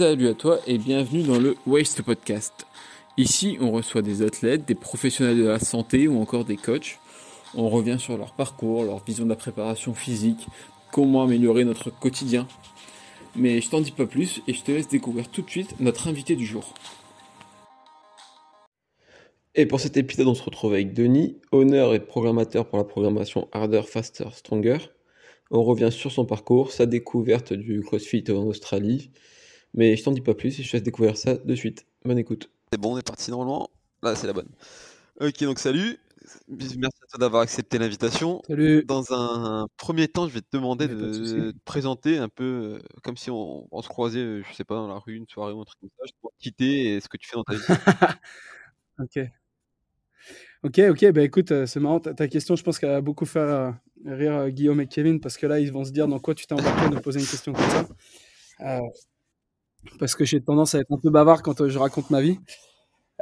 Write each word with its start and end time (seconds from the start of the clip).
Salut 0.00 0.28
à 0.28 0.34
toi 0.34 0.60
et 0.66 0.78
bienvenue 0.78 1.24
dans 1.24 1.38
le 1.38 1.56
Waste 1.66 2.00
Podcast. 2.00 2.64
Ici, 3.18 3.58
on 3.60 3.70
reçoit 3.70 4.00
des 4.00 4.22
athlètes, 4.22 4.64
des 4.64 4.74
professionnels 4.74 5.36
de 5.36 5.46
la 5.46 5.58
santé 5.58 6.08
ou 6.08 6.18
encore 6.22 6.46
des 6.46 6.56
coachs. 6.56 6.98
On 7.54 7.68
revient 7.68 7.98
sur 7.98 8.16
leur 8.16 8.32
parcours, 8.32 8.84
leur 8.84 9.04
vision 9.04 9.24
de 9.24 9.28
la 9.28 9.36
préparation 9.36 9.92
physique, 9.92 10.46
comment 10.90 11.24
améliorer 11.24 11.66
notre 11.66 11.90
quotidien. 11.90 12.48
Mais 13.36 13.60
je 13.60 13.68
t'en 13.68 13.82
dis 13.82 13.90
pas 13.90 14.06
plus 14.06 14.40
et 14.48 14.54
je 14.54 14.62
te 14.62 14.72
laisse 14.72 14.88
découvrir 14.88 15.28
tout 15.28 15.42
de 15.42 15.50
suite 15.50 15.78
notre 15.80 16.08
invité 16.08 16.34
du 16.34 16.46
jour. 16.46 16.72
Et 19.54 19.66
pour 19.66 19.80
cet 19.80 19.98
épisode, 19.98 20.28
on 20.28 20.34
se 20.34 20.42
retrouve 20.42 20.72
avec 20.72 20.94
Denis, 20.94 21.36
honneur 21.52 21.92
et 21.92 22.00
programmateur 22.00 22.66
pour 22.66 22.78
la 22.78 22.84
programmation 22.84 23.48
Harder, 23.52 23.82
Faster, 23.82 24.28
Stronger. 24.32 24.78
On 25.50 25.62
revient 25.62 25.92
sur 25.92 26.10
son 26.10 26.24
parcours, 26.24 26.72
sa 26.72 26.86
découverte 26.86 27.52
du 27.52 27.82
CrossFit 27.82 28.24
en 28.30 28.46
Australie. 28.46 29.10
Mais 29.74 29.96
je 29.96 30.02
t'en 30.02 30.12
dis 30.12 30.20
pas 30.20 30.34
plus 30.34 30.58
et 30.58 30.62
je 30.62 30.70
te 30.70 30.76
laisse 30.76 30.82
découvrir 30.82 31.16
ça 31.16 31.36
de 31.36 31.54
suite. 31.54 31.86
Bonne 32.04 32.18
écoute. 32.18 32.50
C'est 32.72 32.80
bon, 32.80 32.94
on 32.94 32.98
est 32.98 33.06
parti 33.06 33.30
normalement. 33.30 33.70
Là, 34.02 34.14
c'est 34.14 34.26
la 34.26 34.32
bonne. 34.32 34.48
Ok, 35.20 35.42
donc 35.44 35.58
salut. 35.58 35.98
Merci 36.48 36.98
à 37.02 37.06
toi 37.10 37.18
d'avoir 37.18 37.42
accepté 37.42 37.78
l'invitation. 37.78 38.42
Salut. 38.46 38.84
Dans 38.84 39.12
un 39.12 39.66
premier 39.76 40.08
temps, 40.08 40.28
je 40.28 40.34
vais 40.34 40.40
te 40.40 40.48
demander 40.52 40.86
de 40.86 40.94
te 40.94 41.52
présenter 41.64 42.18
un 42.18 42.28
peu 42.28 42.44
euh, 42.44 42.78
comme 43.02 43.16
si 43.16 43.30
on, 43.30 43.66
on 43.70 43.82
se 43.82 43.88
croisait, 43.88 44.20
euh, 44.20 44.42
je 44.48 44.54
sais 44.54 44.64
pas, 44.64 44.76
dans 44.76 44.88
la 44.88 44.98
rue, 44.98 45.16
une 45.16 45.26
soirée 45.26 45.52
ou 45.52 45.60
un 45.60 45.64
truc 45.64 45.80
comme 45.80 45.90
ça. 45.98 46.04
Je 46.06 46.12
te 46.12 46.34
quitter 46.38 46.94
et 46.94 47.00
ce 47.00 47.08
que 47.08 47.16
tu 47.16 47.28
fais 47.28 47.36
dans 47.36 47.44
ta 47.44 47.54
vie. 47.54 47.62
Ok. 49.00 49.18
Ok, 50.62 50.78
ok, 50.90 51.12
bah 51.12 51.22
écoute, 51.22 51.52
euh, 51.52 51.64
c'est 51.64 51.80
marrant, 51.80 52.00
ta, 52.00 52.12
ta 52.12 52.28
question, 52.28 52.54
je 52.54 52.62
pense 52.62 52.78
qu'elle 52.78 52.90
va 52.90 53.00
beaucoup 53.00 53.24
faire 53.24 53.42
euh, 53.42 53.70
rire 54.04 54.34
euh, 54.34 54.48
Guillaume 54.50 54.82
et 54.82 54.86
Kevin, 54.86 55.18
parce 55.18 55.38
que 55.38 55.46
là, 55.46 55.58
ils 55.58 55.72
vont 55.72 55.84
se 55.86 55.90
dire 55.90 56.06
dans 56.06 56.18
quoi 56.18 56.34
tu 56.34 56.46
t'es 56.46 56.52
embarqué 56.52 56.94
de 56.94 57.00
poser 57.00 57.18
une 57.20 57.26
question 57.26 57.54
comme 57.54 57.70
ça. 57.70 57.88
Parce 59.98 60.14
que 60.14 60.24
j'ai 60.24 60.40
tendance 60.40 60.74
à 60.74 60.80
être 60.80 60.92
un 60.92 60.98
peu 60.98 61.10
bavard 61.10 61.42
quand 61.42 61.60
euh, 61.60 61.68
je 61.68 61.78
raconte 61.78 62.10
ma 62.10 62.20
vie. 62.20 62.38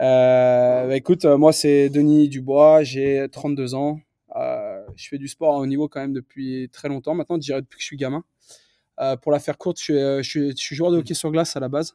Euh, 0.01 0.87
bah 0.87 0.97
écoute, 0.97 1.25
euh, 1.25 1.37
moi, 1.37 1.53
c'est 1.53 1.89
Denis 1.89 2.29
Dubois, 2.29 2.83
j'ai 2.85 3.27
32 3.31 3.75
ans. 3.75 4.01
Euh, 4.37 4.81
je 4.97 5.09
fais 5.09 5.19
du 5.19 5.27
sport 5.27 5.57
à 5.57 5.59
haut 5.59 5.67
niveau 5.67 5.89
quand 5.89 6.01
même 6.01 6.13
depuis 6.13 6.69
très 6.73 6.89
longtemps, 6.89 7.15
maintenant, 7.15 7.37
je 7.37 7.41
dirais 7.41 7.63
depuis 7.63 7.77
que 7.77 7.83
je 7.83 7.87
suis 7.87 7.97
gamin. 7.97 8.25
Pour 9.23 9.31
la 9.31 9.39
faire 9.39 9.59
courte, 9.59 9.79
je 9.81 10.21
suis, 10.23 10.75
joueur 10.75 10.91
de 10.91 10.99
hockey 10.99 11.15
sur 11.15 11.31
glace 11.31 11.57
à 11.57 11.61
la 11.61 11.69
base. 11.69 11.95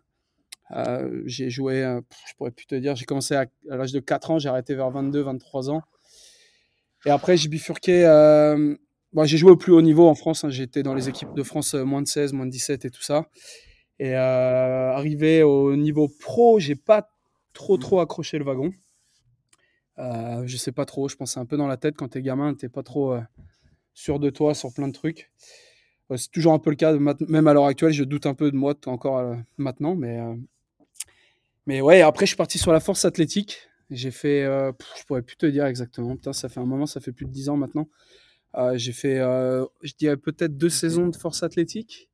J'ai 1.26 1.50
joué, 1.50 1.82
je 2.28 2.34
pourrais 2.38 2.52
plus 2.52 2.66
te 2.66 2.76
dire, 2.76 2.96
j'ai 2.96 3.04
commencé 3.04 3.36
à, 3.36 3.46
l'âge 3.66 3.92
de 3.92 4.00
4 4.00 4.32
ans, 4.32 4.40
j'ai 4.40 4.48
arrêté 4.48 4.74
vers 4.74 4.90
22, 4.90 5.22
23 5.22 5.70
ans. 5.70 5.82
Et 7.06 7.10
après, 7.10 7.36
j'ai 7.36 7.50
bifurqué. 7.50 8.04
j'ai 9.24 9.38
joué 9.38 9.52
au 9.52 9.58
plus 9.58 9.74
haut 9.74 9.82
niveau 9.82 10.08
en 10.08 10.16
France. 10.16 10.46
hein, 10.46 10.50
J'étais 10.50 10.82
dans 10.82 10.94
les 10.94 11.10
équipes 11.10 11.34
de 11.36 11.44
France 11.44 11.74
moins 11.74 12.02
de 12.02 12.08
16, 12.08 12.32
moins 12.32 12.46
de 12.46 12.52
17 12.52 12.86
et 12.86 12.90
tout 12.90 13.04
ça. 13.04 13.28
Et 14.00 14.16
euh, 14.16 14.94
arrivé 14.94 15.44
au 15.44 15.76
niveau 15.76 16.08
pro, 16.08 16.60
j'ai 16.60 16.76
pas 16.76 17.10
trop 17.54 17.78
trop 17.78 18.00
accroché 18.00 18.38
le 18.38 18.46
wagon. 18.46 18.72
Euh, 20.00 20.44
je 20.48 20.58
sais 20.58 20.72
pas 20.72 20.86
trop, 20.86 21.08
je 21.08 21.16
c'est 21.26 21.40
un 21.40 21.46
peu 21.46 21.58
dans 21.58 21.68
la 21.68 21.78
tête 21.78 21.96
quand 21.96 22.10
t'es 22.10 22.22
gamin, 22.22 22.54
t'es 22.56 22.70
pas 22.70 22.84
trop 22.84 23.14
euh, 23.14 23.22
sûr 23.94 24.20
de 24.20 24.30
toi 24.30 24.56
sur 24.56 24.74
plein 24.74 24.88
de 24.88 24.94
trucs. 24.94 25.32
Euh, 26.12 26.18
c'est 26.18 26.32
toujours 26.32 26.54
un 26.54 26.60
peu 26.60 26.72
le 26.72 26.76
cas, 26.76 26.94
même 26.98 27.48
à 27.48 27.54
l'heure 27.54 27.66
actuelle, 27.66 27.94
je 27.94 28.04
doute 28.04 28.26
un 28.26 28.34
peu 28.34 28.52
de 28.52 28.56
moi 28.56 28.74
encore 28.88 29.36
maintenant, 29.58 29.96
mais 29.96 30.20
mais 31.66 31.80
ouais, 31.80 32.02
après, 32.02 32.26
je 32.26 32.32
suis 32.32 32.38
parti 32.38 32.58
sur 32.58 32.74
la 32.74 32.82
force 32.82 33.06
athlétique. 33.06 33.58
J'ai 33.90 34.12
fait, 34.12 34.44
je 34.44 35.04
pourrais 35.06 35.22
plus 35.22 35.38
te 35.38 35.46
dire 35.46 35.66
exactement. 35.66 36.16
Putain, 36.16 36.34
ça 36.34 36.50
fait 36.50 36.60
un 36.60 36.66
moment, 36.66 36.86
ça 36.86 37.00
fait 37.00 37.14
plus 37.14 37.26
de 37.26 37.32
10 37.32 37.50
ans 37.50 37.58
maintenant. 37.58 37.88
J'ai 38.76 38.92
fait, 38.92 39.18
je 39.20 39.94
dirais 39.98 40.18
peut-être 40.18 40.58
deux 40.58 40.70
saisons 40.70 41.08
de 41.08 41.16
force 41.16 41.42
athlétique. 41.44 42.10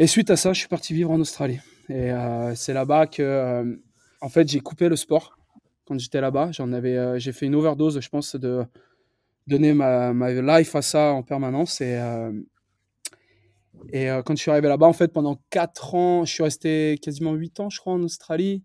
Et 0.00 0.08
suite 0.08 0.30
à 0.30 0.36
ça, 0.36 0.52
je 0.52 0.58
suis 0.58 0.68
parti 0.68 0.92
vivre 0.92 1.12
en 1.12 1.20
Australie. 1.20 1.60
Et 1.88 2.10
euh, 2.10 2.54
c'est 2.56 2.72
là-bas 2.72 3.06
que, 3.06 3.22
euh, 3.22 3.76
en 4.20 4.28
fait, 4.28 4.48
j'ai 4.48 4.58
coupé 4.58 4.88
le 4.88 4.96
sport 4.96 5.38
quand 5.84 5.98
j'étais 6.00 6.20
là-bas. 6.20 6.50
J'en 6.50 6.72
avais, 6.72 6.96
euh, 6.96 7.18
j'ai 7.20 7.32
fait 7.32 7.46
une 7.46 7.54
overdose, 7.54 8.00
je 8.00 8.08
pense, 8.08 8.34
de 8.34 8.64
donner 9.46 9.72
ma, 9.72 10.12
life 10.58 10.74
à 10.74 10.82
ça 10.82 11.12
en 11.12 11.22
permanence. 11.22 11.80
Et, 11.80 11.96
quand 13.92 14.34
je 14.34 14.40
suis 14.40 14.50
arrivé 14.50 14.66
là-bas, 14.66 14.86
en 14.86 14.92
fait, 14.92 15.12
pendant 15.12 15.40
4 15.50 15.94
ans, 15.94 16.24
je 16.24 16.32
suis 16.32 16.42
resté 16.42 16.98
quasiment 17.00 17.34
8 17.34 17.60
ans, 17.60 17.70
je 17.70 17.78
crois, 17.78 17.92
en 17.92 18.02
Australie. 18.02 18.64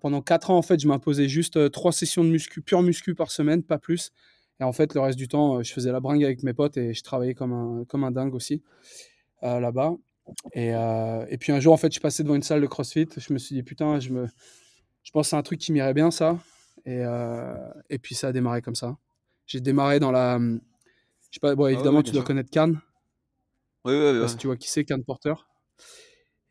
Pendant 0.00 0.22
4 0.22 0.50
ans, 0.50 0.56
en 0.56 0.62
fait, 0.62 0.80
je 0.80 0.88
m'imposais 0.88 1.28
juste 1.28 1.70
3 1.70 1.92
sessions 1.92 2.24
de 2.24 2.30
muscu, 2.30 2.62
pure 2.62 2.82
muscu 2.82 3.14
par 3.14 3.30
semaine, 3.30 3.62
pas 3.62 3.78
plus. 3.78 4.12
Et 4.60 4.64
en 4.64 4.72
fait, 4.72 4.94
le 4.94 5.00
reste 5.00 5.18
du 5.18 5.28
temps, 5.28 5.62
je 5.62 5.72
faisais 5.72 5.92
la 5.92 6.00
bringue 6.00 6.24
avec 6.24 6.42
mes 6.42 6.54
potes 6.54 6.76
et 6.78 6.94
je 6.94 7.02
travaillais 7.02 7.34
comme 7.34 7.52
un, 7.52 8.10
dingue 8.12 8.34
aussi 8.34 8.62
là-bas. 9.42 9.94
Et, 10.52 10.74
euh, 10.74 11.24
et 11.28 11.38
puis 11.38 11.52
un 11.52 11.60
jour, 11.60 11.72
en 11.72 11.76
fait, 11.76 11.92
je 11.92 12.00
passé 12.00 12.22
devant 12.22 12.34
une 12.34 12.42
salle 12.42 12.60
de 12.60 12.66
CrossFit. 12.66 13.08
Je 13.16 13.32
me 13.32 13.38
suis 13.38 13.54
dit, 13.54 13.62
putain, 13.62 14.00
je, 14.00 14.10
me, 14.10 14.26
je 15.02 15.10
pense 15.10 15.26
que 15.26 15.30
c'est 15.30 15.36
un 15.36 15.42
truc 15.42 15.58
qui 15.60 15.72
m'irait 15.72 15.94
bien, 15.94 16.10
ça. 16.10 16.38
Et, 16.84 17.00
euh, 17.04 17.54
et 17.90 17.98
puis 17.98 18.14
ça 18.14 18.28
a 18.28 18.32
démarré 18.32 18.62
comme 18.62 18.74
ça. 18.74 18.96
J'ai 19.46 19.60
démarré 19.60 20.00
dans 20.00 20.10
la. 20.10 20.38
Je 20.38 21.34
sais 21.34 21.40
pas, 21.40 21.54
bon, 21.54 21.64
Ah 21.64 21.66
ouais, 21.66 21.72
évidemment, 21.74 21.98
ouais, 21.98 22.02
tu 22.02 22.12
dois 22.12 22.20
sûr. 22.20 22.26
connaître 22.26 22.50
Cannes. 22.50 22.80
Oui, 23.84 23.94
oui, 23.94 24.10
oui. 24.12 24.20
pas 24.20 24.28
si 24.28 24.36
tu 24.36 24.46
vois 24.46 24.56
qui 24.56 24.68
c'est, 24.70 24.84
Cannes 24.84 25.04
Porter. 25.04 25.34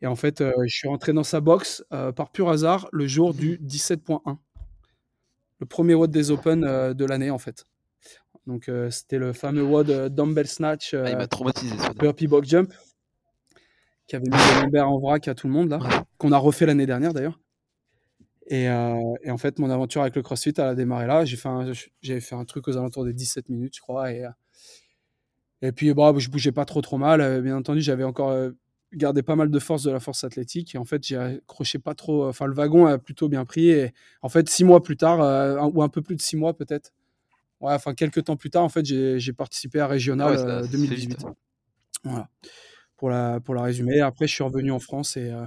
Et 0.00 0.06
en 0.06 0.16
fait, 0.16 0.40
euh, 0.40 0.52
je 0.66 0.74
suis 0.74 0.88
rentré 0.88 1.12
dans 1.12 1.24
sa 1.24 1.40
box 1.40 1.84
par 1.90 2.30
pur 2.30 2.48
hasard 2.48 2.88
le 2.92 3.06
jour 3.06 3.34
du 3.34 3.58
17.1. 3.58 4.38
Le 5.60 5.66
premier 5.66 5.94
WOD 5.94 6.10
des 6.10 6.30
Open 6.30 6.60
de 6.60 7.04
l'année, 7.04 7.30
en 7.30 7.38
fait. 7.38 7.66
Donc, 8.46 8.70
c'était 8.90 9.18
le 9.18 9.32
fameux 9.32 9.64
WOD 9.64 10.08
Dumbbell 10.14 10.46
Snatch 10.46 10.94
Ah, 10.94 11.10
il 11.10 11.16
m'a 11.16 11.26
traumatisé 11.26 11.76
ce 11.76 11.92
Burpee 11.94 12.28
Box 12.28 12.48
Jump 12.48 12.72
qui 14.08 14.16
avait 14.16 14.28
mis 14.28 14.62
lombaires 14.62 14.90
en 14.90 14.98
vrac 14.98 15.28
à 15.28 15.34
tout 15.34 15.46
le 15.46 15.52
monde, 15.52 15.68
là. 15.68 15.78
Ouais. 15.78 15.88
Qu'on 16.18 16.32
a 16.32 16.38
refait 16.38 16.66
l'année 16.66 16.86
dernière, 16.86 17.12
d'ailleurs. 17.14 17.38
Et, 18.48 18.68
euh, 18.68 18.96
et 19.22 19.30
en 19.30 19.36
fait, 19.38 19.58
mon 19.58 19.70
aventure 19.70 20.00
avec 20.00 20.16
le 20.16 20.22
CrossFit, 20.22 20.54
elle 20.56 20.64
a 20.64 20.74
démarré 20.74 21.06
là. 21.06 21.24
J'ai 21.24 21.36
fait 21.36 21.48
un, 21.50 21.70
j'avais 22.00 22.20
fait 22.20 22.34
un 22.34 22.44
truc 22.46 22.66
aux 22.66 22.76
alentours 22.76 23.04
des 23.04 23.12
17 23.12 23.50
minutes, 23.50 23.76
je 23.76 23.80
crois. 23.80 24.10
Et, 24.12 24.24
euh, 24.24 24.30
et 25.60 25.72
puis, 25.72 25.92
bon, 25.92 26.18
je 26.18 26.30
bougeais 26.30 26.52
pas 26.52 26.64
trop 26.64 26.80
trop 26.80 26.98
mal. 26.98 27.20
Euh, 27.20 27.40
Bien 27.42 27.56
entendu, 27.56 27.80
j'avais 27.82 28.04
encore 28.04 28.34
gardé 28.94 29.22
pas 29.22 29.36
mal 29.36 29.50
de 29.50 29.58
force 29.58 29.82
de 29.82 29.90
la 29.90 30.00
force 30.00 30.24
athlétique. 30.24 30.74
Et 30.74 30.78
en 30.78 30.84
fait, 30.86 31.06
j'ai 31.06 31.16
accroché 31.16 31.78
pas 31.78 31.94
trop. 31.94 32.26
Enfin, 32.26 32.46
le 32.46 32.54
wagon 32.54 32.86
a 32.86 32.96
plutôt 32.96 33.28
bien 33.28 33.44
pris. 33.44 33.68
Et 33.68 33.92
en 34.22 34.30
fait, 34.30 34.48
six 34.48 34.64
mois 34.64 34.82
plus 34.82 34.96
tard, 34.96 35.20
euh, 35.20 35.60
ou 35.74 35.82
un 35.82 35.88
peu 35.90 36.00
plus 36.00 36.16
de 36.16 36.22
six 36.22 36.36
mois 36.36 36.56
peut-être, 36.56 36.92
ouais, 37.60 37.74
enfin, 37.74 37.92
quelques 37.94 38.24
temps 38.24 38.36
plus 38.36 38.48
tard, 38.50 38.64
en 38.64 38.70
fait, 38.70 38.86
j'ai 38.86 39.32
participé 39.34 39.80
à 39.80 39.84
Ah 39.84 39.88
Régional 39.88 40.30
ouais, 40.30 40.38
se 40.38 40.66
fait 40.66 40.72
2018. 40.72 41.08
vite. 41.10 41.26
Voilà. 42.04 42.28
Pour 42.98 43.08
la, 43.10 43.40
pour 43.40 43.54
la 43.54 43.62
résumer. 43.62 44.00
Après, 44.00 44.26
je 44.26 44.34
suis 44.34 44.44
revenu 44.44 44.70
en 44.72 44.78
France 44.80 45.16
et 45.16 45.30
euh, 45.30 45.44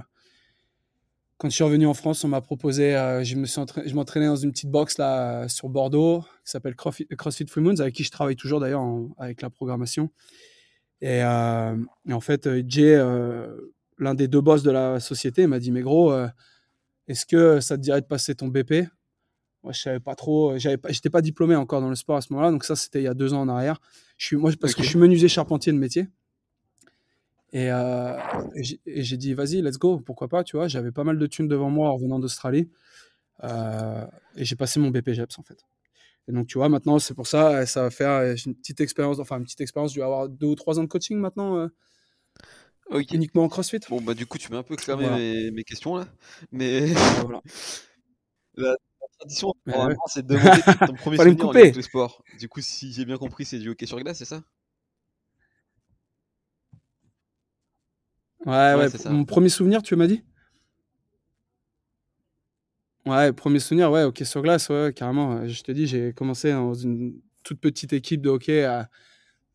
quand 1.38 1.48
je 1.50 1.54
suis 1.54 1.64
revenu 1.64 1.86
en 1.86 1.94
France, 1.94 2.24
on 2.24 2.28
m'a 2.28 2.40
proposé, 2.40 2.96
euh, 2.96 3.22
je 3.24 3.36
me 3.36 3.46
suis 3.46 3.60
entra- 3.60 3.82
je 3.86 3.94
m'entraînais 3.94 4.26
dans 4.26 4.36
une 4.36 4.52
petite 4.52 4.70
box 4.70 4.96
là 4.98 5.48
sur 5.48 5.68
Bordeaux 5.68 6.22
qui 6.44 6.50
s'appelle 6.50 6.74
CrossFit, 6.74 7.06
CrossFit 7.08 7.46
Free 7.46 7.60
Moons, 7.60 7.78
avec 7.80 7.94
qui 7.94 8.04
je 8.04 8.10
travaille 8.10 8.36
toujours 8.36 8.58
d'ailleurs 8.58 8.82
avec 9.18 9.42
la 9.42 9.50
programmation. 9.50 10.10
Et, 11.00 11.22
euh, 11.22 11.76
et 12.08 12.12
en 12.12 12.20
fait, 12.20 12.46
euh, 12.46 12.62
Jay, 12.66 12.96
l'un 13.98 14.14
des 14.14 14.28
deux 14.28 14.40
boss 14.40 14.62
de 14.62 14.70
la 14.70 14.98
société, 15.00 15.46
m'a 15.46 15.58
dit 15.58 15.72
Mais 15.72 15.82
gros, 15.82 16.12
est-ce 17.08 17.26
que 17.26 17.60
ça 17.60 17.76
te 17.76 17.82
dirait 17.82 18.00
de 18.00 18.06
passer 18.06 18.34
ton 18.34 18.48
BP 18.48 18.88
Moi, 19.62 19.72
je 19.72 19.80
savais 19.80 20.00
pas 20.00 20.14
trop, 20.14 20.56
j'avais 20.58 20.78
pas, 20.78 20.90
j'étais 20.90 21.10
pas 21.10 21.20
diplômé 21.22 21.54
encore 21.56 21.80
dans 21.82 21.90
le 21.90 21.96
sport 21.96 22.16
à 22.16 22.20
ce 22.22 22.32
moment-là, 22.32 22.50
donc 22.50 22.64
ça, 22.64 22.76
c'était 22.76 23.00
il 23.00 23.04
y 23.04 23.08
a 23.08 23.14
deux 23.14 23.34
ans 23.34 23.42
en 23.42 23.48
arrière. 23.48 23.78
Je 24.16 24.26
suis, 24.26 24.36
moi, 24.36 24.50
parce 24.60 24.74
que 24.74 24.82
je 24.84 24.88
suis 24.88 24.98
menuisier 24.98 25.28
charpentier 25.28 25.72
de 25.72 25.78
métier. 25.78 26.06
Et, 27.52 27.70
euh, 27.70 28.16
et 28.86 29.02
j'ai- 29.02 29.16
dit, 29.18 29.34
vas-y, 29.34 29.60
let's 29.62 29.78
go, 29.78 30.00
pourquoi 30.00 30.28
pas, 30.28 30.42
tu 30.44 30.56
vois. 30.56 30.68
J'avais 30.68 30.90
pas 30.92 31.04
mal 31.04 31.18
de 31.18 31.26
thunes 31.26 31.48
devant 31.48 31.68
moi 31.70 31.90
en 31.90 31.94
revenant 31.96 32.18
d'Australie. 32.18 32.70
Euh, 33.44 34.06
et 34.36 34.44
j'ai 34.44 34.56
passé 34.56 34.80
mon 34.80 34.90
BPGEPS, 34.90 35.38
en 35.38 35.42
fait. 35.42 35.58
Et 36.28 36.32
donc, 36.32 36.46
tu 36.46 36.58
vois, 36.58 36.68
maintenant, 36.68 36.98
c'est 36.98 37.14
pour 37.14 37.26
ça, 37.26 37.66
ça 37.66 37.82
va 37.82 37.90
faire 37.90 38.10
euh, 38.10 38.34
une 38.46 38.54
petite 38.54 38.80
expérience, 38.80 39.18
enfin, 39.18 39.38
une 39.38 39.44
petite 39.44 39.60
expérience, 39.60 39.92
je 39.92 39.98
vais 40.00 40.04
avoir 40.04 40.28
deux 40.28 40.46
ou 40.46 40.54
trois 40.54 40.78
ans 40.78 40.82
de 40.84 40.88
coaching 40.88 41.18
maintenant, 41.18 41.56
euh, 41.58 41.68
uniquement 43.12 43.44
en 43.44 43.48
CrossFit. 43.48 43.80
Bon, 43.88 44.00
bah, 44.00 44.14
du 44.14 44.26
coup, 44.26 44.38
tu 44.38 44.50
m'as 44.52 44.58
un 44.58 44.62
peu 44.62 44.76
clamé 44.76 45.02
Voilà. 45.02 45.18
mes, 45.18 45.50
mes 45.50 45.64
questions 45.64 45.96
là. 45.96 46.06
Mais 46.52 46.92
voilà. 47.22 47.40
la 48.56 48.76
tradition, 49.18 49.54
ouais. 49.66 49.94
c'est 50.06 50.24
de 50.26 50.34
demander 50.36 50.60
ton 50.86 50.94
premier 50.94 51.16
Fallait 51.18 51.30
me 51.30 51.36
souvenir 51.36 51.44
en 51.44 51.48
couper. 51.48 51.58
lien 51.58 51.64
avec 51.64 51.76
le 51.76 51.82
sport. 51.82 52.22
Du 52.38 52.48
coup, 52.48 52.60
si 52.60 52.92
j'ai 52.92 53.04
bien 53.04 53.16
compris, 53.16 53.44
c'est 53.44 53.58
du 53.58 53.68
hockey 53.70 53.86
sur 53.86 53.98
glace, 54.00 54.18
c'est 54.18 54.24
ça? 54.24 54.42
Ouais, 58.46 58.74
Ouais, 58.74 58.88
mon 59.10 59.24
premier 59.24 59.48
souvenir, 59.48 59.82
tu 59.82 59.94
m'as 59.96 60.06
dit? 60.06 60.22
Ouais, 63.06 63.32
premier 63.32 63.58
souvenir, 63.58 63.90
ouais, 63.90 64.04
hockey 64.04 64.24
sur 64.24 64.42
glace, 64.42 64.68
ouais, 64.68 64.92
carrément. 64.94 65.32
Euh, 65.38 65.48
Je 65.48 65.62
te 65.62 65.72
dis, 65.72 65.86
j'ai 65.86 66.12
commencé 66.12 66.52
dans 66.52 66.74
une 66.74 67.20
toute 67.42 67.60
petite 67.60 67.92
équipe 67.92 68.22
de 68.22 68.28
hockey 68.30 68.62
à- 68.64 68.88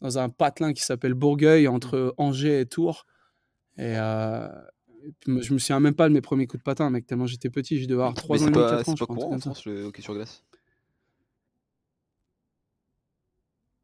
dans 0.01 0.17
un 0.19 0.29
patelin 0.29 0.73
qui 0.73 0.83
s'appelle 0.83 1.13
Bourgueil, 1.13 1.67
entre 1.67 2.13
Angers 2.17 2.61
et 2.61 2.65
Tours. 2.65 3.05
Et, 3.77 3.95
euh, 3.97 4.47
je 5.25 5.53
me 5.53 5.59
souviens 5.59 5.79
même 5.79 5.95
pas 5.95 6.09
de 6.09 6.13
mes 6.13 6.21
premiers 6.21 6.45
coups 6.45 6.59
de 6.59 6.63
patin, 6.63 6.89
mec, 6.89 7.07
tellement 7.07 7.25
j'étais 7.27 7.49
petit. 7.49 7.77
Je 7.79 7.85
devais 7.87 7.93
avoir 8.01 8.09
Mais 8.11 8.15
3 8.15 8.35
ans 8.35 8.35
et 8.35 8.39
c'est 8.39 8.51
demi, 8.51 8.63
pas, 8.65 8.69
4 8.77 8.89
ans, 8.89 8.95
c'est 8.97 8.99
pas 9.07 9.13
courant 9.13 9.35
en. 9.35 9.39
France 9.39 9.65
le 9.65 9.83
hockey 9.85 10.01
sur 10.01 10.13
glace? 10.13 10.43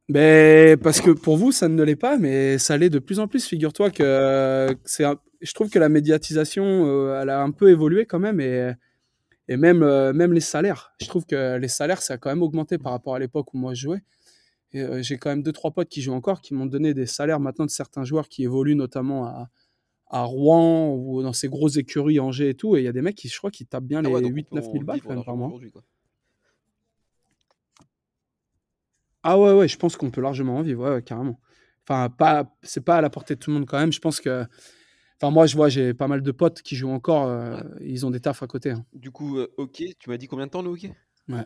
Ben, 0.09 0.77
parce 0.77 0.99
que 1.01 1.11
pour 1.11 1.37
vous, 1.37 1.51
ça 1.51 1.69
ne 1.69 1.81
l'est 1.83 1.95
pas, 1.95 2.17
mais 2.17 2.57
ça 2.57 2.77
l'est 2.77 2.89
de 2.89 2.99
plus 2.99 3.19
en 3.19 3.27
plus. 3.27 3.45
Figure-toi 3.45 3.89
que 3.89 4.75
c'est 4.83 5.05
un- 5.05 5.17
je 5.41 5.53
trouve 5.53 5.69
que 5.69 5.79
la 5.79 5.89
médiatisation, 5.89 6.63
euh, 6.87 7.21
elle 7.21 7.29
a 7.29 7.41
un 7.41 7.51
peu 7.51 7.69
évolué 7.69 8.05
quand 8.05 8.19
même 8.19 8.39
et, 8.41 8.71
et 9.47 9.57
même, 9.57 9.81
euh, 9.83 10.11
même 10.13 10.33
les 10.33 10.41
salaires. 10.41 10.93
Je 11.01 11.07
trouve 11.07 11.25
que 11.25 11.57
les 11.57 11.67
salaires, 11.69 12.01
ça 12.01 12.15
a 12.15 12.17
quand 12.17 12.29
même 12.29 12.43
augmenté 12.43 12.77
par 12.77 12.91
rapport 12.91 13.15
à 13.15 13.19
l'époque 13.19 13.53
où 13.53 13.57
moi 13.57 13.73
je 13.73 13.81
jouais. 13.81 14.01
Et, 14.73 14.81
euh, 14.81 15.01
j'ai 15.01 15.17
quand 15.17 15.29
même 15.29 15.43
deux, 15.43 15.51
trois 15.53 15.71
potes 15.71 15.89
qui 15.89 16.01
jouent 16.01 16.13
encore 16.13 16.41
qui 16.41 16.53
m'ont 16.53 16.65
donné 16.65 16.93
des 16.93 17.05
salaires 17.05 17.39
maintenant 17.39 17.65
de 17.65 17.71
certains 17.71 18.03
joueurs 18.03 18.27
qui 18.27 18.43
évoluent 18.43 18.75
notamment 18.75 19.25
à, 19.27 19.49
à 20.09 20.23
Rouen 20.23 20.93
ou 20.95 21.21
dans 21.23 21.33
ces 21.33 21.47
grosses 21.47 21.77
écuries 21.77 22.19
Angers 22.19 22.49
et 22.49 22.55
tout. 22.55 22.75
Et 22.75 22.81
il 22.81 22.83
y 22.85 22.87
a 22.87 22.93
des 22.93 23.01
mecs 23.01 23.15
qui, 23.15 23.29
je 23.29 23.37
crois, 23.37 23.51
qui 23.51 23.65
tapent 23.65 23.83
bien 23.85 23.99
Ah 23.99 24.07
les 24.07 24.13
ouais, 24.15 24.21
donc 24.21 24.31
on 24.51 24.57
8-9 24.57 24.61
peut 24.61 24.71
000 24.71 24.75
en 24.77 24.85
balles 24.85 25.01
quand 25.01 25.09
même 25.15 25.23
par 25.23 25.37
mois. 25.37 25.49
quoi. 25.71 25.83
Ah 29.23 29.39
ouais, 29.39 29.53
ouais, 29.53 29.67
je 29.67 29.77
pense 29.77 29.95
qu'on 29.95 30.11
peut 30.11 30.21
largement 30.21 30.57
en 30.57 30.61
vivre, 30.61 30.83
ouais, 30.83 30.95
ouais, 30.95 31.01
carrément. 31.03 31.39
Enfin, 31.87 32.09
pas, 32.09 32.55
c'est 32.61 32.83
pas 32.83 32.97
à 32.97 33.01
la 33.01 33.09
portée 33.09 33.35
de 33.35 33.39
tout 33.39 33.49
le 33.51 33.55
monde 33.55 33.65
quand 33.65 33.79
même. 33.79 33.91
Je 33.91 33.99
pense 33.99 34.19
que. 34.19 34.45
Enfin, 35.21 35.31
moi, 35.31 35.45
je 35.45 35.55
vois, 35.55 35.69
j'ai 35.69 35.93
pas 35.93 36.07
mal 36.07 36.21
de 36.21 36.31
potes 36.31 36.61
qui 36.61 36.75
jouent 36.75 36.91
encore. 36.91 37.27
euh, 37.27 37.57
Ouais. 37.57 37.63
ils 37.81 38.05
ont 38.05 38.11
des 38.11 38.19
tafs 38.19 38.43
à 38.43 38.47
côté. 38.47 38.71
hein. 38.71 38.85
Du 38.93 39.11
coup, 39.11 39.37
euh, 39.37 39.47
hockey, 39.57 39.95
tu 39.99 40.09
m'as 40.09 40.17
dit 40.17 40.27
combien 40.27 40.45
de 40.47 40.51
temps 40.51 40.61
le 40.61 40.69
hockey? 40.69 40.93
Ouais. 41.29 41.45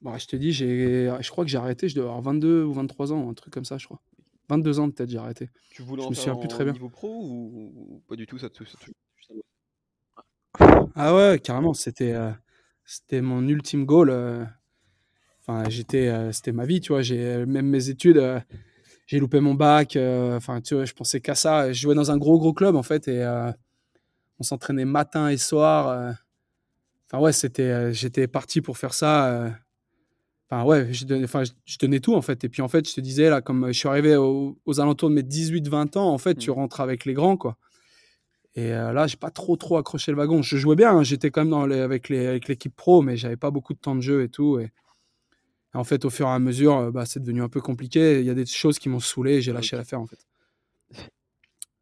Bon, 0.00 0.16
je 0.18 0.26
te 0.26 0.36
dis, 0.36 0.52
j'ai, 0.52 1.10
je 1.20 1.30
crois 1.30 1.44
que 1.44 1.50
j'ai 1.50 1.56
arrêté, 1.58 1.88
je 1.88 1.94
dois 1.94 2.04
avoir 2.04 2.20
22 2.20 2.62
ou 2.64 2.72
23 2.74 3.12
ans, 3.12 3.30
un 3.30 3.34
truc 3.34 3.52
comme 3.54 3.64
ça, 3.64 3.78
je 3.78 3.86
crois. 3.86 4.00
22 4.48 4.78
ans 4.78 4.90
peut-être, 4.90 5.08
j'ai 5.08 5.18
arrêté. 5.18 5.48
Tu 5.70 5.82
voulais 5.82 6.02
Je 6.02 6.06
en 6.06 6.10
me 6.10 6.14
faire 6.14 6.24
souviens 6.24 6.36
plus 6.36 6.46
en 6.46 6.48
très 6.48 6.64
bien. 6.64 6.72
niveau 6.74 6.90
pro 6.90 7.08
ou, 7.08 7.72
ou 7.74 8.02
pas 8.06 8.14
du 8.16 8.26
tout, 8.26 8.38
ça 8.38 8.50
te, 8.50 8.64
ça 8.64 8.76
te- 8.76 8.84
ça 9.26 9.34
te- 9.34 9.40
Ah 10.94 11.14
ouais, 11.14 11.40
carrément, 11.42 11.72
c'était, 11.74 12.12
euh, 12.12 12.30
c'était 12.84 13.20
mon 13.20 13.46
ultime 13.48 13.84
goal. 13.84 14.10
euh. 14.10 14.44
Enfin, 15.46 15.68
j'étais, 15.68 16.08
euh, 16.08 16.32
c'était 16.32 16.52
ma 16.52 16.64
vie, 16.66 16.80
tu 16.80 16.92
vois. 16.92 17.02
J'ai 17.02 17.44
même 17.46 17.66
mes 17.68 17.88
études, 17.90 18.16
euh, 18.18 18.40
j'ai 19.06 19.18
loupé 19.18 19.40
mon 19.40 19.54
bac. 19.54 19.96
euh, 19.96 20.36
Enfin, 20.36 20.60
tu 20.60 20.74
vois, 20.74 20.84
je 20.86 20.92
pensais 20.94 21.20
qu'à 21.20 21.34
ça. 21.34 21.72
Je 21.72 21.80
jouais 21.80 21.94
dans 21.94 22.10
un 22.10 22.16
gros 22.18 22.38
gros 22.38 22.52
club 22.54 22.76
en 22.76 22.82
fait 22.82 23.08
et 23.08 23.22
euh, 23.22 23.50
on 24.38 24.42
s'entraînait 24.44 24.84
matin 24.86 25.28
et 25.28 25.36
soir. 25.36 25.88
euh. 25.88 26.12
Enfin 27.10 27.22
ouais, 27.22 27.32
c'était, 27.32 27.62
euh, 27.70 27.92
j'étais 27.92 28.26
parti 28.28 28.60
pour 28.62 28.78
faire 28.78 28.94
ça. 28.94 29.28
euh. 29.32 29.50
Enfin 30.50 30.64
ouais, 30.64 30.92
je 30.92 31.04
donnais, 31.06 31.24
enfin, 31.24 31.42
je, 31.64 31.78
donnais 31.78 32.00
tout 32.00 32.14
en 32.14 32.22
fait. 32.22 32.44
Et 32.44 32.48
puis 32.48 32.62
en 32.62 32.68
fait, 32.68 32.88
je 32.88 32.94
te 32.94 33.00
disais 33.00 33.30
là, 33.30 33.40
comme 33.42 33.68
je 33.68 33.72
suis 33.78 33.88
arrivé 33.88 34.16
au- 34.16 34.58
aux 34.66 34.80
alentours 34.80 35.08
de 35.10 35.14
mes 35.14 35.22
18-20 35.22 35.96
ans, 35.96 36.10
en 36.12 36.18
fait, 36.18 36.34
tu 36.36 36.50
Mm. 36.50 36.54
rentres 36.54 36.80
avec 36.80 37.04
les 37.06 37.14
grands 37.14 37.36
quoi. 37.36 37.56
Et 38.56 38.72
euh, 38.72 38.92
là, 38.92 39.06
j'ai 39.06 39.16
pas 39.16 39.30
trop 39.30 39.56
trop 39.56 39.76
accroché 39.78 40.12
le 40.12 40.18
wagon. 40.18 40.42
Je 40.42 40.56
jouais 40.56 40.76
bien, 40.76 40.96
hein, 40.96 41.02
j'étais 41.04 41.30
quand 41.30 41.42
même 41.42 41.50
dans 41.50 41.66
les- 41.66 41.80
avec 41.80 42.08
les- 42.08 42.26
avec 42.26 42.48
l'équipe 42.48 42.74
pro, 42.74 43.02
mais 43.02 43.16
j'avais 43.16 43.36
pas 43.36 43.50
beaucoup 43.50 43.74
de 43.74 43.78
temps 43.78 43.96
de 43.96 44.00
jeu 44.00 44.22
et 44.22 44.28
tout. 44.28 44.58
Et, 44.60 44.64
et 45.74 45.76
en 45.76 45.84
fait, 45.84 46.06
au 46.06 46.10
fur 46.10 46.26
et 46.26 46.30
à 46.30 46.38
mesure, 46.38 46.76
euh, 46.78 46.90
bah, 46.90 47.04
c'est 47.04 47.20
devenu 47.20 47.42
un 47.42 47.48
peu 47.50 47.60
compliqué. 47.60 48.20
Il 48.20 48.26
y 48.26 48.30
a 48.30 48.34
des 48.34 48.46
choses 48.46 48.78
qui 48.78 48.88
m'ont 48.88 49.00
saoulé 49.00 49.34
et 49.34 49.42
j'ai 49.42 49.52
lâché 49.52 49.76
Ok. 49.76 49.76
l'affaire 49.76 50.00
en 50.00 50.06
fait. 50.06 50.24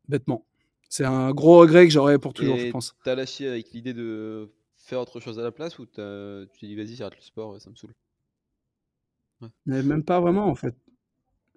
Bêtement. 0.09 0.45
C'est 0.89 1.05
un 1.05 1.33
gros 1.33 1.59
regret 1.61 1.87
que 1.87 1.93
j'aurai 1.93 2.19
pour 2.19 2.35
toujours, 2.35 2.59
je 2.59 2.67
Et 2.67 2.69
pense. 2.69 2.95
t'as 3.03 3.15
lâché 3.15 3.49
avec 3.49 3.71
l'idée 3.73 3.95
de 3.95 4.53
faire 4.77 5.01
autre 5.01 5.21
chose 5.21 5.39
à 5.39 5.43
la 5.43 5.53
place 5.53 5.79
ou 5.79 5.87
tu 5.87 5.93
t'es 5.95 6.67
dit 6.67 6.75
vas-y, 6.77 6.95
j'arrête 6.97 7.17
le 7.17 7.23
sport, 7.23 7.61
ça 7.61 7.71
me 7.71 7.77
saoule? 7.77 7.95
Ouais. 9.41 9.49
Mais 9.67 9.83
même 9.83 10.05
pas 10.05 10.21
vraiment 10.21 10.47
en 10.49 10.55
fait. 10.55 10.75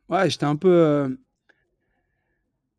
Ouais, 0.09 0.29
j'étais 0.29 0.45
un 0.45 0.55
peu. 0.57 0.69
euh, 0.69 1.09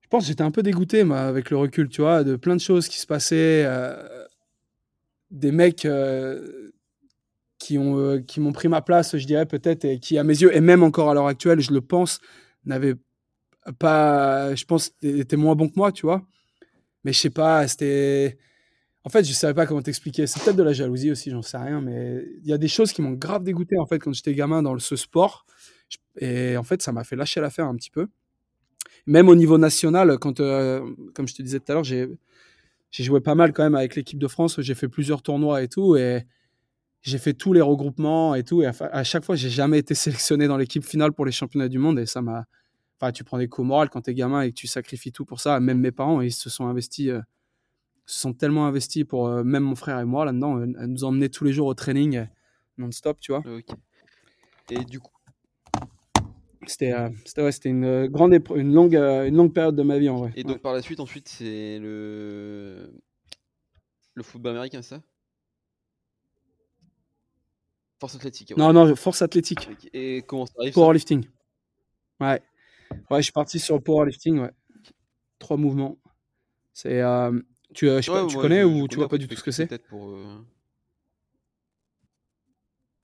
Je 0.07 0.11
pense 0.11 0.25
que 0.25 0.29
j'étais 0.29 0.43
un 0.43 0.51
peu 0.53 0.63
dégoûté, 0.63 1.03
moi, 1.05 1.19
avec 1.21 1.51
le 1.51 1.57
recul, 1.57 1.89
tu 1.89 2.01
vois, 2.01 2.23
de 2.23 2.37
plein 2.37 2.55
de 2.55 2.61
choses 2.61 2.89
qui 2.89 2.99
se 3.01 3.07
passaient. 3.07 3.65
euh, 3.67 4.27
Des 5.33 5.51
mecs 5.51 5.85
euh, 5.85 6.71
qui 7.59 7.79
ont 7.79 7.99
euh, 7.99 8.21
qui 8.21 8.41
m'ont 8.41 8.53
pris 8.53 8.69
ma 8.69 8.83
place, 8.83 9.17
je 9.17 9.27
dirais 9.27 9.47
peut-être, 9.47 9.85
et 9.85 9.99
qui, 10.01 10.19
à 10.19 10.25
mes 10.25 10.41
yeux, 10.41 10.55
et 10.57 10.61
même 10.61 10.83
encore 10.83 11.11
à 11.11 11.15
l'heure 11.15 11.27
actuelle, 11.29 11.61
je 11.61 11.73
le 11.73 11.81
pense, 11.81 12.21
n'avaient 12.65 12.95
pas. 13.79 14.55
Je 14.57 14.65
pense 14.67 14.93
étaient 15.03 15.37
moins 15.37 15.57
bons 15.57 15.69
que 15.69 15.75
moi, 15.77 15.93
tu 15.93 16.03
vois. 16.07 16.23
Mais 17.05 17.13
je 17.13 17.21
sais 17.21 17.31
pas, 17.31 17.69
c'était. 17.69 18.39
En 19.05 19.11
fait, 19.11 19.25
je 19.25 19.33
savais 19.35 19.55
pas 19.55 19.67
comment 19.67 19.83
t'expliquer. 19.83 20.27
C'est 20.29 20.43
peut-être 20.45 20.57
de 20.57 20.63
la 20.65 20.73
jalousie 20.75 21.11
aussi, 21.13 21.31
j'en 21.31 21.43
sais 21.43 21.59
rien. 21.59 21.81
Mais 21.83 22.25
il 22.43 22.49
y 22.49 22.53
a 22.55 22.59
des 22.59 22.69
choses 22.69 22.93
qui 22.93 23.03
m'ont 23.03 23.13
grave 23.13 23.45
dégoûté, 23.45 23.79
en 23.79 23.87
fait, 23.87 23.99
quand 24.01 24.13
j'étais 24.15 24.35
gamin 24.35 24.63
dans 24.63 24.79
ce 24.79 24.97
sport. 24.97 25.47
Et 26.21 26.57
en 26.59 26.65
fait, 26.65 26.83
ça 26.83 26.93
m'a 26.93 27.05
fait 27.05 27.17
lâcher 27.17 27.41
l'affaire 27.41 27.67
un 27.69 27.77
petit 27.77 27.91
peu. 27.91 28.09
Même 29.07 29.29
au 29.29 29.35
niveau 29.35 29.59
national, 29.59 30.19
quand, 30.19 30.41
euh, 30.41 30.81
comme 31.15 31.29
je 31.29 31.35
te 31.35 31.43
disais 31.43 31.61
tout 31.61 31.71
à 31.73 31.75
l'heure, 31.75 31.85
j'ai 31.85 32.09
joué 32.91 33.21
pas 33.21 33.35
mal 33.35 33.53
quand 33.53 33.63
même 33.63 33.75
avec 33.75 33.95
l'équipe 33.95 34.19
de 34.19 34.29
France. 34.29 34.61
J'ai 34.61 34.75
fait 34.75 34.89
plusieurs 34.89 35.23
tournois 35.23 35.63
et 35.63 35.69
tout. 35.69 35.97
Et 35.97 36.25
j'ai 37.03 37.19
fait 37.19 37.35
tous 37.35 37.53
les 37.53 37.61
regroupements 37.61 38.35
et 38.35 38.43
tout. 38.43 38.63
Et 38.63 38.67
à, 38.67 39.05
chaque 39.05 39.25
fois, 39.25 39.37
j'ai 39.37 39.51
jamais 39.51 39.79
été 39.79 39.95
sélectionné 39.95 40.49
dans 40.49 40.57
l'équipe 40.57 40.85
finale 40.85 41.13
pour 41.13 41.25
les 41.25 41.33
championnats 41.33 41.69
du 41.69 41.79
monde. 41.79 41.99
Et 41.99 42.07
ça 42.07 42.21
m'a. 42.23 42.45
Enfin, 42.99 43.13
tu 43.13 43.25
prends 43.25 43.39
des 43.39 43.49
coups 43.49 43.69
moraux 43.69 43.87
quand 43.93 44.01
t'es 44.01 44.15
gamin 44.15 44.41
et 44.41 44.51
que 44.51 44.55
tu 44.55 44.67
sacrifies 44.67 45.13
tout 45.13 45.25
pour 45.25 45.41
ça. 45.41 45.61
Même 45.61 45.79
mes 45.79 45.93
parents, 45.93 46.21
ils 46.23 46.33
se 46.33 46.49
sont 46.49 46.67
investis. 46.67 47.09
euh, 47.09 47.21
se 48.07 48.21
sont 48.21 48.33
tellement 48.33 48.67
investis 48.67 49.05
pour 49.05 49.27
euh, 49.27 49.43
même 49.43 49.65
mon 49.65 49.75
frère 49.75 49.99
et 49.99 50.05
moi 50.05 50.25
là-dedans, 50.25 50.59
euh, 50.59 50.67
nous 50.87 51.05
emmener 51.05 51.29
tous 51.29 51.45
les 51.45 51.53
jours 51.53 51.67
au 51.67 51.75
training 51.75 52.27
non-stop, 52.79 53.19
tu 53.21 53.33
vois. 53.33 53.43
Et 54.71 54.85
du 54.85 55.01
coup, 55.01 55.16
C'était 56.67 56.93
euh, 56.93 57.09
c'était 57.25 57.43
ouais, 57.43 57.53
c'était 57.53 57.69
une 57.69 57.85
euh, 57.85 58.09
grande 58.09 58.33
une 58.55 58.73
longue 58.73 58.97
euh, 58.97 59.27
une 59.27 59.37
longue 59.37 59.53
période 59.53 59.77
de 59.77 59.83
ma 59.83 59.99
vie 59.99 60.09
en 60.09 60.19
vrai. 60.19 60.33
et 60.37 60.43
donc 60.45 60.61
par 60.61 60.73
la 60.73 60.83
suite, 60.83 61.01
ensuite, 61.01 61.29
c'est 61.29 61.79
le 61.79 62.93
le 64.15 64.23
football 64.23 64.53
américain, 64.53 64.83
ça? 64.83 65.01
Force 68.01 68.15
athlétique. 68.17 68.51
ouais. 68.51 68.57
Non 68.57 68.73
non, 68.73 68.95
force 68.97 69.23
athlétique. 69.23 69.69
Et 69.95 70.23
comment 70.27 70.47
ça 70.47 70.53
arrive 70.59 70.73
ça? 70.73 70.81
powerlifting. 70.81 71.25
Ouais. 72.21 72.43
Ouais, 73.11 73.19
je 73.19 73.23
suis 73.23 73.33
parti 73.33 73.59
sur 73.59 73.75
le 73.77 73.81
powerlifting, 73.81 74.39
ouais. 74.41 74.51
Trois 75.39 75.57
mouvements. 75.57 75.99
C'est 76.73 77.01
euh, 77.01 77.39
tu 77.75 77.89
euh, 77.89 78.01
je 78.01 78.07
sais 78.07 78.13
pas, 78.13 78.23
Ouais, 78.23 78.29
tu 78.29 78.37
connais 78.37 78.63
je- 78.63 78.69
je 78.69 78.73
ou 78.83 78.89
tu 78.89 78.97
vois 78.97 79.09
pas 79.09 79.19
du 79.19 79.29
tout 79.29 79.37
ce 79.37 79.43
que 79.43 79.51
c'est? 79.51 79.67
peut-être 79.67 79.87
pour. 79.87 80.15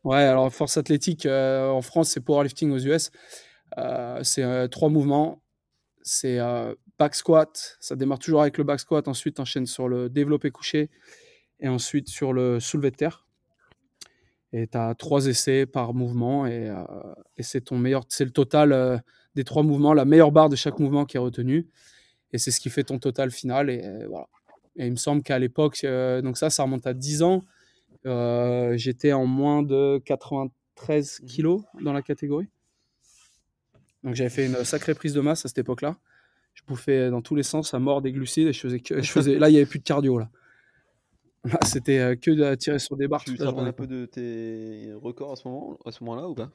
Ouais, 0.05 0.17
alors 0.25 0.53
force 0.53 0.77
athlétique 0.77 1.27
euh, 1.27 1.69
en 1.71 1.81
France, 1.81 2.11
c'est 2.11 2.21
powerlifting 2.21 2.71
aux 2.73 2.79
US. 2.79 3.11
Euh, 3.79 4.23
c'est 4.23 4.43
euh, 4.43 4.69
trois 4.69 4.89
mouvements. 4.89 5.43
C'est 6.03 6.39
euh, 6.39 6.75
back 6.99 7.15
squat. 7.15 7.77
Ça 7.81 7.97
démarre 7.97 8.19
toujours 8.19 8.43
avec 8.43 8.59
le 8.59 8.65
back 8.65 8.81
squat. 8.81 9.09
Ensuite, 9.09 9.41
enchaîne 9.41 9.67
sur 9.67 9.89
le 9.89 10.09
développé 10.09 10.51
couché. 10.51 10.91
Et 11.61 11.69
ensuite 11.69 12.09
sur 12.09 12.33
le 12.33 12.61
soulevé 12.61 12.91
de 12.91 12.97
terre. 12.97 13.27
Et 14.53 14.67
tu 14.67 14.77
as 14.77 14.95
trois 14.95 15.27
essais 15.27 15.65
par 15.67 15.95
mouvement. 15.95 16.47
Et, 16.47 16.69
euh, 16.69 16.85
et 17.39 17.43
c'est 17.43 17.63
ton 17.63 17.79
meilleur. 17.79 18.05
C'est 18.09 18.25
le 18.25 18.33
total 18.33 18.73
euh, 18.73 18.99
des 19.35 19.45
trois 19.45 19.63
mouvements, 19.63 19.95
la 19.95 20.05
meilleure 20.05 20.33
barre 20.33 20.49
de 20.49 20.57
chaque 20.57 20.79
mouvement 20.79 21.05
qui 21.07 21.17
est 21.17 21.21
retenue. 21.21 21.69
Et 22.33 22.39
c'est 22.39 22.51
ce 22.51 22.61
qui 22.61 22.69
fait 22.71 22.85
ton 22.85 22.99
total 22.99 23.31
final. 23.31 23.71
Et 23.71 23.83
voilà. 24.09 24.27
Et 24.77 24.87
il 24.87 24.91
me 24.91 24.97
semble 24.97 25.23
qu'à 25.23 25.39
l'époque, 25.39 25.85
euh, 25.85 26.23
donc 26.23 26.37
ça, 26.39 26.51
ça 26.51 26.63
remonte 26.63 26.87
à 26.87 26.95
10 26.95 27.23
ans. 27.23 27.43
J'étais 28.77 29.13
en 29.13 29.27
moins 29.27 29.63
de 29.63 30.01
93 30.05 31.21
Mhm. 31.23 31.29
kilos 31.29 31.63
dans 31.83 31.93
la 31.93 32.03
catégorie. 32.03 32.49
Donc 34.05 34.15
j'avais 34.15 34.31
fait 34.31 34.47
une 34.47 34.65
sacrée 34.65 34.95
prise 34.95 35.15
de 35.15 35.21
masse 35.21 35.45
à 35.45 35.49
cette 35.49 35.59
époque-là. 35.59 35.97
Je 36.55 36.63
bouffais 36.67 37.11
dans 37.11 37.23
tous 37.23 37.35
les 37.35 37.43
sens 37.43 37.75
à 37.75 37.79
mort 37.79 38.03
des 38.03 38.13
glucides 38.13 38.49
et 38.49 38.53
je 38.53 38.61
faisais 38.61 38.81
que, 38.81 39.01
je 39.03 39.11
faisais, 39.11 39.39
là 39.39 39.49
il 39.49 39.53
n'y 39.53 39.59
avait 39.59 39.67
plus 39.67 39.79
de 39.79 39.85
cardio 39.85 40.19
là. 40.19 40.31
Là 41.45 41.59
c'était 41.65 41.99
euh, 41.99 42.15
que 42.17 42.31
de 42.31 42.55
tirer 42.55 42.79
sur 42.79 42.97
des 42.97 43.09
barres 43.09 43.25
Tu 43.25 43.37
te 43.37 43.43
un 43.45 43.73
peu 43.73 43.87
de 43.87 44.07
tes 44.07 44.93
records 44.95 45.33
à 45.33 45.37
ce 45.37 45.49
moment, 45.49 45.79
à 45.85 45.93
ce 45.93 46.03
moment-là 46.05 46.29
ou 46.29 46.35
pas? 46.35 46.51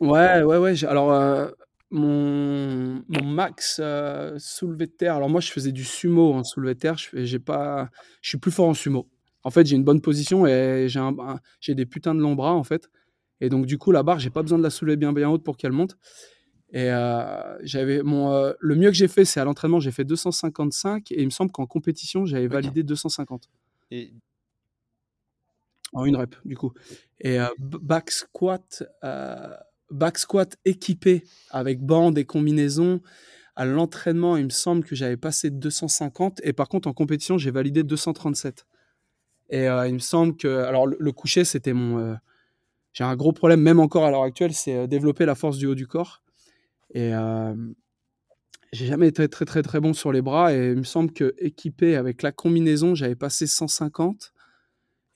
Ouais, 0.00 0.42
ouais, 0.42 0.58
ouais. 0.58 0.84
Alors, 0.84 1.10
euh, 1.12 1.50
mon, 1.90 3.02
mon 3.08 3.24
max 3.24 3.78
euh, 3.82 4.36
soulevé 4.38 4.86
de 4.86 4.92
terre. 4.92 5.14
Alors, 5.16 5.30
moi, 5.30 5.40
je 5.40 5.50
faisais 5.50 5.72
du 5.72 5.84
sumo 5.84 6.34
en 6.34 6.44
soulevé 6.44 6.74
de 6.74 6.78
terre. 6.78 6.98
Je, 6.98 7.24
j'ai 7.24 7.38
pas, 7.38 7.88
je 8.20 8.28
suis 8.30 8.38
plus 8.38 8.50
fort 8.50 8.68
en 8.68 8.74
sumo. 8.74 9.08
En 9.42 9.50
fait, 9.50 9.64
j'ai 9.66 9.76
une 9.76 9.84
bonne 9.84 10.00
position 10.02 10.46
et 10.46 10.86
j'ai 10.88 10.98
un, 11.00 11.16
un- 11.18 11.40
j'ai 11.60 11.74
des 11.74 11.86
putains 11.86 12.14
de 12.14 12.20
longs 12.20 12.34
bras, 12.34 12.52
en 12.52 12.64
fait. 12.64 12.90
Et 13.40 13.48
donc, 13.48 13.66
du 13.66 13.78
coup, 13.78 13.92
la 13.92 14.02
barre, 14.02 14.18
j'ai 14.18 14.30
pas 14.30 14.42
besoin 14.42 14.58
de 14.58 14.62
la 14.62 14.70
soulever 14.70 14.96
bien, 14.96 15.12
bien 15.12 15.28
haute 15.28 15.44
pour 15.44 15.56
qu'elle 15.56 15.72
monte. 15.72 15.96
Et 16.72 16.90
euh, 16.90 17.56
j'avais 17.62 18.02
mon, 18.02 18.32
euh, 18.32 18.52
le 18.58 18.74
mieux 18.74 18.88
que 18.88 18.96
j'ai 18.96 19.08
fait, 19.08 19.24
c'est 19.24 19.40
à 19.40 19.44
l'entraînement, 19.44 19.80
j'ai 19.80 19.92
fait 19.92 20.04
255. 20.04 21.12
Et 21.12 21.20
il 21.20 21.26
me 21.26 21.30
semble 21.30 21.52
qu'en 21.52 21.66
compétition, 21.66 22.26
j'avais 22.26 22.48
validé 22.48 22.82
250 22.82 23.48
Et 23.90 24.12
en 25.92 26.04
une 26.04 26.16
rep, 26.16 26.34
du 26.44 26.56
coup. 26.56 26.72
Et 27.20 27.40
euh, 27.40 27.46
back 27.58 28.10
squat, 28.10 28.82
euh, 29.04 29.54
back 29.90 30.18
squat 30.18 30.56
équipé 30.64 31.24
avec 31.50 31.80
bande 31.80 32.18
et 32.18 32.24
combinaison. 32.24 33.00
À 33.54 33.64
l'entraînement, 33.64 34.36
il 34.36 34.44
me 34.44 34.50
semble 34.50 34.84
que 34.84 34.94
j'avais 34.94 35.16
passé 35.16 35.50
250. 35.50 36.40
Et 36.42 36.52
par 36.52 36.68
contre, 36.68 36.88
en 36.88 36.92
compétition, 36.92 37.38
j'ai 37.38 37.50
validé 37.50 37.84
237. 37.84 38.66
Et 39.48 39.64
il 39.66 39.94
me 39.94 39.98
semble 40.00 40.36
que. 40.36 40.48
Alors, 40.48 40.86
le, 40.86 40.96
le 40.98 41.12
coucher, 41.12 41.44
c'était 41.44 41.72
mon. 41.72 42.16
Euh, 42.96 43.04
j'ai 43.04 43.04
un 43.04 43.16
gros 43.16 43.32
problème, 43.32 43.60
même 43.60 43.80
encore 43.80 44.04
à 44.04 44.10
l'heure 44.10 44.22
actuelle, 44.22 44.54
c'est 44.54 44.74
euh, 44.74 44.86
développer 44.86 45.26
la 45.26 45.34
force 45.34 45.58
du 45.58 45.66
haut 45.66 45.74
du 45.74 45.86
corps. 45.86 46.22
Et 46.94 47.14
euh, 47.14 47.54
j'ai 48.72 48.86
jamais 48.86 49.08
été 49.08 49.28
très, 49.28 49.44
très, 49.44 49.62
très 49.62 49.80
bon 49.80 49.92
sur 49.92 50.12
les 50.12 50.22
bras. 50.22 50.54
Et 50.54 50.70
il 50.70 50.78
me 50.78 50.84
semble 50.84 51.12
que 51.12 51.34
équipé 51.38 51.96
avec 51.96 52.22
la 52.22 52.32
combinaison, 52.32 52.94
j'avais 52.94 53.16
passé 53.16 53.46
150. 53.46 54.32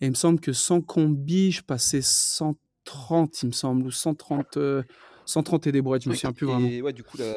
Et 0.01 0.07
il 0.07 0.11
me 0.11 0.15
semble 0.15 0.41
que 0.41 0.53
sans 0.53 0.81
combi, 0.81 1.53
je 1.53 1.63
passais 1.63 2.01
130, 2.03 3.43
il 3.43 3.47
me 3.47 3.53
semble, 3.53 3.87
ou 3.87 3.91
130, 3.91 4.57
euh, 4.57 4.83
130 5.27 5.67
et 5.67 5.73
des 5.73 5.83
brouettes, 5.83 6.05
je 6.05 6.09
me 6.09 6.15
souviens 6.15 6.33
plus 6.33 6.47
vraiment. 6.47 6.69
Ouais, 6.69 6.93
du 6.93 7.03
coup, 7.03 7.19
la, 7.19 7.35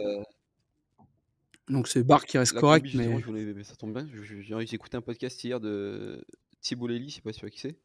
Donc 1.70 1.88
c'est 1.88 2.04
barre 2.04 2.26
qui 2.26 2.38
reste 2.38 2.54
la 2.54 2.62
correct, 2.62 2.86
combi, 2.86 2.98
mais 2.98 3.20
je 3.20 3.26
voulais, 3.26 3.64
ça 3.64 3.76
tombe 3.76 3.94
bien. 3.94 4.08
J'ai 4.08 4.42
j'ai 4.42 4.76
écouté 4.76 4.98
un 4.98 5.02
podcast 5.02 5.44
hier 5.44 5.60
de 5.60 6.26
Thibault 6.62 6.88
Lely, 6.88 7.10
je 7.10 7.16
sais 7.16 7.22
pas 7.22 7.34
si 7.34 7.40
tu 7.40 7.46
vois 7.46 7.50
qui 7.50 7.60
c'est. 7.60 7.78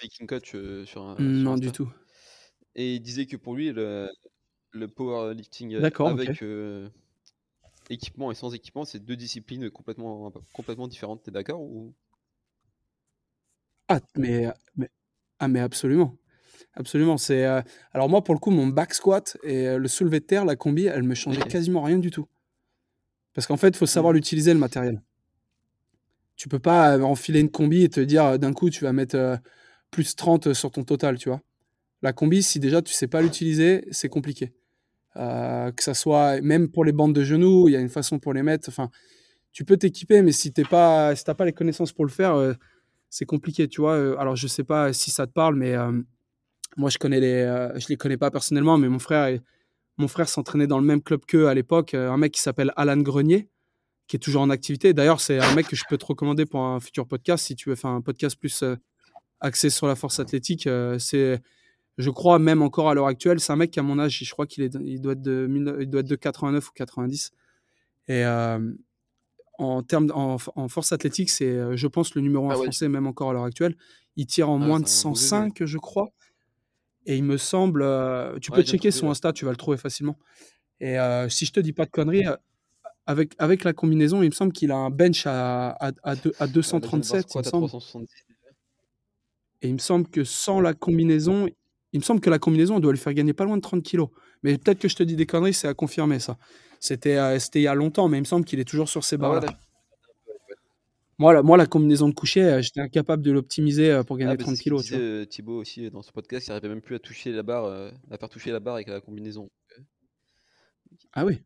Viking 0.00 0.26
Coach 0.26 0.54
euh, 0.54 0.84
sur, 0.86 1.02
un- 1.02 1.32
sur 1.34 1.52
non 1.52 1.56
du 1.58 1.70
tout. 1.72 1.90
Et 2.74 2.94
il 2.94 3.00
disait 3.00 3.26
que 3.26 3.36
pour 3.36 3.54
lui, 3.54 3.72
le, 3.72 4.08
le 4.72 4.88
powerlifting 4.88 5.74
euh, 5.74 5.88
avec 6.04 6.42
euh, 6.42 6.90
équipement 7.90 8.30
et 8.32 8.34
sans 8.34 8.54
équipement, 8.54 8.84
c'est 8.86 8.98
deux 9.00 9.16
disciplines 9.16 9.70
complètement, 9.70 10.32
complètement 10.52 10.88
différentes. 10.88 11.22
T'es 11.24 11.30
d'accord 11.30 11.60
ou... 11.60 11.94
Ah, 13.88 14.00
mais, 14.16 14.46
mais, 14.76 14.90
ah, 15.38 15.48
mais 15.48 15.60
absolument. 15.60 16.16
Absolument. 16.74 17.18
C'est, 17.18 17.44
euh, 17.46 17.62
Alors, 17.92 18.08
moi, 18.08 18.24
pour 18.24 18.34
le 18.34 18.40
coup, 18.40 18.50
mon 18.52 18.68
back 18.68 18.94
squat 18.94 19.38
et 19.44 19.68
euh, 19.68 19.78
le 19.78 19.88
soulevé 19.88 20.20
de 20.20 20.26
terre, 20.26 20.44
la 20.44 20.56
combi, 20.56 20.86
elle 20.86 21.04
me 21.04 21.14
changeait 21.16 21.42
quasiment 21.44 21.82
rien 21.82 21.98
du 21.98 22.10
tout. 22.10 22.28
Parce 23.32 23.46
qu'en 23.46 23.56
fait, 23.56 23.68
il 23.68 23.76
faut 23.76 23.86
savoir 23.86 24.12
Mhm. 24.12 24.12
l'utiliser, 24.12 24.52
le 24.52 24.58
matériel. 24.60 25.00
Tu 26.36 26.48
peux 26.48 26.58
pas 26.60 26.98
enfiler 27.00 27.40
une 27.40 27.50
combi 27.50 27.82
et 27.82 27.88
te 27.88 28.00
dire 28.00 28.38
d'un 28.38 28.52
coup, 28.52 28.70
tu 28.70 28.84
vas 28.84 28.92
mettre 28.92 29.38
plus 29.90 30.16
30 30.16 30.52
sur 30.52 30.70
ton 30.70 30.84
total, 30.84 31.18
tu 31.18 31.28
vois. 31.28 31.40
La 32.02 32.12
combi, 32.12 32.42
si 32.42 32.60
déjà 32.60 32.82
tu 32.82 32.92
sais 32.92 33.08
pas 33.08 33.22
l'utiliser, 33.22 33.86
c'est 33.90 34.08
compliqué. 34.08 34.52
Euh, 35.16 35.72
que 35.72 35.82
ça 35.82 35.94
soit, 35.94 36.40
même 36.42 36.68
pour 36.68 36.84
les 36.84 36.92
bandes 36.92 37.14
de 37.14 37.24
genoux, 37.24 37.68
il 37.68 37.72
y 37.72 37.76
a 37.76 37.80
une 37.80 37.88
façon 37.88 38.18
pour 38.18 38.32
les 38.32 38.42
mettre. 38.42 38.68
Enfin, 38.68 38.90
tu 39.52 39.64
peux 39.64 39.76
t'équiper, 39.76 40.22
mais 40.22 40.32
si 40.32 40.52
tu 40.52 40.62
pas, 40.62 41.16
si 41.16 41.24
t'as 41.24 41.34
pas 41.34 41.44
les 41.44 41.52
connaissances 41.52 41.92
pour 41.92 42.04
le 42.04 42.10
faire, 42.10 42.34
euh, 42.34 42.52
c'est 43.10 43.24
compliqué, 43.24 43.66
tu 43.68 43.80
vois. 43.80 43.94
Euh, 43.94 44.16
Alors, 44.18 44.36
je 44.36 44.46
sais 44.46 44.64
pas 44.64 44.92
si 44.92 45.10
ça 45.10 45.26
te 45.26 45.32
parle, 45.32 45.56
mais 45.56 45.74
moi, 46.76 46.90
je 46.90 46.98
connais 46.98 47.20
les, 47.20 47.70
je 47.76 47.88
les 47.88 47.96
connais 47.96 48.18
pas 48.18 48.30
personnellement, 48.30 48.78
mais 48.78 48.88
mon 48.88 48.98
frère, 49.00 49.36
mon 49.96 50.08
frère 50.08 50.28
s'entraînait 50.28 50.68
dans 50.68 50.78
le 50.78 50.84
même 50.84 51.02
club 51.02 51.24
qu'eux 51.26 51.48
à 51.48 51.54
l'époque. 51.54 51.94
un 51.94 52.16
mec 52.16 52.32
qui 52.32 52.40
s'appelle 52.40 52.72
Alan 52.76 52.98
Grenier, 52.98 53.48
qui 54.06 54.16
est 54.16 54.20
toujours 54.20 54.42
en 54.42 54.50
activité. 54.50 54.92
D'ailleurs, 54.92 55.20
c'est 55.20 55.40
un 55.40 55.54
mec 55.54 55.66
que 55.66 55.74
je 55.74 55.84
peux 55.88 55.98
te 55.98 56.06
recommander 56.06 56.46
pour 56.46 56.60
un 56.60 56.78
futur 56.78 57.08
podcast 57.08 57.44
si 57.44 57.56
tu 57.56 57.70
veux 57.70 57.74
faire 57.74 57.90
un 57.90 58.02
podcast 58.02 58.38
plus 58.38 58.62
axé 59.40 59.70
sur 59.70 59.86
la 59.86 59.94
force 59.96 60.20
athlétique. 60.20 60.66
euh, 60.66 60.98
c'est, 60.98 61.40
je 61.98 62.10
crois 62.10 62.38
même 62.38 62.62
encore 62.62 62.88
à 62.90 62.94
l'heure 62.94 63.06
actuelle, 63.06 63.40
c'est 63.40 63.52
un 63.52 63.56
mec 63.56 63.70
qui 63.70 63.80
a 63.80 63.82
mon 63.82 63.98
âge. 63.98 64.18
Je 64.22 64.30
crois 64.32 64.46
qu'il 64.46 64.62
est, 64.64 64.74
il 64.84 65.00
doit 65.00 65.12
être 65.12 65.22
de, 65.22 65.46
19 65.46 65.76
il 65.80 65.90
doit 65.90 66.00
être 66.00 66.08
de 66.08 66.16
89 66.16 66.68
ou 66.68 66.72
90. 66.74 67.30
Et 68.08 68.24
euh, 68.24 68.72
en 69.58 69.82
termes, 69.82 70.10
en, 70.14 70.36
en 70.56 70.68
force 70.68 70.92
athlétique, 70.92 71.30
c'est, 71.30 71.46
euh, 71.50 71.76
je 71.76 71.86
pense, 71.88 72.14
le 72.14 72.20
numéro 72.22 72.48
un 72.50 72.54
Ah 72.54 72.58
ouais. 72.58 72.64
français 72.66 72.88
même 72.88 73.06
encore 73.06 73.30
à 73.30 73.32
l'heure 73.32 73.44
actuelle. 73.44 73.76
Il 74.16 74.26
tire 74.26 74.48
en 74.50 74.60
Ah, 74.62 74.66
moins 74.66 74.80
de 74.80 74.86
c'est 74.86 75.06
un 75.06 75.10
beau 75.10 75.14
bébé. 75.14 75.20
105, 75.20 75.64
je 75.64 75.78
crois. 75.78 76.10
Et 77.06 77.16
il 77.16 77.24
me 77.24 77.36
semble, 77.38 77.80
tu 78.40 78.50
Ouais, 78.50 78.58
peux 78.58 78.62
checker 78.62 78.90
son 78.90 79.06
ouais. 79.06 79.12
Insta, 79.12 79.32
tu 79.32 79.44
vas 79.44 79.50
le 79.50 79.56
trouver 79.56 79.78
facilement. 79.78 80.18
Et 80.80 80.98
euh, 80.98 81.28
si 81.28 81.46
je 81.46 81.52
te 81.52 81.60
dis 81.60 81.72
pas 81.72 81.86
de 81.86 81.90
conneries, 81.90 82.24
avec, 83.06 83.34
avec 83.38 83.64
la 83.64 83.72
combinaison, 83.72 84.22
il 84.22 84.26
me 84.28 84.34
semble 84.34 84.52
qu'il 84.52 84.70
a 84.70 84.76
un 84.76 84.90
bench 84.90 85.26
à, 85.26 85.70
à, 85.70 85.92
à, 86.02 86.16
deux- 86.16 86.32
à 86.38 86.44
Ah, 86.44 86.46
la 86.46 86.52
zone 86.62 86.80
bar 86.80 86.90
237, 86.90 87.14
il 87.14 87.16
me 87.16 87.22
squat 87.30 87.46
à 87.46 87.50
semble. 87.50 87.66
370 87.68 88.06
déjà. 88.06 88.27
Et 89.62 89.68
il 89.68 89.74
me 89.74 89.78
semble 89.78 90.08
que 90.08 90.24
sans 90.24 90.60
la 90.60 90.74
combinaison, 90.74 91.48
il 91.92 92.00
me 92.00 92.04
semble 92.04 92.20
que 92.20 92.30
la 92.30 92.38
combinaison 92.38 92.76
on 92.76 92.80
doit 92.80 92.92
lui 92.92 92.98
faire 92.98 93.14
gagner 93.14 93.32
pas 93.32 93.44
loin 93.44 93.56
de 93.56 93.62
30 93.62 93.82
kilos. 93.82 94.08
Mais 94.42 94.56
peut-être 94.56 94.78
que 94.78 94.88
je 94.88 94.96
te 94.96 95.02
dis 95.02 95.16
des 95.16 95.26
conneries, 95.26 95.54
c'est 95.54 95.68
à 95.68 95.74
confirmer 95.74 96.20
ça. 96.20 96.38
C'était 96.80 97.16
euh, 97.16 97.38
il 97.54 97.60
y 97.62 97.66
a 97.66 97.74
longtemps, 97.74 98.08
mais 98.08 98.18
il 98.18 98.20
me 98.20 98.26
semble 98.26 98.44
qu'il 98.44 98.60
est 98.60 98.64
toujours 98.68 98.88
sur 98.88 99.02
ces 99.02 99.16
Ah 99.20 99.40
là, 99.40 99.40
Moi, 101.18 101.34
la, 101.34 101.42
moi, 101.42 101.56
la 101.56 101.66
combinaison 101.66 102.08
de 102.08 102.14
coucher, 102.14 102.44
euh, 102.44 102.62
j'étais 102.62 102.80
incapable 102.80 103.22
de 103.24 103.32
l'optimiser 103.32 103.90
euh, 103.90 104.04
pour 104.04 104.16
Ah, 104.16 104.20
gagner 104.20 104.36
bah, 104.36 104.44
30 104.44 104.54
c'est 104.54 104.58
ce 104.58 104.62
qu'il 104.62 104.72
kilos. 104.72 104.84
Tu 104.84 104.92
vois. 104.94 105.00
euh, 105.02 105.24
Thibaut 105.24 105.58
aussi 105.58 105.90
dans 105.90 106.02
ce 106.02 106.12
podcast, 106.12 106.46
il 106.46 106.52
arrivait 106.52 106.68
même 106.68 106.80
plus 106.80 106.94
à 106.94 107.00
toucher 107.00 107.32
la 107.32 107.42
barre, 107.42 107.90
à 108.10 108.18
faire 108.18 108.28
toucher 108.28 108.52
la 108.52 108.60
barre 108.60 108.74
avec 108.74 108.86
la 108.86 109.00
combinaison. 109.00 109.50
Ah 111.12 111.24
oui. 111.24 111.40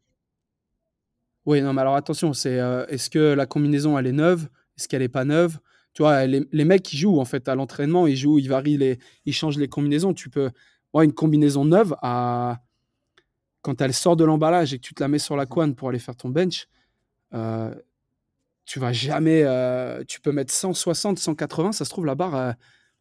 Oui, 1.45 1.61
non, 1.61 1.73
mais 1.73 1.81
alors 1.81 1.97
attention, 1.97 2.33
c'est 2.33 2.61
euh, 2.61 2.87
est-ce 2.87 3.11
que 3.11 3.19
la 3.19 3.47
combinaison 3.47 3.99
elle 3.99 4.07
est 4.07 4.13
neuve? 4.13 4.49
Est-ce 4.79 4.87
qu'elle 4.89 5.03
est 5.03 5.09
pas 5.09 5.25
neuve? 5.25 5.59
Tu 5.95 6.03
vois, 6.03 6.27
les, 6.27 6.47
les 6.53 6.65
mecs 6.65 6.83
qui 6.83 6.97
jouent 6.97 7.21
en 7.21 7.25
fait 7.25 7.49
à 7.49 7.55
l'entraînement, 7.55 8.07
ils 8.07 8.17
jouent, 8.17 8.39
ils 8.39 8.49
varient 8.49 8.79
les, 8.79 8.99
ils 9.27 9.35
changent 9.35 9.59
les 9.59 9.69
combinaisons. 9.69 10.15
Tu 10.15 10.31
peux, 10.31 10.51
ouais, 10.95 11.05
une 11.05 11.13
combinaison 11.13 11.65
neuve 11.65 11.95
à 12.03 12.63
quand 13.61 13.81
elle 13.81 13.95
sort 13.95 14.17
de 14.17 14.25
l'emballage 14.25 14.73
et 14.75 14.79
que 14.79 14.83
tu 14.83 14.95
te 14.95 15.03
la 15.03 15.09
mets 15.09 15.19
sur 15.21 15.37
la 15.37 15.47
couenne 15.47 15.75
pour 15.75 15.89
aller 15.91 15.99
faire 16.01 16.17
ton 16.17 16.31
bench, 16.31 16.67
euh, 17.35 17.73
tu 18.65 18.81
vas 18.81 18.93
jamais, 18.93 19.43
euh, 19.45 20.03
tu 20.09 20.21
peux 20.21 20.33
mettre 20.33 20.53
160, 20.53 21.19
180, 21.19 21.73
ça 21.73 21.85
se 21.85 21.91
trouve 21.91 22.07
la 22.07 22.15
barre, 22.17 22.35
euh, 22.35 22.53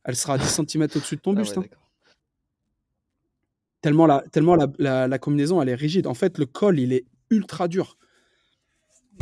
elle 0.03 0.15
sera 0.15 0.33
à 0.33 0.37
10 0.37 0.47
cm 0.67 0.83
au-dessus 0.83 1.15
de 1.15 1.21
ton 1.21 1.31
Ah 1.33 1.35
buste. 1.41 1.57
ouais, 1.57 1.65
hein. 1.73 1.77
Tellement, 3.81 4.05
la, 4.05 4.23
tellement 4.31 4.55
la, 4.55 4.67
la- 4.77 5.07
la 5.07 5.17
combinaison, 5.19 5.61
elle 5.61 5.69
est 5.69 5.75
rigide. 5.75 6.05
En 6.05 6.13
fait, 6.13 6.37
le 6.37 6.45
col, 6.45 6.79
il 6.79 6.93
est 6.93 7.05
ultra 7.31 7.67
dur. 7.67 7.97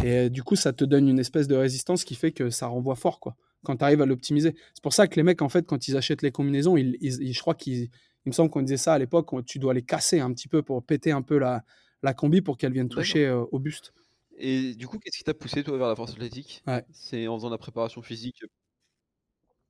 Et 0.03 0.29
du 0.29 0.43
coup, 0.43 0.55
ça 0.57 0.73
te 0.73 0.83
donne 0.83 1.07
une 1.07 1.19
espèce 1.19 1.47
de 1.47 1.55
résistance 1.55 2.03
qui 2.03 2.15
fait 2.15 2.31
que 2.31 2.49
ça 2.49 2.67
renvoie 2.67 2.95
fort, 2.95 3.19
quoi, 3.19 3.35
quand 3.63 3.77
tu 3.77 3.83
arrives 3.83 4.01
à 4.01 4.05
l'optimiser. 4.05 4.55
C'est 4.73 4.83
pour 4.83 4.93
ça 4.93 5.07
que 5.07 5.15
les 5.15 5.23
mecs, 5.23 5.41
en 5.41 5.49
fait, 5.49 5.65
quand 5.65 5.87
ils 5.87 5.97
achètent 5.97 6.21
les 6.21 6.31
combinaisons, 6.31 6.77
ils, 6.77 6.97
ils- 7.01 7.21
ils- 7.21 7.33
je 7.33 7.39
crois 7.41 7.55
qu'ils, 7.55 7.83
il 7.83 7.89
me 8.27 8.31
semble 8.31 8.49
qu'on 8.49 8.61
disait 8.61 8.77
ça 8.77 8.93
à 8.93 8.99
l'époque, 8.99 9.29
tu 9.45 9.59
dois 9.59 9.73
les 9.73 9.81
casser 9.83 10.19
un 10.19 10.31
petit 10.33 10.47
peu 10.47 10.61
pour 10.63 10.83
péter 10.83 11.11
un 11.11 11.21
peu 11.21 11.37
la, 11.37 11.63
la 12.03 12.13
combi 12.13 12.41
pour 12.41 12.57
qu'elle 12.57 12.73
vienne 12.73 12.89
toucher 12.89 13.25
euh, 13.25 13.43
au 13.51 13.59
buste. 13.59 13.93
Et 14.37 14.73
du 14.75 14.87
coup, 14.87 14.97
qu'est-ce 14.99 15.17
qui 15.17 15.23
t'a 15.23 15.33
poussé 15.33 15.63
toi 15.63 15.77
vers 15.77 15.87
la 15.87 15.95
force 15.95 16.11
athlétique? 16.11 16.63
Ouais. 16.65 16.83
C'est 16.93 17.27
en 17.27 17.37
faisant 17.37 17.49
de 17.49 17.53
la 17.55 17.57
préparation 17.57 18.01
physique? 18.01 18.43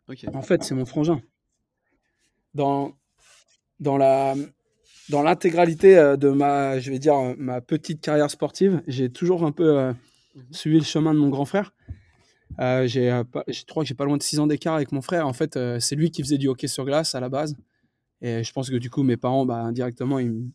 Ok. 0.07 0.25
En 0.33 0.41
fait, 0.41 0.63
c'est 0.63 0.75
mon 0.75 0.85
frangin. 0.85 1.21
Dans, 2.53 2.93
dans 3.79 3.97
la 3.97 4.35
dans 5.09 5.23
l'intégralité 5.23 5.97
euh, 5.97 6.17
de 6.17 6.29
ma, 6.29 6.79
je 6.79 6.91
vais 6.91 6.99
dire, 6.99 7.15
euh, 7.15 7.35
ma 7.37 7.61
petite 7.61 8.01
carrière 8.01 8.31
sportive, 8.31 8.83
j'ai 8.87 9.11
toujours 9.11 9.45
un 9.45 9.51
peu 9.51 9.79
euh, 9.79 9.93
Mhm. 10.35 10.43
suivi 10.53 10.77
le 10.79 10.85
chemin 10.85 11.13
de 11.13 11.19
mon 11.19 11.29
grand 11.29 11.45
frère. 11.45 11.73
Euh, 12.59 12.87
j'ai, 12.87 13.11
euh, 13.11 13.23
je 13.47 13.63
crois 13.65 13.83
que 13.83 13.87
j'ai 13.87 13.95
pas 13.95 14.05
loin 14.05 14.17
de 14.17 14.23
6 14.23 14.39
ans 14.39 14.47
d'écart 14.47 14.75
avec 14.75 14.91
mon 14.91 15.01
frère. 15.01 15.27
En 15.27 15.33
fait, 15.33 15.55
euh, 15.55 15.79
c'est 15.79 15.95
lui 15.95 16.11
qui 16.11 16.23
faisait 16.23 16.37
du 16.37 16.47
hockey 16.47 16.67
sur 16.67 16.85
glace 16.85 17.15
à 17.15 17.19
la 17.19 17.29
base. 17.29 17.55
Et 18.21 18.43
je 18.43 18.51
pense 18.51 18.69
que 18.69 18.75
du 18.75 18.89
coup, 18.89 19.03
mes 19.03 19.17
parents, 19.17 19.45
bah, 19.45 19.57
indirectement, 19.57 20.19
ils, 20.19 20.49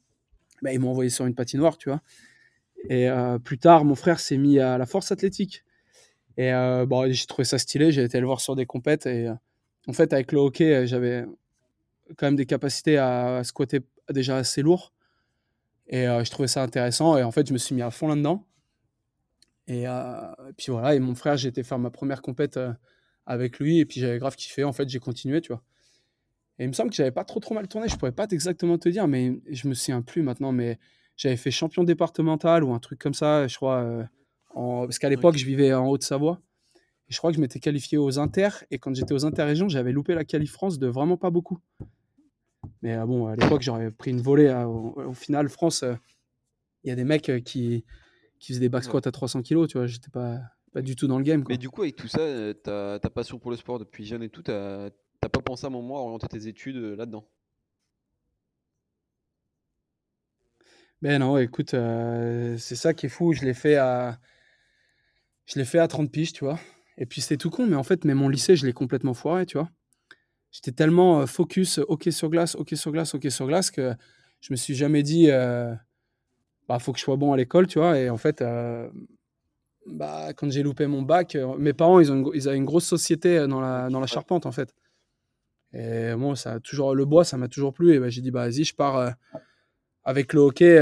bah, 0.62 0.72
ils 0.72 0.80
m'ont 0.80 0.90
envoyé 0.90 1.10
sur 1.10 1.26
une 1.26 1.34
patinoire, 1.34 1.78
tu 1.78 1.88
vois. 1.88 2.00
Et 2.90 3.08
plus 3.42 3.56
tard, 3.56 3.86
mon 3.86 3.94
frère 3.94 4.20
s'est 4.20 4.36
mis 4.36 4.58
à 4.58 4.76
la 4.76 4.84
force 4.84 5.10
athlétique. 5.10 5.64
Et 6.36 6.52
bon, 6.86 7.10
j'ai 7.10 7.24
trouvé 7.24 7.44
ça 7.46 7.56
stylé. 7.56 7.92
J'ai 7.92 8.02
été 8.02 8.20
le 8.20 8.26
voir 8.26 8.42
sur 8.42 8.56
des 8.56 8.66
compètes. 8.66 9.06
Et 9.06 9.30
en 9.86 9.92
fait, 9.94 10.12
avec 10.12 10.32
le 10.32 10.40
hockey, 10.40 10.86
j'avais 10.86 11.24
quand 12.18 12.26
même 12.26 12.36
des 12.36 12.44
capacités 12.44 12.98
à, 12.98 13.38
à 13.38 13.44
squatter 13.44 13.80
déjà 14.10 14.36
assez 14.36 14.60
lourd. 14.60 14.92
Et 15.88 16.04
je 16.04 16.30
trouvais 16.30 16.48
ça 16.48 16.62
intéressant. 16.62 17.16
Et 17.16 17.22
en 17.22 17.30
fait, 17.30 17.48
je 17.48 17.54
me 17.54 17.58
suis 17.58 17.74
mis 17.74 17.80
à 17.80 17.90
fond 17.90 18.08
là-dedans. 18.08 18.44
Et, 19.66 19.88
euh, 19.88 20.20
et 20.48 20.52
puis 20.56 20.66
voilà. 20.70 20.94
Et 20.94 21.00
mon 21.00 21.14
frère, 21.14 21.36
j'ai 21.36 21.48
été 21.48 21.62
faire 21.62 21.78
ma 21.78 21.90
première 21.90 22.22
compète 22.22 22.56
euh, 22.56 22.72
avec 23.26 23.58
lui. 23.58 23.78
Et 23.78 23.86
puis 23.86 24.00
j'avais 24.00 24.18
grave 24.18 24.36
kiffé. 24.36 24.64
En 24.64 24.72
fait, 24.72 24.88
j'ai 24.88 24.98
continué, 24.98 25.40
tu 25.40 25.48
vois. 25.52 25.62
Et 26.58 26.64
il 26.64 26.68
me 26.68 26.72
semble 26.72 26.90
que 26.90 26.96
j'avais 26.96 27.10
pas 27.10 27.24
trop 27.24 27.40
trop 27.40 27.54
mal 27.54 27.66
tourné. 27.66 27.88
Je 27.88 27.96
pourrais 27.96 28.12
pas 28.12 28.26
exactement 28.30 28.78
te 28.78 28.88
dire, 28.88 29.08
mais 29.08 29.40
je 29.50 29.66
me 29.66 29.74
souviens 29.74 30.02
plus 30.02 30.22
maintenant. 30.22 30.52
Mais 30.52 30.78
j'avais 31.16 31.36
fait 31.36 31.50
champion 31.50 31.84
départemental 31.84 32.62
ou 32.64 32.72
un 32.72 32.78
truc 32.78 32.98
comme 33.00 33.14
ça, 33.14 33.46
je 33.48 33.56
crois. 33.56 33.82
euh, 33.82 34.04
en... 34.54 34.82
Parce 34.82 34.98
qu'à 34.98 35.08
l'époque, 35.08 35.36
je 35.36 35.46
vivais 35.46 35.72
en 35.74 35.88
Haute-Savoie. 35.88 36.40
Et 37.08 37.12
je 37.12 37.18
crois 37.18 37.30
que 37.30 37.36
je 37.36 37.40
m'étais 37.40 37.60
qualifié 37.60 37.98
aux 37.98 38.18
inter. 38.18 38.48
Et 38.70 38.78
quand 38.78 38.94
j'étais 38.94 39.14
aux 39.14 39.24
interrégions, 39.26 39.68
j'avais 39.68 39.92
loupé 39.92 40.14
la 40.14 40.24
qualif 40.24 40.52
France 40.52 40.78
de 40.78 40.86
vraiment 40.86 41.16
pas 41.16 41.30
beaucoup. 41.30 41.58
Mais 42.82 42.96
bon, 43.04 43.26
à 43.26 43.36
l'époque, 43.36 43.62
j'aurais 43.62 43.90
pris 43.90 44.10
une 44.10 44.20
volée. 44.20 44.48
hein. 44.48 44.66
Au, 44.66 44.94
au 45.08 45.12
final, 45.14 45.48
France, 45.48 45.84
il 46.82 46.88
y 46.88 46.92
a 46.92 46.96
des 46.96 47.04
mecs 47.04 47.30
qui, 47.44 47.84
qui 48.44 48.52
faisaient 48.52 48.60
des 48.60 48.68
back 48.68 48.82
Ouais. 48.82 48.88
squats 48.88 49.00
à 49.06 49.10
300 49.12 49.42
kilos. 49.42 49.68
Tu 49.68 49.78
vois, 49.78 49.86
j'étais 49.86 50.10
pas, 50.10 50.38
pas 50.72 50.82
du 50.82 50.96
tout 50.96 51.06
dans 51.06 51.18
le 51.18 51.24
game. 51.24 51.42
Quoi. 51.44 51.54
Mais 51.54 51.58
du 51.58 51.70
coup, 51.70 51.82
avec 51.82 51.96
tout 51.96 52.08
ça, 52.08 52.20
euh, 52.20 52.52
ta, 52.52 52.98
ta 53.00 53.10
passion 53.10 53.38
pour 53.38 53.50
le 53.50 53.56
sport 53.56 53.78
depuis 53.78 54.04
jeune 54.04 54.22
et 54.22 54.28
tout, 54.28 54.42
t'as 54.42 54.90
pas 55.20 55.40
pensé 55.40 55.64
à 55.64 55.68
un 55.68 55.70
moment 55.70 55.96
à 55.98 56.00
orienter 56.00 56.28
tes 56.28 56.46
études 56.46 56.76
euh, 56.76 56.96
là-dedans? 56.96 57.26
Ben 61.02 61.18
non, 61.20 61.36
écoute, 61.38 61.74
euh, 61.74 62.56
c'est 62.58 62.76
ça 62.76 62.94
qui 62.94 63.06
est 63.06 63.10
fou. 63.10 63.32
Je 63.32 63.42
l'ai 63.44 63.54
fait 63.54 63.76
à, 63.76 64.18
je 65.46 65.58
l'ai 65.58 65.64
fait 65.64 65.78
à 65.78 65.88
30 65.88 66.10
piges, 66.10 66.32
tu 66.32 66.44
vois. 66.44 66.58
Et 66.96 67.06
puis 67.06 67.20
c'était 67.20 67.36
tout 67.36 67.50
con, 67.50 67.66
mais 67.66 67.76
en 67.76 67.82
fait, 67.82 68.04
mais 68.04 68.14
mon 68.14 68.28
lycée, 68.28 68.56
je 68.56 68.64
l'ai 68.64 68.72
complètement 68.72 69.14
foiré, 69.14 69.46
tu 69.46 69.58
vois. 69.58 69.68
J'étais 70.50 70.72
tellement 70.72 71.26
focus, 71.26 71.78
hockey 71.88 72.12
sur 72.12 72.30
glace, 72.30 72.54
hockey 72.54 72.76
sur 72.76 72.92
glace, 72.92 73.14
hockey 73.14 73.30
sur 73.30 73.46
glace, 73.46 73.70
que 73.70 73.92
je 74.40 74.52
me 74.52 74.56
suis 74.56 74.74
jamais 74.74 75.02
dit, 75.02 75.30
euh, 75.30 75.74
bah, 76.68 76.78
faut 76.78 76.92
que 76.92 76.98
je 76.98 77.04
sois 77.04 77.16
bon 77.16 77.32
à 77.32 77.36
l'école, 77.36 77.66
tu 77.66 77.78
vois. 77.78 77.98
Et 77.98 78.10
en 78.10 78.16
fait, 78.16 78.40
euh, 78.42 78.88
bah, 79.86 80.32
quand 80.34 80.50
j'ai 80.50 80.62
loupé 80.62 80.86
mon 80.86 81.02
bac, 81.02 81.34
euh, 81.34 81.56
mes 81.58 81.72
parents, 81.72 82.00
ils, 82.00 82.10
ont 82.10 82.16
une 82.16 82.30
ils 82.34 82.48
avaient 82.48 82.56
une 82.56 82.64
grosse 82.64 82.86
société 82.86 83.38
euh, 83.38 83.46
dans 83.46 83.60
la, 83.60 83.88
dans 83.90 84.00
la 84.00 84.06
charpente, 84.06 84.46
en 84.46 84.52
fait. 84.52 84.74
Et 85.72 86.14
moi, 86.14 86.36
ça 86.36 86.52
a 86.52 86.60
toujours, 86.60 86.94
le 86.94 87.04
bois, 87.04 87.24
ça 87.24 87.36
m'a 87.36 87.48
toujours 87.48 87.72
plu. 87.72 87.94
Et 87.94 87.98
ben, 87.98 88.08
j'ai 88.08 88.22
dit, 88.22 88.30
bah, 88.30 88.46
vas-y, 88.48 88.64
je 88.64 88.74
pars 88.74 88.96
euh, 88.96 89.10
avec 90.04 90.32
le 90.32 90.40
hockey. 90.40 90.80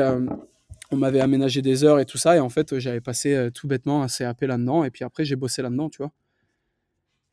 on 0.91 0.97
m'avait 0.97 1.21
aménagé 1.21 1.62
des 1.62 1.83
heures 1.85 1.99
et 1.99 2.05
tout 2.05 2.19
ça. 2.19 2.37
Et 2.37 2.41
en 2.41 2.51
fait, 2.51 2.79
j'avais 2.79 3.01
passé 3.01 3.49
tout 3.55 3.67
bêtement 3.67 4.03
un 4.03 4.09
CAP 4.09 4.43
là-dedans. 4.43 4.85
Et 4.85 4.91
puis 4.91 5.03
après, 5.05 5.25
j'ai 5.25 5.37
bossé 5.37 5.62
là-dedans, 5.62 5.89
tu 5.89 5.99
vois. 5.99 6.12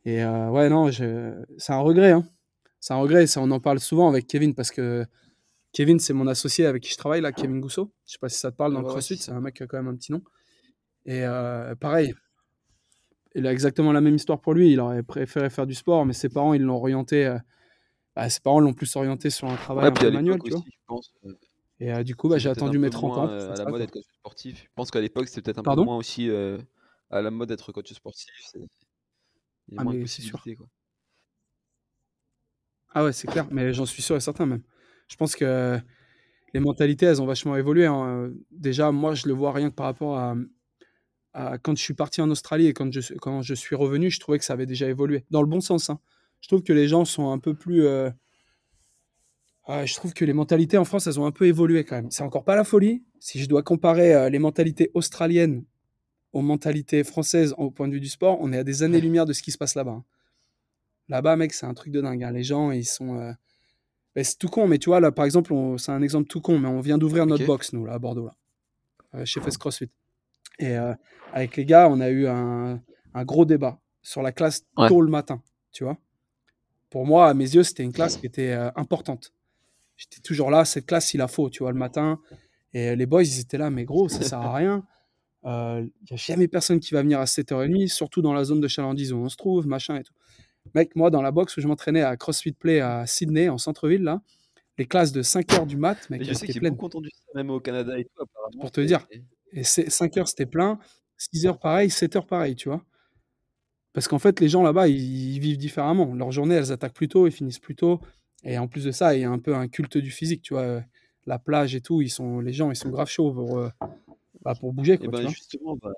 Et 0.06 0.24
ouais, 0.24 0.70
non, 0.70 0.89
je- 0.89 1.44
c'est 1.58 1.74
un 1.74 1.79
regret. 1.82 2.12
Hein. 2.12 2.24
C'est 2.79 2.94
un 2.94 2.98
regret. 2.98 3.27
Ça, 3.27 3.41
on 3.41 3.51
en 3.51 3.60
parle 3.60 3.82
souvent 3.82 4.08
avec 4.08 4.25
Kevin 4.27 4.56
parce 4.56 4.72
que 4.72 5.06
Kevin, 5.71 5.99
c'est 5.99 6.13
mon 6.13 6.27
associé 6.27 6.65
avec 6.65 6.83
qui 6.83 6.91
je 6.91 6.97
travaille, 6.97 7.21
là, 7.21 7.31
Kevin 7.31 7.59
Gousseau. 7.61 7.93
Je 8.05 8.13
sais 8.13 8.17
pas 8.19 8.29
si 8.29 8.39
ça 8.39 8.51
te 8.51 8.57
parle 8.57 8.73
dans 8.73 8.79
Ouais, 8.79 8.81
le 8.81 8.85
ouais, 8.85 8.91
CrossFit, 8.91 9.17
c'est 9.17 9.31
un 9.31 9.41
mec 9.41 9.55
qui 9.55 9.63
a 9.63 9.67
quand 9.67 9.77
même 9.77 9.88
un 9.88 9.95
petit 9.95 10.11
nom. 10.11 10.23
Et 11.05 11.23
euh, 11.25 11.75
pareil, 11.75 12.13
il 13.35 13.47
a 13.47 13.51
exactement 13.51 13.91
la 13.91 14.01
même 14.01 14.15
histoire 14.15 14.39
pour 14.41 14.53
lui. 14.53 14.71
Il 14.71 14.79
aurait 14.79 15.03
préféré 15.03 15.49
faire 15.49 15.65
du 15.67 15.73
sport, 15.75 16.05
mais 16.05 16.13
ses 16.13 16.29
parents, 16.29 16.53
ils 16.53 16.61
l'ont 16.61 16.75
orienté. 16.75 17.25
euh, 17.25 17.38
bah, 18.15 18.29
ses 18.29 18.41
parents 18.41 18.59
l'ont 18.61 18.73
plus 18.73 18.95
orienté 18.97 19.29
sur 19.31 19.49
un 19.49 19.57
travail 19.57 19.88
Ouais, 19.88 19.91
un 19.91 19.95
puis 19.95 20.05
à 20.05 20.11
peu 20.11 20.11
manuel, 20.11 20.41
tu 20.43 20.53
vois. 20.53 20.63
aussi, 20.63 20.69
je 20.71 20.77
pense, 20.85 21.13
euh, 21.25 21.33
Et 21.79 21.91
euh, 21.93 22.03
du 22.03 22.15
coup, 22.15 22.27
bah, 22.29 22.38
j'ai 22.38 22.49
attendu 22.49 22.77
mes 22.79 22.89
peu 22.89 22.89
30 22.89 23.17
ans 23.17 23.27
euh, 23.27 23.53
à 23.53 23.57
la 23.57 23.65
mode 23.65 23.81
d'être 23.81 23.91
coach 23.91 24.05
sportif. 24.19 24.63
Je 24.63 24.69
pense 24.75 24.91
qu'à 24.91 25.01
l'époque, 25.01 25.27
c'était 25.27 25.41
peut-être 25.41 25.59
un 25.59 25.63
peu 25.65 25.77
moins 25.77 25.97
aussi 25.97 26.29
euh, 26.29 26.57
à 27.09 27.21
la 27.21 27.31
mode 27.31 27.49
d'être 27.49 27.71
coach 27.71 27.91
sportif. 27.93 28.29
Il 29.69 29.75
y 29.75 29.77
a 29.77 29.79
Ah, 29.79 29.83
moins 29.83 29.93
de 29.93 29.99
possibilités, 29.99 30.55
quoi. 30.57 30.67
Ah 32.93 33.03
ouais, 33.03 33.13
c'est 33.13 33.27
clair, 33.27 33.47
mais 33.51 33.73
j'en 33.73 33.85
suis 33.85 34.01
sûr 34.01 34.15
et 34.15 34.19
certain 34.19 34.45
même. 34.45 34.63
Je 35.10 35.16
pense 35.18 35.36
que 35.36 35.80
les 36.54 36.60
mentalités, 36.60 37.06
elles 37.06 37.22
ont 37.22 37.25
vachement 37.25 37.56
évolué. 37.58 37.86
hein. 37.86 38.32
Déjà, 38.51 38.92
moi, 38.92 39.13
je 39.16 39.28
le 39.28 39.34
vois 39.34 39.51
rien 39.51 39.70
que 39.70 39.75
par 39.75 39.88
rapport 39.88 40.18
à, 40.18 40.36
quand 41.63 41.78
je 41.78 41.82
suis 41.84 41.94
parti 41.94 42.22
en 42.22 42.30
Australie 42.30 42.68
et 42.68 42.74
quand 42.74 42.92
je, 42.92 43.54
suis- 43.54 43.75
revenu, 43.75 44.10
je 44.10 44.20
trouvais 44.20 44.39
que 44.39 44.46
ça 44.46 44.54
avait 44.54 44.66
déjà 44.66 44.88
évolué. 44.88 45.25
Dans 45.30 45.42
le 45.42 45.48
bon 45.48 45.62
sens. 45.62 45.89
hein. 45.89 46.00
Je 46.42 46.48
trouve 46.48 46.63
que 46.63 46.74
les 46.74 46.88
gens 46.88 47.06
sont 47.06 47.32
un 47.32 47.39
peu 47.39 47.54
plus. 47.54 47.86
euh, 47.86 48.10
je 49.86 49.94
trouve 49.96 50.13
que 50.13 50.25
les 50.25 50.34
mentalités 50.34 50.78
en 50.78 50.86
France, 50.86 51.06
elles 51.08 51.20
ont 51.20 51.25
un 51.25 51.32
peu 51.32 51.46
évolué 51.46 51.84
quand 51.84 51.96
même. 51.98 52.10
C'est 52.12 52.24
encore 52.24 52.44
pas 52.46 52.56
la 52.56 52.63
folie. 52.63 53.04
Si 53.20 53.39
je 53.39 53.48
dois 53.48 53.62
comparer 53.62 54.13
euh, 54.16 54.30
les 54.30 54.39
mentalités 54.39 54.89
australiennes 54.94 55.63
aux 56.34 56.42
mentalités 56.42 57.04
françaises 57.04 57.54
au 57.58 57.70
point 57.72 57.88
de 57.88 57.94
vue 57.94 58.00
du 58.00 58.08
sport, 58.10 58.38
on 58.42 58.51
est 58.54 58.58
à 58.58 58.63
des 58.63 58.84
années-lumière 58.84 59.25
de 59.25 59.34
ce 59.34 59.42
qui 59.44 59.51
se 59.51 59.58
passe 59.58 59.75
là-bas. 59.75 59.92
hein. 59.92 60.06
Là-bas, 61.08 61.36
mec, 61.36 61.54
c'est 61.54 61.66
un 61.66 61.74
truc 61.74 61.92
de 61.92 62.01
dingue. 62.01 62.28
Les 62.34 62.44
gens, 62.44 62.72
ils 62.72 62.86
sont. 62.86 63.34
Ben, 64.16 64.24
c'est 64.24 64.38
tout 64.38 64.48
con, 64.50 64.68
mais 64.68 64.78
tu 64.80 64.89
vois, 64.89 65.00
là, 65.00 65.12
par 65.12 65.25
exemple, 65.25 65.54
on- 65.54 65.78
c'est 65.78 65.92
un 65.92 66.01
exemple 66.01 66.28
tout 66.28 66.42
con, 66.42 66.58
mais 66.60 66.68
on 66.68 66.82
vient 66.82 66.98
d'ouvrir 66.98 67.25
notre 67.25 67.44
box, 67.48 67.74
nous, 67.74 67.86
là, 67.86 67.94
à 67.94 68.00
Bordeaux, 68.00 68.25
là, 68.25 68.36
euh, 69.16 69.25
chez 69.25 69.39
Fest 69.46 69.58
CrossFit. 69.58 69.89
Et 70.60 70.78
euh, 70.78 70.94
avec 71.34 71.56
les 71.56 71.66
gars, 71.66 71.88
on 71.89 72.00
a 72.01 72.10
eu 72.10 72.28
un, 72.28 72.82
un 73.13 73.24
gros 73.25 73.46
débat 73.46 73.80
sur 74.01 74.22
la 74.22 74.32
classe 74.32 74.66
Ouais. 74.78 74.88
tôt 74.89 75.01
le 75.01 75.10
matin, 75.10 75.42
tu 75.72 75.84
vois. 75.84 75.98
Pour 76.89 77.06
moi, 77.06 77.30
à 77.30 77.34
mes 77.34 77.44
yeux, 77.56 77.63
c'était 77.63 77.84
une 77.84 77.94
classe 77.94 78.18
qui 78.18 78.25
était 78.25 78.51
euh, 78.51 78.72
importante. 78.75 79.34
J'étais 79.96 80.22
toujours 80.22 80.50
là, 80.50 80.66
cette 80.66 80.86
classe, 80.86 81.13
il 81.13 81.18
la 81.18 81.28
faut, 81.28 81.50
tu 81.50 81.62
vois, 81.63 81.72
le 81.72 81.78
matin. 81.78 82.20
Et 82.74 82.96
les 82.96 83.06
boys, 83.06 83.24
ils 83.24 83.39
étaient 83.39 83.58
là, 83.58 83.70
mais 83.70 83.84
gros, 83.86 84.10
ça 84.10 84.22
sert 84.24 84.39
à 84.42 84.54
rien. 84.56 84.84
Il 85.46 85.50
n'y 85.50 86.13
a 86.13 86.16
jamais 86.16 86.48
personne 86.48 86.80
qui 86.80 86.94
va 86.94 87.01
venir 87.01 87.20
à 87.20 87.25
7h30, 87.25 87.88
surtout 87.88 88.22
dans 88.22 88.34
la 88.34 88.44
zone 88.44 88.60
de 88.62 88.68
chalandise 88.68 89.13
où 89.13 89.18
on 89.18 89.30
se 89.30 89.38
trouve, 89.38 89.68
machin 89.68 89.96
et 89.98 90.04
tout. 90.04 90.13
Mec, 90.75 90.95
moi, 90.95 91.09
dans 91.09 91.21
la 91.21 91.31
boxe 91.31 91.57
où 91.57 91.61
je 91.61 91.67
m'entraînais 91.67 92.01
à 92.01 92.15
CrossFit 92.17 92.51
Play 92.53 92.79
à 92.79 93.05
Sydney, 93.05 93.49
en 93.49 93.57
centre-ville, 93.57 94.03
là, 94.03 94.21
les 94.77 94.85
classes 94.85 95.11
de 95.11 95.21
5h 95.21 95.65
du 95.65 95.77
mat, 95.77 96.09
mec, 96.09 96.23
je 96.23 96.33
sais 96.33 96.47
pleines. 96.47 96.71
beaucoup 96.73 96.85
entendu 96.85 97.09
ça, 97.13 97.23
même 97.35 97.49
au 97.49 97.59
Canada 97.59 97.97
et 97.99 98.05
tout, 98.05 98.21
apparemment. 98.23 98.61
Pour 98.61 98.71
te 98.71 98.81
dire. 98.81 99.05
Et 99.51 99.63
5h, 99.63 100.27
c'était 100.27 100.45
plein. 100.45 100.79
6h, 101.17 101.57
pareil. 101.59 101.89
7h, 101.89 102.25
pareil, 102.25 102.55
tu 102.55 102.69
vois. 102.69 102.83
Parce 103.93 104.07
qu'en 104.07 104.19
fait, 104.19 104.39
les 104.39 104.47
gens 104.47 104.63
là-bas, 104.63 104.88
ils, 104.88 105.33
ils 105.35 105.39
vivent 105.39 105.57
différemment. 105.57 106.13
Leurs 106.13 106.31
journées, 106.31 106.55
elles 106.55 106.71
attaquent 106.71 106.93
plus 106.93 107.07
tôt, 107.09 107.27
ils 107.27 107.31
finissent 107.31 107.59
plus 107.59 107.75
tôt. 107.75 107.99
Et 108.43 108.57
en 108.57 108.67
plus 108.67 108.85
de 108.85 108.91
ça, 108.91 109.15
il 109.15 109.21
y 109.21 109.23
a 109.25 109.29
un 109.31 109.39
peu 109.39 109.55
un 109.55 109.67
culte 109.67 109.97
du 109.97 110.11
physique, 110.11 110.41
tu 110.43 110.53
vois. 110.53 110.81
La 111.25 111.39
plage 111.39 111.75
et 111.75 111.81
tout, 111.81 112.01
ils 112.01 112.09
sont, 112.09 112.39
les 112.39 112.53
gens, 112.53 112.71
ils 112.71 112.75
sont 112.75 112.89
grave 112.89 113.09
chauds 113.09 113.33
pour, 113.33 113.57
euh, 113.57 113.69
bah, 114.41 114.53
pour 114.55 114.71
bouger, 114.73 114.93
Et 114.93 114.97
quoi, 114.97 115.07
tu 115.07 115.11
ben 115.11 115.21
vois. 115.23 115.31
justement, 115.31 115.75
bah, 115.75 115.91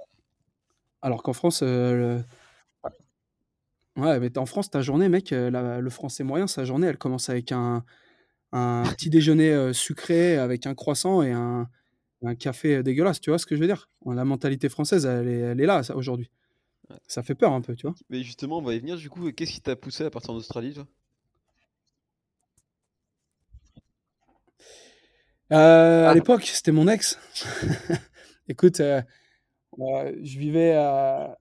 Alors 1.01 1.21
qu'en 1.23 1.33
France, 1.33 1.61
euh, 1.63 2.17
le- 2.17 2.23
ouais, 3.97 4.19
mais 4.19 4.37
en 4.37 4.45
France, 4.45 4.69
ta 4.69 4.81
journée, 4.81 5.09
mec, 5.09 5.31
euh, 5.33 5.49
la- 5.51 5.79
le 5.81 5.89
français 5.89 6.23
moyen, 6.23 6.47
sa 6.47 6.65
journée, 6.65 6.87
elle 6.87 6.97
commence 6.97 7.29
avec 7.29 7.51
un, 7.51 7.83
un 8.53 8.83
petit 8.97 9.09
déjeuner 9.09 9.51
euh, 9.51 9.73
sucré, 9.73 10.37
avec 10.37 10.67
un 10.67 10.75
croissant 10.75 11.21
et 11.23 11.31
un, 11.31 11.69
un 12.23 12.35
café 12.35 12.77
euh, 12.77 12.83
dégueulasse. 12.83 13.21
Tu 13.21 13.29
vois 13.31 13.39
ce 13.39 13.45
que 13.45 13.55
je 13.55 13.61
veux 13.61 13.67
dire? 13.67 13.89
La 14.05 14.25
mentalité 14.25 14.69
française, 14.69 15.05
elle 15.05 15.27
est, 15.27 15.39
elle 15.39 15.61
est 15.61 15.65
là 15.65 15.83
ça, 15.83 15.95
aujourd'hui. 15.95 16.29
Ouais. 16.89 16.97
Ça 17.07 17.23
fait 17.23 17.35
peur 17.35 17.53
un 17.53 17.61
peu, 17.61 17.75
tu 17.75 17.87
vois? 17.87 17.95
mais 18.09 18.23
justement, 18.23 18.59
on 18.59 18.61
va 18.63 18.73
y 18.75 18.79
venir. 18.79 18.97
Du 18.97 19.09
coup, 19.09 19.31
qu'est-ce 19.31 19.53
qui 19.53 19.61
t'a 19.61 19.75
poussé 19.75 20.05
à 20.05 20.09
partir 20.11 20.31
en 20.31 20.35
Australie, 20.35 20.73
toi 20.73 20.87
À 25.49 26.09
Ah. 26.09 26.13
l'époque, 26.13 26.45
c'était 26.45 26.71
mon 26.71 26.87
ex. 26.87 27.17
Écoute, 28.47 28.81
je 29.77 30.37
vivais 30.39 30.73
à. 30.73 31.37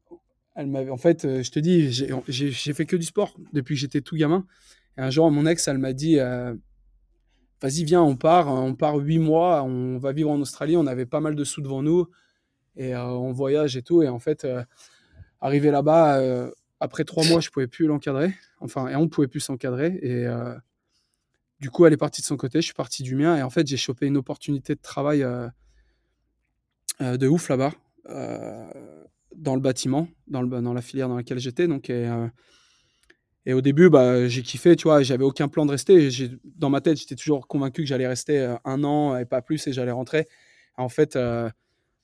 Elle 0.57 0.91
en 0.91 0.97
fait, 0.97 1.25
euh, 1.25 1.43
je 1.43 1.51
te 1.51 1.59
dis, 1.59 1.91
j'ai 1.91 2.73
fait 2.73 2.87
que 2.87 2.97
du 2.97 3.05
sport 3.05 3.37
depuis 3.53 3.75
que 3.75 3.81
j'étais 3.81 4.01
tout 4.01 4.17
gamin. 4.17 4.47
Et 4.99 5.01
un 5.01 5.11
jour, 5.11 5.31
mon 5.31 5.47
ex, 5.47 5.67
elle 5.69 5.79
m'a 5.79 5.93
dit 5.93 6.19
euh, 6.19 6.55
Vas-y, 7.63 7.85
viens, 7.85 8.03
on 8.03 8.17
part. 8.17 8.49
On 8.49 8.75
part 8.75 8.97
huit 8.97 9.19
mois. 9.19 9.63
On 9.63 9.99
va 9.99 10.13
vivre 10.13 10.31
en 10.31 10.41
Australie. 10.41 10.77
On 10.77 10.87
avait 10.87 11.07
pas 11.07 11.21
mal 11.21 11.35
de 11.35 11.45
sous 11.45 11.61
devant 11.61 11.83
nous. 11.83 12.07
Et 12.77 12.95
euh, 12.95 13.05
on 13.05 13.33
voyage 13.33 13.77
et 13.77 13.83
tout. 13.83 14.03
Et 14.03 14.09
en 14.09 14.19
fait, 14.19 14.47
arrivé 15.41 15.71
là-bas, 15.71 16.21
après 16.81 17.05
trois 17.05 17.25
mois, 17.27 17.41
je 17.41 17.51
pouvais 17.51 17.69
plus 17.69 17.87
l'encadrer. 17.87 18.35
Enfin, 18.61 18.89
et 18.89 18.97
on 18.97 19.09
pouvait 19.09 19.29
plus 19.29 19.41
s'encadrer. 19.41 19.99
Et. 20.03 20.27
du 21.61 21.71
coup, 21.71 21.87
elle 21.87 21.93
est 21.93 21.99
partie 21.99 22.23
de 22.23 22.27
son 22.27 22.37
côté, 22.37 22.61
je 22.61 22.67
suis 22.67 22.75
parti 22.75 23.03
du 23.03 23.15
mien. 23.15 23.37
Et 23.37 23.43
en 23.43 23.51
fait, 23.51 23.67
j'ai 23.67 23.77
chopé 23.77 24.07
une 24.07 24.17
opportunité 24.17 24.75
de 24.75 24.81
travail 24.81 25.25
de 27.01 27.29
ouf 27.29 27.49
là-bas, 27.49 27.73
dans 29.37 29.55
le 29.55 29.61
bâtiment, 29.61 30.09
dans, 30.27 30.43
la 30.43 30.83
filière 30.83 31.09
dans 31.09 31.17
laquelle 31.17 31.39
j'étais. 31.39 31.67
Donc, 31.67 31.91
et, 31.91 32.09
euh, 32.09 33.55
au 33.55 33.61
début, 33.61 33.89
bah, 33.89 34.29
j'ai 34.29 34.43
kiffé, 34.43 34.77
tu 34.77 34.85
vois, 34.85 35.03
j'avais 35.03 35.25
aucun 35.25 35.49
plan 35.49 35.67
de 35.67 35.71
rester. 35.71 36.09
Dans 36.45 36.71
ma 36.71 36.81
tête, 36.81 36.99
j'étais 36.99 37.17
toujours 37.17 37.47
convaincu 37.47 37.83
que 37.83 37.89
j'allais 37.89 38.07
rester 38.07 38.39
euh, 38.39 38.57
un 38.65 38.85
an 38.85 39.17
et 39.17 39.25
pas 39.25 39.43
plus 39.43 39.67
et 39.67 39.73
j'allais 39.73 39.91
rentrer. 39.91 40.27
En 40.77 40.89
fait, 40.89 41.17
euh, 41.17 41.49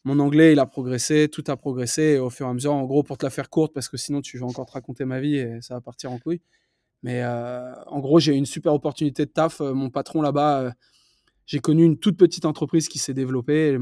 mon 0.04 0.18
anglais, 0.18 0.52
il 0.52 0.58
a 0.58 0.66
progressé, 0.66 1.28
tout 1.28 1.44
a 1.48 1.56
progressé 1.56 2.02
et 2.02 2.18
au 2.18 2.30
fur 2.30 2.46
et 2.46 2.50
à 2.50 2.54
mesure. 2.54 2.72
En 2.72 2.84
gros, 2.84 3.02
pour 3.02 3.18
te 3.18 3.26
la 3.26 3.30
faire 3.30 3.50
courte, 3.50 3.74
parce 3.74 3.88
que 3.88 3.96
sinon, 3.96 4.20
tu 4.20 4.38
vas 4.38 4.46
encore 4.46 4.66
te 4.66 4.72
raconter 4.72 5.04
ma 5.04 5.20
vie 5.20 5.36
et 5.36 5.60
ça 5.60 5.74
va 5.74 5.80
partir 5.80 6.12
en 6.12 6.18
couille. 6.18 6.40
Mais 7.02 7.24
en 7.24 8.00
gros, 8.00 8.18
j'ai 8.18 8.32
eu 8.32 8.36
une 8.36 8.46
super 8.46 8.72
opportunité 8.72 9.26
de 9.26 9.30
taf. 9.30 9.60
Mon 9.60 9.90
patron 9.90 10.22
là-bas, 10.22 10.72
j'ai 11.44 11.60
connu 11.60 11.84
une 11.84 11.98
toute 11.98 12.16
petite 12.16 12.44
entreprise 12.44 12.88
qui 12.88 12.98
s'est 12.98 13.14
développée 13.14 13.78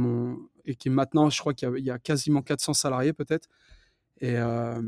et 0.64 0.74
qui 0.74 0.90
maintenant, 0.90 1.31
je 1.31 1.38
crois 1.40 1.55
qu'il 1.55 1.68
y, 1.68 1.72
a- 1.72 1.79
il 1.79 1.85
y 1.85 1.90
a 1.90 1.98
quasiment 1.98 2.42
400 2.42 2.74
salariés 2.74 3.12
peut-être. 3.12 3.48
Et 4.20 4.37
euh, 4.38 4.81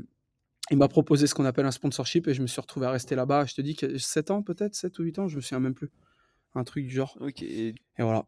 il 0.71 0.79
m'a 0.79 0.89
proposé 0.89 1.27
ce 1.27 1.35
qu'on 1.35 1.45
appelle 1.45 1.67
un 1.67 1.71
sponsorship 1.71 2.27
et 2.29 2.35
je 2.35 2.43
me 2.43 2.47
suis 2.47 2.61
retrouvé 2.61 2.87
à 2.87 2.91
rester 2.91 3.15
là-bas. 3.15 3.45
Je 3.47 3.55
te 3.55 3.61
dis 3.61 3.77
que 3.77 3.99
7 3.99 4.31
ans 4.31 4.43
peut-être, 4.43 4.75
7 4.75 4.99
ou 4.99 5.03
8 5.03 5.19
ans, 5.19 5.29
je 5.29 5.37
me 5.37 5.41
souviens 5.41 5.61
même 5.61 5.75
plus. 5.75 5.91
Un 6.55 6.65
truc 6.65 6.87
du 6.87 6.95
genre. 6.95 7.17
Ok. 7.21 7.43
Et, 7.43 7.75
voilà. 7.99 8.25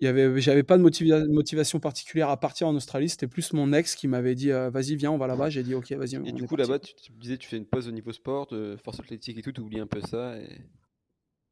Il 0.00 0.06
y 0.06 0.08
avait, 0.08 0.40
j'avais 0.40 0.64
pas 0.64 0.78
de 0.78 0.82
motiva- 0.82 1.28
motivation 1.28 1.78
particulière 1.78 2.28
à 2.28 2.40
partir 2.40 2.66
en 2.66 2.74
Australie. 2.74 3.08
C'était 3.08 3.28
plus 3.28 3.52
mon 3.52 3.72
ex 3.72 3.94
qui 3.94 4.08
m'avait 4.08 4.34
dit 4.34 4.50
euh, 4.50 4.68
vas-y, 4.70 4.96
viens, 4.96 5.12
on 5.12 5.18
va 5.18 5.28
là-bas. 5.28 5.48
J'ai 5.48 5.62
dit 5.62 5.74
ok, 5.74 5.92
vas-y. 5.92 6.16
et 6.26 6.32
du 6.32 6.46
coup, 6.46 6.56
là-bas, 6.56 6.80
tu, 6.80 7.12
disais, 7.12 7.36
tu 7.36 7.48
fais 7.48 7.58
une 7.58 7.66
pause 7.66 7.86
au 7.86 7.92
niveau 7.92 8.12
sport, 8.12 8.46
de 8.46 8.76
force 8.82 8.98
athlétique 8.98 9.38
et 9.38 9.42
tout, 9.42 9.52
tu 9.52 9.60
oublies 9.60 9.78
un 9.78 9.86
peu 9.86 10.00
ça. 10.00 10.36
Et 10.38 10.60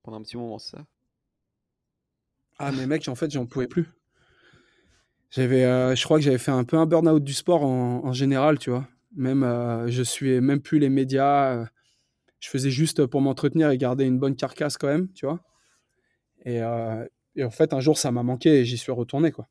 pendant 0.02 0.16
un 0.16 0.22
petit 0.22 0.36
moment, 0.36 0.58
c'est 0.58 0.78
ça? 0.78 0.86
Ah, 2.58 2.72
mais 2.72 2.86
mec, 2.86 3.06
en 3.08 3.14
fait, 3.14 3.30
j'en 3.30 3.46
pouvais 3.46 3.68
plus. 3.68 3.88
J'avais, 5.30 5.64
euh, 5.64 5.94
je 5.94 6.04
crois 6.04 6.18
que 6.18 6.24
j'avais 6.24 6.38
fait 6.38 6.50
un 6.50 6.64
peu 6.64 6.76
un 6.76 6.86
burn-out 6.86 7.22
du 7.22 7.34
sport 7.34 7.62
en, 7.64 8.04
en 8.04 8.12
général, 8.12 8.58
tu 8.58 8.70
vois. 8.70 8.86
Même, 9.16 9.42
euh, 9.42 9.88
je 9.88 10.02
suivais 10.02 10.40
même 10.40 10.60
plus 10.60 10.78
les 10.78 10.88
médias. 10.88 11.54
euh, 11.56 11.64
je 12.40 12.48
faisais 12.48 12.70
juste 12.70 13.06
pour 13.06 13.20
m'entretenir 13.20 13.70
et 13.70 13.78
garder 13.78 14.04
une 14.04 14.18
bonne 14.18 14.36
carcasse 14.36 14.76
quand 14.78 14.88
même, 14.88 15.08
tu 15.12 15.26
vois. 15.26 15.40
Et, 16.44 16.62
euh, 16.62 17.06
et 17.36 17.44
en 17.44 17.50
fait, 17.50 17.72
un 17.72 17.80
jour, 17.80 17.98
ça 17.98 18.10
m'a 18.12 18.22
manqué 18.22 18.60
et 18.60 18.64
j'y 18.64 18.78
suis 18.78 18.92
retourné, 18.92 19.30
quoi. 19.32 19.48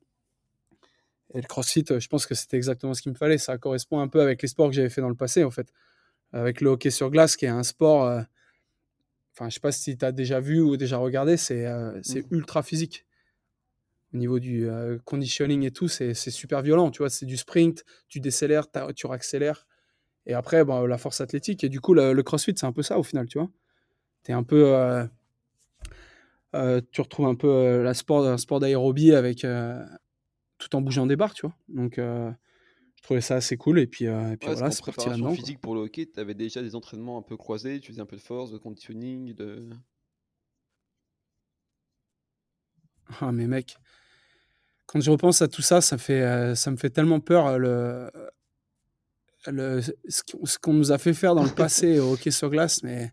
Et 1.34 1.40
le 1.40 1.46
crossfit, 1.46 1.84
euh, 1.90 2.00
je 2.00 2.08
pense 2.08 2.26
que 2.26 2.34
c'était 2.34 2.56
exactement 2.56 2.94
ce 2.94 3.02
qu'il 3.02 3.12
me 3.12 3.16
fallait. 3.16 3.38
Ça 3.38 3.56
correspond 3.58 4.00
un 4.00 4.08
peu 4.08 4.20
avec 4.20 4.42
les 4.42 4.48
sports 4.48 4.68
que 4.68 4.74
j'avais 4.74 4.90
fait 4.90 5.00
dans 5.00 5.08
le 5.08 5.14
passé, 5.14 5.44
en 5.44 5.50
fait. 5.50 5.72
Avec 6.32 6.60
le 6.60 6.70
hockey 6.70 6.90
sur 6.90 7.10
glace, 7.10 7.36
qui 7.36 7.46
est 7.46 7.48
un 7.48 7.62
sport. 7.64 8.04
euh, 8.06 8.22
Enfin, 9.32 9.48
je 9.48 9.54
sais 9.54 9.60
pas 9.60 9.72
si 9.72 9.96
tu 9.96 10.04
as 10.04 10.12
déjà 10.12 10.40
vu 10.40 10.60
ou 10.60 10.76
déjà 10.76 10.98
regardé, 10.98 11.36
c'est 11.36 11.66
euh, 11.66 11.98
c'est 12.02 12.20
Mhm. 12.30 12.38
ultra 12.38 12.62
physique. 12.62 13.06
Au 14.12 14.16
niveau 14.16 14.40
du 14.40 14.68
euh, 14.68 14.98
conditioning 15.04 15.64
et 15.64 15.70
tout, 15.70 15.88
c'est 15.88 16.14
c'est 16.14 16.30
super 16.32 16.62
violent. 16.62 16.90
Tu 16.90 16.98
vois, 16.98 17.10
c'est 17.10 17.26
du 17.26 17.36
sprint, 17.36 17.84
tu 18.08 18.20
décélères, 18.20 18.66
tu 18.96 19.06
raccélères. 19.06 19.66
Et 20.26 20.34
après, 20.34 20.64
bon, 20.64 20.86
la 20.86 20.98
force 20.98 21.20
athlétique. 21.20 21.64
Et 21.64 21.68
du 21.68 21.80
coup, 21.80 21.94
le, 21.94 22.12
le 22.12 22.22
crossfit, 22.22 22.54
c'est 22.56 22.66
un 22.66 22.72
peu 22.72 22.82
ça 22.82 22.98
au 22.98 23.02
final, 23.04 23.26
tu 23.28 23.38
vois. 23.38 23.50
Es 24.28 24.32
un 24.32 24.44
peu. 24.44 24.74
euh, 24.76 25.06
euh, 26.54 26.80
tu 26.90 27.00
retrouves 27.00 27.26
un 27.26 27.34
peu 27.34 27.48
euh, 27.48 27.82
la 27.82 27.94
sport, 27.94 28.26
un 28.26 28.38
sport 28.38 28.60
d'aérobie 28.60 29.14
avec. 29.14 29.46
tout 30.58 30.76
en 30.76 30.80
bougeant 30.82 31.06
des 31.06 31.16
barres, 31.16 31.34
tu 31.34 31.46
vois. 31.46 31.56
Donc, 31.68 31.94
je 31.96 32.32
trouvais 33.02 33.20
ça 33.20 33.36
assez 33.36 33.56
cool. 33.56 33.78
Et 33.80 33.86
puis, 33.86 34.04
et 34.06 34.36
puis 34.38 34.48
Ouais, 34.48 34.54
voilà, 34.54 34.70
c'est 34.70 34.84
parti 34.84 35.08
quoi. 35.08 35.34
physique 35.36 35.60
pour 35.60 35.74
le 35.74 35.80
hockey, 35.82 36.06
tu 36.06 36.20
avais 36.20 36.34
déjà 36.34 36.60
des 36.62 36.74
entraînements 36.74 37.16
un 37.18 37.22
peu 37.22 37.36
croisés, 37.36 37.80
tu 37.80 37.92
faisais 37.92 38.00
un 38.02 38.06
peu 38.06 38.16
de 38.16 38.20
force, 38.22 38.50
de 38.50 38.58
conditioning, 38.58 39.34
de. 39.34 39.70
Ah, 43.20 43.32
mais 43.32 43.46
mec, 43.46 43.76
quand 44.90 45.00
je 45.00 45.10
repense 45.10 45.42
à 45.42 45.48
tout 45.48 45.62
ça, 45.62 45.80
ça, 45.80 45.98
fait, 45.98 46.22
euh, 46.22 46.54
ça 46.56 46.70
me 46.72 46.76
fait 46.76 46.90
tellement 46.90 47.20
peur. 47.20 47.46
euh, 47.46 47.58
Le, 47.58 48.10
le, 49.46 49.80
ce 50.08 50.22
qu'on 50.22 50.44
ce 50.46 50.58
qu'on 50.58 50.72
nous 50.74 50.92
a 50.92 50.98
fait 50.98 51.14
faire 51.14 51.34
dans 51.34 51.44
le 51.44 51.50
passé 51.50 51.98
au 52.00 52.12
hockey 52.12 52.30
sur 52.30 52.50
glace, 52.50 52.82
mais 52.82 53.12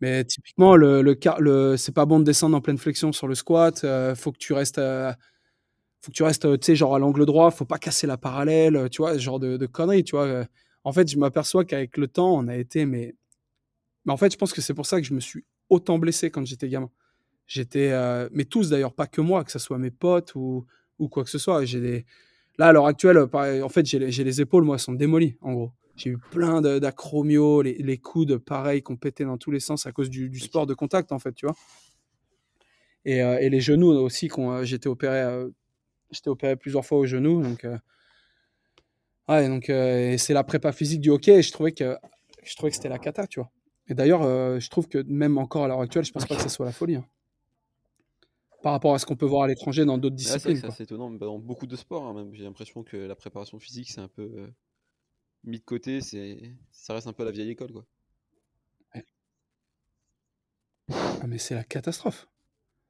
Mais 0.00 0.24
typiquement, 0.24 0.76
le, 0.76 1.00
le, 1.02 1.16
le 1.38 1.76
c'est 1.76 1.92
pas 1.94 2.04
bon 2.06 2.18
de 2.20 2.24
descendre 2.24 2.56
en 2.56 2.60
pleine 2.60 2.76
flexion 2.78 3.12
sur 3.12 3.28
le 3.28 3.34
squat. 3.34 3.82
Euh, 3.84 4.14
faut 4.14 4.30
que 4.32 4.38
tu 4.38 4.52
restes, 4.52 4.78
euh, 4.78 5.12
faut 6.02 6.12
que 6.12 6.16
tu 6.16 6.22
restes, 6.24 6.42
tu 6.60 6.66
sais, 6.66 6.76
genre 6.76 6.94
à 6.96 6.98
l'angle 7.00 7.26
droit. 7.26 7.50
Faut 7.50 7.64
pas 7.66 7.78
casser 7.78 8.06
la 8.06 8.18
parallèle, 8.18 8.88
tu 8.90 9.02
vois, 9.02 9.14
ce 9.14 9.18
genre 9.20 9.40
de, 9.40 9.56
de 9.56 9.66
conneries, 9.66 10.04
tu 10.04 10.16
vois. 10.16 10.46
En 10.84 10.92
fait, 10.92 11.10
je 11.10 11.18
m'aperçois 11.18 11.64
qu'avec 11.64 11.96
le 11.98 12.08
temps, 12.08 12.34
on 12.36 12.48
a 12.48 12.56
été, 12.56 12.86
mais, 12.86 13.14
mais 14.06 14.12
en 14.12 14.16
fait, 14.18 14.32
je 14.32 14.38
pense 14.38 14.52
que 14.54 14.62
c'est 14.62 14.74
pour 14.74 14.86
ça 14.86 15.00
que 15.00 15.06
je 15.06 15.14
me 15.14 15.20
suis 15.20 15.44
autant 15.70 15.98
blessé 15.98 16.30
quand 16.30 16.46
j'étais 16.46 16.68
gamin. 16.70 16.90
J'étais, 17.46 17.90
euh, 17.92 18.28
mais 18.32 18.44
tous 18.44 18.70
d'ailleurs, 18.70 18.92
pas 18.92 19.06
que 19.06 19.20
moi, 19.20 19.44
que 19.44 19.52
ce 19.52 19.58
soit 19.58 19.78
mes 19.78 19.90
potes 19.90 20.34
ou, 20.34 20.66
ou 20.98 21.08
quoi 21.08 21.24
que 21.24 21.30
ce 21.30 21.38
soit. 21.38 21.64
J'ai 21.64 21.80
des... 21.80 22.06
Là, 22.58 22.68
à 22.68 22.72
l'heure 22.72 22.86
actuelle, 22.86 23.18
en 23.18 23.68
fait, 23.68 23.86
j'ai 23.86 23.98
les, 23.98 24.10
les, 24.10 24.40
épaules, 24.40 24.64
moi, 24.64 24.78
sont 24.78 24.94
démolies, 24.94 25.36
en 25.42 25.52
gros. 25.52 25.72
J'ai 25.94 26.10
eu 26.10 26.18
plein 26.18 26.60
d'acromios, 26.60 27.62
les, 27.62 27.74
les, 27.74 27.98
coudes, 27.98 28.38
pareil, 28.38 28.82
qui 28.82 28.92
ont 28.92 28.96
pété 28.96 29.24
dans 29.24 29.38
tous 29.38 29.50
les 29.50 29.60
sens 29.60 29.86
à 29.86 29.92
cause 29.92 30.10
du, 30.10 30.28
du 30.28 30.40
sport 30.40 30.66
de 30.66 30.74
contact, 30.74 31.12
en 31.12 31.18
fait, 31.18 31.32
tu 31.32 31.46
vois. 31.46 31.54
Et, 33.06 33.22
euh, 33.22 33.38
et 33.38 33.48
les 33.48 33.60
genoux 33.60 33.92
aussi, 33.92 34.28
euh, 34.36 34.64
j'étais 34.64 34.88
opéré, 34.88 35.20
euh, 35.20 35.48
j'étais 36.10 36.28
opéré 36.28 36.56
plusieurs 36.56 36.84
fois 36.84 36.98
au 36.98 37.06
genou, 37.06 37.40
donc. 37.40 37.64
Euh, 37.64 37.78
ouais, 39.28 39.48
donc 39.48 39.66
c'est 40.18 40.34
la 40.34 40.44
prépa 40.44 40.72
physique 40.72 41.00
du 41.00 41.10
hockey. 41.10 41.38
Et 41.38 41.42
je 41.42 41.52
trouvais 41.52 41.72
que 41.72 41.96
je 42.42 42.56
trouvais 42.56 42.70
que 42.70 42.76
c'était 42.76 42.88
la 42.88 42.98
cata, 42.98 43.26
tu 43.26 43.40
vois. 43.40 43.50
Et 43.88 43.94
d'ailleurs, 43.94 44.22
je 44.60 44.68
trouve 44.68 44.88
que 44.88 44.98
même 45.06 45.38
encore 45.38 45.64
à 45.64 45.68
l'heure 45.68 45.80
actuelle, 45.80 46.04
je 46.04 46.12
pense 46.12 46.26
pas 46.26 46.34
que 46.34 46.42
ce 46.42 46.48
soit 46.48 46.66
la 46.66 46.72
folie. 46.72 46.96
Hein 46.96 47.04
par 48.66 48.72
rapport 48.72 48.94
à 48.94 48.98
ce 48.98 49.06
qu'on 49.06 49.14
peut 49.14 49.26
voir 49.26 49.44
à 49.44 49.46
l'étranger 49.46 49.84
dans 49.84 49.96
d'autres 49.96 50.16
disciplines. 50.16 50.60
c'est 50.72 50.82
étonnant. 50.82 51.08
Dans 51.08 51.38
beaucoup 51.38 51.68
de 51.68 51.76
sports, 51.76 52.04
hein, 52.04 52.14
même, 52.14 52.34
j'ai 52.34 52.42
l'impression 52.42 52.82
que 52.82 52.96
la 52.96 53.14
préparation 53.14 53.60
physique, 53.60 53.88
c'est 53.88 54.00
un 54.00 54.08
peu 54.08 54.22
euh, 54.22 54.48
mis 55.44 55.60
de 55.60 55.64
côté. 55.64 56.00
C'est, 56.00 56.52
ça 56.72 56.92
reste 56.92 57.06
un 57.06 57.12
peu 57.12 57.24
la 57.24 57.30
vieille 57.30 57.50
école, 57.50 57.70
quoi. 57.70 57.84
Ah, 60.90 61.28
mais 61.28 61.38
c'est 61.38 61.54
la 61.54 61.62
catastrophe. 61.62 62.26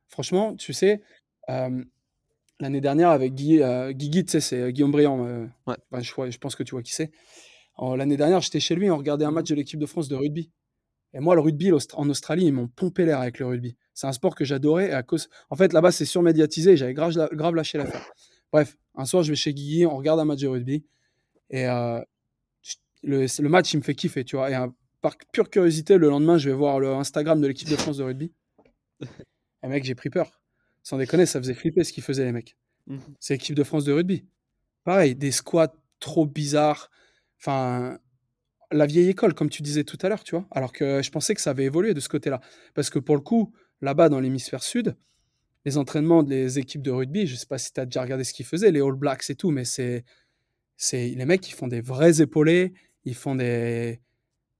Franchement, 0.08 0.56
tu 0.56 0.72
sais, 0.72 1.02
l'année 1.46 2.80
dernière 2.80 3.10
avec 3.10 3.34
Guy, 3.34 3.60
euh, 3.60 3.92
Guy, 3.92 4.24
tu 4.24 4.30
sais, 4.30 4.40
c'est 4.40 4.58
euh, 4.58 4.70
Guillaume 4.70 4.92
Briand. 4.92 5.46
je, 5.92 6.30
je, 6.30 6.38
pense 6.38 6.56
que 6.56 6.62
tu 6.62 6.70
vois 6.70 6.82
qui 6.82 6.94
c'est. 6.94 7.12
L'année 7.78 8.16
dernière, 8.16 8.40
j'étais 8.40 8.60
chez 8.60 8.76
lui, 8.76 8.90
on 8.90 8.96
regardait 8.96 9.26
un 9.26 9.30
match 9.30 9.50
de 9.50 9.54
l'équipe 9.54 9.78
de 9.78 9.84
France 9.84 10.08
de 10.08 10.16
rugby. 10.16 10.50
Et 11.12 11.20
moi, 11.20 11.34
le 11.34 11.40
rugby 11.40 11.72
en 11.72 12.08
Australie, 12.10 12.46
ils 12.46 12.52
m'ont 12.52 12.68
pompé 12.68 13.06
l'air 13.06 13.20
avec 13.20 13.38
le 13.38 13.46
rugby. 13.46 13.76
C'est 13.94 14.06
un 14.06 14.12
sport 14.12 14.34
que 14.34 14.44
j'adorais. 14.44 14.90
À 14.92 15.02
cause... 15.02 15.28
En 15.48 15.56
fait, 15.56 15.72
là-bas, 15.72 15.90
c'est 15.90 16.04
surmédiatisé. 16.04 16.76
J'avais 16.76 16.94
grave, 16.94 17.14
grave 17.32 17.54
lâché 17.54 17.78
l'affaire. 17.78 18.04
Bref, 18.52 18.76
un 18.94 19.06
soir, 19.06 19.22
je 19.22 19.30
vais 19.30 19.36
chez 19.36 19.54
Guigui, 19.54 19.86
on 19.86 19.96
regarde 19.96 20.20
un 20.20 20.24
match 20.24 20.40
de 20.40 20.48
rugby. 20.48 20.84
Et 21.50 21.66
euh, 21.66 22.00
le, 23.02 23.48
match, 23.48 23.72
il 23.72 23.78
me 23.78 23.82
fait 23.82 23.94
kiffer, 23.94 24.24
tu 24.24 24.36
vois. 24.36 24.50
Et 24.50 24.56
par 25.00 25.16
pure 25.32 25.50
curiosité, 25.50 25.98
le 25.98 26.08
lendemain, 26.08 26.38
je 26.38 26.50
vais 26.50 26.56
voir 26.56 26.80
le 26.80 26.88
Instagram 26.92 27.40
de 27.40 27.46
l'équipe 27.46 27.68
de 27.68 27.76
France 27.76 27.98
de 27.98 28.04
rugby. 28.04 28.32
Et 29.62 29.68
mec, 29.68 29.84
j'ai 29.84 29.94
pris 29.94 30.10
peur. 30.10 30.40
Sans 30.82 30.98
déconner, 30.98 31.26
ça 31.26 31.40
faisait 31.40 31.54
flipper 31.54 31.84
ce 31.84 31.92
qu'ils 31.92 32.04
faisaient, 32.04 32.24
les 32.24 32.32
mecs. 32.32 32.56
Mmh 32.86 32.98
c'est 33.18 33.34
l'équipe 33.34 33.56
de 33.56 33.64
France 33.64 33.84
de 33.84 33.92
rugby. 33.92 34.26
Pareil, 34.84 35.16
des 35.16 35.32
squats 35.32 35.74
trop 35.98 36.26
bizarres. 36.26 36.90
Enfin, 37.40 37.98
la 38.72 38.86
vieille 38.86 39.08
école, 39.08 39.34
comme 39.34 39.50
tu 39.50 39.62
disais 39.62 39.84
tout 39.84 39.98
à 40.02 40.08
l'heure, 40.08 40.24
tu 40.24 40.34
vois. 40.34 40.46
Alors 40.50 40.72
que 40.72 41.02
je 41.02 41.10
pensais 41.10 41.34
que 41.34 41.40
ça 41.40 41.50
avait 41.50 41.64
évolué 41.64 41.94
de 41.94 42.00
ce 42.00 42.08
côté-là. 42.08 42.40
Parce 42.74 42.90
que 42.90 42.98
pour 42.98 43.14
le 43.16 43.22
coup, 43.22 43.52
là-bas 43.80 44.08
dans 44.08 44.20
l'hémisphère 44.20 44.62
sud, 44.62 44.96
les 45.64 45.78
entraînements 45.78 46.22
des 46.22 46.58
équipes 46.58 46.82
de 46.82 46.90
rugby, 46.90 47.26
je 47.26 47.34
ne 47.34 47.38
sais 47.38 47.46
pas 47.46 47.58
si 47.58 47.72
tu 47.72 47.80
as 47.80 47.86
déjà 47.86 48.02
regardé 48.02 48.24
ce 48.24 48.32
qu'ils 48.32 48.46
faisaient, 48.46 48.70
les 48.70 48.80
All 48.80 48.94
Blacks 48.94 49.28
et 49.30 49.34
tout, 49.34 49.50
mais 49.50 49.64
c'est, 49.64 50.04
les 50.92 51.24
mecs 51.24 51.40
qui 51.40 51.52
font 51.52 51.68
des 51.68 51.80
vrais 51.80 52.20
épaulés, 52.20 52.72
ils 53.04 53.14
font 53.14 53.34
des, 53.34 54.00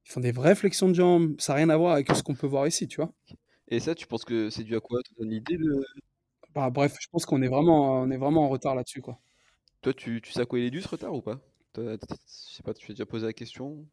ils 0.07 0.11
font 0.13 0.21
des 0.21 0.33
vraies 0.33 0.55
flexions 0.55 0.89
de 0.89 0.95
jambes. 0.95 1.35
Ça 1.41 1.53
n'a 1.53 1.59
rien 1.59 1.71
à 1.71 1.77
voir 1.77 1.95
avec 1.95 2.11
ce 2.15 2.23
qu'on 2.23 2.35
peut 2.35 2.47
voir 2.47 2.67
ici, 2.67 2.89
tu 2.89 2.97
vois. 2.97 3.13
Et 3.69 3.81
ça, 3.81 3.95
tu 3.95 4.07
penses 4.07 4.25
que 4.25 4.51
c'est 4.51 4.65
dû 4.65 4.77
à 4.77 4.81
quoi? 4.81 5.01
Tu 5.05 5.13
as 5.21 5.25
une 5.25 5.33
idée 5.33 5.57
de... 5.59 5.85
bah, 6.55 6.71
Bref, 6.71 6.97
je 7.01 7.09
pense 7.11 7.27
qu'on 7.27 7.43
est 7.43 7.49
vraiment, 7.49 8.03
on 8.03 8.11
est 8.11 8.17
vraiment 8.19 8.45
en 8.45 8.49
retard 8.49 8.75
là-dessus, 8.75 9.03
quoi. 9.03 9.21
Toi, 9.83 9.95
tu, 9.95 10.21
tu 10.23 10.33
sais 10.33 10.41
à 10.43 10.47
quoi 10.47 10.59
il 10.59 10.67
est 10.67 10.71
dû 10.71 10.83
ce 10.83 10.89
retard 10.89 11.15
ou 11.15 11.23
pas? 11.23 11.41
Je 11.77 12.55
sais 12.57 12.63
pas, 12.63 12.75
tu 12.75 12.91
as 12.91 12.95
déjà 12.95 13.07
posé 13.07 13.27
la 13.27 13.33
question? 13.33 13.87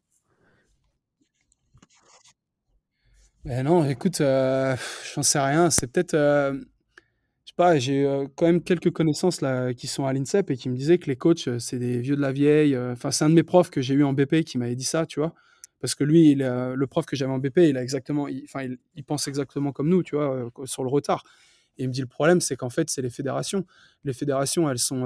Ben 3.44 3.62
non, 3.62 3.84
écoute, 3.84 4.22
euh, 4.22 4.74
j'en 5.14 5.22
sais 5.22 5.38
rien. 5.38 5.68
C'est 5.68 5.86
peut-être, 5.86 6.14
euh, 6.14 6.54
je 6.54 7.50
sais 7.50 7.54
pas, 7.56 7.78
j'ai 7.78 8.04
euh, 8.04 8.26
quand 8.36 8.46
même 8.46 8.62
quelques 8.62 8.90
connaissances 8.90 9.42
là 9.42 9.74
qui 9.74 9.86
sont 9.86 10.06
à 10.06 10.14
l'INSEP 10.14 10.50
et 10.50 10.56
qui 10.56 10.70
me 10.70 10.76
disaient 10.76 10.96
que 10.98 11.08
les 11.08 11.16
coachs, 11.16 11.58
c'est 11.58 11.78
des 11.78 11.98
vieux 11.98 12.16
de 12.16 12.22
la 12.22 12.32
vieille. 12.32 12.76
Enfin, 12.76 13.10
c'est 13.10 13.24
un 13.24 13.28
de 13.28 13.34
mes 13.34 13.42
profs 13.42 13.68
que 13.68 13.82
j'ai 13.82 13.94
eu 13.94 14.02
en 14.02 14.14
BP 14.14 14.44
qui 14.44 14.56
m'avait 14.56 14.76
dit 14.76 14.84
ça, 14.84 15.04
tu 15.04 15.20
vois. 15.20 15.34
Parce 15.80 15.94
que 15.94 16.04
lui, 16.04 16.34
le 16.36 16.84
prof 16.86 17.04
que 17.04 17.16
j'avais 17.16 17.32
en 17.32 17.38
BP, 17.38 17.58
il 17.58 17.76
a 17.76 17.82
exactement, 17.82 18.28
enfin, 18.44 18.66
il, 18.94 19.04
pense 19.04 19.28
exactement 19.28 19.72
comme 19.72 19.90
nous, 19.90 20.02
tu 20.02 20.16
vois, 20.16 20.50
sur 20.64 20.82
le 20.82 20.88
retard. 20.88 21.22
Et 21.76 21.82
il 21.82 21.88
me 21.88 21.92
dit 21.92 22.00
le 22.00 22.06
problème, 22.06 22.40
c'est 22.40 22.56
qu'en 22.56 22.70
fait, 22.70 22.88
c'est 22.88 23.02
les 23.02 23.10
fédérations. 23.10 23.66
Les 24.04 24.14
fédérations, 24.14 24.70
elles 24.70 24.78
sont, 24.78 25.04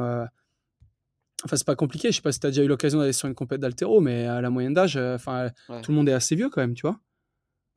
enfin, 1.44 1.57
c'est 1.57 1.66
pas 1.66 1.77
compliqué. 1.77 2.11
Je 2.11 2.16
sais 2.16 2.22
pas 2.22 2.33
si 2.33 2.40
tu 2.40 2.46
as 2.46 2.51
déjà 2.51 2.62
eu 2.62 2.68
l'occasion 2.68 2.98
d'aller 2.98 3.12
sur 3.12 3.29
une 3.29 3.35
compète 3.35 3.61
d'altéro, 3.61 4.01
mais 4.01 4.27
à 4.27 4.40
la 4.40 4.51
moyenne 4.51 4.74
d'âge, 4.74 4.96
enfin, 4.96 5.51
tout 5.83 5.90
le 5.90 5.96
monde 5.96 6.09
est 6.09 6.12
assez 6.12 6.37
vieux 6.37 6.51
quand 6.51 6.61
même, 6.61 6.74
tu 6.74 6.87
vois. 6.87 7.01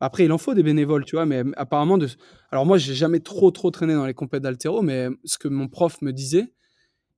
Après, 0.03 0.25
il 0.25 0.31
en 0.31 0.39
faut 0.39 0.55
des 0.55 0.63
bénévoles, 0.63 1.05
tu 1.05 1.15
vois, 1.15 1.27
mais 1.27 1.43
apparemment, 1.57 1.99
de... 1.99 2.07
alors 2.49 2.65
moi, 2.65 2.79
j'ai 2.79 2.95
jamais 2.95 3.19
trop, 3.19 3.51
trop 3.51 3.69
traîné 3.69 3.93
dans 3.93 4.07
les 4.07 4.15
compètes 4.15 4.41
d'altéro, 4.41 4.81
mais 4.81 5.09
ce 5.25 5.37
que 5.37 5.47
mon 5.47 5.67
prof 5.67 6.01
me 6.01 6.11
disait, 6.11 6.51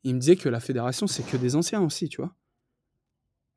il 0.04 0.16
me 0.16 0.20
disait 0.20 0.36
que 0.36 0.50
la 0.50 0.60
fédération, 0.60 1.08
c'est 1.08 1.24
que 1.24 1.38
des 1.38 1.56
anciens 1.56 1.82
aussi, 1.82 2.10
tu 2.10 2.22
vois. 2.22 2.36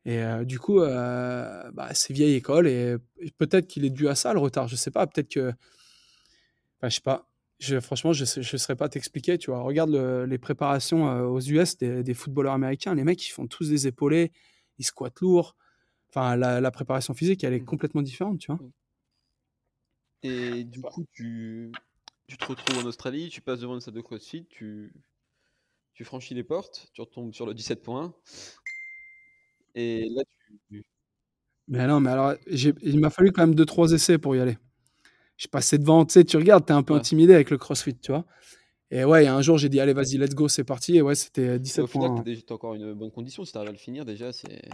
Et 0.05 0.23
euh, 0.23 0.45
du 0.45 0.61
coup, 0.61 0.81
euh, 0.81 1.69
bah, 1.73 1.89
c'est 1.93 2.13
vieille 2.13 2.35
école, 2.35 2.69
et, 2.69 2.97
peut-être 3.39 3.67
qu'il 3.67 3.85
est 3.85 3.91
dû 3.91 4.07
à 4.07 4.15
ça, 4.15 4.33
le 4.33 4.39
retard, 4.39 4.69
je 4.69 4.77
sais 4.77 4.93
pas, 4.93 5.05
peut-être 5.09 5.29
que. 5.29 5.53
Enfin, 6.79 6.89
je 6.89 6.95
sais 6.95 7.01
pas. 7.01 7.29
Je, 7.59 7.81
franchement, 7.81 8.13
je 8.13 8.25
ne 8.39 8.59
saurais 8.59 8.77
pas 8.77 8.89
t'expliquer, 8.89 9.39
tu 9.39 9.51
vois. 9.51 9.61
Regarde 9.61 9.91
les 9.91 10.39
préparations 10.39 11.09
euh, 11.09 11.25
aux 11.25 11.41
US 11.41 11.79
des, 11.79 12.15
footballeurs 12.15 12.53
américains, 12.53 12.95
les 12.95 13.05
mecs, 13.05 13.27
ils 13.27 13.31
font 13.31 13.47
tous 13.47 13.71
des 13.71 13.87
épaulés, 13.87 14.33
ils 14.79 14.85
squattent 14.85 15.21
lourd. 15.21 15.57
Enfin, 16.11 16.37
la, 16.37 16.61
la 16.61 16.71
préparation 16.71 17.15
physique, 17.15 17.45
elle 17.45 17.55
est 17.55 17.61
mmh. 17.61 17.65
complètement 17.65 18.03
différente, 18.03 18.39
tu 18.39 18.53
vois. 18.53 18.61
Mmh. 18.63 18.73
Et 20.23 20.65
du 20.65 20.81
coup, 20.81 21.05
tu, 21.13 21.73
tu 22.27 22.37
te 22.37 22.45
retrouves 22.45 22.85
en 22.85 22.87
Australie, 22.87 23.29
tu 23.31 23.41
passes 23.41 23.61
devant 23.61 23.75
une 23.75 23.81
salle 23.81 23.95
de 23.95 24.01
CrossFit, 24.01 24.47
tu, 24.47 24.93
tu 25.95 26.05
franchis 26.05 26.35
les 26.35 26.45
portes, 26.45 26.91
tu 26.93 27.01
retombes 27.01 27.33
sur 27.33 27.47
le 27.47 27.55
17.1. 27.55 28.13
Et 29.75 30.09
là, 30.11 30.23
tu. 30.69 30.85
Mais 31.69 31.87
non, 31.87 32.01
mais 32.01 32.11
alors, 32.11 32.35
il 32.47 33.01
m'a 33.01 33.11
fallu 33.11 33.33
quand 33.33 33.47
même 33.47 33.57
2-3 33.57 33.95
essais 33.95 34.19
pour 34.19 34.37
y 34.37 34.41
aller. 34.41 34.57
Je 35.37 35.49
passais 35.49 35.79
devant, 35.79 36.05
tu 36.05 36.15
sais, 36.15 36.25
tu 36.25 36.37
regardes, 36.37 36.65
t'es 36.65 36.73
un 36.73 36.83
peu 36.83 36.95
intimidé 36.95 37.35
avec 37.35 37.51
le 37.51 37.59
CrossFit, 37.59 37.97
tu 37.99 38.13
vois. 38.13 38.25
Et 38.91 39.05
ouais, 39.05 39.27
un 39.27 39.43
jour, 39.43 39.59
j'ai 39.59 39.69
dit, 39.69 39.81
allez, 39.81 39.93
vas-y, 39.93 40.17
let's 40.17 40.35
go, 40.35 40.49
c'est 40.49 40.65
parti. 40.65 40.97
Et 40.97 41.03
ouais, 41.03 41.15
c'était 41.15 41.59
17 41.59 41.85
Au 41.85 41.87
final, 41.87 42.25
t'as 42.47 42.55
encore 42.55 42.75
une 42.75 42.95
bonne 42.95 43.11
condition. 43.11 43.45
Si 43.45 43.53
t'arrives 43.53 43.71
à 43.71 43.73
le 43.73 43.79
finir, 43.79 44.05
déjà, 44.05 44.33
c'est. 44.33 44.69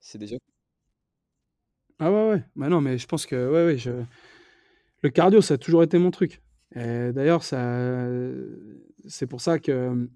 C'est 0.00 0.18
déjà 0.18 0.36
ah 1.98 2.10
ouais, 2.10 2.28
ouais. 2.28 2.44
Bah 2.56 2.68
non, 2.68 2.80
mais 2.80 2.98
je 2.98 3.06
pense 3.06 3.24
que 3.24 3.36
ouais, 3.36 3.66
ouais, 3.66 3.78
je... 3.78 3.92
le 5.02 5.10
cardio, 5.10 5.40
ça 5.40 5.54
a 5.54 5.58
toujours 5.58 5.82
été 5.82 5.96
mon 5.98 6.10
truc. 6.10 6.42
D'ailleurs, 6.74 7.44
ça... 7.44 8.08
c'est 9.06 9.28
pour 9.28 9.40
ça 9.40 9.60
que 9.60 10.08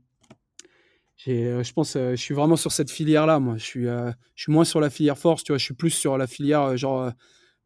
j'ai, 1.16 1.62
je 1.62 1.72
pense, 1.72 1.94
je 1.94 2.16
suis 2.16 2.34
vraiment 2.34 2.56
sur 2.56 2.72
cette 2.72 2.90
filière-là. 2.90 3.38
Moi, 3.38 3.56
je 3.58 3.64
suis, 3.64 3.84
je 3.84 4.12
suis 4.34 4.52
moins 4.52 4.64
sur 4.64 4.80
la 4.80 4.90
filière 4.90 5.16
force, 5.16 5.44
tu 5.44 5.52
vois. 5.52 5.58
Je 5.58 5.64
suis 5.64 5.74
plus 5.74 5.90
sur 5.90 6.18
la 6.18 6.26
filière 6.26 6.76
genre 6.76 7.12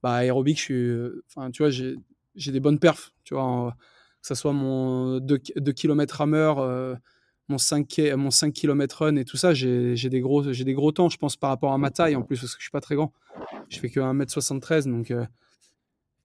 bah, 0.02 0.14
aérobique. 0.14 0.58
Je 0.58 0.62
suis, 0.62 1.22
enfin, 1.28 1.50
tu 1.50 1.62
vois, 1.62 1.70
j'ai, 1.70 1.96
des 2.52 2.60
bonnes 2.60 2.78
perfs, 2.78 3.12
tu 3.24 3.34
vois. 3.34 3.76
que 4.20 4.26
ça 4.26 4.34
soit 4.34 4.52
mon 4.52 5.18
2, 5.20 5.38
km 5.38 6.16
rameur, 6.16 6.98
mon 7.48 7.58
5, 7.58 8.00
mon 8.16 8.30
5 8.30 8.52
km 8.52 9.04
run 9.04 9.16
et 9.16 9.24
tout 9.24 9.36
ça, 9.36 9.54
j'ai, 9.54 9.94
des 9.94 10.20
gros, 10.20 10.52
j'ai 10.52 10.64
des 10.64 10.74
gros 10.74 10.92
temps, 10.92 11.08
je 11.08 11.16
pense, 11.16 11.36
par 11.36 11.50
rapport 11.50 11.72
à 11.72 11.78
ma 11.78 11.90
taille 11.90 12.16
en 12.16 12.22
plus, 12.22 12.40
parce 12.40 12.54
que 12.54 12.60
je 12.60 12.64
suis 12.64 12.70
pas 12.70 12.80
très 12.80 12.94
grand. 12.94 13.12
Je 13.68 13.78
fais 13.78 13.90
que 13.90 14.00
1m73, 14.00 14.90
donc. 14.90 15.10
Euh, 15.10 15.26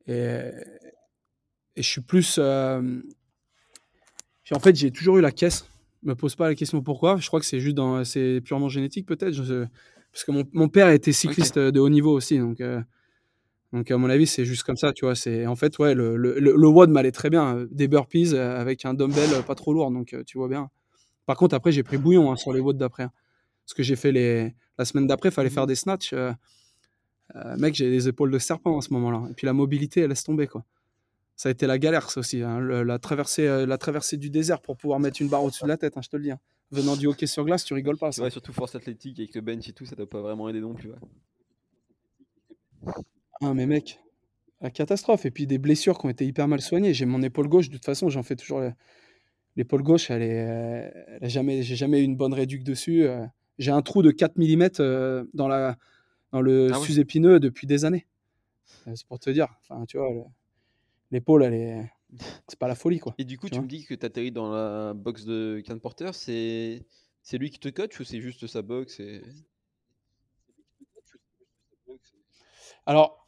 et, 0.08 0.52
et, 1.76 1.84
je 1.84 1.88
suis 1.88 2.02
plus. 2.02 2.38
Euh, 2.40 3.02
en 4.52 4.60
fait, 4.60 4.76
j'ai 4.76 4.92
toujours 4.92 5.18
eu 5.18 5.22
la 5.22 5.32
caisse. 5.32 5.66
Me 6.04 6.16
pose 6.16 6.36
pas 6.36 6.48
la 6.48 6.56
question 6.56 6.82
pourquoi. 6.82 7.18
Je 7.18 7.28
crois 7.28 7.40
que 7.40 7.46
c'est 7.46 7.60
juste 7.60 7.76
dans. 7.76 8.04
C'est 8.04 8.42
purement 8.42 8.70
génétique, 8.70 9.06
peut-être. 9.06 9.36
Parce 10.12 10.24
que 10.24 10.32
mon, 10.32 10.44
mon, 10.54 10.70
père 10.70 10.90
était 10.90 11.12
cycliste 11.12 11.60
de 11.60 11.80
haut 11.80 11.90
niveau 11.90 12.14
aussi, 12.14 12.40
donc. 12.40 12.62
Euh, 12.62 12.82
donc 13.74 13.92
à 13.92 13.98
mon 13.98 14.10
avis, 14.10 14.28
c'est 14.28 14.46
juste 14.46 14.64
comme 14.64 14.78
ça, 14.78 14.94
tu 14.94 15.06
vois. 15.06 15.16
C'est 15.16 15.46
en 15.46 15.56
fait, 15.56 15.78
ouais, 15.80 15.94
le, 15.94 16.16
le, 16.16 16.40
le, 16.40 16.68
WOD 16.68 16.90
m'allait 16.90 17.12
très 17.12 17.30
bien, 17.30 17.66
des 17.70 17.88
burpees 17.88 18.34
avec 18.34 18.86
un 18.86 18.94
dumbbell 18.94 19.44
pas 19.46 19.56
trop 19.56 19.74
lourd, 19.74 19.92
donc 19.92 20.16
tu 20.26 20.38
vois 20.38 20.48
bien. 20.48 20.70
Par 21.26 21.36
contre, 21.36 21.56
après, 21.56 21.72
j'ai 21.72 21.84
pris 21.84 21.98
bouillon 21.98 22.32
hein, 22.32 22.38
sur 22.38 22.54
les 22.54 22.62
WOD 22.62 22.78
d'après. 22.78 23.04
Hein. 23.04 23.12
Parce 23.66 23.74
que 23.74 23.84
j'ai 23.84 23.98
fait 23.98 24.14
les 24.14 24.54
la 24.78 24.86
semaine 24.86 25.08
d'après, 25.08 25.30
il 25.30 25.32
fallait 25.34 25.50
faire 25.50 25.64
mmh. 25.64 25.68
des 25.68 25.76
snatchs. 25.76 26.14
Euh, 27.36 27.58
mec, 27.58 27.76
j'ai 27.76 27.90
des 27.90 28.08
épaules 28.08 28.32
de 28.32 28.40
serpent 28.40 28.78
à 28.78 28.82
ce 28.82 28.94
moment-là. 28.94 29.28
Et 29.30 29.34
puis 29.34 29.46
la 29.46 29.54
mobilité, 29.54 30.02
elle 30.02 30.10
laisse 30.10 30.24
tomber, 30.24 30.48
quoi. 30.48 30.64
Ça 31.36 31.50
a 31.50 31.52
été 31.52 31.68
la 31.68 31.78
galère, 31.78 32.10
ça 32.10 32.20
aussi. 32.20 32.42
Hein. 32.42 32.60
la, 32.60 33.00
traversée, 33.00 33.48
euh, 33.48 33.66
la 33.66 33.78
traversée 33.78 34.18
du 34.18 34.30
désert 34.30 34.62
pour 34.62 34.76
pouvoir 34.76 35.00
mettre 35.00 35.22
une 35.22 35.30
barre 35.30 35.44
au-dessus 35.44 35.64
de 35.64 35.68
la 35.70 35.78
tête, 35.78 35.98
hein, 35.98 36.02
je 36.02 36.10
te 36.10 36.18
le 36.18 36.24
dis. 36.24 36.32
Venant 36.72 36.96
du 36.96 37.08
hockey 37.08 37.28
sur 37.28 37.46
glace, 37.46 37.64
tu 37.64 37.74
rigoles 37.74 37.98
pas. 37.98 38.10
Ouais, 38.20 38.30
surtout 38.30 38.54
force 38.54 38.76
athlétique 38.76 39.20
avec 39.20 39.36
le 39.36 39.42
bench 39.42 39.70
et 39.70 39.74
tout, 39.74 39.86
ça 39.86 39.96
doit 39.96 40.10
pas 40.10 40.22
vraiment 40.22 40.50
aider 40.50 40.60
non 40.60 40.74
plus. 40.74 40.92
Ah, 43.42 43.54
mais 43.54 43.66
mec, 43.66 44.00
la 44.62 44.72
catastrophe. 44.72 45.26
Et 45.26 45.32
puis 45.32 45.48
des 45.48 45.58
blessures 45.58 46.00
qui 46.00 46.08
ont 46.08 46.10
été 46.10 46.26
hyper 46.26 46.48
mal 46.48 46.62
soignées. 46.62 46.94
J'ai 46.94 47.06
mon 47.06 47.22
épaule 47.24 47.48
gauche, 47.50 47.70
de 47.70 47.76
toute 47.78 47.86
façon, 47.86 48.10
j'en 48.10 48.24
fais 48.24 48.36
toujours. 48.36 48.62
L'épaule 49.56 49.84
gauche, 49.84 50.12
elle 50.12 50.22
est, 50.24 50.94
elle 51.10 51.20
a 51.24 51.28
jamais, 51.30 51.64
j'ai 51.64 51.76
jamais 51.76 52.02
eu 52.02 52.04
une 52.04 52.16
bonne 52.18 52.34
réduction 52.34 52.66
dessus. 52.72 53.04
euh. 53.06 53.26
J'ai 53.60 53.72
un 53.72 53.82
trou 53.82 54.04
de 54.04 54.12
4 54.12 54.38
mm 54.38 54.82
euh, 54.82 55.26
dans, 55.34 55.48
la, 55.48 55.78
dans 56.32 56.42
le 56.42 56.70
Ah 56.70 56.80
ouais. 56.80 56.86
sus-épineux 56.86 57.40
depuis 57.40 57.68
des 57.68 57.86
années. 57.86 58.08
Euh, 58.88 58.96
C'est 58.96 59.08
pour 59.08 59.20
te 59.20 59.30
dire. 59.30 59.48
Enfin, 59.62 59.86
tu 59.86 59.98
vois, 59.98 60.12
le- 60.12 60.24
l'épaule, 61.12 61.44
elle 61.44 61.54
est. 61.56 61.92
C'est 62.48 62.60
pas 62.60 62.68
la 62.68 62.76
folie, 62.76 63.00
quoi. 63.00 63.18
Et 63.18 63.26
du 63.26 63.38
coup, 63.38 63.48
Tu 63.48 63.56
tu 63.56 63.60
vois? 63.60 63.64
me 63.64 63.68
dis 63.68 63.86
que 63.86 63.94
tu 63.94 64.06
atterris 64.06 64.32
dans 64.32 64.52
la 64.52 64.94
box 64.94 65.26
de 65.26 65.62
Can 65.66 65.80
Porter, 65.80 66.12
c'est 66.14 66.86
c'est 67.24 67.38
lui 67.38 67.50
qui 67.50 67.60
te 67.60 67.68
coach 67.70 68.00
ou 68.00 68.04
c'est 68.06 68.22
juste 68.22 68.48
sa 68.48 68.62
box 68.62 69.00
et... 69.02 69.22
Alors, 72.86 73.27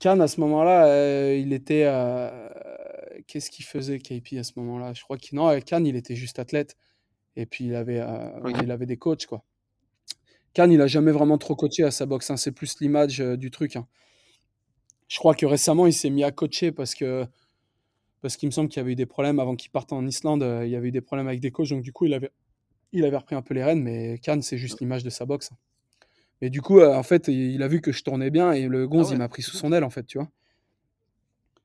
Khan, 0.00 0.20
à 0.20 0.28
ce 0.28 0.40
moment-là, 0.40 0.86
euh, 0.86 1.36
il 1.36 1.52
était. 1.52 1.84
euh, 1.86 2.48
Qu'est-ce 3.26 3.50
qu'il 3.50 3.64
faisait, 3.64 3.98
KP, 4.00 4.38
à 4.38 4.44
ce 4.44 4.52
moment-là? 4.56 4.92
Je 4.92 5.02
crois 5.02 5.16
qu'il. 5.18 5.36
Non, 5.36 5.58
Khan, 5.60 5.84
il 5.84 5.96
était 5.96 6.16
juste 6.16 6.38
athlète. 6.38 6.76
Et 7.36 7.46
puis, 7.46 7.66
il 7.66 7.74
avait, 7.74 8.00
euh, 8.00 8.40
Ok. 8.44 8.54
il 8.62 8.70
avait 8.70 8.86
des 8.86 8.96
coachs, 8.96 9.26
quoi. 9.26 9.44
Khan, 10.54 10.70
il 10.70 10.80
a 10.80 10.86
jamais 10.86 11.10
vraiment 11.12 11.38
trop 11.38 11.56
coaché 11.56 11.82
à 11.84 11.90
sa 11.90 12.06
boxe. 12.06 12.30
hein, 12.30 12.36
C'est 12.36 12.52
plus 12.52 12.78
l'image 12.80 13.18
du 13.18 13.50
truc. 13.50 13.76
hein. 13.76 13.86
Je 15.08 15.18
crois 15.18 15.34
que 15.34 15.46
récemment, 15.46 15.86
il 15.86 15.92
s'est 15.92 16.10
mis 16.10 16.24
à 16.24 16.32
coacher 16.32 16.72
parce 16.72 16.94
que. 16.94 17.26
Parce 18.22 18.36
qu'il 18.38 18.48
me 18.48 18.52
semble 18.52 18.70
qu'il 18.70 18.78
y 18.78 18.80
avait 18.80 18.92
eu 18.92 18.96
des 18.96 19.04
problèmes 19.06 19.38
avant 19.38 19.54
qu'il 19.54 19.70
parte 19.70 19.92
en 19.92 20.06
Islande. 20.06 20.42
il 20.64 20.70
y 20.70 20.76
avait 20.76 20.88
eu 20.88 20.92
des 20.92 21.02
problèmes 21.02 21.28
avec 21.28 21.40
des 21.40 21.50
coachs. 21.50 21.68
Donc, 21.68 21.82
du 21.82 21.92
coup, 21.92 22.06
il 22.06 22.14
avait, 22.14 22.30
il 22.92 23.04
avait 23.04 23.18
repris 23.18 23.34
un 23.36 23.42
peu 23.42 23.52
les 23.54 23.62
rênes. 23.64 23.82
Mais 23.82 24.18
Khan, 24.24 24.40
c'est 24.42 24.56
juste 24.58 24.80
l'image 24.80 25.04
de 25.04 25.10
sa 25.10 25.26
boxe. 25.26 25.50
hein. 25.52 25.56
Mais 26.44 26.50
du 26.50 26.60
coup, 26.60 26.82
en 26.82 27.02
fait, 27.02 27.28
il 27.28 27.62
a 27.62 27.68
vu 27.68 27.80
que 27.80 27.90
je 27.90 28.02
tournais 28.04 28.28
bien 28.28 28.52
et 28.52 28.68
le 28.68 28.86
gonze, 28.86 29.06
Ah 29.06 29.08
ouais, 29.08 29.16
il 29.16 29.18
m'a 29.18 29.28
pris 29.30 29.40
sous 29.40 29.56
son 29.56 29.72
aile, 29.72 29.82
en 29.82 29.88
fait, 29.88 30.04
tu 30.04 30.18
vois. 30.18 30.28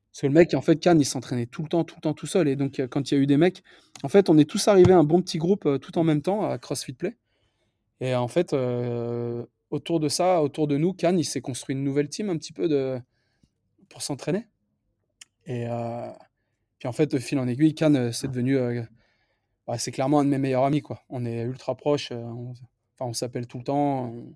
Parce 0.09 0.21
que 0.21 0.27
le 0.27 0.31
mec, 0.31 0.53
en 0.53 0.61
fait, 0.61 0.77
Cannes, 0.77 1.01
il 1.01 1.05
s'entraînait 1.05 1.47
tout 1.47 1.63
le 1.63 1.67
temps, 1.67 1.83
tout 1.83 1.95
le 1.97 2.01
temps, 2.01 2.13
tout 2.13 2.27
seul. 2.27 2.47
Et 2.47 2.55
donc, 2.55 2.81
quand 2.89 3.11
il 3.11 3.13
y 3.13 3.17
a 3.17 3.19
eu 3.21 3.27
des 3.27 3.35
mecs, 3.35 3.61
en 4.03 4.07
fait, 4.07 4.29
on 4.29 4.37
est 4.37 4.49
tous 4.49 4.69
arrivés 4.69 4.93
à 4.93 4.97
un 4.97 5.03
bon 5.03 5.21
petit 5.21 5.37
groupe 5.37 5.67
tout 5.81 5.97
en 5.97 6.05
même 6.05 6.21
temps 6.21 6.49
à 6.49 6.57
CrossFit 6.57 6.93
Play. 6.93 7.17
Et 7.99 8.15
en 8.15 8.29
fait, 8.29 8.53
euh, 8.53 9.45
autour 9.69 9.99
de 9.99 10.07
ça, 10.07 10.41
autour 10.41 10.67
de 10.67 10.77
nous, 10.77 10.93
Cannes, 10.93 11.19
il 11.19 11.25
s'est 11.25 11.41
construit 11.41 11.75
une 11.75 11.83
nouvelle 11.83 12.07
team 12.07 12.29
un 12.29 12.37
petit 12.37 12.53
peu 12.53 12.69
de... 12.69 13.01
pour 13.89 14.01
s'entraîner. 14.01 14.47
Et 15.45 15.67
euh, 15.67 16.09
puis, 16.77 16.87
en 16.87 16.93
fait, 16.93 17.19
fil 17.19 17.37
en 17.37 17.49
aiguille, 17.49 17.75
Cannes, 17.75 18.13
c'est 18.13 18.29
devenu. 18.29 18.57
euh, 18.57 18.81
bah, 19.67 19.77
c'est 19.77 19.91
clairement 19.91 20.21
un 20.21 20.23
de 20.23 20.29
mes 20.29 20.37
meilleurs 20.37 20.63
amis, 20.63 20.81
quoi. 20.81 21.03
On 21.09 21.25
est 21.25 21.41
ultra 21.41 21.75
proches. 21.75 22.13
on... 22.13 22.53
Enfin, 22.97 23.09
on 23.09 23.13
s'appelle 23.13 23.45
tout 23.45 23.57
le 23.57 23.65
temps. 23.65 24.05
on- 24.13 24.35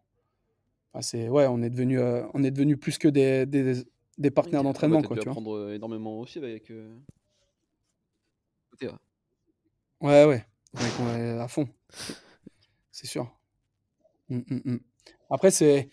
enfin, 0.93 1.01
c'est... 1.01 1.27
Ouais, 1.29 1.47
on 1.47 1.62
est 1.62 1.69
devenu, 1.69 1.99
euh, 1.99 2.23
on 2.34 2.43
est 2.43 2.51
devenu 2.51 2.77
plus 2.77 2.97
que 2.97 3.08
des, 3.08 3.45
des, 3.45 3.84
des 4.17 4.32
partenaires. 4.32 4.62
Ah 4.62 4.63
bah, 4.63 4.69
d'entraînement, 4.69 5.01
quoi, 5.01 5.17
tu 5.17 5.23
vois. 5.23 5.32
apprendre 5.32 5.56
euh, 5.58 5.75
énormément 5.75 6.19
aussi 6.19 6.38
avec. 6.39 6.71
euh, 6.71 6.88
ouais. 10.25 10.45
Ouais, 10.75 10.89
qu'on 10.97 11.08
est 11.15 11.39
à 11.39 11.47
fond, 11.47 11.67
c'est 12.91 13.06
sûr. 13.08 13.32
Mm, 14.29 14.38
mm, 14.49 14.62
mm. 14.65 14.79
Après, 15.29 15.51
c'est, 15.51 15.89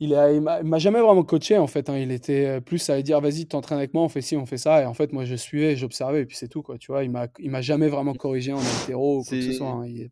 il 0.00 0.14
a, 0.14 0.32
il 0.32 0.40
m'a 0.40 0.60
il 0.60 0.66
m'a 0.66 0.78
jamais 0.78 1.00
vraiment 1.00 1.22
coaché 1.22 1.58
en 1.58 1.66
fait. 1.66 1.90
hein. 1.90 1.98
Il 1.98 2.10
était 2.12 2.46
euh, 2.46 2.60
plus 2.60 2.88
à 2.88 3.00
dire, 3.02 3.20
vas-y, 3.20 3.46
t'entraînes 3.46 3.78
avec 3.78 3.92
moi, 3.94 4.02
on 4.04 4.08
fait 4.08 4.22
ci, 4.22 4.36
on 4.36 4.46
fait 4.46 4.56
ça. 4.56 4.82
Et 4.82 4.86
en 4.86 4.94
fait, 4.94 5.12
moi, 5.12 5.24
je 5.26 5.34
suivais, 5.34 5.76
j'observais, 5.76 6.22
et 6.22 6.26
puis 6.26 6.36
c'est 6.36 6.48
tout, 6.48 6.62
quoi. 6.62 6.78
Tu 6.78 6.90
vois, 6.92 7.04
il 7.04 7.10
m'a, 7.10 7.28
il 7.38 7.50
m'a 7.50 7.60
jamais 7.60 7.88
vraiment 7.88 8.14
corrigé 8.14 8.52
en 8.52 8.60
altéro 8.60 9.18
ou 9.20 9.24
quoi 9.24 9.36
que 9.36 9.42
ce 9.44 9.52
soit. 9.52 9.68
hein. 9.68 9.86
Il, 9.86 10.10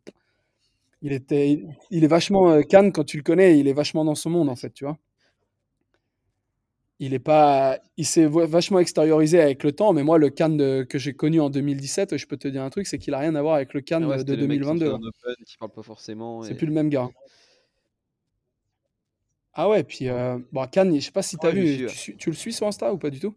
il 1.01 1.11
était, 1.13 1.51
il, 1.53 1.67
il 1.89 2.03
est 2.03 2.07
vachement 2.07 2.51
euh, 2.51 2.61
Cannes 2.61 2.91
quand 2.91 3.03
tu 3.03 3.17
le 3.17 3.23
connais. 3.23 3.57
Il 3.59 3.67
est 3.67 3.73
vachement 3.73 4.05
dans 4.05 4.15
son 4.15 4.29
monde 4.29 4.49
en 4.49 4.55
fait, 4.55 4.71
tu 4.73 4.85
vois. 4.85 4.97
Il 6.99 7.13
est 7.13 7.19
pas, 7.19 7.77
il 7.97 8.05
s'est 8.05 8.25
va- 8.25 8.47
vachement 8.47 8.79
extériorisé 8.79 9.39
avec 9.39 9.63
le 9.63 9.71
temps. 9.71 9.93
Mais 9.93 10.03
moi, 10.03 10.17
le 10.17 10.29
Cannes 10.29 10.57
de- 10.57 10.83
que 10.89 10.97
j'ai 10.97 11.13
connu 11.13 11.39
en 11.39 11.49
2017, 11.51 12.17
je 12.17 12.25
peux 12.25 12.37
te 12.37 12.47
dire 12.47 12.63
un 12.63 12.69
truc, 12.71 12.87
c'est 12.87 12.97
qu'il 12.97 13.13
a 13.13 13.19
rien 13.19 13.35
à 13.35 13.41
voir 13.41 13.55
avec 13.55 13.73
le 13.73 13.81
Cannes 13.81 14.03
Ah 14.03 14.07
ouais, 14.09 14.17
de 14.17 14.23
qui 14.23 14.35
2022. 14.35 14.85
s'entraîne 14.85 15.03
en 15.03 15.07
open, 15.07 15.45
qui 15.45 15.57
parle 15.57 15.71
pas 15.71 15.83
forcément. 15.83 16.43
C'est 16.43 16.53
et- 16.53 16.57
plus 16.57 16.65
le 16.67 16.73
même 16.73 16.89
gars. 16.89 17.09
Ah 19.53 19.67
ouais, 19.69 19.83
puis 19.83 20.07
euh, 20.07 20.37
bon, 20.53 20.65
Cannes, 20.67 20.95
je 20.95 20.99
sais 21.01 21.11
pas 21.11 21.21
si 21.23 21.37
tu 21.37 21.45
as 21.45 21.49
Ouais, 21.49 21.55
vu, 21.77 21.87
tu 22.17 22.29
le 22.29 22.35
suis 22.35 22.53
sur 22.53 22.67
Insta 22.67 22.93
ou 22.93 22.97
pas 22.97 23.09
du 23.09 23.19
tout? 23.19 23.35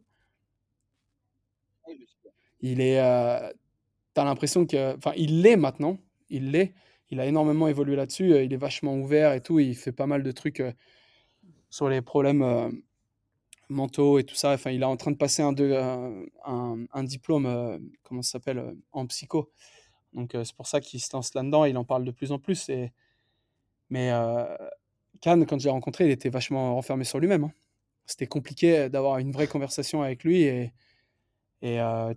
Il 2.60 2.80
est, 2.80 3.00
euh, 3.00 3.50
t'as 4.14 4.24
l'impression 4.24 4.66
que, 4.66 4.96
enfin, 4.96 5.12
il 5.16 5.42
l'est 5.42 5.56
maintenant, 5.56 5.98
il 6.30 6.50
l'est, 6.52 6.74
il 7.10 7.20
a 7.20 7.26
énormément 7.26 7.68
évolué 7.68 7.96
là-dessus, 7.96 8.32
euh, 8.32 8.42
il 8.44 8.52
est 8.52 8.56
vachement 8.56 8.94
ouvert 8.96 9.32
et 9.32 9.40
tout, 9.40 9.58
il 9.58 9.74
fait 9.74 9.92
pas 9.92 10.06
mal 10.06 10.22
de 10.22 10.32
trucs 10.32 10.60
euh, 10.60 10.72
sur 11.68 11.88
les 11.88 12.02
problèmes 12.02 12.42
euh, 12.42 12.70
mentaux 13.68 14.18
et 14.18 14.24
tout 14.24 14.34
ça. 14.34 14.52
Enfin, 14.52 14.70
il 14.70 14.82
est 14.82 14.86
en 14.86 14.96
train 14.96 15.10
de 15.10 15.16
passer 15.16 15.42
un, 15.42 15.52
de- 15.52 17.04
diplôme, 17.04 17.90
comment 18.02 18.22
ça 18.22 18.32
s'appelle, 18.32 18.76
en 18.92 19.06
psycho. 19.06 19.50
Donc 20.12 20.30
c'est 20.32 20.54
pour 20.56 20.66
ça 20.66 20.80
qu'il 20.80 21.00
se 21.00 21.10
lance 21.12 21.34
là-dedans, 21.34 21.64
il 21.64 21.76
en 21.76 21.84
parle 21.84 22.04
de 22.04 22.10
plus 22.10 22.32
en 22.32 22.38
plus. 22.38 22.68
Et... 22.68 22.92
Mais 23.90 24.10
euh, 24.12 24.56
Khan, 25.20 25.44
quand 25.48 25.58
j'ai 25.60 25.70
rencontré, 25.70 26.06
il 26.06 26.10
était 26.10 26.30
vachement 26.30 26.74
renfermé 26.74 27.04
sur 27.04 27.20
lui-même. 27.20 27.44
hein. 27.44 27.52
C'était 28.06 28.26
compliqué 28.26 28.88
d'avoir 28.88 29.18
une 29.18 29.30
vraie 29.30 29.46
conversation 29.46 30.02
avec 30.02 30.24
lui. 30.24 30.42
Et, 30.42 30.72
tu 31.62 31.68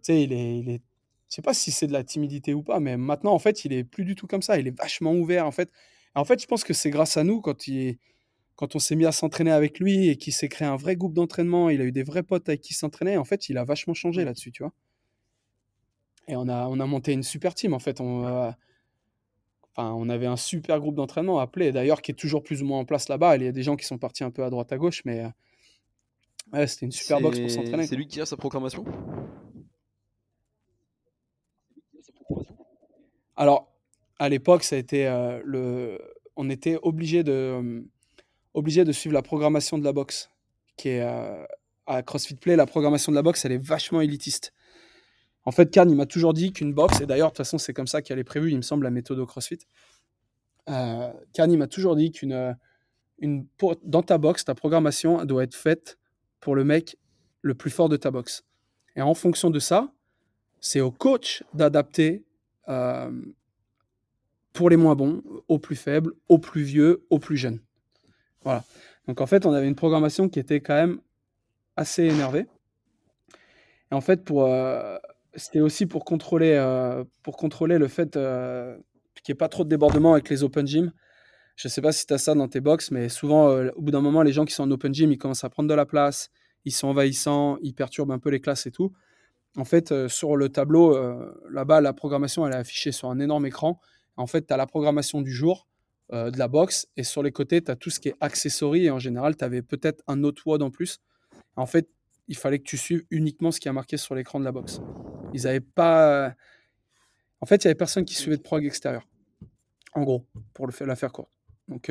sais, 0.02 0.24
il 0.24 0.34
est... 0.70 0.82
Je 1.34 1.38
sais 1.38 1.42
pas 1.42 1.56
si 1.56 1.72
c'est 1.72 1.88
de 1.88 1.94
la 1.94 2.04
timidité 2.04 2.54
ou 2.54 2.62
pas, 2.62 2.80
mais 2.80 2.96
maintenant, 2.96 3.34
en 3.34 3.40
fait, 3.40 3.66
il 3.66 3.74
est 3.74 3.84
plus 3.84 4.06
du 4.06 4.14
tout 4.14 4.28
comme 4.28 4.44
ça. 4.44 4.60
Il 4.60 4.68
est 4.68 4.78
vachement 4.78 5.14
ouvert, 5.14 5.48
en 5.48 5.52
fait. 5.52 5.72
En 6.14 6.26
fait, 6.26 6.40
je 6.40 6.46
pense 6.46 6.64
que 6.64 6.76
c'est 6.76 6.92
grâce 6.92 7.18
à 7.18 7.24
nous, 7.24 7.42
quand, 7.42 7.68
il... 7.68 7.98
quand 8.56 8.76
on 8.76 8.80
s'est 8.80 8.96
mis 8.96 9.08
à 9.08 9.12
s'entraîner 9.12 9.50
avec 9.50 9.80
lui 9.80 10.10
et 10.10 10.16
qu'il 10.16 10.32
s'est 10.32 10.48
créé 10.48 10.68
un 10.68 10.76
vrai 10.76 10.96
groupe 10.96 11.16
d'entraînement, 11.16 11.72
il 11.72 11.82
a 11.82 11.86
eu 11.86 11.92
des 11.92 12.04
vrais 12.04 12.22
potes 12.22 12.48
avec 12.50 12.62
qui 12.62 12.76
s'entraîner. 12.76 13.18
En 13.18 13.24
fait, 13.24 13.50
il 13.50 13.58
a 13.58 13.64
vachement 13.64 13.96
changé 13.96 14.24
là-dessus, 14.24 14.52
tu 14.52 14.62
vois. 14.62 14.74
Et 16.28 16.36
on 16.36 16.48
a, 16.48 16.68
on 16.68 16.80
a 16.80 16.86
monté 16.86 17.14
une 17.14 17.24
super 17.24 17.56
team, 17.56 17.74
en 17.74 17.80
fait. 17.80 18.00
On, 18.00 18.28
euh, 18.28 18.52
Enfin, 19.76 19.92
on 19.92 20.08
avait 20.10 20.28
un 20.28 20.38
super 20.38 20.80
groupe 20.80 20.94
d'entraînement 20.94 21.40
appelé, 21.40 21.72
d'ailleurs, 21.72 22.04
qui 22.04 22.12
est 22.12 22.14
toujours 22.14 22.44
plus 22.44 22.62
ou 22.62 22.68
moins 22.68 22.78
en 22.78 22.86
place 22.86 23.10
là-bas. 23.10 23.38
Il 23.38 23.44
y 23.44 23.48
a 23.48 23.52
des 23.52 23.64
gens 23.64 23.76
qui 23.76 23.88
sont 23.88 23.98
partis 23.98 24.24
un 24.24 24.30
peu 24.30 24.44
à 24.44 24.52
droite 24.52 24.72
à 24.72 24.78
gauche, 24.78 25.02
mais 25.04 25.22
euh, 25.22 25.30
ouais, 26.54 26.68
c'était 26.68 26.86
une 26.86 26.92
super 26.92 27.20
box 27.20 27.40
pour 27.40 27.50
s'entraîner. 27.50 27.88
C'est 27.88 27.96
lui 27.96 28.06
qui 28.06 28.18
gère 28.18 28.28
sa 28.28 28.38
programmation? 28.38 28.86
Alors, 33.36 33.74
à 34.20 34.30
l'époque, 34.30 34.64
ça 34.64 34.76
a 34.76 34.80
été 34.80 35.08
euh, 35.08 35.42
le, 35.44 36.00
on 36.36 36.50
était 36.50 36.78
obligé 36.82 37.24
de, 37.24 37.32
euh, 37.32 37.82
obligé 38.54 38.84
de 38.84 38.92
suivre 38.92 39.14
la 39.14 39.22
programmation 39.22 39.78
de 39.78 39.84
la 39.84 39.94
boxe, 39.94 40.30
qui 40.78 40.90
est 40.90 41.02
euh, 41.02 41.44
à 41.88 42.04
CrossFit 42.04 42.36
Play. 42.36 42.56
La 42.56 42.66
programmation 42.66 43.12
de 43.12 43.16
la 43.16 43.22
boxe, 43.22 43.46
elle 43.46 43.52
est 43.52 43.64
vachement 43.64 44.02
élitiste. 44.02 44.54
En 45.46 45.52
fait, 45.52 45.76
il 45.76 45.96
m'a 45.96 46.06
toujours 46.06 46.34
dit 46.34 46.54
qu'une 46.54 46.74
boxe, 46.74 47.02
et 47.02 47.06
d'ailleurs, 47.06 47.30
de 47.30 47.32
toute 47.34 47.46
façon, 47.46 47.58
c'est 47.58 47.74
comme 47.74 47.88
ça 47.88 48.02
qu'elle 48.02 48.20
est 48.20 48.24
prévue, 48.24 48.52
il 48.52 48.58
me 48.58 48.62
semble, 48.62 48.86
la 48.86 48.92
méthode 48.92 49.20
au 49.20 49.26
CrossFit. 49.26 49.60
Il 50.68 51.58
m'a 51.58 51.68
toujours 51.68 51.98
dit 51.98 52.12
qu'une, 52.12 52.56
une, 53.20 53.46
dans 53.84 54.04
ta 54.04 54.18
boxe, 54.18 54.46
ta 54.46 54.56
programmation 54.56 55.26
doit 55.26 55.44
être 55.44 55.56
faite 55.56 55.98
pour 56.40 56.56
le 56.56 56.64
mec 56.64 56.98
le 57.42 57.56
plus 57.56 57.72
fort 57.72 57.90
de 57.90 57.98
ta 57.98 58.10
boxe. 58.10 58.46
Et 58.96 59.02
en 59.02 59.14
fonction 59.14 59.50
de 59.50 59.60
ça, 59.60 59.92
c'est 60.64 60.80
au 60.80 60.92
coach 60.92 61.44
d'adapter 61.54 62.24
euh, 62.70 63.12
pour 64.54 64.70
les 64.70 64.78
moins 64.78 64.96
bons, 64.96 65.22
aux 65.50 65.60
plus 65.60 65.76
faibles, 65.76 66.14
aux 66.30 66.38
plus 66.38 66.64
vieux, 66.64 67.06
aux 67.10 67.20
plus 67.20 67.36
jeunes. 67.36 67.60
Voilà. 68.44 68.64
Donc 69.08 69.20
en 69.20 69.26
fait, 69.26 69.46
on 69.46 69.52
avait 69.52 69.68
une 69.68 69.76
programmation 69.76 70.30
qui 70.30 70.40
était 70.40 70.62
quand 70.62 70.74
même 70.74 71.02
assez 71.76 72.04
énervée. 72.06 72.46
Et 73.92 73.94
en 73.94 74.00
fait, 74.00 74.32
euh, 74.32 74.98
c'était 75.36 75.60
aussi 75.60 75.86
pour 75.86 76.06
contrôler, 76.06 76.54
euh, 76.54 77.04
pour 77.24 77.36
contrôler 77.36 77.78
le 77.78 77.90
fait 77.90 78.12
qu'il 78.14 78.22
n'y 78.22 79.32
ait 79.34 79.36
pas 79.36 79.50
trop 79.50 79.66
de 79.66 79.70
débordements 79.70 80.14
avec 80.14 80.30
les 80.30 80.44
open 80.44 80.66
gym. 80.66 80.94
Je 81.58 81.68
ne 81.68 81.72
sais 81.72 81.82
pas 81.82 81.92
si 81.92 82.08
tu 82.08 82.14
as 82.14 82.18
ça 82.18 82.36
dans 82.36 82.48
tes 82.48 82.62
box, 82.62 82.90
mais 82.90 83.10
souvent, 83.10 83.50
au 83.50 83.82
bout 83.82 83.92
d'un 83.92 84.02
moment, 84.02 84.22
les 84.22 84.32
gens 84.32 84.46
qui 84.46 84.54
sont 84.54 84.64
en 84.64 84.72
open 84.72 84.94
gym, 84.94 85.12
ils 85.12 85.18
commencent 85.18 85.44
à 85.44 85.50
prendre 85.50 85.68
de 85.68 85.76
la 85.76 85.86
place, 85.86 86.32
ils 86.64 86.72
sont 86.72 86.88
envahissants, 86.88 87.58
ils 87.62 87.74
perturbent 87.74 88.12
un 88.12 88.20
peu 88.20 88.30
les 88.30 88.40
classes 88.40 88.66
et 88.66 88.72
tout. 88.72 88.94
En 89.56 89.66
fait, 89.66 89.92
euh, 89.92 90.10
sur 90.10 90.36
le 90.36 90.50
tableau, 90.50 90.96
euh, 90.96 91.34
là-bas, 91.52 91.82
la 91.82 91.94
programmation, 91.94 92.46
elle 92.48 92.54
est 92.54 92.58
affichée 92.58 92.92
sur 92.92 93.10
un 93.10 93.20
énorme 93.20 93.46
écran. 93.46 93.80
En 94.18 94.28
fait, 94.28 94.48
tu 94.48 94.54
as 94.54 94.58
la 94.58 94.66
programmation 94.66 95.22
du 95.22 95.32
jour 95.32 95.68
euh, 96.12 96.32
de 96.32 96.40
la 96.40 96.48
box 96.48 96.88
et 96.98 97.04
sur 97.04 97.22
les 97.24 97.32
côtés, 97.32 97.62
tu 97.62 97.72
as 97.72 97.76
tout 97.76 97.90
ce 97.90 98.00
qui 98.00 98.10
est 98.10 98.16
accessory 98.20 98.86
et 98.86 98.92
en 98.92 99.00
général, 99.00 99.36
tu 99.36 99.44
avais 99.44 99.62
peut-être 99.62 100.04
un 100.08 100.24
autre 100.24 100.44
WOD 100.46 100.64
en 100.64 100.72
plus. 100.72 101.00
En 101.56 101.66
fait, 101.68 101.88
il 102.28 102.36
fallait 102.36 102.60
que 102.60 102.64
tu 102.64 102.78
suives 102.78 103.04
uniquement 103.12 103.52
ce 103.52 103.60
qui 103.60 103.70
a 103.70 103.74
marqué 103.74 103.98
sur 103.98 104.16
l'écran 104.16 104.40
de 104.40 104.46
la 104.46 104.52
box. 104.52 104.82
Ils 105.34 105.44
n'avaient 105.44 105.60
pas. 105.60 106.36
En 107.42 107.46
fait, 107.46 107.64
il 107.64 107.68
n'y 107.68 107.70
avait 107.70 107.76
personne 107.76 108.06
qui 108.06 108.16
suivait 108.16 108.38
de 108.38 108.42
prog 108.42 108.66
extérieur. 108.66 109.08
En 109.94 110.04
gros, 110.04 110.26
pour 110.54 110.66
le 110.66 110.72
faire, 110.72 111.12
courte. 111.12 111.32
Donc, 111.68 111.90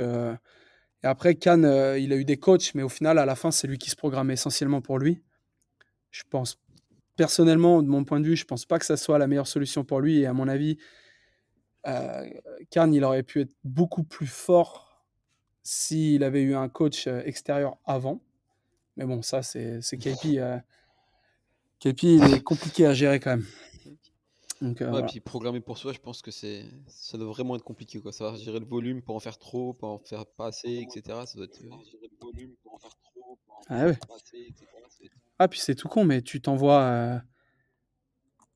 Et 1.03 1.07
après, 1.07 1.37
euh, 1.47 1.99
il 1.99 2.13
a 2.13 2.17
eu 2.17 2.25
des 2.25 2.37
coachs, 2.37 2.75
mais 2.75 2.83
au 2.83 2.89
final, 2.89 3.19
à 3.19 3.27
la 3.27 3.35
fin, 3.35 3.51
c'est 3.51 3.67
lui 3.67 3.79
qui 3.79 3.91
se 3.91 3.97
programmait 3.97 4.35
essentiellement 4.35 4.81
pour 4.81 4.99
lui. 4.99 5.23
Je 6.11 6.23
pense, 6.29 6.59
personnellement, 7.17 7.83
de 7.83 7.89
mon 7.89 8.05
point 8.05 8.21
de 8.21 8.27
vue, 8.27 8.37
je 8.37 8.45
pense 8.45 8.65
pas 8.65 8.79
que 8.79 8.87
ça 8.87 8.97
soit 8.97 9.19
la 9.19 9.27
meilleure 9.27 9.47
solution 9.47 9.85
pour 9.85 10.01
lui. 10.01 10.21
Et 10.21 10.27
à 10.27 10.33
mon 10.33 10.49
avis, 10.49 10.79
euh, 11.87 12.29
Khan, 12.71 12.91
il 12.93 13.05
aurait 13.05 13.23
pu 13.23 13.41
être 13.41 13.55
beaucoup 13.65 14.05
plus 14.05 14.27
fort 14.27 15.05
s'il 15.63 16.25
avait 16.25 16.43
eu 16.43 16.55
un 16.55 16.69
coach 16.69 17.07
euh, 17.07 17.23
extérieur 17.25 17.77
avant. 17.85 18.21
Mais 18.97 19.05
bon, 19.07 19.23
ça, 19.23 19.43
c'est 19.43 19.81
c'est 19.83 19.97
KP. 19.99 20.39
euh, 20.39 20.59
KP, 21.81 22.03
il 22.05 22.35
est 22.35 22.43
compliqué 22.43 22.87
à 22.87 22.95
gérer 22.95 23.21
quand 23.21 23.31
même. 23.31 23.47
Donc, 24.61 24.81
euh, 24.81 24.85
Ouais, 24.85 24.91
voilà. 24.93 25.07
puis 25.09 25.19
programmer 25.19 25.61
pour 25.61 25.77
soi, 25.77 25.93
je 25.93 25.99
pense 25.99 26.23
que 26.23 26.31
c'est 26.31 26.65
ça 26.87 27.19
doit 27.19 27.27
vraiment 27.27 27.57
être 27.57 27.65
compliqué 27.65 28.01
quoi. 28.01 28.13
Savoir 28.13 28.37
gérer 28.37 28.61
le 28.61 28.67
volume, 28.67 29.03
pas 29.03 29.13
en 29.13 29.19
faire 29.19 29.37
trop, 29.39 29.73
pas 29.73 29.89
en 29.89 29.99
faire 29.99 30.25
pas 30.25 30.47
assez, 30.47 30.87
etc. 30.89 31.27
Ça 31.27 31.35
doit 31.37 31.47
être. 31.47 31.61
Ah 33.69 33.87
ouais. 33.87 33.99
Ah, 35.43 35.49
puis 35.49 35.59
c'est 35.59 35.75
tout 35.75 35.89
con, 35.89 36.05
mais 36.05 36.23
tu 36.23 36.41
t'envoies. 36.41 36.81
euh, 36.83 37.19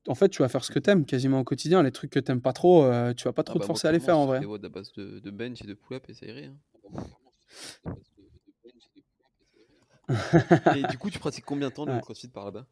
En 0.07 0.15
fait, 0.15 0.29
tu 0.29 0.41
vas 0.41 0.47
faire 0.47 0.63
ce 0.63 0.71
que 0.71 0.79
t'aimes 0.79 1.05
quasiment 1.05 1.41
au 1.41 1.43
quotidien. 1.43 1.83
Les 1.83 1.91
trucs 1.91 2.11
que 2.11 2.19
t'aimes 2.19 2.39
pas 2.41 2.53
trop, 2.53 2.85
euh, 2.85 3.13
tu 3.13 3.25
vas 3.25 3.33
pas 3.33 3.41
Ah 3.41 3.43
trop 3.43 3.59
bah, 3.59 3.65
te 3.65 3.67
moi, 3.67 3.75
forcer 3.75 3.89
à 3.89 3.91
les 3.91 3.99
faire 3.99 4.17
en 4.17 4.25
vrai. 4.25 4.39
des 4.39 4.45
à 4.65 4.69
base 4.69 4.93
de, 4.93 5.19
de 5.19 5.31
bench 5.31 5.61
et 5.61 5.67
de 5.67 5.73
pull-up 5.73 6.05
et 6.07 6.13
ça 6.13 6.25
irait. 6.25 6.45
hein. 6.45 6.55
et 10.77 10.83
du 10.83 10.97
coup, 10.97 11.09
tu 11.09 11.19
pratiques 11.19 11.43
combien 11.43 11.67
de 11.67 11.73
temps 11.73 11.85
le 11.85 11.91
Ouais. 11.95 11.99
crossfit 11.99 12.29
par 12.29 12.45
là-bas? 12.45 12.65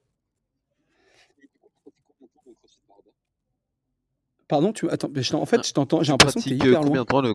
Pardon, 4.47 4.71
tu. 4.71 4.89
Attends, 4.89 5.09
mais 5.13 5.21
je 5.23 5.35
en 5.35 5.45
fait, 5.45 5.57
Ah, 5.59 5.63
je 5.65 5.73
t'entends. 5.73 5.99
J'ai 6.03 6.05
Tu 6.05 6.11
l'impression 6.11 6.39
que 6.39 6.45
t'es 6.47 6.55
pratiques 6.55 6.65
euh, 6.67 6.69
hyper 6.69 6.79
combien 6.81 6.93
loin. 6.95 7.03
de 7.03 7.07
temps 7.09 7.21
le 7.21 7.33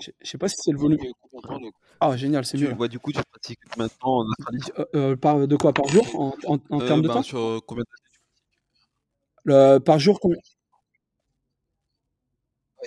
Je 0.00 0.10
sais 0.22 0.38
pas 0.38 0.48
si 0.48 0.56
c'est 0.58 0.72
le 0.72 0.78
volume. 0.78 0.98
Ah, 2.00 2.16
génial, 2.16 2.44
c'est 2.44 2.58
mieux. 2.58 2.72
ouais, 2.74 2.88
du 2.88 2.98
coup, 2.98 3.12
tu 3.12 3.20
pratiques 3.30 3.60
temps 4.00 4.18
en 4.20 4.24
Australie 4.26 4.60
Euh, 4.78 4.84
euh, 4.94 5.16
par, 5.16 5.46
de 5.46 5.56
quoi 5.56 5.72
Par 5.72 5.86
jour 5.88 6.20
En, 6.20 6.34
en- 6.46 6.58
en 6.70 6.80
Euh, 6.80 6.86
termes 6.86 7.02
de 7.02 7.08
ben, 7.08 7.14
temps? 7.14 7.22
sur 7.22 7.38
euh, 7.38 7.60
combien 7.66 7.82
de 7.84 7.88
Le- 9.44 9.78
Par 9.78 9.98
jour 9.98 10.20
combien 10.20 10.38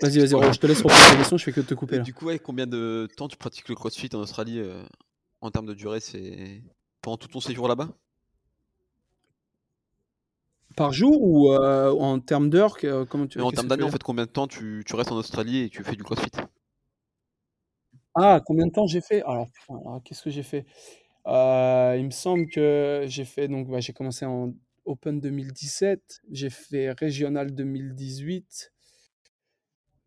Vas-y, 0.02 0.20
vas-y, 0.20 0.54
je 0.54 0.60
te 0.60 0.68
laisse 0.68 0.82
reprendre 0.82 1.10
ta 1.12 1.16
question, 1.18 1.38
je 1.38 1.44
fais 1.44 1.52
que 1.54 1.62
te 1.62 1.74
couper 1.74 1.98
là. 1.98 2.04
du 2.04 2.14
coup, 2.14 2.26
ouais, 2.26 2.40
combien 2.40 2.68
de 2.68 3.08
temps 3.16 3.28
tu 3.28 3.38
pratiques 3.38 3.70
le 3.70 3.76
crossfit 3.76 4.10
en 4.14 4.20
Australie 4.20 4.60
euh, 4.60 4.84
en 5.42 5.52
termes 5.52 5.68
de 5.68 5.74
durée? 5.74 6.00
C'est 6.00 6.62
pendant 7.02 7.18
tout 7.18 7.28
ton 7.28 7.40
séjour 7.40 7.68
là-bas? 7.68 7.90
Par 10.76 10.92
jour 10.92 11.22
ou 11.22 11.52
euh, 11.52 11.92
en 11.92 12.20
termes 12.20 12.50
d'heures 12.50 12.78
comment 13.10 13.28
tu, 13.28 13.40
en 13.40 13.52
termes 13.52 13.68
d'années, 13.68 13.84
en 13.84 13.90
fait, 13.90 14.02
combien 14.02 14.26
de 14.26 14.32
temps 14.32 14.48
tu, 14.48 14.84
tu 14.86 14.96
restes 14.96 15.12
en 15.12 15.18
Australie 15.18 15.60
et 15.60 15.70
tu 15.70 15.84
fais 15.84 15.96
du 15.96 16.04
crossfit? 16.04 16.32
Ah, 18.16 18.42
combien 18.46 18.68
de 18.68 18.72
temps 18.72 18.88
j'ai 18.88 19.02
fait? 19.02 19.24
Alors, 19.24 19.50
putain, 19.52 19.76
alors, 19.80 20.02
qu'est-ce 20.04 20.22
que 20.24 20.30
j'ai 20.30 20.44
fait? 20.44 20.66
Euh, 21.28 21.96
Il 21.98 22.06
me 22.06 22.12
semble 22.12 22.48
que 22.48 23.06
j'ai 23.08 23.26
fait, 23.26 23.48
donc 23.48 23.70
bah, 23.70 23.80
j'ai 23.80 23.94
commencé 23.94 24.26
en 24.26 24.54
Open 24.86 25.20
2017, 25.20 26.22
j'ai 26.32 26.50
fait 26.50 26.92
Régional 26.92 27.54
2018. 27.56 28.72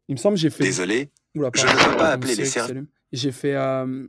Il 0.08 0.12
me 0.14 0.16
semble 0.18 0.36
que 0.36 0.40
j'ai 0.40 0.50
fait. 0.50 0.64
Désolé, 0.64 1.10
Oula, 1.34 1.50
je 1.54 1.62
pardon, 1.64 1.80
ne 1.80 1.84
peux 1.84 1.90
il 1.90 1.94
y 1.94 1.98
pas 1.98 2.12
appeler 2.12 2.34
les 2.36 2.42
qui 2.44 2.50
s'allume. 2.50 2.86
J'ai 3.12 3.32
fait, 3.32 3.54
euh, 3.54 4.06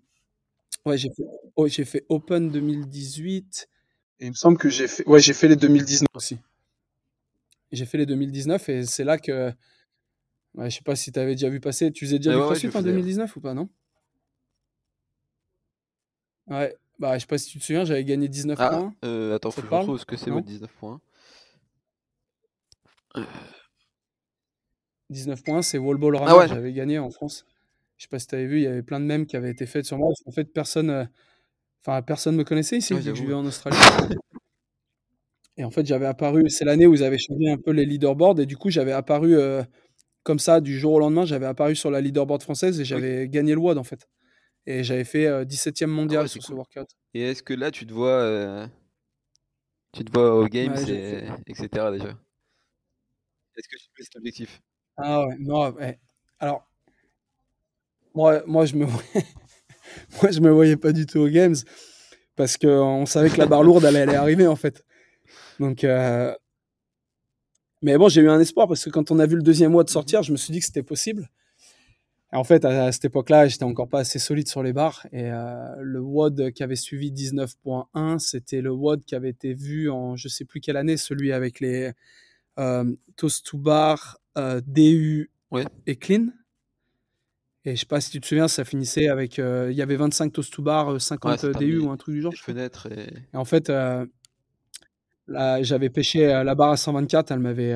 ouais, 0.86 0.98
j'ai 0.98 1.10
fait, 1.10 1.24
oh, 1.56 1.68
j'ai 1.68 1.86
fait 1.86 2.06
Open 2.10 2.50
2018. 2.52 3.70
Et 4.20 4.26
il 4.26 4.30
me 4.30 4.36
semble 4.36 4.58
que 4.58 4.70
j'ai 4.70 4.88
fait, 4.88 5.08
ouais, 5.08 5.20
j'ai 5.20 5.34
fait 5.34 5.48
les 5.48 5.56
2019 5.56 6.08
aussi. 6.16 6.38
J'ai 7.72 7.86
fait 7.86 7.98
les 7.98 8.06
2019 8.06 8.68
et 8.70 8.86
c'est 8.86 9.04
là 9.04 9.18
que, 9.18 9.54
ouais, 10.56 10.70
je 10.70 10.76
sais 10.76 10.82
pas 10.84 10.96
si 10.96 11.12
tu 11.12 11.20
avais 11.20 11.36
déjà 11.36 11.50
vu 11.50 11.60
passer. 11.60 11.92
Tu 11.92 12.06
faisais 12.06 12.18
déjà 12.20 12.32
Ouais, 12.32 12.36
du 12.36 12.42
ouais, 12.42 12.48
ouais, 12.48 12.48
CrossFit 12.48 12.68
je 12.68 12.72
en 12.76 12.82
faisais, 12.82 12.90
ouais. 12.94 12.94
2019 12.94 13.36
ou 13.36 13.42
pas, 13.42 13.54
non? 13.54 13.70
Ouais, 16.50 16.76
bah, 17.00 17.16
je 17.16 17.22
sais 17.22 17.28
pas 17.28 17.38
si 17.38 17.50
tu 17.50 17.60
te 17.60 17.64
souviens, 17.64 17.86
j'avais 17.86 18.04
gagné 18.04 18.28
19 18.28 18.58
Ah, 18.62 18.70
points. 18.70 18.94
euh, 19.06 19.36
attends, 19.36 19.52
faut 19.52 19.62
te 19.62 19.68
que 19.68 19.72
je 19.72 19.76
retrouve 19.76 20.00
ce 20.00 20.06
que 20.06 20.16
c'est, 20.16 20.32
ouais, 20.32 20.42
19 20.42 20.72
points. 20.80 21.02
19 25.10 25.44
points, 25.44 25.62
c'est 25.62 25.78
Wall 25.78 25.98
Ball 25.98 26.16
Runner, 26.16 26.32
Ah 26.32 26.38
ouais. 26.38 26.48
j'avais 26.48 26.74
gagné 26.74 27.00
en 27.00 27.10
France. 27.10 27.46
Je 27.98 28.04
sais 28.04 28.10
pas 28.10 28.20
si 28.20 28.28
tu 28.28 28.36
avais 28.36 28.46
vu, 28.46 28.58
il 28.58 28.64
y 28.64 28.68
avait 28.68 28.84
plein 28.84 29.00
de 29.00 29.06
mèmes 29.06 29.26
qui 29.26 29.36
avaient 29.36 29.50
été 29.52 29.66
faits 29.66 29.86
sur 29.86 29.98
moi. 29.98 30.10
En 30.26 30.32
fait, 30.32 30.46
personne, 30.46 30.90
euh, 30.90 31.06
enfin, 31.82 32.02
personne 32.02 32.36
me 32.36 32.44
connaissait 32.44 32.78
ici, 32.78 32.94
Ouais, 32.94 33.00
vu 33.00 33.12
que 33.12 33.18
je 33.18 33.22
vivais 33.24 33.34
en 33.34 33.46
Australie. 33.46 33.78
Et 35.60 35.64
en 35.64 35.72
fait, 35.72 35.86
j'avais 35.86 36.06
apparu, 36.06 36.50
c'est 36.50 36.66
l'année 36.66 36.86
où 36.86 36.94
ils 36.94 37.04
avaient 37.04 37.18
changé 37.18 37.50
un 37.50 37.58
peu 37.58 37.72
les 37.72 37.86
leaderboards, 37.86 38.40
et 38.40 38.46
du 38.46 38.58
coup, 38.58 38.70
j'avais 38.70 38.92
apparu 38.92 39.36
euh, 39.36 39.64
comme 40.24 40.40
ça, 40.40 40.62
du 40.62 40.78
jour 40.78 40.94
au 40.94 41.00
lendemain, 41.00 41.26
j'avais 41.26 41.48
apparu 41.48 41.76
sur 41.76 41.90
la 41.90 42.02
leaderboard 42.02 42.44
française 42.44 42.80
et 42.80 42.86
j'avais 42.86 43.28
gagné 43.30 43.54
le 43.54 43.60
WOD 43.60 43.78
en 43.80 43.84
fait. 43.84 44.08
Et 44.68 44.84
j'avais 44.84 45.06
fait 45.06 45.26
euh, 45.28 45.46
17e 45.46 45.90
mondial 45.90 46.20
Ah 46.20 46.24
ouais, 46.24 46.28
sur 46.28 46.42
c'est 46.42 46.48
ce 46.48 46.52
cool. 46.52 46.58
workout. 46.58 46.90
Et 47.14 47.22
est-ce 47.22 47.42
que 47.42 47.54
là, 47.54 47.72
tu 47.72 47.88
te 47.88 47.94
vois, 47.94 48.10
euh, 48.10 48.68
tu 49.94 50.04
te 50.04 50.12
vois 50.12 50.36
au 50.36 50.46
Games 50.46 50.76
Ouais, 50.76 50.90
et 50.90 51.24
etc. 51.48 51.92
déjà? 51.92 52.10
Est-ce 53.58 53.68
que 53.70 53.78
tu 53.78 53.86
fais 53.96 54.04
cet 54.04 54.16
objectif? 54.18 54.62
Ah 54.98 55.26
ouais, 55.26 55.36
non, 55.40 55.72
ouais. 55.72 56.00
Alors, 56.40 56.68
moi, 58.14 58.44
moi, 58.46 58.66
je 58.66 58.76
me 58.76 58.86
voyais... 58.86 59.26
moi, 60.22 60.32
je 60.32 60.40
me 60.42 60.52
voyais 60.52 60.78
pas 60.78 60.92
du 60.92 61.06
tout 61.06 61.20
aux 61.20 61.30
Games 61.30 61.56
parce 62.36 62.58
qu'on 62.58 63.06
savait 63.06 63.30
que 63.30 63.38
la 63.38 63.48
barre 63.48 63.64
lourde, 63.64 63.86
elle 63.86 63.96
allait 63.96 64.16
arriver 64.16 64.48
en 64.48 64.56
fait. 64.58 64.84
Donc, 65.60 65.84
euh, 65.84 66.36
mais 67.82 67.98
bon, 67.98 68.10
j'ai 68.10 68.22
eu 68.22 68.30
un 68.30 68.40
espoir 68.40 68.68
parce 68.68 68.84
que 68.84 68.90
quand 68.90 69.12
on 69.12 69.20
a 69.20 69.26
vu 69.26 69.36
le 69.36 69.44
deuxième 69.44 69.74
WOD 69.74 69.90
sortir, 69.90 70.24
je 70.24 70.32
me 70.32 70.38
suis 70.38 70.52
dit 70.52 70.60
que 70.60 70.66
c'était 70.66 70.84
possible. 70.84 71.30
En 72.34 72.44
fait, 72.44 72.66
à, 72.66 72.86
à 72.86 72.92
cette 72.92 73.06
époque-là, 73.06 73.48
j'étais 73.48 73.64
encore 73.64 73.88
pas 73.88 74.00
assez 74.00 74.20
solide 74.20 74.48
sur 74.50 74.62
les 74.62 74.74
barres. 74.74 75.08
Et 75.14 75.32
euh, 75.32 75.76
le 75.80 76.02
WOD 76.02 76.52
qui 76.52 76.62
avait 76.62 76.76
suivi 76.76 77.12
19.1, 77.12 78.20
c'était 78.20 78.62
le 78.62 78.72
WOD 78.72 79.06
qui 79.06 79.16
avait 79.16 79.30
été 79.30 79.54
vu 79.54 79.90
en 79.90 80.16
je 80.18 80.28
sais 80.28 80.44
plus 80.44 80.60
quelle 80.60 80.76
année, 80.78 80.98
celui 80.98 81.32
avec 81.32 81.60
les 81.62 81.94
euh, 82.60 82.94
toast 83.16 83.46
to 83.46 83.58
bar, 83.58 84.18
euh, 84.38 84.62
DU 84.66 85.32
Ouais. 85.52 85.64
et 85.86 85.96
clean. 85.96 86.28
Et 87.64 87.76
je 87.76 87.80
sais 87.82 87.86
pas 87.86 88.02
si 88.02 88.12
tu 88.12 88.20
te 88.20 88.28
souviens, 88.28 88.48
ça 88.50 88.66
finissait 88.66 89.08
avec. 89.08 89.40
euh, 89.40 89.70
Il 89.72 89.78
y 89.78 89.82
avait 89.82 89.96
25 89.96 90.34
toast 90.34 90.54
to 90.54 90.62
bar, 90.62 90.92
euh, 90.94 91.00
50 91.00 91.44
Ouais, 91.44 91.54
DU 91.54 91.80
ou 91.80 91.90
un 91.92 91.98
truc 91.98 92.16
du 92.16 92.22
genre. 92.22 92.34
Fenêtres 92.36 92.88
et. 92.92 93.14
Et 93.34 93.38
en 93.38 93.46
fait, 93.46 93.70
là, 93.70 95.64
j'avais 95.64 95.90
pêché 95.90 96.28
la 96.28 96.56
barre 96.56 96.72
à 96.72 96.78
124, 96.78 97.32
elle 97.32 97.40
m'avait. 97.40 97.74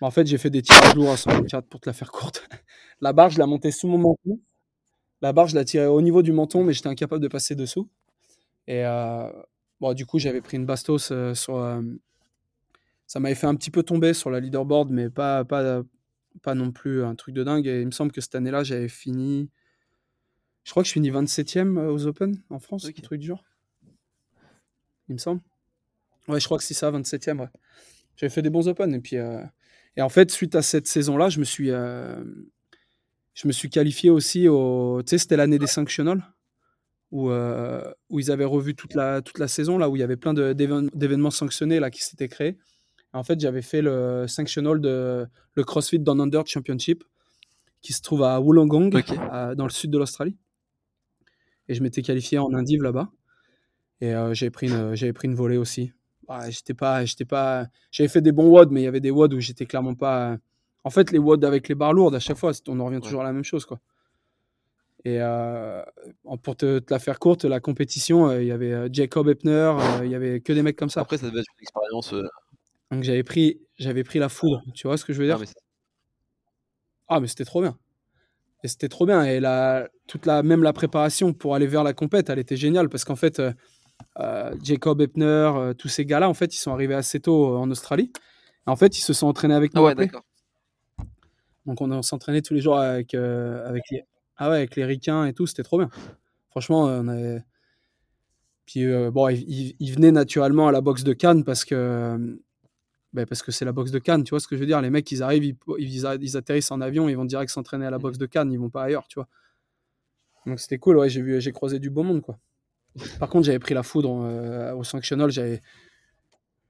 bon, 0.00 0.06
en 0.08 0.10
fait, 0.10 0.26
j'ai 0.26 0.38
fait 0.38 0.50
des 0.50 0.62
tirages 0.62 0.94
lourds 0.96 1.12
à 1.12 1.16
124 1.16 1.68
pour 1.68 1.80
te 1.80 1.88
la 1.88 1.92
faire 1.92 2.10
courte. 2.10 2.48
la 3.04 3.12
barre, 3.12 3.30
je 3.30 3.38
la 3.38 3.46
montais 3.46 3.70
sous 3.70 3.86
mon 3.86 3.98
menton. 3.98 4.40
La 5.20 5.32
barre, 5.32 5.46
je 5.48 5.54
la 5.54 5.64
tirais 5.64 5.86
au 5.86 6.00
niveau 6.00 6.22
du 6.22 6.32
menton, 6.32 6.64
mais 6.64 6.72
j'étais 6.72 6.88
incapable 6.88 7.22
de 7.22 7.28
passer 7.28 7.54
dessous. 7.54 7.88
Et 8.66 8.84
euh, 8.86 9.30
bon, 9.80 9.92
du 9.94 10.06
coup, 10.06 10.18
j'avais 10.18 10.40
pris 10.40 10.56
une 10.56 10.66
bastos 10.66 11.10
euh, 11.12 11.34
sur. 11.34 11.56
euh, 11.56 11.82
ça 13.06 13.20
m'avait 13.20 13.34
fait 13.34 13.46
un 13.46 13.54
petit 13.54 13.70
peu 13.70 13.82
tomber 13.82 14.14
sur 14.14 14.30
la 14.30 14.40
leaderboard, 14.40 14.90
mais 14.90 15.10
pas, 15.10 15.44
pas, 15.44 15.82
pas 16.42 16.54
non 16.54 16.72
plus 16.72 17.04
un 17.04 17.14
truc 17.14 17.34
de 17.34 17.44
dingue. 17.44 17.66
Et 17.66 17.80
il 17.82 17.86
me 17.86 17.90
semble 17.92 18.10
que 18.10 18.22
cette 18.22 18.34
année-là, 18.34 18.64
j'avais 18.64 18.88
fini. 18.88 19.50
Je 20.64 20.70
crois 20.70 20.82
que 20.82 20.88
je 20.88 20.94
finis 20.94 21.10
27e 21.10 21.78
aux 21.78 22.06
Open 22.06 22.40
en 22.48 22.58
France, 22.58 22.86
Ok. 22.86 22.94
un 22.98 23.02
truc 23.02 23.20
du 23.20 23.26
genre. 23.26 23.44
Il 25.08 25.12
me 25.12 25.18
semble. 25.18 25.42
Ouais, 26.26 26.40
je 26.40 26.46
crois 26.46 26.56
que 26.56 26.64
c'est 26.64 26.72
ça, 26.74 26.90
27e. 26.90 27.38
Ouais. 27.38 27.48
J'avais 28.16 28.30
fait 28.30 28.40
des 28.40 28.48
bons 28.48 28.66
Open. 28.66 28.94
Et, 28.94 29.00
puis, 29.00 29.16
et 29.96 30.02
en 30.02 30.08
fait, 30.08 30.30
suite 30.30 30.54
à 30.54 30.62
cette 30.62 30.86
saison-là, 30.86 31.28
je 31.28 31.38
me 31.38 31.44
suis, 31.44 31.70
euh, 31.70 32.24
je 33.34 33.46
me 33.48 33.52
suis 33.52 33.68
qualifié 33.70 34.10
aussi 34.10 34.48
au. 34.48 35.02
Tu 35.04 35.10
sais, 35.10 35.18
c'était 35.18 35.36
l'année 35.36 35.58
des 35.58 35.66
sanctionals, 35.66 36.22
où, 37.10 37.30
euh, 37.30 37.82
où 38.10 38.20
ils 38.20 38.30
avaient 38.30 38.44
revu 38.44 38.74
toute 38.74 38.94
la, 38.94 39.22
toute 39.22 39.38
la 39.38 39.48
saison, 39.48 39.76
là, 39.78 39.88
où 39.90 39.96
il 39.96 40.00
y 40.00 40.02
avait 40.02 40.16
plein 40.16 40.34
d'événements 40.34 41.30
sanctionnés 41.30 41.80
là, 41.80 41.90
qui 41.90 42.02
s'étaient 42.02 42.28
créés. 42.28 42.56
En 43.12 43.22
fait, 43.22 43.38
j'avais 43.38 43.62
fait 43.62 43.82
le 43.82 44.26
sanctional 44.26 44.80
de 44.80 45.26
le 45.54 45.64
CrossFit 45.64 46.00
Down 46.00 46.20
Under 46.20 46.44
Championship, 46.46 47.04
qui 47.80 47.92
se 47.92 48.02
trouve 48.02 48.22
à 48.24 48.40
Wollongong, 48.40 48.90
à- 49.30 49.54
dans 49.54 49.64
le 49.64 49.70
sud 49.70 49.90
de 49.90 49.98
l'Australie. 49.98 50.36
Et 51.68 51.74
je 51.74 51.82
m'étais 51.82 52.02
qualifié 52.02 52.38
en 52.38 52.52
Indive 52.54 52.82
là-bas. 52.82 53.10
Et 54.00 54.12
euh, 54.14 54.34
j'avais 54.34 54.50
pris, 54.50 54.68
une- 54.68 55.12
pris 55.12 55.28
une 55.28 55.34
volée 55.34 55.56
aussi. 55.56 55.92
Ouais, 56.28 56.50
j'étais 56.50 56.74
pas, 56.74 57.04
j'étais 57.04 57.24
pas, 57.24 57.66
j'avais 57.90 58.08
fait 58.08 58.20
des 58.22 58.32
bons 58.32 58.48
WOD, 58.48 58.70
mais 58.72 58.80
il 58.80 58.84
y 58.84 58.88
avait 58.88 59.00
des 59.00 59.10
WOD 59.10 59.34
où 59.34 59.40
j'étais 59.40 59.66
clairement 59.66 59.94
pas. 59.94 60.36
En 60.84 60.90
fait, 60.90 61.10
les 61.10 61.18
WOD 61.18 61.44
avec 61.44 61.68
les 61.68 61.74
barres 61.74 61.92
lourdes, 61.94 62.14
à 62.14 62.20
chaque 62.20 62.36
fois, 62.36 62.52
on 62.68 62.78
en 62.80 62.84
revient 62.86 63.00
toujours 63.00 63.22
à 63.22 63.24
la 63.24 63.32
même 63.32 63.44
chose, 63.44 63.64
quoi. 63.64 63.80
Et 65.06 65.18
euh, 65.20 65.82
pour 66.42 66.56
te, 66.56 66.78
te 66.78 66.92
la 66.92 66.98
faire 66.98 67.18
courte, 67.18 67.44
la 67.44 67.60
compétition, 67.60 68.28
euh, 68.28 68.42
il 68.42 68.48
y 68.48 68.52
avait 68.52 68.72
euh, 68.72 68.88
Jacob 68.90 69.28
Epner, 69.28 69.74
il 70.02 70.10
y 70.10 70.14
avait 70.14 70.40
que 70.40 70.52
des 70.52 70.62
mecs 70.62 70.76
comme 70.76 70.88
ça. 70.88 71.00
Après, 71.02 71.18
ça 71.18 71.26
devait 71.28 71.40
être 71.40 71.46
une 71.58 71.62
expérience. 71.62 72.14
Donc 72.90 73.02
j'avais 73.02 73.22
pris, 73.22 73.60
j'avais 73.76 74.04
pris 74.04 74.18
la 74.18 74.28
foudre. 74.30 74.62
Tu 74.74 74.86
vois 74.86 74.96
ce 74.96 75.04
que 75.04 75.12
je 75.12 75.18
veux 75.18 75.26
dire? 75.26 75.34
non, 75.36 75.40
mais 75.40 75.46
c'est- 75.46 75.54
Ah, 77.08 77.20
mais 77.20 77.26
c'était 77.28 77.44
trop 77.44 77.60
bien. 77.60 77.76
Et 78.62 78.68
c'était 78.68 78.88
trop 78.88 79.04
bien. 79.04 79.24
Et 79.24 79.40
la, 79.40 79.88
toute 80.06 80.24
la, 80.24 80.42
même 80.42 80.62
la 80.62 80.72
préparation 80.72 81.34
pour 81.34 81.54
aller 81.54 81.66
vers 81.66 81.84
la 81.84 81.92
compète, 81.92 82.30
elle 82.30 82.38
était 82.38 82.56
géniale 82.56 82.88
parce 82.88 83.04
qu'en 83.04 83.16
fait, 83.16 83.42
euh, 84.18 84.54
Jacob 84.62 85.02
Epner, 85.02 85.24
euh, 85.54 85.74
tous 85.74 85.88
ces 85.88 86.06
gars-là, 86.06 86.30
en 86.30 86.34
fait, 86.34 86.54
ils 86.54 86.58
sont 86.58 86.72
arrivés 86.72 86.94
assez 86.94 87.20
tôt 87.20 87.52
euh, 87.54 87.58
en 87.58 87.70
Australie. 87.70 88.10
Et 88.66 88.70
en 88.70 88.76
fait, 88.76 88.96
ils 88.98 89.02
se 89.02 89.12
sont 89.12 89.26
entraînés 89.26 89.54
avec 89.54 89.74
nous. 89.74 89.82
Ah 89.82 89.84
ouais, 89.84 89.94
d'accord. 89.94 90.24
Donc 91.66 91.80
on, 91.80 92.02
s'entraînait 92.02 92.42
tous 92.42 92.54
les 92.54 92.60
jours 92.60 92.78
avec, 92.78 93.14
euh, 93.14 93.66
avec, 93.68 93.84
les, 93.90 94.04
ah 94.36 94.50
ouais, 94.50 94.56
avec 94.56 94.76
les 94.76 94.84
ricains 94.84 95.26
et 95.26 95.32
tout. 95.32 95.46
C'était 95.46 95.62
trop 95.62 95.78
bien. 95.78 95.88
Franchement, 96.50 96.88
euh, 96.88 97.00
on 97.02 97.08
avait. 97.08 97.42
Puis 98.66 98.84
euh, 98.84 99.10
bon, 99.10 99.28
ils 99.28 99.92
venaient 99.92 100.12
naturellement 100.12 100.68
à 100.68 100.72
la 100.72 100.80
boxe 100.80 101.04
de 101.04 101.12
Cannes 101.12 101.44
parce 101.44 101.64
que. 101.64 102.38
ben, 103.12 103.26
parce 103.26 103.42
que 103.42 103.52
c'est 103.52 103.64
la 103.64 103.72
boxe 103.72 103.90
de 103.90 103.98
Cannes, 103.98 104.24
tu 104.24 104.30
vois 104.30 104.40
ce 104.40 104.48
que 104.48 104.56
je 104.56 104.60
veux 104.60 104.66
dire? 104.66 104.80
Les 104.80 104.90
mecs, 104.90 105.10
ils 105.10 105.22
arrivent, 105.22 105.44
ils, 105.78 106.06
ils, 106.20 106.36
atterrissent 106.36 106.70
en 106.70 106.80
avion, 106.80 107.08
ils 107.08 107.16
vont 107.16 107.24
direct 107.24 107.50
s'entraîner 107.50 107.86
à 107.86 107.90
la 107.90 107.98
boxe 107.98 108.18
de 108.18 108.26
Cannes, 108.26 108.52
ils 108.52 108.58
vont 108.58 108.70
pas 108.70 108.84
ailleurs, 108.84 109.06
tu 109.08 109.16
vois. 109.16 109.28
Donc 110.46 110.60
c'était 110.60 110.78
cool, 110.78 110.98
ouais, 110.98 111.08
j'ai 111.08 111.22
vu, 111.22 111.40
j'ai 111.40 111.52
croisé 111.52 111.78
du 111.78 111.90
beau 111.90 112.02
monde, 112.02 112.20
quoi. 112.22 112.38
Par 113.18 113.28
contre, 113.28 113.46
j'avais 113.46 113.58
pris 113.58 113.74
la 113.74 113.82
foudre 113.82 114.22
euh, 114.24 114.74
au 114.74 114.84
sanctionnal. 114.84 115.30
J'avais, 115.30 115.60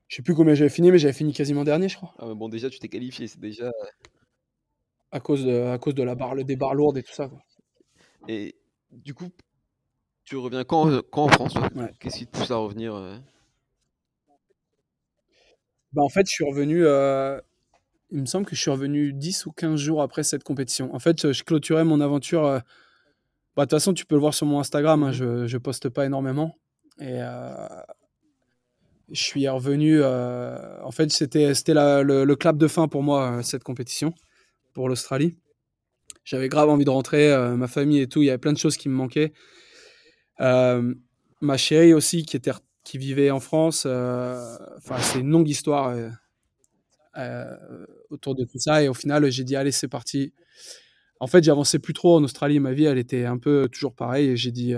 je 0.09 0.17
sais 0.17 0.23
plus 0.23 0.35
combien 0.35 0.55
j'avais 0.55 0.71
fini, 0.71 0.91
mais 0.91 0.99
j'avais 0.99 1.13
fini 1.13 1.33
quasiment 1.33 1.65
dernier, 1.65 1.89
je 1.89 1.97
crois. 1.97 2.15
Ah, 2.19 2.27
mais 2.29 2.35
bon, 2.35 2.49
déjà, 2.49 2.71
tu 2.71 2.79
t'es 2.79 2.89
qualifié, 2.89 3.27
c'est 3.27 3.41
déjà. 3.41 3.71
À 5.15 5.21
cause 5.21 5.45
de, 5.45 5.63
à 5.69 5.79
cause 5.79 5.95
de 5.95 6.03
la 6.03 6.15
barre, 6.17 6.35
des 6.35 6.57
barres 6.57 6.75
lourdes 6.75 6.99
et 6.99 7.03
tout 7.05 7.13
ça. 7.15 7.29
Quoi. 7.29 7.39
Et 8.29 8.57
du 8.91 9.15
coup, 9.15 9.31
tu 10.25 10.37
reviens 10.37 10.65
quand, 10.65 10.91
euh, 10.91 11.03
quand 11.13 11.25
en 11.25 11.29
France 11.29 11.55
Ouais. 11.77 11.91
Qu'est-ce 12.01 12.19
qui 12.19 12.27
te 12.27 12.37
pousse 12.37 12.51
à 12.51 12.57
revenir 12.57 12.95
euh? 12.97 13.17
Bah, 15.93 16.03
en 16.03 16.09
fait, 16.09 16.27
je 16.27 16.33
suis 16.33 16.45
revenu. 16.45 16.85
euh, 16.85 17.41
il 18.11 18.21
me 18.21 18.27
semble 18.27 18.45
que 18.47 18.57
je 18.57 18.61
suis 18.61 18.71
revenu 18.71 19.13
10 19.13 19.47
ou 19.47 19.53
15 19.53 19.79
jours 19.79 20.03
après 20.03 20.23
cette 20.25 20.43
compétition. 20.45 20.95
En 20.95 20.99
fait, 20.99 21.33
je 21.33 21.45
clôturais 21.45 21.85
mon 21.85 22.01
aventure. 22.01 22.45
euh, 22.45 22.59
bah, 23.57 23.65
De 23.65 23.69
toute 23.71 23.79
façon, 23.79 23.95
tu 23.95 24.07
peux 24.07 24.15
le 24.17 24.21
voir 24.21 24.35
sur 24.35 24.47
mon 24.47 24.61
Instagram. 24.61 25.03
hein, 25.05 25.09
Mhm. 25.09 25.13
je, 25.13 25.47
je 25.47 25.59
poste 25.59 25.89
pas 25.89 26.07
énormément. 26.07 26.57
Et 27.01 27.19
je 29.11 29.23
suis 29.23 29.49
revenu. 29.49 30.03
en 30.03 30.91
fait, 30.91 31.11
c'était 31.13 31.53
le, 31.53 32.25
le 32.25 32.37
clap 32.37 32.57
de 32.57 32.67
fin 32.69 32.89
pour 32.89 33.03
moi, 33.03 33.43
cette 33.43 33.63
compétition, 33.65 34.15
pour 34.75 34.89
l'Australie. 34.89 35.37
J'avais 36.25 36.49
grave 36.49 36.69
envie 36.69 36.85
de 36.85 36.91
rentrer, 36.91 37.33
euh, 37.33 37.57
ma 37.57 37.69
famille 37.69 38.01
et 38.01 38.09
tout. 38.09 38.23
Il 38.23 38.27
y 38.27 38.31
avait 38.31 38.39
plein 38.39 38.53
de 38.53 38.59
choses 38.59 38.77
qui 38.77 38.89
me 38.89 38.95
manquaient. 38.95 39.33
Euh, 40.41 40.95
ma 41.41 41.57
chérie 41.57 41.95
aussi, 41.95 42.25
qui, 42.25 42.37
était, 42.37 42.53
qui 42.83 42.99
vivait 42.99 43.31
en 43.31 43.41
France. 43.41 43.85
euh, 43.87 44.57
Enfin, 44.79 44.99
c'est 44.99 45.21
une 45.21 45.31
longue 45.31 45.49
histoire 45.49 45.95
autour 48.11 48.35
de 48.35 48.45
tout 48.45 48.59
ça. 48.59 48.83
Et 48.83 48.89
au 48.89 48.95
final, 48.95 49.31
j'ai 49.31 49.45
dit, 49.45 49.55
allez, 49.55 49.73
c'est 49.73 49.89
parti. 49.89 50.33
En 51.21 51.27
fait, 51.27 51.45
j'avançais 51.45 51.79
plus 51.79 51.95
trop 51.95 52.17
en 52.17 52.25
Australie. 52.25 52.59
Ma 52.59 52.73
vie, 52.73 52.85
elle 52.85 52.99
était 52.99 53.25
un 53.25 53.39
peu 53.39 53.69
toujours 53.71 53.95
pareille. 53.95 54.31
Et 54.31 54.37
j'ai 54.37 54.51
dit, 54.51 54.75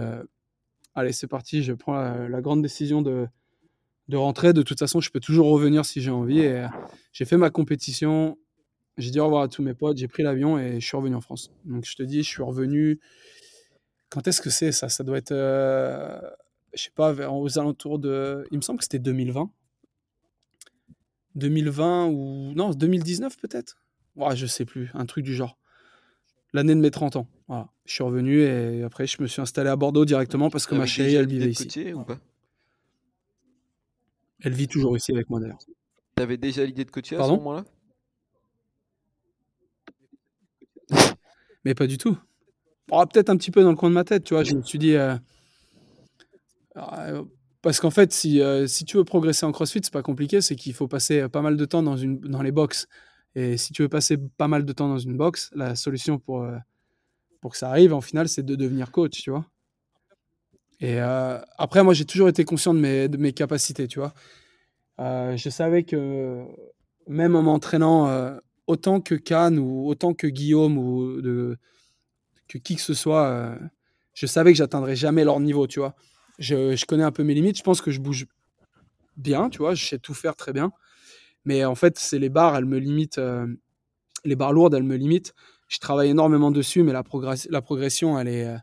allez, 0.95 1.13
c'est 1.13 1.29
parti. 1.29 1.63
Je 1.63 1.73
prends 1.73 1.95
la, 1.95 2.41
grande 2.41 2.61
décision 2.61 3.03
de, 3.03 3.29
de 4.09 4.17
rentrer. 4.17 4.53
De 4.53 4.63
toute 4.63 4.81
façon, 4.81 5.01
je 5.01 5.11
peux 5.11 5.21
toujours 5.21 5.47
revenir 5.47 5.85
si 5.85 6.01
j'ai 6.01 6.11
envie. 6.11 6.41
Et 6.41 6.67
j'ai 7.13 7.25
fait 7.25 7.37
ma 7.37 7.51
compétition. 7.51 8.37
J'ai 8.99 9.11
dit 9.11 9.21
au 9.21 9.25
revoir 9.27 9.43
à 9.43 9.49
tous 9.49 9.63
mes 9.63 9.75
potes. 9.75 9.99
J'ai 9.99 10.09
pris 10.09 10.23
l'avion 10.23 10.59
et 10.59 10.81
je 10.81 10.87
suis 10.87 10.97
revenu 10.97 11.15
en 11.15 11.21
France. 11.21 11.51
Donc, 11.65 11.85
je 11.85 11.95
te 11.97 12.03
dis, 12.03 12.23
je 12.23 12.29
suis 12.29 12.43
revenu. 12.43 12.99
Quand 14.09 14.27
est-ce 14.27 14.41
que 14.41 14.51
c'est 14.51 14.73
ça? 14.73 14.89
Ça 14.89 15.05
doit 15.05 15.19
être, 15.19 15.33
euh, 15.33 16.19
je 16.75 16.85
sais 16.85 16.91
pas, 16.95 17.13
aux 17.31 17.59
alentours 17.59 17.99
de. 17.99 18.47
Il 18.51 18.57
me 18.57 18.63
semble 18.63 18.79
que 18.79 18.85
c'était 18.85 18.99
2020. 18.99 19.51
2020 21.35 22.07
ou. 22.07 22.53
Non, 22.55 22.71
2019 22.71 23.37
peut-être? 23.37 23.77
Ouais, 24.15 24.35
Je 24.35 24.47
sais 24.47 24.65
plus, 24.65 24.91
un 24.95 25.05
truc 25.05 25.25
du 25.25 25.35
genre. 25.35 25.59
L'année 26.55 26.75
de 26.75 26.81
mes 26.81 26.91
30 26.91 27.17
ans. 27.17 27.29
Voilà. 27.49 27.69
Je 27.85 27.93
suis 27.93 28.03
revenu 28.03 28.41
et 28.41 28.83
après, 28.83 29.07
je 29.07 29.21
me 29.21 29.27
suis 29.27 29.43
installé 29.43 29.69
à 29.69 29.77
Bordeaux 29.77 30.07
directement 30.07 30.49
parce 30.49 30.67
que 30.67 30.75
ma 30.75 30.83
Avec 30.83 30.93
chérie, 30.93 31.15
elle 31.17 31.27
vivait 31.29 31.51
ici. 31.51 31.65
coacher 31.67 31.93
ou 31.93 32.03
pas? 32.05 32.19
Elle 34.41 34.55
vit 34.55 34.69
toujours 34.69 34.97
ici 34.97 35.13
avec 35.13 35.29
moi 35.29 35.39
d'ailleurs. 35.41 35.59
T'avais 36.15 36.39
déjà 36.39 36.65
l'idée 36.65 36.85
de 36.87 36.91
coacher 36.91 37.17
à 37.17 37.25
ce 37.25 37.31
moment-là? 37.33 37.65
Mais 41.67 41.75
pas 41.75 41.89
du 41.89 41.99
tout. 41.99 42.17
Oh, 42.93 43.05
Peut-être 43.13 43.29
un 43.29 43.37
petit 43.37 43.51
peu 43.51 43.65
dans 43.65 43.71
le 43.71 43.77
coin 43.77 43.89
de 43.89 43.95
ma 43.95 44.05
tête, 44.05 44.23
tu 44.23 44.35
vois. 44.35 44.45
Je 44.45 44.55
me 44.55 44.63
suis 44.63 44.79
dit. 44.79 44.95
euh, 44.95 45.17
euh, 46.77 47.25
parce 47.61 47.81
qu'en 47.81 47.91
fait, 47.91 48.13
si, 48.13 48.41
euh, 48.41 48.69
si 48.69 48.85
tu 48.85 48.97
veux 48.99 49.03
progresser 49.03 49.45
en 49.47 49.51
crossfit, 49.51 49.81
c'est 49.83 49.93
pas 49.93 50.05
compliqué, 50.05 50.41
c'est 50.41 50.55
qu'il 50.55 50.75
faut 50.75 50.87
passer 50.87 51.29
pas 51.29 51.43
mal 51.43 51.57
de 51.57 51.65
temps 51.65 51.83
dans, 51.83 51.97
une, 51.97 52.21
dans 52.21 52.41
les 52.41 52.53
box. 52.53 52.87
Et 53.35 53.57
si 53.57 53.73
tu 53.73 53.83
veux 53.83 53.89
passer 53.89 54.17
pas 54.17 54.47
mal 54.47 54.65
de 54.65 54.73
temps 54.73 54.87
dans 54.89 55.01
une 55.01 55.17
box, 55.17 55.51
la 55.57 55.75
solution 55.75 56.21
pour, 56.21 56.47
pour 57.41 57.51
que 57.51 57.59
ça 57.59 57.69
arrive, 57.69 57.93
en 57.93 58.01
final, 58.01 58.29
c'est 58.29 58.45
de 58.45 58.55
devenir 58.55 58.93
coach, 58.93 59.21
tu 59.21 59.31
vois. 59.31 59.45
Et 60.79 61.01
après, 61.01 61.83
moi, 61.83 61.95
j'ai 61.95 62.05
toujours 62.05 62.29
été 62.29 62.45
conscient 62.45 62.75
de 62.75 62.79
mes, 62.79 63.09
de 63.09 63.17
mes 63.17 63.33
capacités, 63.33 63.89
tu 63.89 63.99
vois. 63.99 64.15
Je 65.01 65.49
savais 65.51 65.83
que 65.83 66.45
même 67.09 67.35
en 67.35 67.43
m'entraînant 67.43 68.39
autant 68.67 69.01
que 69.01 69.15
Cannes 69.15 69.59
ou 69.59 69.89
autant 69.89 70.15
que 70.15 70.27
Guillaume 70.27 70.79
ou 70.79 71.21
de, 71.21 71.57
que 72.49 72.59
qui 72.59 72.77
que 72.77 72.83
ce 72.83 72.95
soit, 72.95 73.27
euh, 73.27 73.59
je 74.15 74.27
savais 74.27 74.53
que 74.53 74.59
j'atteindrais 74.59 74.97
jamais 74.97 75.25
leur 75.25 75.41
niveau, 75.41 75.67
tu 75.67 75.81
vois. 75.81 75.95
Je, 76.39 76.77
je 76.77 76.87
connais 76.87 77.03
un 77.03 77.13
peu 77.13 77.23
mes 77.23 77.35
limites, 77.35 77.59
je 77.59 77.63
pense 77.63 77.81
que 77.81 77.91
je 77.91 78.01
bouge 78.01 78.27
bien, 79.17 79.49
tu 79.49 79.59
vois, 79.59 79.75
je 79.75 79.87
sais 79.87 79.99
tout 79.99 80.15
faire 80.15 80.37
très 80.37 80.53
bien. 80.53 80.73
Mais 81.45 81.65
en 81.65 81.75
fait, 81.75 81.99
c'est 81.99 82.19
les 82.19 82.29
barres, 82.29 82.57
elles 82.57 82.65
me 82.65 82.79
limitent, 82.79 83.19
euh, 83.19 83.47
les 84.25 84.37
barres 84.37 84.53
lourdes, 84.53 84.75
elles 84.75 84.83
me 84.83 84.97
limitent. 84.97 85.35
Je 85.69 85.79
travaille 85.79 86.11
énormément 86.11 86.51
dessus, 86.51 86.83
mais 86.83 86.93
la, 86.93 87.03
la 87.51 87.63
progression, 87.63 88.19
elle 88.19 88.29
est, 88.29 88.47
euh, 88.47 88.59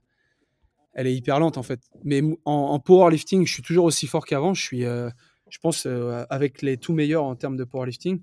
elle 0.94 1.08
est 1.08 1.16
hyper 1.16 1.40
lente 1.40 1.58
en 1.58 1.64
fait. 1.64 1.82
Mais 2.04 2.22
en, 2.46 2.54
en 2.54 2.80
powerlifting, 2.80 3.48
je 3.48 3.54
suis 3.54 3.64
toujours 3.64 3.86
aussi 3.86 4.06
fort 4.08 4.26
qu'avant. 4.26 4.54
Je 4.54 4.62
suis, 4.62 4.82
je 4.82 5.60
pense, 5.62 5.88
avec 6.30 6.62
les 6.62 6.78
tout 6.78 6.94
meilleurs 6.94 7.24
en 7.24 7.36
termes 7.36 7.58
de 7.58 7.64
powerlifting. 7.64 8.22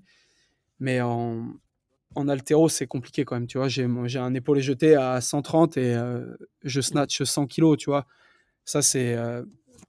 Mais 0.79 1.01
en, 1.01 1.53
en 2.15 2.27
haltéro, 2.27 2.69
c'est 2.69 2.87
compliqué 2.87 3.25
quand 3.25 3.35
même. 3.35 3.47
Tu 3.47 3.57
vois, 3.57 3.67
j'ai 3.67 3.85
un 3.85 4.33
épaulé 4.33 4.61
jeté 4.61 4.95
à 4.95 5.21
130 5.21 5.77
et 5.77 5.93
euh, 5.95 6.25
je 6.63 6.81
snatch 6.81 7.23
100 7.23 7.47
kilos. 7.47 7.77
Tu 7.77 7.89
vois, 7.89 8.05
ça 8.65 8.81
c'est, 8.81 9.15
euh, 9.15 9.43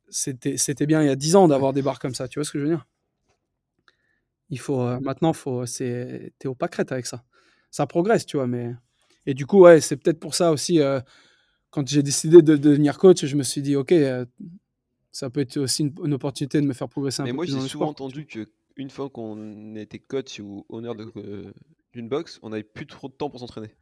c'était, 0.09 0.57
c'était 0.57 0.87
bien 0.87 1.03
il 1.03 1.07
y 1.07 1.11
a 1.11 1.16
10 1.16 1.37
ans 1.37 1.49
d'avoir 1.49 1.73
des 1.73 1.83
barres 1.83 1.99
comme 1.99 2.14
ça. 2.14 2.29
Tu 2.29 2.39
vois 2.39 2.45
ce 2.45 2.53
que 2.53 2.59
je 2.59 2.64
veux 2.64 2.70
dire? 2.70 2.87
Il 4.51 4.59
faut 4.59 4.81
euh, 4.83 5.01
maintenant, 5.01 5.33
faut, 5.33 5.66
c'est, 5.66 6.33
t'es 6.39 6.49
au 6.49 6.55
pâquerette 6.55 6.93
avec 6.93 7.07
ça. 7.07 7.25
Ça 7.70 7.87
progresse, 7.87 8.27
tu 8.27 8.37
vois. 8.37 8.47
Mais 8.47 8.75
et 9.27 9.35
du 9.35 9.47
coup, 9.47 9.61
ouais, 9.61 9.81
c'est 9.81 9.97
peut-être 9.97 10.20
pour 10.20 10.35
ça 10.35 10.53
aussi. 10.53 10.81
quand 11.70 11.89
j'ai 11.89 12.03
décidé 12.03 12.43
de, 12.43 12.57
devenir 12.57 12.99
coach, 12.99 13.25
je 13.25 13.37
me 13.37 13.43
suis 13.43 13.62
dit, 13.62 13.77
ok, 13.77 13.95
ça 15.11 15.31
peut 15.31 15.41
être 15.41 15.57
aussi 15.59 15.83
une, 15.83 15.95
une 16.05 16.14
opportunité 16.14 16.61
de 16.61 16.66
me 16.66 16.73
faire 16.73 16.89
progresser 16.89 17.23
un 17.23 17.25
Mais 17.25 17.31
peu 17.31 17.37
moi, 17.37 17.45
plus 17.45 17.53
j'ai 17.53 17.68
souvent 17.68 17.68
sport. 17.68 17.89
entendu 17.89 18.27
que 18.27 18.49
une 18.77 18.91
fois 18.91 19.11
qu'on 19.11 19.77
était 19.77 19.99
coach 19.99 20.41
ou 20.41 20.64
honneur 20.68 20.95
de, 20.95 21.12
d'une 21.93 22.09
box, 22.09 22.38
on 22.43 22.51
n'avait 22.51 22.62
plus 22.62 22.86
trop 22.86 23.09
de 23.09 23.12
temps 23.14 23.30
pour 23.30 23.40
s'entraîner. 23.40 23.74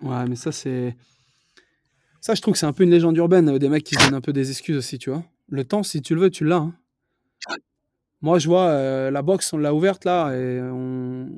Ouais, 0.00 0.24
mais 0.28 0.36
ça, 0.36 0.52
c'est. 0.52 0.96
Ça, 2.20 2.34
je 2.34 2.40
trouve 2.42 2.52
que 2.54 2.58
c'est 2.58 2.66
un 2.66 2.72
peu 2.72 2.84
une 2.84 2.90
légende 2.90 3.16
urbaine, 3.16 3.48
euh, 3.48 3.58
des 3.58 3.68
mecs 3.68 3.84
qui 3.84 3.94
se 3.94 4.04
donnent 4.04 4.14
un 4.14 4.20
peu 4.20 4.32
des 4.32 4.50
excuses 4.50 4.76
aussi, 4.76 4.98
tu 4.98 5.10
vois. 5.10 5.24
Le 5.48 5.64
temps, 5.64 5.82
si 5.82 6.02
tu 6.02 6.14
le 6.14 6.20
veux, 6.20 6.30
tu 6.30 6.44
l'as. 6.44 6.56
hein. 6.56 6.74
Moi, 8.20 8.38
je 8.38 8.48
vois 8.48 8.66
euh, 8.68 9.10
la 9.10 9.22
boxe, 9.22 9.52
on 9.52 9.58
l'a 9.58 9.72
ouverte 9.74 10.04
là, 10.04 10.32
et 10.36 10.60
on. 10.60 11.28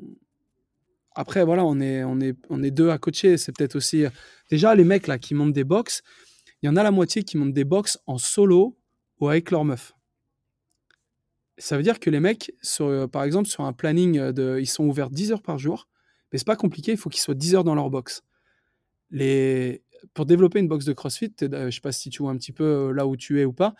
Après, 1.13 1.43
voilà, 1.43 1.65
on 1.65 1.79
est, 1.79 2.03
on 2.03 2.19
est, 2.63 2.71
deux 2.71 2.89
à 2.89 2.97
coacher. 2.97 3.37
C'est 3.37 3.51
peut-être 3.55 3.75
aussi. 3.75 4.05
euh, 4.05 4.09
Déjà, 4.49 4.73
les 4.75 4.83
mecs 4.83 5.07
là 5.07 5.17
qui 5.19 5.33
montent 5.33 5.53
des 5.53 5.63
box, 5.63 6.01
il 6.61 6.67
y 6.67 6.69
en 6.69 6.75
a 6.75 6.83
la 6.83 6.91
moitié 6.91 7.23
qui 7.23 7.37
montent 7.37 7.53
des 7.53 7.63
box 7.65 7.99
en 8.07 8.17
solo 8.17 8.77
ou 9.19 9.27
avec 9.27 9.51
leur 9.51 9.65
meuf. 9.65 9.93
Ça 11.61 11.77
veut 11.77 11.83
dire 11.83 11.99
que 11.99 12.09
les 12.09 12.19
mecs, 12.19 12.53
euh, 12.79 13.07
par 13.07 13.23
exemple, 13.23 13.47
sur 13.47 13.63
un 13.63 13.71
planning, 13.71 14.17
euh, 14.17 14.59
ils 14.59 14.65
sont 14.65 14.83
ouverts 14.83 15.11
10 15.11 15.31
heures 15.31 15.43
par 15.43 15.59
jour, 15.59 15.87
mais 16.31 16.39
c'est 16.39 16.47
pas 16.47 16.55
compliqué, 16.55 16.91
il 16.93 16.97
faut 16.97 17.11
qu'ils 17.11 17.21
soient 17.21 17.35
10 17.35 17.53
heures 17.53 17.63
dans 17.63 17.75
leur 17.75 17.91
box. 17.91 18.23
Pour 20.15 20.25
développer 20.25 20.59
une 20.59 20.67
box 20.67 20.85
de 20.85 20.93
CrossFit, 20.93 21.35
euh, 21.43 21.69
je 21.69 21.75
sais 21.75 21.81
pas 21.81 21.91
si 21.91 22.09
tu 22.09 22.23
vois 22.23 22.31
un 22.31 22.37
petit 22.37 22.51
peu 22.51 22.91
là 22.91 23.05
où 23.05 23.15
tu 23.15 23.39
es 23.39 23.45
ou 23.45 23.53
pas, 23.53 23.75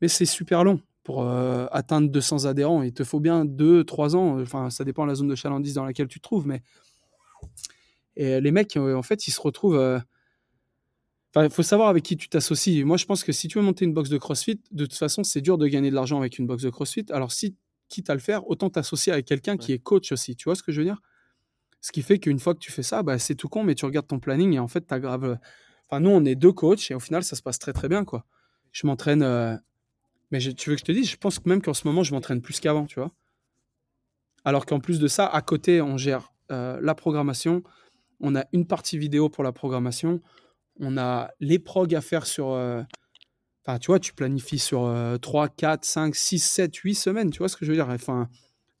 mais 0.00 0.06
c'est 0.06 0.26
super 0.26 0.62
long 0.62 0.80
pour 1.02 1.22
euh, 1.22 1.66
atteindre 1.72 2.08
200 2.08 2.44
adhérents. 2.44 2.82
Il 2.84 2.92
te 2.92 3.02
faut 3.02 3.18
bien 3.18 3.44
2-3 3.44 4.14
ans, 4.14 4.40
enfin 4.40 4.70
ça 4.70 4.84
dépend 4.84 5.02
de 5.02 5.08
la 5.08 5.16
zone 5.16 5.28
de 5.28 5.34
chalandise 5.34 5.74
dans 5.74 5.84
laquelle 5.84 6.06
tu 6.06 6.20
te 6.20 6.22
trouves, 6.24 6.46
mais 6.46 6.62
et 8.14 8.40
les 8.40 8.52
mecs, 8.52 8.76
en 8.76 9.02
fait, 9.02 9.26
ils 9.26 9.32
se 9.32 9.40
retrouvent. 9.40 10.00
Enfin, 11.34 11.44
il 11.46 11.50
faut 11.50 11.62
savoir 11.64 11.88
avec 11.88 12.04
qui 12.04 12.16
tu 12.16 12.28
t'associes. 12.28 12.84
Moi, 12.84 12.96
je 12.96 13.06
pense 13.06 13.24
que 13.24 13.32
si 13.32 13.48
tu 13.48 13.58
veux 13.58 13.64
monter 13.64 13.84
une 13.84 13.92
box 13.92 14.08
de 14.08 14.18
CrossFit, 14.18 14.60
de 14.70 14.86
toute 14.86 14.96
façon, 14.96 15.24
c'est 15.24 15.40
dur 15.40 15.58
de 15.58 15.66
gagner 15.66 15.90
de 15.90 15.94
l'argent 15.94 16.18
avec 16.18 16.38
une 16.38 16.46
box 16.46 16.62
de 16.62 16.70
CrossFit. 16.70 17.06
Alors, 17.10 17.32
si 17.32 17.56
quitte 17.88 18.08
à 18.08 18.14
le 18.14 18.20
faire, 18.20 18.48
autant 18.48 18.70
t'associer 18.70 19.12
avec 19.12 19.26
quelqu'un 19.26 19.56
qui 19.56 19.72
est 19.72 19.78
coach 19.80 20.12
aussi. 20.12 20.36
Tu 20.36 20.44
vois 20.44 20.54
ce 20.54 20.62
que 20.62 20.70
je 20.70 20.80
veux 20.80 20.84
dire? 20.86 21.00
Ce 21.80 21.92
qui 21.92 22.02
fait 22.02 22.18
qu'une 22.18 22.38
fois 22.38 22.54
que 22.54 22.60
tu 22.60 22.70
fais 22.72 22.82
ça, 22.84 23.02
bah, 23.02 23.18
c'est 23.18 23.34
tout 23.34 23.48
con, 23.48 23.64
mais 23.64 23.74
tu 23.74 23.84
regardes 23.84 24.06
ton 24.06 24.20
planning 24.20 24.52
et 24.54 24.58
en 24.58 24.68
fait, 24.68 24.86
tu 24.86 25.00
grave. 25.00 25.38
Enfin, 25.88 26.00
nous, 26.00 26.10
on 26.10 26.24
est 26.24 26.34
deux 26.36 26.52
coachs 26.52 26.90
et 26.90 26.94
au 26.94 27.00
final, 27.00 27.24
ça 27.24 27.36
se 27.36 27.42
passe 27.42 27.58
très 27.58 27.72
très 27.72 27.88
bien, 27.88 28.04
quoi. 28.04 28.24
Je 28.72 28.86
m'entraîne. 28.86 29.22
euh, 29.22 29.56
Mais 30.30 30.40
je- 30.40 30.50
tu 30.52 30.70
veux 30.70 30.76
que 30.76 30.80
je 30.80 30.84
te 30.84 30.92
dise, 30.92 31.08
je 31.10 31.16
pense 31.16 31.38
que 31.38 31.48
même 31.48 31.60
qu'en 31.62 31.74
ce 31.74 31.86
moment, 31.86 32.02
je 32.02 32.12
m'entraîne 32.14 32.40
plus 32.40 32.58
qu'avant, 32.60 32.86
tu 32.86 32.98
vois. 32.98 33.12
Alors 34.44 34.66
qu'en 34.66 34.80
plus 34.80 34.98
de 34.98 35.08
ça, 35.08 35.26
à 35.26 35.42
côté, 35.42 35.80
on 35.82 35.96
gère 35.96 36.32
euh, 36.52 36.78
la 36.82 36.94
programmation. 36.94 37.62
On 38.20 38.34
a 38.36 38.44
une 38.52 38.66
partie 38.66 38.98
vidéo 38.98 39.28
pour 39.28 39.44
la 39.44 39.52
programmation. 39.52 40.20
On 40.80 40.96
a 40.98 41.30
les 41.40 41.58
progs 41.58 41.94
à 41.94 42.00
faire 42.00 42.26
sur. 42.26 42.50
euh, 42.50 42.82
Enfin, 43.66 43.78
tu 43.78 43.86
vois, 43.88 44.00
tu 44.00 44.12
planifies 44.14 44.58
sur 44.58 44.84
euh, 44.86 45.16
3, 45.18 45.48
4, 45.48 45.84
5, 45.86 46.14
6, 46.14 46.38
7, 46.40 46.74
8 46.76 46.94
semaines. 46.94 47.30
Tu 47.30 47.38
vois 47.38 47.48
ce 47.48 47.56
que 47.56 47.64
je 47.66 47.70
veux 47.72 47.76
dire? 47.76 47.88
Enfin, 47.88 48.28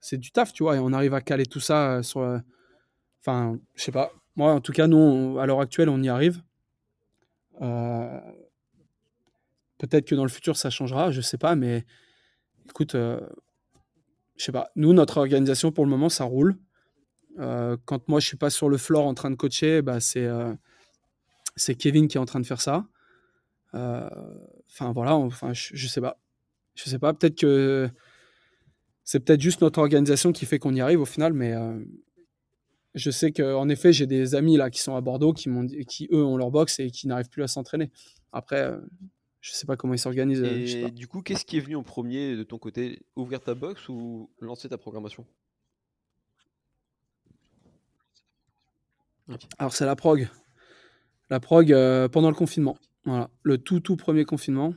c'est 0.00 0.18
du 0.18 0.30
taf, 0.32 0.52
tu 0.52 0.62
vois. 0.64 0.76
Et 0.76 0.78
on 0.78 0.92
arrive 0.92 1.14
à 1.14 1.20
caler 1.22 1.46
tout 1.46 1.60
ça 1.60 1.96
euh, 1.98 2.02
sur. 2.02 2.20
euh, 2.20 2.38
Enfin, 3.22 3.58
je 3.74 3.82
sais 3.84 3.92
pas. 3.92 4.12
Moi, 4.36 4.52
en 4.52 4.60
tout 4.60 4.72
cas, 4.72 4.86
nous, 4.86 5.38
à 5.40 5.46
l'heure 5.46 5.60
actuelle, 5.60 5.88
on 5.88 6.02
y 6.02 6.08
arrive. 6.10 6.42
Peut-être 9.78 10.06
que 10.06 10.14
dans 10.14 10.22
le 10.24 10.30
futur, 10.30 10.56
ça 10.56 10.70
changera, 10.70 11.10
je 11.10 11.20
sais 11.20 11.38
pas. 11.38 11.56
Mais 11.56 11.84
écoute, 12.68 12.94
euh, 12.94 13.20
je 14.36 14.44
sais 14.44 14.52
pas. 14.52 14.70
Nous, 14.76 14.92
notre 14.92 15.18
organisation, 15.18 15.72
pour 15.72 15.84
le 15.84 15.90
moment, 15.90 16.08
ça 16.08 16.24
roule. 16.24 16.56
Quand 17.38 18.08
moi, 18.08 18.20
je 18.20 18.26
suis 18.26 18.36
pas 18.36 18.50
sur 18.50 18.68
le 18.68 18.76
floor 18.76 19.06
en 19.06 19.14
train 19.14 19.30
de 19.30 19.34
coacher, 19.36 19.82
bah, 19.82 20.00
c'est. 20.00 20.28
C'est 21.56 21.74
Kevin 21.74 22.08
qui 22.08 22.16
est 22.16 22.20
en 22.20 22.24
train 22.26 22.40
de 22.40 22.46
faire 22.46 22.60
ça. 22.60 22.86
Euh, 23.74 24.08
Enfin 24.70 24.92
voilà, 24.92 25.14
enfin 25.14 25.52
je, 25.52 25.70
je 25.76 25.86
sais 25.86 26.00
pas, 26.00 26.18
je 26.74 26.84
sais 26.84 26.98
pas. 26.98 27.14
Peut-être 27.14 27.38
que 27.38 27.88
c'est 29.04 29.20
peut-être 29.20 29.40
juste 29.40 29.60
notre 29.60 29.78
organisation 29.78 30.32
qui 30.32 30.46
fait 30.46 30.58
qu'on 30.58 30.74
y 30.74 30.80
arrive 30.80 31.00
au 31.00 31.04
final, 31.04 31.32
mais 31.32 31.52
euh, 31.52 31.78
je 32.96 33.10
sais 33.10 33.30
qu'en 33.30 33.68
effet 33.68 33.92
j'ai 33.92 34.06
des 34.06 34.34
amis 34.34 34.56
là 34.56 34.70
qui 34.70 34.80
sont 34.80 34.96
à 34.96 35.00
Bordeaux 35.00 35.32
qui 35.32 35.48
m'ont 35.48 35.66
qui 35.66 36.08
eux 36.12 36.24
ont 36.24 36.36
leur 36.36 36.50
box 36.50 36.80
et 36.80 36.90
qui 36.90 37.06
n'arrivent 37.06 37.28
plus 37.28 37.42
à 37.44 37.48
s'entraîner. 37.48 37.92
Après, 38.32 38.62
euh, 38.62 38.80
je 39.40 39.52
sais 39.52 39.66
pas 39.66 39.76
comment 39.76 39.94
ils 39.94 39.98
s'organisent. 39.98 40.42
euh, 40.42 40.60
je 40.66 40.72
sais 40.72 40.78
Et 40.80 40.82
pas. 40.84 40.90
du 40.90 41.06
coup, 41.06 41.22
qu'est-ce 41.22 41.44
qui 41.44 41.56
est 41.58 41.60
venu 41.60 41.76
en 41.76 41.84
premier 41.84 42.34
de 42.36 42.42
ton 42.42 42.58
côté? 42.58 43.00
Ouvrir 43.14 43.40
ta 43.40 43.54
box 43.54 43.88
ou 43.88 44.28
lancer 44.40 44.68
ta 44.68 44.78
programmation? 44.78 45.24
Alors 49.58 49.72
c'est 49.72 49.86
la 49.86 49.96
prog. 49.96 50.28
La 51.30 51.40
prog 51.40 51.72
euh, 51.72 52.08
pendant 52.08 52.28
le 52.28 52.34
confinement. 52.34 52.76
Voilà, 53.04 53.30
le 53.42 53.58
tout 53.58 53.80
tout 53.80 53.96
premier 53.96 54.24
confinement. 54.24 54.74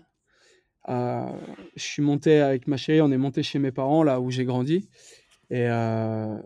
Euh, 0.89 1.27
je 1.75 1.83
suis 1.83 2.01
monté 2.03 2.41
avec 2.41 2.67
ma 2.67 2.77
chérie, 2.77 3.01
on 3.01 3.11
est 3.11 3.17
monté 3.17 3.43
chez 3.43 3.59
mes 3.59 3.71
parents 3.71 4.03
là 4.03 4.21
où 4.21 4.31
j'ai 4.31 4.45
grandi. 4.45 4.89
Et 5.51 5.67
euh, 5.69 6.37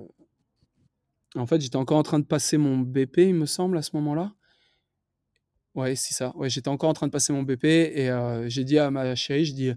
en 1.35 1.45
fait, 1.45 1.59
j'étais 1.59 1.75
encore 1.75 1.97
en 1.97 2.03
train 2.03 2.19
de 2.19 2.25
passer 2.25 2.57
mon 2.57 2.77
BP, 2.77 3.27
il 3.27 3.35
me 3.35 3.45
semble, 3.45 3.77
à 3.77 3.81
ce 3.81 3.95
moment-là. 3.97 4.33
Ouais, 5.75 5.95
c'est 5.95 6.13
ça. 6.13 6.33
J'étais 6.47 6.67
encore 6.67 6.89
en 6.89 6.93
train 6.93 7.07
de 7.07 7.11
passer 7.11 7.31
mon 7.31 7.43
BP 7.43 7.67
et 7.95 8.09
j'ai 8.49 8.63
dit 8.65 8.77
à 8.77 8.91
ma 8.91 9.15
chérie, 9.15 9.45
je 9.45 9.53
dis, 9.53 9.71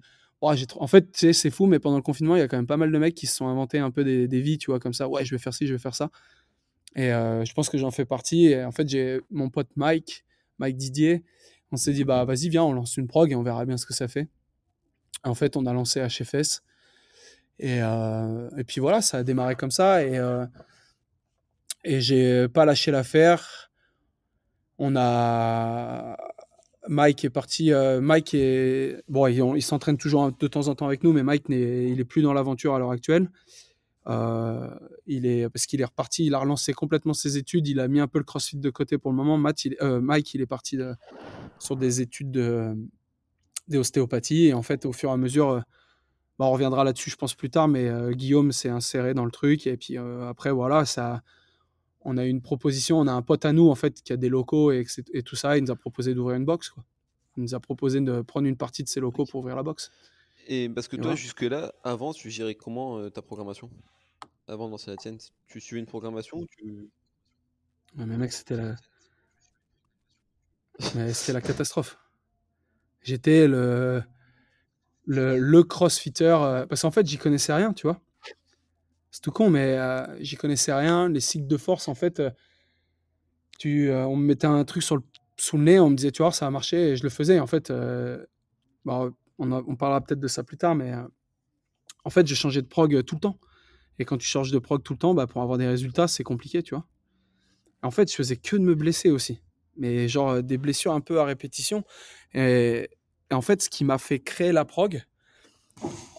trop- 0.66 0.82
en 0.82 0.86
fait, 0.88 1.08
c'est 1.32 1.50
fou, 1.50 1.66
mais 1.66 1.78
pendant 1.78 1.96
le 1.96 2.02
confinement, 2.02 2.34
il 2.36 2.40
y 2.40 2.42
a 2.42 2.48
quand 2.48 2.56
même 2.56 2.66
pas 2.66 2.76
mal 2.76 2.90
de 2.90 2.98
mecs 2.98 3.14
qui 3.14 3.26
se 3.26 3.36
sont 3.36 3.46
inventés 3.48 3.78
un 3.78 3.90
peu 3.92 4.02
des, 4.04 4.26
des 4.28 4.40
vies, 4.40 4.58
tu 4.58 4.70
vois, 4.70 4.80
comme 4.80 4.92
ça. 4.92 5.08
Ouais, 5.08 5.24
je 5.24 5.30
vais 5.34 5.38
faire 5.38 5.54
ci, 5.54 5.66
je 5.68 5.72
vais 5.72 5.78
faire 5.78 5.94
ça. 5.94 6.10
Et 6.96 7.12
euh, 7.12 7.44
je 7.44 7.52
pense 7.54 7.68
que 7.68 7.78
j'en 7.78 7.90
fais 7.90 8.04
partie. 8.04 8.46
Et 8.46 8.64
en 8.64 8.70
fait, 8.72 8.88
j'ai 8.88 9.20
mon 9.30 9.50
pote 9.50 9.68
Mike, 9.76 10.24
Mike 10.58 10.76
Didier. 10.76 11.24
On 11.72 11.76
s'est 11.76 11.92
dit, 11.92 12.04
bah 12.04 12.24
vas-y, 12.24 12.48
viens, 12.48 12.62
on 12.64 12.72
lance 12.72 12.96
une 12.96 13.08
prog 13.08 13.32
et 13.32 13.34
on 13.34 13.42
verra 13.42 13.64
bien 13.64 13.76
ce 13.76 13.86
que 13.86 13.94
ça 13.94 14.06
fait. 14.08 14.28
En 15.24 15.34
fait, 15.34 15.56
on 15.56 15.66
a 15.66 15.72
lancé 15.72 16.00
HFS. 16.06 16.62
Et, 17.58 17.82
euh, 17.82 18.48
et 18.56 18.64
puis 18.64 18.80
voilà, 18.80 19.00
ça 19.00 19.18
a 19.18 19.22
démarré 19.24 19.56
comme 19.56 19.70
ça. 19.70 20.04
Et, 20.04 20.18
euh, 20.18 20.46
et 21.84 22.00
j'ai 22.00 22.48
pas 22.48 22.64
lâché 22.64 22.90
l'affaire. 22.90 23.70
On 24.78 24.94
a. 24.96 26.16
Mike 26.88 27.24
est 27.24 27.30
parti. 27.30 27.72
euh, 27.72 28.00
Mike 28.00 28.34
est. 28.34 29.02
Bon, 29.08 29.26
il, 29.26 29.36
il 29.56 29.62
s'entraîne 29.62 29.96
toujours 29.96 30.30
de 30.32 30.46
temps 30.48 30.68
en 30.68 30.74
temps 30.74 30.86
avec 30.86 31.02
nous, 31.02 31.12
mais 31.12 31.22
Mike, 31.22 31.48
n'est- 31.48 31.88
il 31.90 31.98
est 32.00 32.04
plus 32.04 32.22
dans 32.22 32.32
l'aventure 32.34 32.74
à 32.74 32.78
l'heure 32.78 32.90
actuelle. 32.90 33.30
Euh, 34.06 34.68
il 35.06 35.24
est, 35.26 35.48
parce 35.48 35.66
qu'il 35.66 35.80
est 35.80 35.84
reparti, 35.84 36.26
il 36.26 36.34
a 36.34 36.38
relancé 36.38 36.74
complètement 36.74 37.14
ses 37.14 37.38
études, 37.38 37.66
il 37.68 37.80
a 37.80 37.88
mis 37.88 38.00
un 38.00 38.06
peu 38.06 38.18
le 38.18 38.24
crossfit 38.24 38.56
de 38.56 38.70
côté 38.70 38.98
pour 38.98 39.10
le 39.10 39.16
moment. 39.16 39.38
Matt, 39.38 39.64
il- 39.64 39.76
euh, 39.80 40.00
Mike, 40.00 40.34
il 40.34 40.40
est 40.42 40.46
parti 40.46 40.76
de- 40.76 40.94
sur 41.58 41.76
des 41.76 42.00
études 42.00 42.30
de, 42.30 42.76
d'ostéopathie. 43.68 44.46
Et 44.46 44.54
en 44.54 44.62
fait, 44.62 44.84
au 44.84 44.92
fur 44.92 45.08
et 45.10 45.12
à 45.12 45.16
mesure, 45.16 45.50
euh, 45.50 45.60
bah, 46.38 46.46
on 46.46 46.52
reviendra 46.52 46.84
là-dessus, 46.84 47.10
je 47.10 47.16
pense, 47.16 47.34
plus 47.34 47.50
tard, 47.50 47.68
mais 47.68 47.88
euh, 47.88 48.12
Guillaume 48.12 48.52
s'est 48.52 48.68
inséré 48.68 49.14
dans 49.14 49.24
le 49.24 49.30
truc. 49.30 49.66
Et 49.66 49.76
puis 49.76 49.96
après, 49.96 50.50
voilà, 50.50 50.84
ça, 50.84 51.22
on 52.02 52.18
a 52.18 52.26
eu 52.26 52.28
une 52.28 52.42
proposition. 52.42 52.98
On 53.00 53.06
a 53.06 53.12
un 53.12 53.22
pote 53.22 53.44
à 53.44 53.52
nous, 53.52 53.68
en 53.70 53.74
fait, 53.74 54.02
qui 54.02 54.12
a 54.12 54.16
des 54.16 54.28
locaux 54.28 54.70
et, 54.72 54.84
tout 55.24 55.36
ça. 55.36 55.56
Il 55.56 55.64
nous 55.64 55.70
a 55.70 55.76
proposé 55.76 56.12
d'ouvrir 56.14 56.36
une 56.36 56.44
box. 56.44 56.68
Quoi. 56.70 56.84
Il 57.36 57.42
nous 57.44 57.54
a 57.54 57.60
proposé 57.60 58.00
de 58.00 58.20
prendre 58.20 58.46
une 58.46 58.56
partie 58.56 58.82
de 58.82 58.88
ses 58.88 59.00
locaux 59.00 59.24
pour 59.24 59.40
ouvrir 59.40 59.56
la 59.56 59.62
box. 59.62 59.90
Et 60.46 60.68
parce 60.68 60.88
que 60.88 60.96
toi, 60.96 61.14
jusque-là, 61.14 61.74
avant, 61.82 62.12
tu 62.12 62.30
gérais 62.30 62.54
comment 62.54 62.98
euh, 62.98 63.10
ta 63.10 63.22
programmation? 63.22 63.70
Avant 64.46 64.66
de 64.66 64.72
lancer 64.72 64.90
la 64.90 64.96
tienne 64.96 65.18
Tu 65.46 65.60
suivais 65.60 65.80
une 65.80 65.86
programmation 65.86 66.38
ou 66.38 66.46
tu... 66.46 66.90
Ouais, 67.96 68.06
mais 68.06 68.16
mec, 68.16 68.32
c'était 68.32 68.56
la... 68.56 68.74
mais 70.94 71.12
c'était 71.14 71.32
la 71.32 71.40
catastrophe. 71.40 71.98
J'étais 73.02 73.46
le, 73.48 74.02
le, 75.06 75.38
le 75.38 75.62
crossfitter. 75.62 76.36
euh, 76.40 76.66
parce 76.66 76.82
qu'en 76.82 76.90
fait, 76.90 77.06
j'y 77.06 77.18
connaissais 77.18 77.52
rien, 77.52 77.72
tu 77.72 77.86
vois. 77.86 78.00
C'est 79.10 79.20
tout 79.20 79.30
con, 79.30 79.48
mais 79.48 79.78
euh, 79.78 80.04
j'y 80.22 80.36
connaissais 80.36 80.72
rien. 80.74 81.08
Les 81.08 81.20
cycles 81.20 81.46
de 81.46 81.56
force, 81.56 81.88
en 81.88 81.94
fait, 81.94 82.20
tu, 83.58 83.90
on 83.92 84.16
me 84.16 84.26
mettait 84.26 84.46
un 84.46 84.64
truc 84.64 84.82
sur 84.82 84.96
le, 84.96 85.02
sous 85.36 85.56
le 85.56 85.64
nez, 85.64 85.80
on 85.80 85.90
me 85.90 85.96
disait, 85.96 86.10
tu 86.10 86.22
vois, 86.22 86.32
ça 86.32 86.44
va 86.46 86.50
marcher, 86.50 86.90
et 86.90 86.96
je 86.96 87.02
le 87.04 87.10
faisais. 87.10 87.38
En 87.40 87.46
fait, 87.46 87.70
euh, 87.70 88.24
bah, 88.84 89.10
on, 89.38 89.52
a- 89.52 89.76
parlera 89.76 90.00
peut-être 90.00 90.20
de 90.20 90.28
ça 90.28 90.44
plus 90.44 90.56
tard, 90.56 90.74
mais 90.74 90.92
euh, 90.92 91.02
en 92.04 92.10
fait, 92.10 92.26
j'ai 92.26 92.34
changé 92.34 92.62
de 92.62 92.66
prog 92.66 92.94
euh, 92.94 93.02
tout 93.02 93.16
le 93.16 93.20
temps. 93.20 93.38
Et 93.98 94.04
quand 94.04 94.18
tu 94.18 94.26
changes 94.26 94.50
de 94.50 94.58
prog 94.58 94.82
tout 94.82 94.92
le 94.92 94.98
temps, 94.98 95.14
bah, 95.14 95.26
pour 95.26 95.42
avoir 95.42 95.58
des 95.58 95.66
résultats, 95.66 96.08
c'est 96.08 96.24
compliqué, 96.24 96.62
tu 96.62 96.74
vois. 96.74 96.86
En 97.82 97.90
fait, 97.90 98.10
je 98.10 98.16
faisais 98.16 98.36
que 98.36 98.56
de 98.56 98.62
me 98.62 98.74
blesser 98.74 99.10
aussi. 99.10 99.40
Mais 99.76 100.08
genre 100.08 100.30
euh, 100.30 100.42
des 100.42 100.58
blessures 100.58 100.92
un 100.92 101.00
peu 101.00 101.20
à 101.20 101.24
répétition. 101.24 101.84
Et, 102.34 102.88
en 103.30 103.40
fait, 103.40 103.62
ce 103.62 103.70
qui 103.70 103.84
m'a 103.84 103.98
fait 103.98 104.20
créer 104.20 104.52
la 104.52 104.64
prog 104.64 105.02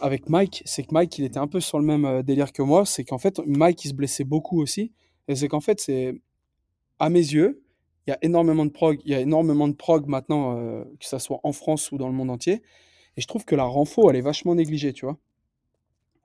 avec 0.02 0.28
Mike, 0.28 0.64
c'est 0.66 0.84
que 0.84 0.92
Mike, 0.92 1.18
il 1.18 1.24
était 1.26 1.38
un 1.38 1.48
peu 1.48 1.62
sur 1.62 1.80
le 1.80 1.86
même 1.86 2.24
délire 2.24 2.52
que 2.52 2.62
moi. 2.62 2.86
C'est 2.86 3.06
qu'en 3.06 3.18
fait, 3.18 3.40
Mike, 3.46 3.86
il 3.86 3.90
se 3.90 3.94
blessait 3.94 4.26
beaucoup 4.26 4.62
aussi. 4.62 4.92
Et 5.28 5.36
c'est 5.36 5.48
qu'en 5.48 5.62
fait, 5.62 5.80
c'est 5.80 6.22
à 7.00 7.10
mes 7.10 7.20
yeux, 7.20 7.64
il 8.06 8.12
y 8.12 8.14
a 8.14 8.18
énormément 8.22 8.66
de 8.66 8.72
prog. 8.72 9.00
Il 9.06 9.12
y 9.12 9.16
a 9.16 9.22
énormément 9.22 9.68
de 9.68 9.74
prog 9.74 10.08
maintenant, 10.08 10.56
que 11.00 11.06
ça 11.06 11.20
soit 11.20 11.40
en 11.44 11.54
France 11.54 11.92
ou 11.92 11.98
dans 11.98 12.08
le 12.08 12.14
monde 12.14 12.32
entier. 12.32 12.64
Et 13.18 13.22
je 13.22 13.28
trouve 13.28 13.46
que 13.46 13.56
la 13.56 13.64
renfo, 13.64 14.10
elle 14.10 14.16
est 14.18 14.22
vachement 14.22 14.56
négligée, 14.56 14.94
tu 14.94 15.06
vois. 15.06 15.18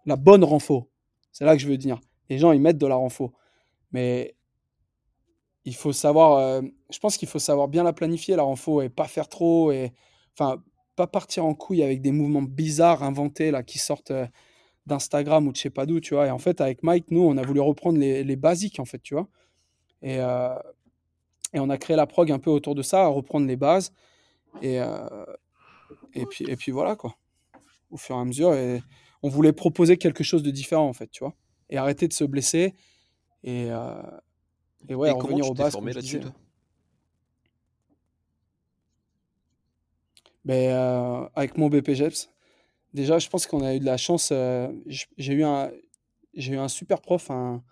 La 0.06 0.16
bonne 0.16 0.44
renfo. 0.44 0.90
C'est 1.32 1.44
là 1.44 1.54
que 1.54 1.62
je 1.62 1.68
veux 1.68 1.78
dire. 1.78 2.00
Les 2.28 2.38
gens, 2.38 2.52
ils 2.52 2.60
mettent 2.60 2.78
de 2.78 2.86
la 2.86 2.96
renfo. 2.96 3.32
Mais 3.92 4.34
il 5.64 5.74
faut 5.74 5.92
savoir, 5.92 6.38
euh, 6.38 6.62
je 6.90 6.98
pense 6.98 7.16
qu'il 7.16 7.28
faut 7.28 7.38
savoir 7.38 7.68
bien 7.68 7.82
la 7.82 7.92
planifier, 7.92 8.36
la 8.36 8.42
renfo, 8.42 8.82
et 8.82 8.88
pas 8.88 9.06
faire 9.06 9.28
trop, 9.28 9.72
et 9.72 9.92
enfin, 10.34 10.62
pas 10.96 11.06
partir 11.06 11.44
en 11.44 11.54
couille 11.54 11.82
avec 11.82 12.00
des 12.02 12.12
mouvements 12.12 12.42
bizarres 12.42 13.02
inventés 13.02 13.50
là 13.50 13.62
qui 13.62 13.78
sortent 13.78 14.10
euh, 14.10 14.26
d'Instagram 14.86 15.46
ou 15.46 15.52
de 15.52 15.56
je 15.56 15.62
sais 15.62 15.70
pas 15.70 15.86
d'où, 15.86 16.00
tu 16.00 16.14
vois. 16.14 16.26
Et 16.26 16.30
en 16.30 16.38
fait, 16.38 16.60
avec 16.60 16.82
Mike, 16.82 17.10
nous, 17.10 17.22
on 17.22 17.36
a 17.36 17.42
voulu 17.42 17.60
reprendre 17.60 17.98
les, 17.98 18.36
basiques, 18.36 18.80
en 18.80 18.84
fait, 18.84 19.00
tu 19.00 19.14
vois. 19.14 19.28
Et, 20.02 20.16
euh, 20.18 20.54
et 21.52 21.60
on 21.60 21.70
a 21.70 21.78
créé 21.78 21.96
la 21.96 22.06
prog 22.06 22.30
un 22.32 22.38
peu 22.38 22.50
autour 22.50 22.74
de 22.74 22.82
ça, 22.82 23.04
à 23.04 23.08
reprendre 23.08 23.46
les 23.46 23.56
bases. 23.56 23.92
Et, 24.62 24.80
et, 26.14 26.26
puis, 26.26 26.44
et 26.48 26.56
puis 26.56 26.72
voilà, 26.72 26.96
quoi. 26.96 27.16
Au 27.90 27.96
fur 27.96 28.16
et 28.16 28.18
à 28.18 28.24
mesure. 28.24 28.54
Et 28.54 28.82
on 29.22 29.28
voulait 29.28 29.52
proposer 29.52 29.96
quelque 29.96 30.24
chose 30.24 30.42
de 30.42 30.50
différent, 30.50 30.88
en 30.88 30.92
fait, 30.92 31.08
tu 31.08 31.20
vois. 31.24 31.34
Et 31.68 31.76
arrêter 31.76 32.08
de 32.08 32.12
se 32.12 32.24
blesser. 32.24 32.74
Et, 33.42 33.70
euh, 33.70 34.02
et 34.88 34.94
ouais, 34.94 35.10
Et 35.10 35.12
revenir 35.12 35.52
tu 35.54 35.70
formé 35.70 35.92
là-dessus, 35.92 36.18
disais. 36.18 36.30
toi? 36.30 36.40
Ben, 40.44 40.70
euh, 40.70 41.28
avec 41.34 41.58
mon 41.58 41.68
BPGEPS, 41.68 42.30
déjà, 42.94 43.18
je 43.18 43.28
pense 43.28 43.46
qu'on 43.46 43.62
a 43.62 43.74
eu 43.74 43.80
de 43.80 43.84
la 43.84 43.96
chance. 43.96 44.30
euh, 44.32 44.72
j'ai 44.86 45.34
eu 45.34 45.44
un, 45.44 45.70
j'ai 46.34 46.54
eu 46.54 46.58
un 46.58 46.68
super 46.68 47.00
prof, 47.02 47.30
un, 47.30 47.62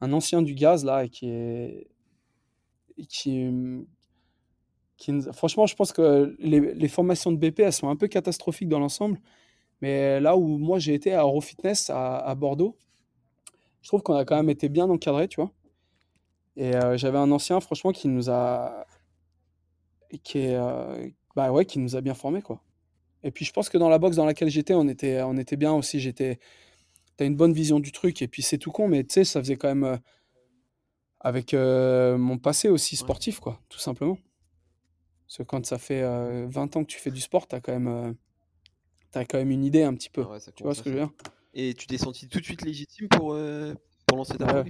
un 0.00 0.12
ancien 0.12 0.42
du 0.42 0.54
gaz, 0.54 0.84
là, 0.84 1.08
qui 1.08 1.28
est. 1.28 1.90
Qui, 3.08 3.50
franchement, 5.32 5.66
je 5.66 5.74
pense 5.74 5.92
que 5.92 6.36
les, 6.38 6.60
les 6.74 6.88
formations 6.88 7.32
de 7.32 7.36
BP, 7.36 7.60
elles 7.60 7.72
sont 7.72 7.88
un 7.88 7.96
peu 7.96 8.08
catastrophiques 8.08 8.68
dans 8.68 8.80
l'ensemble. 8.80 9.20
Mais 9.80 10.20
là 10.20 10.36
où 10.36 10.58
moi 10.58 10.78
j'ai 10.78 10.94
été 10.94 11.12
à 11.14 11.22
Eurofitness 11.22 11.90
à, 11.90 12.18
à 12.18 12.34
Bordeaux, 12.34 12.76
je 13.82 13.88
trouve 13.88 14.02
qu'on 14.02 14.14
a 14.14 14.24
quand 14.24 14.36
même 14.36 14.50
été 14.50 14.68
bien 14.68 14.88
encadré, 14.90 15.28
tu 15.28 15.40
vois. 15.40 15.52
Et 16.56 16.74
euh, 16.76 16.98
j'avais 16.98 17.18
un 17.18 17.30
ancien, 17.30 17.60
franchement, 17.60 17.92
qui 17.92 18.08
nous 18.08 18.30
a. 18.30 18.86
Qui, 20.22 20.38
est, 20.38 20.54
euh, 20.54 21.08
bah 21.36 21.52
ouais, 21.52 21.64
qui 21.64 21.78
nous 21.78 21.96
a 21.96 22.00
bien 22.00 22.14
formés, 22.14 22.42
quoi. 22.42 22.60
Et 23.22 23.30
puis 23.30 23.44
je 23.44 23.52
pense 23.52 23.68
que 23.68 23.78
dans 23.78 23.88
la 23.88 23.98
box 23.98 24.16
dans 24.16 24.24
laquelle 24.24 24.48
j'étais, 24.48 24.74
on 24.74 24.88
était, 24.88 25.22
on 25.22 25.36
était 25.36 25.56
bien 25.56 25.72
aussi. 25.72 26.00
J'étais, 26.00 26.38
t'as 27.16 27.26
une 27.26 27.36
bonne 27.36 27.52
vision 27.52 27.80
du 27.80 27.92
truc. 27.92 28.22
Et 28.22 28.28
puis 28.28 28.42
c'est 28.42 28.58
tout 28.58 28.72
con, 28.72 28.88
mais 28.88 29.04
tu 29.04 29.14
sais, 29.14 29.24
ça 29.24 29.40
faisait 29.40 29.56
quand 29.56 29.68
même 29.68 29.84
euh, 29.84 29.96
avec 31.20 31.54
euh, 31.54 32.18
mon 32.18 32.38
passé 32.38 32.68
aussi 32.68 32.96
sportif, 32.96 33.40
quoi, 33.40 33.60
tout 33.68 33.78
simplement. 33.78 34.18
Parce 35.30 35.38
que 35.38 35.42
quand 35.44 35.64
ça 35.64 35.78
fait 35.78 36.02
euh, 36.02 36.46
20 36.50 36.76
ans 36.76 36.82
que 36.84 36.90
tu 36.90 36.98
fais 36.98 37.10
du 37.12 37.20
sport, 37.22 37.46
t'as 37.46 37.60
quand 37.60 37.72
même, 37.72 37.86
euh, 37.88 38.12
quand 39.14 39.34
même 39.38 39.50
une 39.50 39.64
idée 39.64 39.82
un 39.82 39.94
petit 39.94 40.10
peu. 40.10 40.24
Ah 40.26 40.32
ouais, 40.32 40.38
Tu 40.54 40.62
vois 40.62 40.74
ce 40.74 40.82
que 40.82 40.90
je 40.90 40.96
veux 40.96 41.00
dire? 41.04 41.12
Et 41.54 41.74
tu 41.74 41.86
t'es 41.86 41.98
senti 41.98 42.28
tout 42.28 42.38
de 42.40 42.44
suite 42.44 42.62
légitime 42.62 43.08
pour, 43.08 43.32
euh, 43.34 43.74
pour 44.06 44.18
lancer 44.18 44.36
ta 44.36 44.62
Ouais. 44.62 44.64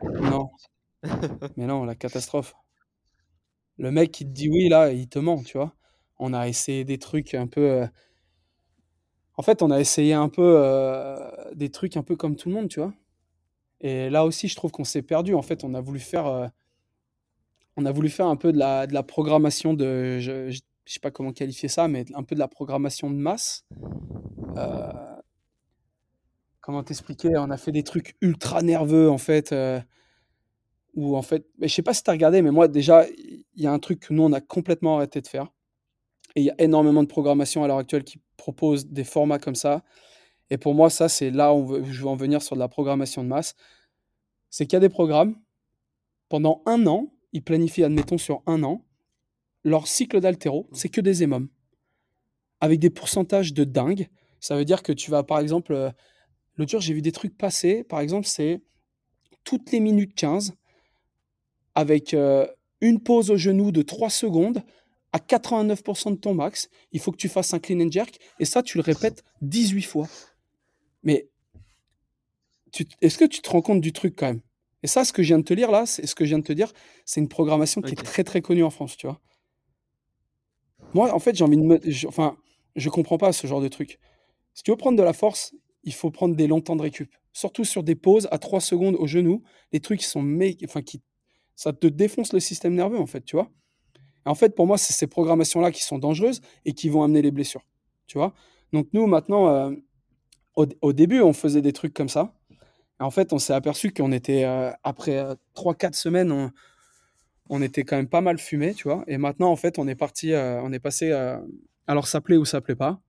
Non, 0.00 0.50
mais 1.56 1.66
non, 1.66 1.84
la 1.84 1.94
catastrophe. 1.94 2.54
Le 3.78 3.90
mec 3.90 4.12
qui 4.12 4.24
te 4.24 4.30
dit 4.30 4.48
oui, 4.48 4.68
là, 4.68 4.92
il 4.92 5.08
te 5.08 5.18
ment, 5.18 5.42
tu 5.42 5.58
vois. 5.58 5.74
On 6.20 6.32
a 6.34 6.46
essayé 6.46 6.84
des 6.84 6.98
trucs 6.98 7.34
un 7.34 7.48
peu. 7.48 7.62
euh, 7.68 7.86
En 9.36 9.42
fait, 9.42 9.62
on 9.62 9.70
a 9.70 9.80
essayé 9.80 10.12
un 10.12 10.28
peu 10.28 10.42
euh, 10.58 11.30
des 11.54 11.70
trucs 11.70 11.96
un 11.96 12.02
peu 12.02 12.16
comme 12.16 12.36
tout 12.36 12.48
le 12.48 12.54
monde, 12.54 12.68
tu 12.68 12.80
vois. 12.80 12.92
Et 13.80 14.10
là 14.10 14.24
aussi, 14.26 14.48
je 14.48 14.56
trouve 14.56 14.72
qu'on 14.72 14.84
s'est 14.84 15.02
perdu. 15.02 15.34
En 15.34 15.42
fait, 15.42 15.64
on 15.64 15.74
a 15.74 15.80
voulu 15.82 16.00
faire, 16.00 16.26
euh, 16.26 16.48
on 17.80 17.86
a 17.86 17.92
voulu 17.92 18.08
faire 18.08 18.26
un 18.26 18.36
peu 18.36 18.52
de 18.52 18.58
la, 18.58 18.86
de 18.86 18.94
la 18.94 19.02
programmation 19.02 19.74
de, 19.74 20.18
je, 20.18 20.50
je 20.50 20.60
sais 20.92 21.00
pas 21.00 21.10
comment 21.10 21.32
qualifier 21.32 21.68
ça, 21.68 21.88
mais 21.88 22.04
un 22.14 22.22
peu 22.22 22.34
de 22.34 22.40
la 22.40 22.48
programmation 22.48 23.10
de 23.10 23.16
masse. 23.16 23.64
Euh, 24.56 24.92
comment 26.60 26.82
t'expliquer? 26.82 27.36
On 27.36 27.50
a 27.50 27.56
fait 27.56 27.72
des 27.72 27.82
trucs 27.84 28.16
ultra 28.20 28.62
nerveux, 28.62 29.10
en 29.10 29.18
fait. 29.18 29.52
euh, 29.52 29.80
où 30.94 31.16
en 31.16 31.22
fait, 31.22 31.46
je 31.60 31.68
sais 31.68 31.82
pas 31.82 31.94
si 31.94 32.02
tu 32.02 32.10
as 32.10 32.12
regardé, 32.12 32.42
mais 32.42 32.50
moi 32.50 32.68
déjà, 32.68 33.06
il 33.08 33.44
y 33.62 33.66
a 33.66 33.72
un 33.72 33.78
truc 33.78 34.00
que 34.00 34.12
nous, 34.12 34.22
on 34.22 34.32
a 34.32 34.40
complètement 34.40 34.96
arrêté 34.96 35.20
de 35.20 35.26
faire. 35.28 35.48
Et 36.36 36.40
il 36.40 36.44
y 36.44 36.50
a 36.50 36.54
énormément 36.58 37.02
de 37.02 37.08
programmation 37.08 37.64
à 37.64 37.68
l'heure 37.68 37.78
actuelle 37.78 38.04
qui 38.04 38.20
propose 38.36 38.86
des 38.86 39.04
formats 39.04 39.38
comme 39.38 39.54
ça. 39.54 39.82
Et 40.50 40.58
pour 40.58 40.74
moi, 40.74 40.90
ça, 40.90 41.08
c'est 41.08 41.30
là 41.30 41.54
où 41.54 41.84
je 41.84 42.02
veux 42.02 42.08
en 42.08 42.16
venir 42.16 42.42
sur 42.42 42.56
de 42.56 42.60
la 42.60 42.68
programmation 42.68 43.22
de 43.22 43.28
masse. 43.28 43.54
C'est 44.48 44.66
qu'il 44.66 44.74
y 44.74 44.76
a 44.78 44.80
des 44.80 44.88
programmes, 44.88 45.36
pendant 46.28 46.62
un 46.66 46.86
an, 46.86 47.12
ils 47.32 47.42
planifient, 47.42 47.84
admettons, 47.84 48.18
sur 48.18 48.42
un 48.46 48.62
an, 48.62 48.84
leur 49.64 49.86
cycle 49.86 50.20
d'altéro, 50.20 50.68
c'est 50.72 50.88
que 50.88 51.00
des 51.00 51.22
émums. 51.22 51.48
Avec 52.60 52.78
des 52.80 52.90
pourcentages 52.90 53.52
de 53.54 53.64
dingue. 53.64 54.08
Ça 54.40 54.56
veut 54.56 54.64
dire 54.64 54.82
que 54.82 54.92
tu 54.92 55.10
vas, 55.10 55.22
par 55.22 55.38
exemple, 55.38 55.72
euh, 55.72 55.90
l'autre 56.56 56.70
jour, 56.70 56.80
j'ai 56.80 56.94
vu 56.94 57.02
des 57.02 57.12
trucs 57.12 57.36
passer. 57.36 57.84
Par 57.84 58.00
exemple, 58.00 58.26
c'est 58.26 58.62
toutes 59.44 59.72
les 59.72 59.80
minutes 59.80 60.14
15, 60.14 60.54
avec 61.74 62.14
euh, 62.14 62.46
une 62.80 63.00
pause 63.00 63.30
au 63.30 63.36
genou 63.36 63.72
de 63.72 63.82
3 63.82 64.10
secondes, 64.10 64.62
à 65.12 65.18
89% 65.18 66.12
de 66.12 66.16
ton 66.16 66.34
max, 66.34 66.68
il 66.92 67.00
faut 67.00 67.10
que 67.10 67.16
tu 67.16 67.28
fasses 67.28 67.52
un 67.52 67.58
clean 67.58 67.80
and 67.80 67.90
jerk. 67.90 68.18
Et 68.38 68.44
ça, 68.44 68.62
tu 68.62 68.78
le 68.78 68.82
répètes 68.82 69.24
18 69.42 69.82
fois. 69.82 70.08
Mais 71.02 71.28
est-ce 73.00 73.18
que 73.18 73.24
tu 73.24 73.40
te 73.40 73.50
rends 73.50 73.62
compte 73.62 73.80
du 73.80 73.92
truc 73.92 74.14
quand 74.16 74.26
même? 74.26 74.40
Et 74.82 74.86
ça, 74.86 75.04
ce 75.04 75.12
que 75.12 75.22
je 75.22 75.28
viens 75.28 75.38
de 75.38 75.44
te 75.44 75.54
lire 75.54 75.70
là, 75.70 75.86
c'est 75.86 76.06
ce 76.06 76.14
que 76.14 76.24
je 76.24 76.30
viens 76.30 76.38
de 76.38 76.44
te 76.44 76.52
dire, 76.52 76.72
c'est 77.04 77.20
une 77.20 77.28
programmation 77.28 77.82
qui 77.82 77.92
est 77.92 78.02
très 78.02 78.24
très 78.24 78.40
connue 78.40 78.64
en 78.64 78.70
France, 78.70 78.96
tu 78.96 79.06
vois. 79.06 79.20
Moi, 80.94 81.12
en 81.14 81.18
fait, 81.18 81.36
j'ai 81.36 81.44
envie 81.44 81.56
de 81.56 81.62
me. 81.62 81.78
Je, 81.84 82.08
enfin, 82.08 82.36
je 82.76 82.88
comprends 82.88 83.18
pas 83.18 83.32
ce 83.32 83.46
genre 83.46 83.60
de 83.60 83.68
truc. 83.68 83.98
Si 84.54 84.62
tu 84.62 84.70
veux 84.70 84.76
prendre 84.76 84.98
de 84.98 85.02
la 85.02 85.12
force, 85.12 85.54
il 85.84 85.94
faut 85.94 86.10
prendre 86.10 86.34
des 86.34 86.46
longs 86.46 86.60
temps 86.60 86.76
de 86.76 86.82
récup. 86.82 87.10
Surtout 87.32 87.64
sur 87.64 87.82
des 87.82 87.94
pauses 87.94 88.26
à 88.30 88.38
3 88.38 88.60
secondes 88.60 88.96
au 88.96 89.06
genou, 89.06 89.42
les 89.72 89.80
trucs 89.80 90.00
qui 90.00 90.06
sont. 90.06 90.38
Enfin, 90.64 90.82
qui... 90.82 91.02
Ça 91.54 91.72
te 91.72 91.86
défonce 91.86 92.32
le 92.32 92.40
système 92.40 92.74
nerveux, 92.74 92.98
en 92.98 93.06
fait, 93.06 93.24
tu 93.24 93.36
vois. 93.36 93.50
En 94.24 94.34
fait, 94.34 94.54
pour 94.54 94.66
moi, 94.66 94.78
c'est 94.78 94.92
ces 94.92 95.06
programmations-là 95.06 95.70
qui 95.72 95.82
sont 95.82 95.98
dangereuses 95.98 96.40
et 96.64 96.72
qui 96.72 96.88
vont 96.88 97.02
amener 97.02 97.22
les 97.22 97.30
blessures. 97.30 97.66
Tu 98.06 98.18
vois 98.18 98.34
Donc, 98.72 98.88
nous, 98.92 99.06
maintenant, 99.06 99.48
euh, 99.48 99.70
au, 100.56 100.92
début, 100.92 101.20
on 101.20 101.32
faisait 101.32 101.62
des 101.62 101.72
trucs 101.72 101.94
comme 101.94 102.08
ça. 102.08 102.34
En 103.00 103.10
fait, 103.10 103.32
on 103.32 103.38
s'est 103.38 103.54
aperçu 103.54 103.92
qu'on 103.92 104.12
était, 104.12 104.44
euh, 104.44 104.70
après 104.84 105.24
3-4 105.54 105.86
euh, 105.86 105.92
semaines, 105.92 106.52
on, 107.48 107.62
était 107.62 107.82
quand 107.82 107.96
même 107.96 108.08
pas 108.08 108.20
mal 108.20 108.38
fumé, 108.38 108.74
tu 108.74 108.84
vois. 108.84 109.02
Et 109.06 109.18
maintenant, 109.18 109.50
en 109.50 109.56
fait, 109.56 109.78
on 109.78 109.88
est 109.88 109.94
parti, 109.94 110.32
on 110.34 110.72
est 110.72 110.78
passé. 110.78 111.12
alors, 111.86 112.06
ça 112.06 112.20
plaît 112.20 112.36
ou 112.36 112.44
ça 112.44 112.60
plaît 112.60 112.76
pas. 112.76 113.00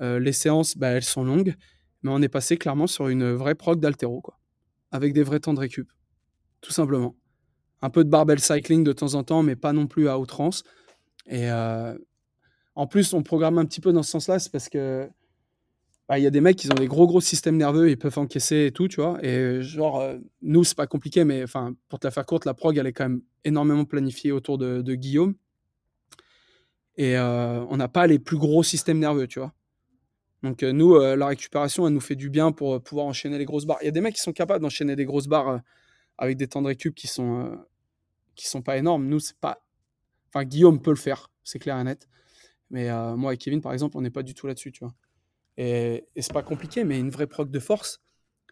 les 0.00 0.32
séances, 0.32 0.76
bah, 0.76 0.88
elles 0.88 1.04
sont 1.04 1.24
longues. 1.24 1.54
Mais 2.02 2.10
on 2.10 2.22
est 2.22 2.28
passé 2.28 2.56
clairement 2.56 2.86
sur 2.86 3.08
une 3.08 3.32
vraie 3.32 3.54
prog 3.54 3.78
d'altéro, 3.80 4.20
quoi. 4.20 4.38
Avec 4.92 5.12
des 5.12 5.22
vrais 5.22 5.40
temps 5.40 5.54
de 5.54 5.60
récup. 5.60 5.88
Tout 6.60 6.72
simplement 6.72 7.14
un 7.82 7.90
peu 7.90 8.04
de 8.04 8.08
barbell 8.08 8.40
cycling 8.40 8.84
de 8.84 8.92
temps 8.92 9.14
en 9.14 9.24
temps, 9.24 9.42
mais 9.42 9.56
pas 9.56 9.72
non 9.72 9.86
plus 9.86 10.08
à 10.08 10.18
outrance. 10.18 10.62
Et 11.26 11.50
euh, 11.50 11.96
en 12.74 12.86
plus, 12.86 13.12
on 13.12 13.22
programme 13.22 13.58
un 13.58 13.66
petit 13.66 13.80
peu 13.80 13.92
dans 13.92 14.04
ce 14.04 14.12
sens-là, 14.12 14.38
c'est 14.38 14.50
parce 14.50 14.68
que 14.68 15.10
bah, 16.12 16.18
il 16.18 16.24
y 16.24 16.26
a 16.26 16.30
des 16.30 16.42
mecs 16.42 16.58
qui 16.58 16.70
ont 16.70 16.74
des 16.74 16.88
gros 16.88 17.06
gros 17.06 17.22
systèmes 17.22 17.56
nerveux, 17.56 17.88
ils 17.88 17.96
peuvent 17.96 18.18
encaisser 18.18 18.66
et 18.66 18.70
tout, 18.70 18.86
tu 18.86 19.00
vois. 19.00 19.18
Et 19.24 19.62
genre, 19.62 19.98
euh, 19.98 20.18
nous, 20.42 20.62
c'est 20.62 20.76
pas 20.76 20.86
compliqué, 20.86 21.24
mais 21.24 21.42
enfin, 21.42 21.74
pour 21.88 22.00
te 22.00 22.06
la 22.06 22.10
faire 22.10 22.26
courte, 22.26 22.44
la 22.44 22.52
prog, 22.52 22.76
elle 22.76 22.86
est 22.86 22.92
quand 22.92 23.08
même 23.08 23.22
énormément 23.44 23.86
planifiée 23.86 24.30
autour 24.30 24.58
de, 24.58 24.94
Guillaume. 24.94 25.34
Et 26.98 27.16
euh, 27.16 27.64
on 27.70 27.78
n'a 27.78 27.88
pas 27.88 28.06
les 28.06 28.18
plus 28.18 28.36
gros 28.36 28.62
systèmes 28.62 28.98
nerveux, 28.98 29.26
tu 29.26 29.38
vois. 29.38 29.54
Donc 30.42 30.62
nous, 30.62 30.98
la 30.98 31.26
récupération, 31.26 31.86
elle 31.86 31.94
nous 31.94 32.00
fait 32.00 32.14
du 32.14 32.28
bien 32.28 32.52
pour 32.52 32.82
pouvoir 32.82 33.06
enchaîner 33.06 33.38
les 33.38 33.46
grosses 33.46 33.64
barres. 33.64 33.78
Il 33.80 33.86
y 33.86 33.88
a 33.88 33.92
des 33.92 34.02
mecs 34.02 34.16
qui 34.16 34.20
sont 34.20 34.34
capables 34.34 34.60
d'enchaîner 34.60 34.96
des 34.96 35.06
grosses 35.06 35.28
barres 35.28 35.62
avec 36.18 36.36
des 36.36 36.46
temps 36.46 36.60
de 36.60 36.66
récup 36.66 36.94
qui 36.94 37.06
sont 37.06 37.58
qui 38.34 38.48
sont 38.48 38.60
pas 38.60 38.76
énormes. 38.76 39.06
Nous, 39.06 39.20
c'est 39.20 39.38
pas. 39.38 39.64
Enfin, 40.28 40.44
Guillaume 40.44 40.82
peut 40.82 40.90
le 40.90 40.96
faire, 40.96 41.30
c'est 41.42 41.58
clair 41.58 41.78
et 41.78 41.84
net. 41.84 42.06
Mais 42.70 42.90
euh, 42.90 43.16
moi 43.16 43.34
et 43.34 43.36
Kevin, 43.36 43.60
par 43.60 43.72
exemple, 43.72 43.96
on 43.96 44.00
n'est 44.00 44.10
pas 44.10 44.22
du 44.22 44.34
tout 44.34 44.46
là-dessus, 44.46 44.72
tu 44.72 44.84
vois. 44.84 44.94
Et, 45.56 46.04
c'est 46.16 46.32
pas 46.32 46.42
compliqué, 46.42 46.84
mais 46.84 46.98
une 46.98 47.10
vraie 47.10 47.26
proc 47.26 47.50
de 47.50 47.58
force, 47.58 48.00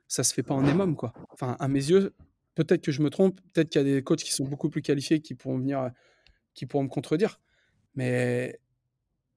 ça 0.09 0.22
se 0.22 0.34
fait 0.34 0.42
pas 0.42 0.55
en 0.55 0.66
émum, 0.66 0.96
quoi. 0.96 1.12
Enfin, 1.30 1.57
à 1.59 1.68
mes 1.68 1.78
yeux, 1.78 2.14
peut-être 2.55 2.82
que 2.82 2.92
je 2.92 3.03
me 3.03 3.11
trompe, 3.11 3.40
peut-être 3.53 3.70
qu'il 3.70 3.80
y 3.80 3.90
a 3.90 3.94
des 3.94 4.03
coachs 4.03 4.22
qui 4.22 4.32
sont 4.32 4.44
beaucoup 4.44 4.68
plus 4.68 4.82
qualifiés 4.82 5.20
qui 5.20 5.34
pourront 5.34 5.59
venir, 5.59 5.90
qui 6.55 6.66
pourront 6.66 6.84
me 6.84 6.88
contredire. 6.88 7.40
Mais 7.94 8.61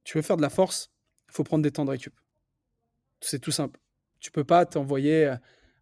tu 0.03 0.17
veux 0.17 0.21
faire 0.21 0.37
de 0.37 0.41
la 0.41 0.49
force, 0.49 0.91
il 1.29 1.33
faut 1.33 1.43
prendre 1.43 1.63
des 1.63 1.71
temps 1.71 1.85
de 1.85 1.91
récup. 1.91 2.13
C'est 3.21 3.39
tout 3.39 3.51
simple. 3.51 3.79
Tu 4.19 4.31
peux 4.31 4.43
pas 4.43 4.65
t'envoyer 4.65 5.33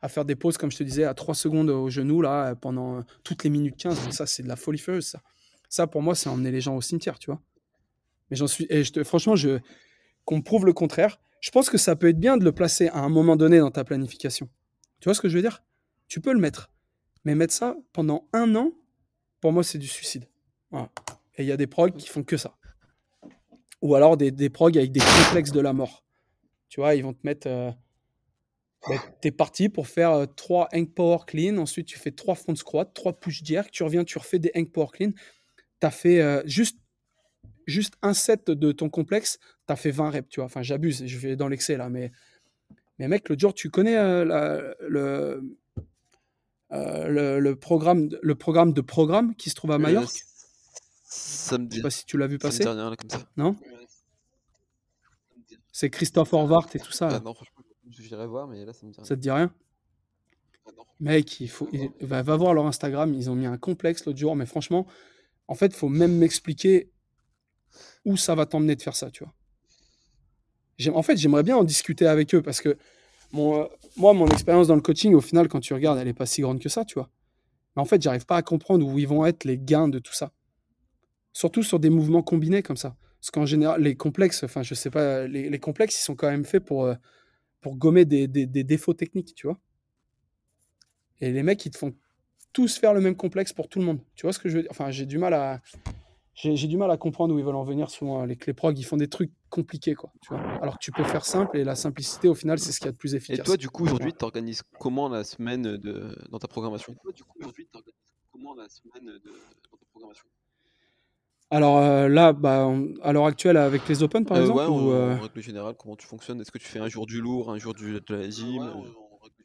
à 0.01 0.09
faire 0.09 0.25
des 0.25 0.35
pauses, 0.35 0.57
comme 0.57 0.71
je 0.71 0.77
te 0.77 0.83
disais, 0.83 1.03
à 1.03 1.13
3 1.13 1.35
secondes 1.35 1.69
au 1.69 1.89
genou, 1.89 2.21
là, 2.21 2.55
pendant 2.55 3.03
toutes 3.23 3.43
les 3.43 3.49
minutes 3.49 3.77
15. 3.77 4.09
Ça, 4.11 4.25
c'est 4.25 4.43
de 4.43 4.47
la 4.47 4.55
folie 4.55 4.79
furieuse, 4.79 5.07
ça. 5.07 5.21
Ça, 5.69 5.87
pour 5.87 6.01
moi, 6.01 6.15
c'est 6.15 6.27
emmener 6.27 6.51
les 6.51 6.59
gens 6.59 6.75
au 6.75 6.81
cimetière, 6.81 7.17
tu 7.17 7.27
vois. 7.27 7.41
Mais 8.29 8.37
j'en 8.37 8.47
suis. 8.47 8.65
Et 8.69 8.83
franchement, 9.03 9.35
je, 9.35 9.59
qu'on 10.25 10.37
me 10.37 10.41
prouve 10.41 10.65
le 10.65 10.73
contraire. 10.73 11.19
Je 11.41 11.49
pense 11.49 11.69
que 11.69 11.77
ça 11.77 11.95
peut 11.95 12.07
être 12.07 12.19
bien 12.19 12.37
de 12.37 12.45
le 12.45 12.51
placer 12.51 12.87
à 12.89 12.99
un 12.99 13.09
moment 13.09 13.35
donné 13.35 13.59
dans 13.59 13.71
ta 13.71 13.83
planification. 13.83 14.47
Tu 14.99 15.05
vois 15.05 15.15
ce 15.15 15.21
que 15.21 15.27
je 15.27 15.35
veux 15.35 15.41
dire? 15.41 15.63
Tu 16.07 16.21
peux 16.21 16.33
le 16.33 16.39
mettre. 16.39 16.71
Mais 17.25 17.35
mettre 17.35 17.53
ça 17.53 17.75
pendant 17.93 18.27
un 18.31 18.55
an, 18.55 18.71
pour 19.41 19.51
moi, 19.51 19.63
c'est 19.63 19.79
du 19.79 19.87
suicide. 19.87 20.27
Et 20.73 21.43
il 21.43 21.45
y 21.45 21.51
a 21.51 21.57
des 21.57 21.67
progs 21.67 21.95
qui 21.95 22.07
font 22.07 22.23
que 22.23 22.37
ça. 22.37 22.55
Ou 23.81 23.95
alors 23.95 24.17
des, 24.17 24.31
des 24.31 24.49
progs 24.49 24.77
avec 24.77 24.91
des 24.91 24.99
complexes 24.99 25.51
de 25.51 25.59
la 25.59 25.73
mort. 25.73 26.03
Tu 26.69 26.79
vois, 26.79 26.95
ils 26.95 27.03
vont 27.03 27.13
te 27.13 27.19
mettre. 27.23 27.47
Euh, 27.47 27.71
tu 29.21 29.27
es 29.27 29.31
parti 29.31 29.69
pour 29.69 29.87
faire 29.87 30.25
3 30.35 30.63
euh, 30.73 30.77
hang 30.77 30.89
power 30.89 31.17
clean, 31.27 31.57
ensuite 31.57 31.85
tu 31.85 31.99
fais 31.99 32.11
3 32.11 32.35
front 32.35 32.55
squat, 32.55 32.91
3 32.93 33.19
push 33.19 33.43
jerk, 33.43 33.69
tu 33.71 33.83
reviens, 33.83 34.03
tu 34.03 34.17
refais 34.17 34.39
des 34.39 34.51
hang 34.55 34.69
power 34.71 34.87
clean. 34.91 35.11
Tu 35.79 35.87
as 35.87 35.91
fait 35.91 36.21
euh, 36.21 36.41
juste, 36.45 36.79
juste 37.67 37.95
un 38.01 38.13
set 38.13 38.49
de 38.49 38.71
ton 38.71 38.89
complexe, 38.89 39.39
tu 39.71 39.79
as 39.79 39.81
fait 39.81 39.91
20 39.91 40.09
reps, 40.09 40.29
tu 40.29 40.39
vois. 40.39 40.45
Enfin, 40.45 40.61
j'abuse, 40.61 41.05
je 41.05 41.17
vais 41.17 41.35
dans 41.35 41.47
l'excès 41.47 41.77
là, 41.77 41.89
mais, 41.89 42.11
mais 42.99 43.07
mec, 43.07 43.29
le 43.29 43.37
jour, 43.37 43.53
tu 43.53 43.69
connais 43.69 43.97
euh, 43.97 44.73
le, 44.79 45.41
le, 46.69 47.55
programme, 47.55 48.09
le 48.21 48.35
programme 48.35 48.73
de 48.73 48.81
programme 48.81 49.35
qui 49.35 49.49
se 49.49 49.55
trouve 49.55 49.71
à 49.71 49.77
Majorque? 49.77 50.23
ça 51.03 51.57
me 51.57 51.69
Je 51.69 51.75
sais 51.75 51.81
pas 51.81 51.89
si 51.89 52.05
tu 52.05 52.17
l'as 52.17 52.27
vu 52.27 52.37
passer. 52.37 52.63
Là, 52.63 52.95
comme 52.97 53.09
ça. 53.09 53.23
Non? 53.35 53.55
C'est 55.71 55.89
Christophe 55.89 56.33
Horvath 56.33 56.75
et 56.75 56.79
tout 56.79 56.91
ça. 56.91 57.09
Ah, 57.11 57.19
non, 57.19 57.33
franchement. 57.33 57.63
J'irai 57.89 58.25
voir, 58.27 58.47
mais 58.47 58.65
là, 58.65 58.73
ça 58.73 58.85
me 58.85 58.91
dit 58.91 58.97
rien. 58.97 59.05
Ça 59.05 59.15
te 59.15 59.21
dit 59.21 59.31
rien? 59.31 59.53
Ah 60.65 60.71
Mec, 60.99 61.39
il 61.39 61.49
faut, 61.49 61.69
va, 61.99 62.21
voir 62.21 62.53
leur 62.53 62.65
Instagram. 62.65 63.13
Ils 63.13 63.29
ont 63.29 63.35
mis 63.35 63.45
un 63.45 63.57
complexe 63.57 64.05
l'autre 64.05 64.19
jour, 64.19 64.35
mais 64.35 64.45
franchement, 64.45 64.87
en 65.47 65.55
fait, 65.55 65.73
faut 65.75 65.89
même 65.89 66.17
m'expliquer 66.17 66.91
où 68.05 68.17
ça 68.17 68.35
va 68.35 68.45
t'emmener 68.45 68.75
de 68.75 68.81
faire 68.81 68.95
ça, 68.95 69.11
tu 69.11 69.23
vois. 69.23 69.33
En 70.93 71.03
fait, 71.03 71.17
j'aimerais 71.17 71.43
bien 71.43 71.57
en 71.57 71.63
discuter 71.63 72.07
avec 72.07 72.33
eux 72.33 72.41
parce 72.41 72.61
que 72.61 72.77
mon, 73.31 73.67
moi, 73.97 74.13
mon 74.13 74.27
expérience 74.27 74.67
dans 74.67 74.75
le 74.75 74.81
coaching, 74.81 75.13
au 75.13 75.21
final, 75.21 75.47
quand 75.47 75.59
tu 75.59 75.73
regardes, 75.73 75.99
elle 75.99 76.07
n'est 76.07 76.13
pas 76.13 76.25
si 76.25 76.41
grande 76.41 76.59
que 76.59 76.69
ça, 76.69 76.85
tu 76.85 76.95
vois. 76.95 77.09
Mais 77.75 77.81
en 77.81 77.85
fait, 77.85 78.01
j'arrive 78.01 78.25
pas 78.25 78.37
à 78.37 78.41
comprendre 78.41 78.85
où 78.85 78.99
ils 78.99 79.07
vont 79.07 79.25
être 79.25 79.43
les 79.45 79.57
gains 79.57 79.87
de 79.87 79.99
tout 79.99 80.13
ça. 80.13 80.31
Surtout 81.33 81.63
sur 81.63 81.79
des 81.79 81.89
mouvements 81.89 82.21
combinés 82.21 82.61
comme 82.61 82.77
ça. 82.77 82.95
Parce 83.19 83.31
qu'en 83.31 83.45
général, 83.45 83.81
les 83.81 83.95
complexes, 83.95 84.43
enfin, 84.43 84.63
je 84.63 84.73
sais 84.73 84.89
pas, 84.89 85.27
les, 85.27 85.59
complexes, 85.59 85.97
ils 85.99 86.03
sont 86.03 86.15
quand 86.15 86.29
même 86.29 86.43
faits 86.43 86.65
pour, 86.65 86.85
euh, 86.85 86.95
gommer 87.65 88.05
des, 88.05 88.27
défauts 88.27 88.93
techniques, 88.93 89.35
tu 89.35 89.47
vois. 89.47 89.59
Et 91.21 91.31
les 91.31 91.43
mecs, 91.43 91.63
ils 91.65 91.71
te 91.71 91.77
font 91.77 91.93
tous 92.51 92.77
faire 92.77 92.93
le 92.93 92.99
même 92.99 93.15
complexe 93.15 93.53
pour 93.53 93.69
tout 93.69 93.79
le 93.79 93.85
monde. 93.85 93.99
Tu 94.15 94.25
vois 94.25 94.33
ce 94.33 94.39
que 94.39 94.49
je 94.49 94.57
veux 94.57 94.61
dire? 94.63 94.71
Enfin, 94.71 94.91
j'ai 94.91 95.05
du 95.05 95.17
mal 95.17 95.33
à 95.33 95.61
j'ai 96.33 96.67
du 96.67 96.77
mal 96.77 96.89
à 96.89 96.97
comprendre 96.97 97.35
où 97.35 97.39
ils 97.39 97.45
veulent 97.45 97.55
en 97.55 97.63
venir 97.63 97.91
souvent. 97.91 98.25
Les 98.25 98.35
clés 98.35 98.53
prog, 98.53 98.77
ils 98.77 98.83
font 98.83 98.97
des 98.97 99.07
trucs 99.07 99.31
compliqués, 99.51 99.93
quoi. 99.93 100.11
Tu 100.21 100.33
vois 100.33 100.41
Alors 100.61 100.79
que 100.79 100.83
tu 100.83 100.91
peux 100.91 101.03
faire 101.03 101.25
simple 101.25 101.57
et 101.57 101.63
la 101.63 101.75
simplicité, 101.75 102.27
au 102.27 102.33
final, 102.33 102.57
c'est 102.57 102.71
ce 102.71 102.79
qu'il 102.79 102.87
y 102.87 102.89
a 102.89 102.93
de 102.93 102.97
plus 102.97 103.13
efficace. 103.13 103.39
Et 103.39 103.43
toi, 103.43 103.57
du 103.57 103.69
coup, 103.69 103.83
aujourd'hui, 103.83 104.13
tu 104.17 104.25
organises 104.25 104.63
comment 104.79 105.07
la 105.09 105.23
semaine 105.23 105.77
de... 105.77 106.17
dans 106.31 106.39
ta 106.39 106.47
programmation? 106.47 106.95
Toi, 107.03 107.11
du 107.11 107.23
coup, 107.23 107.37
aujourd'hui, 107.39 107.67
tu 107.71 107.77
organises 107.77 107.99
comment 108.31 108.55
la 108.55 108.67
semaine 108.69 109.05
de... 109.05 109.29
dans 109.71 109.77
ta 109.77 109.85
programmation? 109.91 110.25
Alors 111.53 111.79
euh, 111.79 112.07
là, 112.07 112.31
bah, 112.31 112.73
à 113.03 113.11
l'heure 113.11 113.25
actuelle, 113.25 113.57
avec 113.57 113.85
les 113.89 114.01
Open 114.03 114.25
par 114.25 114.37
euh, 114.37 114.41
exemple 114.41 114.71
ou, 114.71 114.91
euh... 114.91 115.17
en 115.17 115.21
règle 115.21 115.41
générale, 115.41 115.75
comment 115.77 115.97
tu 115.97 116.07
fonctionnes? 116.07 116.39
Est-ce 116.39 116.49
que 116.49 116.57
tu 116.57 116.67
fais 116.67 116.79
un 116.79 116.87
jour 116.87 117.05
du 117.05 117.19
lourd, 117.19 117.51
un 117.51 117.57
jour 117.57 117.73
du, 117.73 117.99
de 117.99 118.15
la 118.15 118.29
gym, 118.29 118.71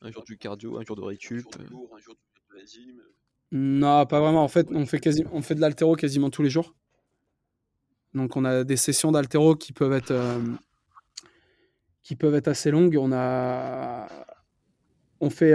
un 0.03 0.13
jour 0.13 0.23
du 0.23 0.39
cardio, 0.39 0.79
un 0.79 0.85
jour 0.85 0.95
de 0.95 1.03
récup 1.03 1.45
Non, 3.51 4.07
pas 4.07 4.21
vraiment. 4.21 4.45
En 4.45 4.49
fait, 4.49 4.69
on 4.71 4.87
fait, 4.87 5.01
quasi... 5.01 5.25
on 5.33 5.43
fait 5.43 5.57
de 5.57 5.61
l'altéro 5.61 5.97
quasiment 5.97 6.31
tous 6.31 6.43
les 6.43 6.51
jours. 6.51 6.77
Donc 8.17 8.37
on 8.37 8.45
a 8.45 8.65
des 8.65 8.77
sessions 8.77 9.13
d'altéro 9.13 9.55
qui 9.55 9.73
peuvent 9.73 9.93
être 9.93 10.13
être 12.35 12.49
assez 12.49 12.71
longues. 12.71 12.97
On 15.21 15.31
fait 15.31 15.55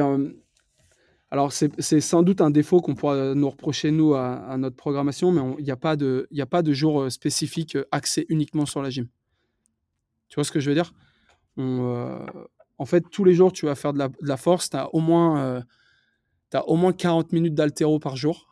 alors, 1.34 1.53
c'est 1.53 2.01
sans 2.01 2.24
doute 2.24 2.41
un 2.41 2.51
défaut 2.51 2.82
qu'on 2.82 2.93
pourra 2.93 3.34
nous 3.34 3.49
reprocher, 3.49 3.89
nous, 3.89 4.16
à, 4.16 4.57
notre 4.57 4.76
programmation, 4.76 5.32
mais 5.32 5.41
il 5.59 5.64
n'y 5.64 5.72
a, 5.72 5.78
pas 5.78 5.95
de, 5.95 6.28
a 6.38 6.45
pas 6.45 6.62
jour 6.74 7.03
euh, 7.03 7.09
spécifique 7.09 7.78
euh, 7.78 7.86
axé 7.91 8.26
uniquement 8.28 8.66
sur 8.66 8.82
la 8.82 8.89
gym. 8.89 9.07
Tu 10.28 10.36
vois 10.36 10.43
ce 10.43 10.51
que 10.51 10.59
je 10.59 10.70
veux 10.70 10.76
dire? 10.76 10.93
Euh, 11.57 12.20
En 12.78 12.86
fait, 12.86 13.05
tous 13.09 13.24
les 13.24 13.34
jours, 13.34 13.53
tu 13.53 13.66
vas 13.66 13.76
faire 13.76 13.93
de 13.93 14.09
la, 14.20 14.38
force, 14.38 14.70
tu 14.70 14.78
au 14.91 14.99
moins, 14.99 15.64
as 16.51 16.68
au 16.68 16.76
moins 16.76 16.91
40 16.91 17.32
minutes 17.32 17.55
d'altéro 17.55 17.97
par 17.97 18.18
jour. 18.18 18.50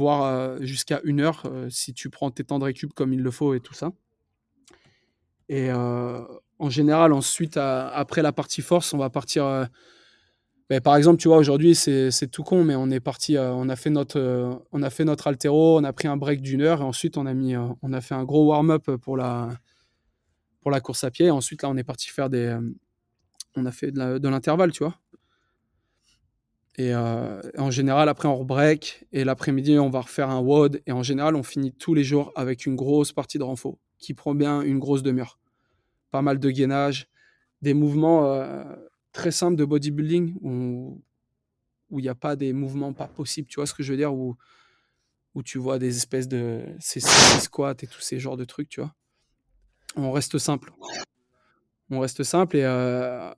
Voire 0.00 0.56
jusqu'à 0.62 1.00
une 1.04 1.20
heure 1.20 1.42
si 1.68 1.92
tu 1.92 2.08
prends 2.08 2.30
tes 2.30 2.42
temps 2.42 2.58
de 2.58 2.64
récup 2.64 2.92
comme 2.94 3.12
il 3.12 3.20
le 3.20 3.30
faut 3.30 3.54
et 3.54 3.60
tout 3.60 3.74
ça. 3.74 3.92
Et 5.48 5.70
en 5.72 6.70
général, 6.70 7.12
ensuite, 7.12 7.56
après 7.56 8.22
la 8.22 8.32
partie 8.32 8.62
force, 8.62 8.94
on 8.94 8.98
va 8.98 9.10
partir. 9.10 9.68
Ben, 10.68 10.80
par 10.80 10.94
exemple, 10.96 11.20
tu 11.20 11.28
vois, 11.28 11.36
aujourd'hui, 11.36 11.74
c'est 11.74 12.30
tout 12.30 12.44
con, 12.44 12.64
mais 12.64 12.76
on 12.76 12.90
est 12.90 13.00
parti, 13.00 13.36
on 13.38 13.68
a 13.68 13.76
fait 13.76 13.90
notre, 13.90 14.64
on 14.72 14.82
a 14.82 14.90
fait 14.90 15.04
notre 15.04 15.26
altéro, 15.26 15.78
on 15.78 15.84
a 15.84 15.92
pris 15.92 16.08
un 16.08 16.16
break 16.16 16.40
d'une 16.40 16.62
heure, 16.62 16.80
et 16.80 16.84
ensuite 16.84 17.18
on 17.18 17.26
a 17.26 17.34
mis, 17.34 17.56
on 17.56 17.92
a 17.92 18.00
fait 18.00 18.14
un 18.14 18.24
gros 18.24 18.46
warm-up 18.46 18.90
pour 19.02 19.16
la, 19.16 19.48
pour 20.60 20.70
la 20.70 20.80
course 20.80 21.04
à 21.04 21.10
pied. 21.10 21.26
Et 21.26 21.30
ensuite, 21.30 21.62
là, 21.62 21.68
on 21.68 21.76
est 21.76 21.84
parti 21.84 22.08
faire 22.08 22.30
des, 22.30 22.56
on 23.56 23.66
a 23.66 23.72
fait 23.72 23.90
de 23.90 24.28
l'intervalle, 24.28 24.72
tu 24.72 24.84
vois. 24.84 24.94
Et 26.76 26.94
euh, 26.94 27.40
en 27.58 27.70
général, 27.70 28.08
après, 28.08 28.28
on 28.28 28.44
break. 28.44 29.06
Et 29.12 29.24
l'après-midi, 29.24 29.78
on 29.78 29.90
va 29.90 30.00
refaire 30.00 30.30
un 30.30 30.40
WOD. 30.40 30.82
Et 30.86 30.92
en 30.92 31.02
général, 31.02 31.36
on 31.36 31.42
finit 31.42 31.72
tous 31.72 31.94
les 31.94 32.04
jours 32.04 32.32
avec 32.36 32.66
une 32.66 32.76
grosse 32.76 33.12
partie 33.12 33.38
de 33.38 33.42
renfort 33.42 33.76
qui 33.98 34.14
prend 34.14 34.34
bien 34.34 34.62
une 34.62 34.78
grosse 34.78 35.02
demi-heure. 35.02 35.38
Pas 36.10 36.22
mal 36.22 36.38
de 36.38 36.50
gainage, 36.50 37.08
des 37.60 37.74
mouvements 37.74 38.26
euh, 38.26 38.64
très 39.12 39.30
simples 39.30 39.56
de 39.56 39.64
bodybuilding 39.64 40.36
où 41.90 41.98
il 41.98 42.02
n'y 42.02 42.08
a 42.08 42.14
pas 42.14 42.36
des 42.36 42.52
mouvements 42.52 42.92
pas 42.92 43.08
possibles. 43.08 43.48
Tu 43.48 43.56
vois 43.56 43.66
ce 43.66 43.74
que 43.74 43.82
je 43.82 43.92
veux 43.92 43.98
dire? 43.98 44.14
Où, 44.14 44.36
où 45.34 45.42
tu 45.42 45.58
vois 45.58 45.78
des 45.78 45.96
espèces 45.96 46.28
de 46.28 46.64
squats 46.78 47.74
et 47.82 47.86
tous 47.86 48.00
ces 48.00 48.18
genres 48.18 48.36
de 48.36 48.44
trucs, 48.44 48.68
tu 48.68 48.80
vois. 48.80 48.94
On 49.96 50.12
reste 50.12 50.38
simple. 50.38 50.72
On 51.90 51.98
reste 51.98 52.22
simple 52.22 52.56
et 52.56 52.64
euh, 52.64 53.32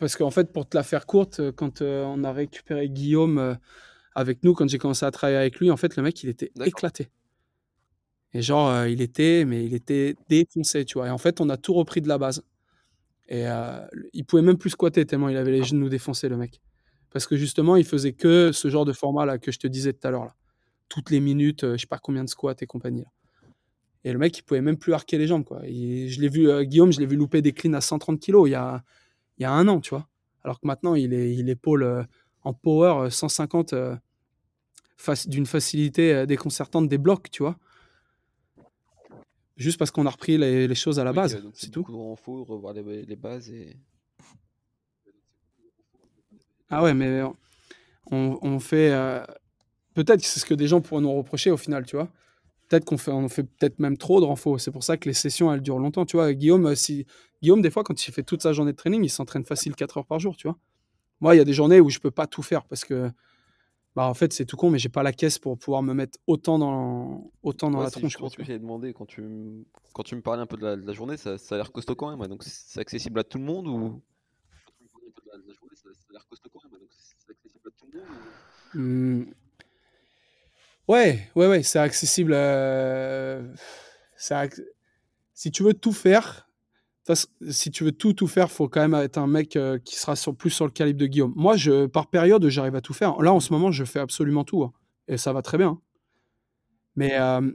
parce 0.00 0.16
qu'en 0.16 0.30
fait, 0.30 0.50
pour 0.50 0.66
te 0.66 0.76
la 0.76 0.82
faire 0.82 1.06
courte, 1.06 1.40
euh, 1.40 1.52
quand 1.52 1.82
euh, 1.82 2.04
on 2.04 2.24
a 2.24 2.32
récupéré 2.32 2.88
Guillaume 2.88 3.38
euh, 3.38 3.54
avec 4.14 4.42
nous, 4.42 4.54
quand 4.54 4.68
j'ai 4.68 4.78
commencé 4.78 5.04
à 5.04 5.10
travailler 5.10 5.38
avec 5.38 5.60
lui, 5.60 5.70
en 5.70 5.76
fait, 5.76 5.94
le 5.94 6.02
mec, 6.02 6.20
il 6.24 6.30
était 6.30 6.50
éclaté. 6.64 7.08
Et 8.32 8.42
genre, 8.42 8.86
il 8.86 9.02
était, 9.02 9.44
mais 9.44 9.64
il 9.64 9.74
était 9.74 10.16
défoncé, 10.28 10.84
tu 10.84 10.94
vois. 10.94 11.08
Et 11.08 11.10
en 11.10 11.18
fait, 11.18 11.40
on 11.40 11.48
a 11.50 11.56
tout 11.56 11.74
repris 11.74 12.00
de 12.00 12.08
la 12.08 12.16
base. 12.16 12.42
Et 13.28 13.44
il 14.12 14.24
pouvait 14.24 14.42
même 14.42 14.56
plus 14.56 14.70
squatter 14.70 15.04
tellement 15.04 15.28
il 15.28 15.36
avait 15.36 15.50
les 15.50 15.64
genoux 15.64 15.88
défoncés, 15.88 16.28
le 16.28 16.36
mec. 16.36 16.60
Parce 17.10 17.26
que 17.26 17.36
justement, 17.36 17.74
il 17.74 17.84
faisait 17.84 18.12
que 18.12 18.52
ce 18.52 18.68
genre 18.68 18.84
de 18.84 18.92
format 18.92 19.26
là 19.26 19.38
que 19.38 19.50
je 19.50 19.58
te 19.58 19.66
disais 19.66 19.92
tout 19.92 20.06
à 20.06 20.12
l'heure. 20.12 20.36
Toutes 20.88 21.10
les 21.10 21.18
minutes, 21.18 21.62
je 21.72 21.76
sais 21.76 21.88
pas 21.88 21.98
combien 21.98 22.22
de 22.22 22.28
squats 22.28 22.54
et 22.60 22.66
compagnie. 22.66 23.04
Et 24.04 24.12
le 24.12 24.18
mec, 24.18 24.38
il 24.38 24.42
pouvait 24.42 24.60
même 24.60 24.76
plus 24.76 24.92
arquer 24.92 25.18
les 25.18 25.26
jambes, 25.26 25.44
quoi. 25.44 25.62
je 25.64 26.20
l'ai 26.20 26.28
vu, 26.28 26.48
Guillaume, 26.66 26.92
je 26.92 27.00
l'ai 27.00 27.06
vu 27.06 27.16
louper 27.16 27.42
des 27.42 27.52
cleans 27.52 27.74
à 27.74 27.80
130 27.80 28.20
kg 28.20 28.46
il 28.46 28.50
y 28.50 28.54
a, 28.54 28.84
il 29.40 29.44
y 29.44 29.46
a 29.46 29.52
un 29.52 29.66
an, 29.68 29.80
tu 29.80 29.90
vois. 29.90 30.06
Alors 30.44 30.60
que 30.60 30.66
maintenant, 30.66 30.94
il 30.94 31.14
est, 31.14 31.34
il 31.34 31.48
épaule 31.48 31.82
euh, 31.82 32.04
en 32.42 32.52
power 32.52 33.10
150 33.10 33.72
euh, 33.72 33.96
euh, 35.08 35.14
d'une 35.26 35.46
facilité 35.46 36.26
déconcertante 36.26 36.88
des 36.88 36.98
blocs, 36.98 37.30
tu 37.30 37.42
vois. 37.42 37.56
Juste 39.56 39.78
parce 39.78 39.90
qu'on 39.90 40.06
a 40.06 40.10
repris 40.10 40.38
les, 40.38 40.74
choses 40.74 40.98
à 41.00 41.04
la 41.04 41.12
base, 41.12 41.42
c'est 41.54 41.70
tout. 41.70 41.82
Beaucoup 41.82 42.44
revoir 42.44 42.72
les, 42.74 43.16
bases 43.16 43.50
et. 43.50 43.76
Ah 46.70 46.82
ouais, 46.82 46.94
mais 46.94 47.22
on, 48.10 48.60
fait. 48.60 48.90
Peut-être 49.92 50.20
que 50.20 50.26
c'est 50.26 50.40
ce 50.40 50.46
que 50.46 50.54
des 50.54 50.66
gens 50.66 50.80
pourraient 50.80 51.02
nous 51.02 51.12
reprocher 51.12 51.50
au 51.50 51.58
final, 51.58 51.84
tu 51.84 51.96
vois 51.96 52.10
peut-être 52.70 52.84
qu'on 52.84 52.98
fait, 52.98 53.10
on 53.10 53.28
fait 53.28 53.42
peut-être 53.42 53.80
même 53.80 53.98
trop 53.98 54.20
de 54.20 54.24
renfort. 54.24 54.60
C'est 54.60 54.70
pour 54.70 54.84
ça 54.84 54.96
que 54.96 55.08
les 55.08 55.12
sessions, 55.12 55.52
elles 55.52 55.60
durent 55.60 55.80
longtemps. 55.80 56.06
Tu 56.06 56.16
vois, 56.16 56.32
Guillaume, 56.32 56.74
si, 56.76 57.04
Guillaume, 57.42 57.62
des 57.62 57.70
fois, 57.70 57.84
quand 57.84 58.06
il 58.06 58.12
fait 58.12 58.22
toute 58.22 58.42
sa 58.42 58.52
journée 58.52 58.72
de 58.72 58.76
training, 58.76 59.02
il 59.04 59.08
s'entraîne 59.08 59.44
facile 59.44 59.74
4 59.74 59.98
heures 59.98 60.06
par 60.06 60.18
jour, 60.18 60.36
tu 60.36 60.46
vois. 60.46 60.58
Moi, 61.20 61.34
il 61.34 61.38
y 61.38 61.40
a 61.40 61.44
des 61.44 61.52
journées 61.52 61.80
où 61.80 61.90
je 61.90 61.98
peux 61.98 62.10
pas 62.10 62.26
tout 62.26 62.42
faire 62.42 62.64
parce 62.64 62.84
que, 62.84 63.10
bah, 63.94 64.06
en 64.06 64.14
fait, 64.14 64.32
c'est 64.32 64.44
tout 64.44 64.56
con, 64.56 64.70
mais 64.70 64.78
j'ai 64.78 64.88
pas 64.88 65.02
la 65.02 65.12
caisse 65.12 65.38
pour 65.38 65.58
pouvoir 65.58 65.82
me 65.82 65.94
mettre 65.94 66.18
autant 66.26 66.58
dans, 66.58 67.30
autant 67.42 67.70
dans 67.70 67.80
la 67.80 67.90
tronche. 67.90 68.12
Je 68.12 68.18
pense 68.18 68.36
que 68.36 68.44
j'ai 68.44 68.58
demandé 68.58 68.92
quand 68.92 69.06
tu, 69.06 69.66
quand 69.92 70.02
tu 70.02 70.16
me 70.16 70.22
parlais 70.22 70.42
un 70.42 70.46
peu 70.46 70.56
de 70.56 70.64
la, 70.64 70.92
journée, 70.92 71.16
ça, 71.16 71.38
ça, 71.38 71.54
a 71.54 71.58
l'air 71.58 71.72
costaud 71.72 71.94
quand 71.94 72.14
même. 72.14 72.28
Donc, 72.28 72.42
c'est 72.44 72.80
accessible 72.80 73.20
à 73.20 73.24
tout 73.24 73.38
le 73.38 73.44
monde 73.44 73.66
ou? 73.66 74.02
Mmh. 78.74 79.24
Ouais, 80.86 81.28
ouais, 81.36 81.46
ouais, 81.46 81.62
c'est 81.62 81.78
accessible. 81.78 82.32
Euh, 82.34 83.46
si 85.34 85.50
tu 85.50 85.62
veux 85.62 85.74
tout 85.74 85.92
faire, 85.92 86.49
si 87.14 87.70
tu 87.70 87.84
veux 87.84 87.92
tout 87.92 88.12
tout 88.12 88.26
faire, 88.26 88.50
faut 88.50 88.68
quand 88.68 88.80
même 88.80 88.94
être 88.94 89.18
un 89.18 89.26
mec 89.26 89.56
euh, 89.56 89.78
qui 89.78 89.96
sera 89.96 90.14
plus 90.36 90.50
sur 90.50 90.64
le 90.64 90.70
calibre 90.70 90.98
de 91.00 91.06
Guillaume. 91.06 91.32
Moi, 91.36 91.56
par 91.92 92.08
période, 92.08 92.46
j'arrive 92.48 92.74
à 92.74 92.80
tout 92.80 92.94
faire. 92.94 93.20
Là, 93.20 93.32
en 93.32 93.40
ce 93.40 93.52
moment, 93.52 93.70
je 93.72 93.84
fais 93.84 93.98
absolument 93.98 94.44
tout. 94.44 94.62
Hein, 94.62 94.72
et 95.08 95.16
ça 95.16 95.32
va 95.32 95.42
très 95.42 95.58
bien. 95.58 95.68
Hein. 95.68 95.80
Mais 96.96 97.18
euh, 97.18 97.50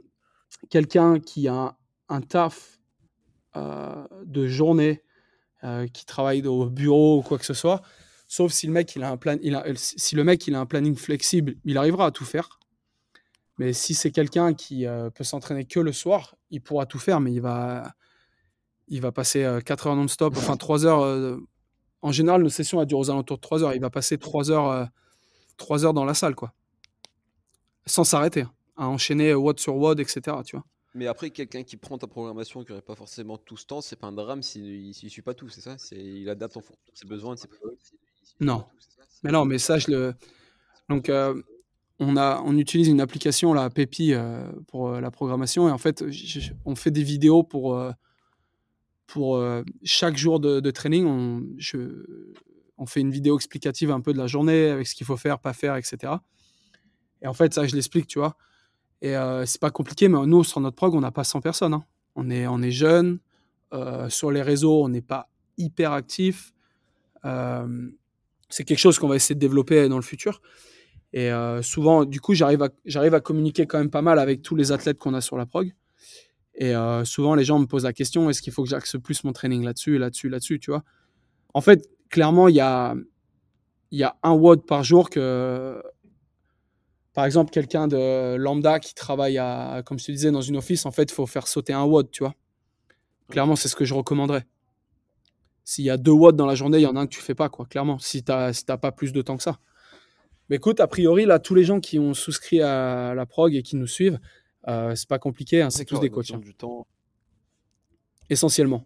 quelqu'un 0.70 1.20
qui 1.20 1.48
a 1.48 1.76
un, 2.08 2.20
taf 2.20 2.78
de 4.24 4.46
journée, 4.46 5.02
qui 5.92 6.04
travaille 6.04 6.46
au 6.46 6.66
bureau 6.66 7.18
ou 7.18 7.22
quoi 7.22 7.38
que 7.38 7.44
ce 7.44 7.54
soit, 7.54 7.82
sauf 8.28 8.52
si 8.52 8.66
le 8.66 8.72
mec 8.72 8.94
il 8.96 9.02
a 9.02 9.10
un 9.10 9.18
a 9.18 10.60
un 10.60 10.66
planning 10.66 10.96
flexible, 10.96 11.54
il 11.64 11.78
arrivera 11.78 12.06
à 12.06 12.10
tout 12.10 12.24
faire. 12.24 12.60
Mais 13.58 13.72
si 13.72 13.94
c'est 13.94 14.10
quelqu'un 14.10 14.54
qui 14.54 14.86
euh, 14.86 15.10
peut 15.10 15.24
s'entraîner 15.24 15.64
que 15.64 15.80
le 15.80 15.92
soir, 15.92 16.36
il 16.50 16.60
pourra 16.60 16.86
tout 16.86 16.98
faire, 16.98 17.20
mais 17.20 17.32
il 17.32 17.40
va, 17.40 17.94
il 18.88 19.00
va 19.00 19.12
passer 19.12 19.40
4 19.64 19.86
euh, 19.86 19.90
heures 19.90 19.96
non-stop, 19.96 20.34
enfin 20.36 20.56
3 20.56 20.86
heures. 20.86 21.02
Euh, 21.02 21.38
en 22.02 22.12
général, 22.12 22.42
nos 22.42 22.48
sessions 22.48 22.84
durent 22.84 22.98
aux 22.98 23.10
alentours 23.10 23.36
de 23.36 23.42
3 23.42 23.64
heures. 23.64 23.74
Il 23.74 23.80
va 23.80 23.90
passer 23.90 24.18
3 24.18 24.50
heures, 24.50 24.88
3 25.56 25.84
heures 25.84 25.94
dans 25.94 26.04
la 26.04 26.14
salle, 26.14 26.34
quoi. 26.34 26.52
Sans 27.86 28.04
s'arrêter, 28.04 28.42
hein, 28.42 28.52
à 28.76 28.86
enchaîner 28.88 29.34
WOD 29.34 29.58
sur 29.58 29.76
WOD, 29.76 30.00
etc. 30.00 30.20
Tu 30.44 30.56
vois. 30.56 30.64
Mais 30.94 31.06
après, 31.06 31.30
quelqu'un 31.30 31.62
qui 31.62 31.76
prend 31.76 31.98
ta 31.98 32.06
programmation 32.06 32.64
qui 32.64 32.72
n'aurait 32.72 32.82
pas 32.82 32.94
forcément 32.94 33.36
tout 33.36 33.56
ce 33.56 33.66
temps, 33.66 33.80
c'est 33.80 33.96
pas 33.96 34.06
un 34.06 34.12
drame 34.12 34.42
s'il 34.42 34.88
ne 34.88 35.08
suit 35.08 35.22
pas 35.22 35.34
tout, 35.34 35.48
c'est 35.48 35.60
ça? 35.60 35.76
Il 35.92 36.28
adapte 36.28 36.56
en 36.56 36.60
fonction 36.60 36.92
de 36.92 36.98
ses 36.98 37.06
besoins, 37.06 37.34
de 37.34 37.38
ses 37.38 37.48
Non. 38.40 38.64
Mais 39.22 39.30
non, 39.30 39.44
mais 39.44 39.58
ça, 39.58 39.78
je 39.78 39.90
le. 39.90 40.14
Donc, 40.88 41.10
on, 41.98 42.16
a, 42.16 42.42
on 42.44 42.56
utilise 42.58 42.88
une 42.88 43.00
application, 43.00 43.54
la 43.54 43.68
euh, 43.76 44.52
pour 44.68 44.88
euh, 44.88 45.00
la 45.00 45.10
programmation. 45.10 45.68
Et 45.68 45.72
en 45.72 45.78
fait, 45.78 46.04
on 46.64 46.74
fait 46.74 46.90
des 46.90 47.02
vidéos 47.02 47.42
pour, 47.42 47.80
euh, 49.16 49.62
pour 49.62 49.72
chaque 49.84 50.16
jour 50.16 50.40
de, 50.40 50.70
training. 50.70 51.06
On, 52.78 52.86
fait 52.86 53.00
une 53.00 53.10
vidéo 53.10 53.36
explicative 53.36 53.90
un 53.90 54.00
peu 54.00 54.12
de 54.12 54.18
la 54.18 54.26
journée, 54.26 54.68
avec 54.68 54.86
ce 54.86 54.94
qu'il 54.94 55.06
faut 55.06 55.16
faire, 55.16 55.38
pas 55.38 55.52
faire, 55.52 55.76
etc. 55.76 56.14
Et 57.22 57.26
en 57.26 57.34
fait, 57.34 57.54
ça, 57.54 57.66
je 57.66 57.74
l'explique, 57.74 58.06
tu 58.06 58.18
vois. 58.18 58.36
Et 59.02 59.14
c'est 59.44 59.60
pas 59.60 59.70
compliqué, 59.70 60.08
mais 60.08 60.26
nous, 60.26 60.44
sur 60.44 60.60
notre 60.60 60.76
prog, 60.76 60.94
on 60.94 61.00
n'a 61.00 61.10
pas 61.10 61.24
100 61.24 61.40
personnes. 61.40 61.74
Hein. 61.74 61.84
On 62.14 62.30
est, 62.30 62.46
on 62.46 62.60
est 62.62 62.70
jeunes. 62.70 63.18
sur 64.08 64.30
les 64.30 64.42
réseaux, 64.42 64.84
on 64.84 64.88
n'est 64.88 65.02
pas 65.02 65.28
hyper 65.56 65.92
actif. 65.92 66.52
c'est 67.22 68.64
quelque 68.64 68.78
chose 68.78 68.98
qu'on 68.98 69.08
va 69.08 69.16
essayer 69.16 69.34
de 69.34 69.40
développer 69.40 69.88
dans 69.88 69.96
le 69.96 70.02
futur. 70.02 70.40
Et 71.12 71.30
euh, 71.32 71.62
souvent, 71.62 72.04
du 72.04 72.20
coup, 72.20 72.34
j'arrive 72.34 72.62
à, 72.62 72.68
j'arrive 72.84 73.14
à 73.14 73.20
communiquer 73.20 73.66
quand 73.66 73.78
même 73.78 73.90
pas 73.90 74.02
mal 74.02 74.18
avec 74.18 74.42
tous 74.42 74.54
les 74.54 74.70
athlètes 74.70 74.98
qu'on 74.98 75.14
a 75.14 75.22
sur 75.22 75.38
la 75.38 75.46
prog. 75.46 75.72
Et 76.56 76.74
euh, 76.74 77.04
souvent, 77.04 77.34
les 77.34 77.44
gens 77.44 77.58
me 77.58 77.66
posent 77.66 77.84
la 77.84 77.92
question 77.92 78.30
est-ce 78.30 78.40
qu'il 78.40 78.52
faut 78.52 78.62
que 78.62 78.68
j'axe 78.68 78.96
plus 78.98 79.24
mon 79.24 79.32
training 79.32 79.62
là-dessus, 79.62 79.98
là-dessus, 79.98 80.28
là-dessus, 80.28 80.58
tu 80.58 80.70
vois? 80.70 80.82
En 81.52 81.60
fait, 81.60 81.88
clairement, 82.08 82.48
il 82.48 82.56
y 82.56 82.60
a, 82.60 82.94
y 83.92 84.02
a 84.02 84.16
un 84.22 84.32
WOD 84.32 84.64
par 84.66 84.82
jour 84.82 85.10
que, 85.10 85.82
par 87.12 87.26
exemple, 87.26 87.50
quelqu'un 87.50 87.88
de 87.88 88.36
lambda 88.36 88.80
qui 88.80 88.94
travaille, 88.94 89.36
à, 89.38 89.82
comme 89.84 89.98
je 89.98 90.06
te 90.06 90.12
disais, 90.12 90.30
dans 90.30 90.40
une 90.40 90.56
office, 90.56 90.86
en 90.86 90.90
fait, 90.90 91.10
il 91.10 91.14
faut 91.14 91.26
faire 91.26 91.46
sauter 91.46 91.74
un 91.74 91.84
WOD, 91.84 92.10
tu 92.10 92.24
vois? 92.24 92.34
Clairement, 93.28 93.56
c'est 93.56 93.68
ce 93.68 93.76
que 93.76 93.84
je 93.84 93.92
recommanderais. 93.94 94.46
S'il 95.64 95.84
y 95.84 95.90
a 95.90 95.96
deux 95.96 96.12
watts 96.12 96.36
dans 96.36 96.46
la 96.46 96.54
journée, 96.54 96.78
il 96.78 96.82
y 96.82 96.86
en 96.86 96.96
a 96.96 97.00
un 97.00 97.06
que 97.06 97.14
tu 97.14 97.20
fais 97.20 97.34
pas, 97.34 97.48
quoi, 97.50 97.66
clairement, 97.66 97.98
si 97.98 98.22
tu 98.22 98.32
n'as 98.32 98.52
si 98.52 98.64
pas 98.64 98.92
plus 98.92 99.12
de 99.12 99.20
temps 99.20 99.36
que 99.36 99.42
ça. 99.42 99.58
Mais 100.48 100.56
écoute, 100.56 100.80
a 100.80 100.86
priori, 100.86 101.26
là, 101.26 101.38
tous 101.38 101.54
les 101.54 101.64
gens 101.64 101.80
qui 101.80 101.98
ont 101.98 102.14
souscrit 102.14 102.62
à 102.62 103.14
la 103.14 103.26
prog 103.26 103.54
et 103.54 103.62
qui 103.62 103.76
nous 103.76 103.88
suivent, 103.88 104.20
euh, 104.68 104.94
c'est 104.94 105.08
pas 105.08 105.18
compliqué, 105.18 105.62
hein, 105.62 105.70
c'est 105.70 105.84
tous 105.84 106.00
des 106.00 106.10
coachs. 106.10 106.30
Hein. 106.32 106.38
Du 106.38 106.54
temps. 106.54 106.86
Essentiellement. 108.28 108.84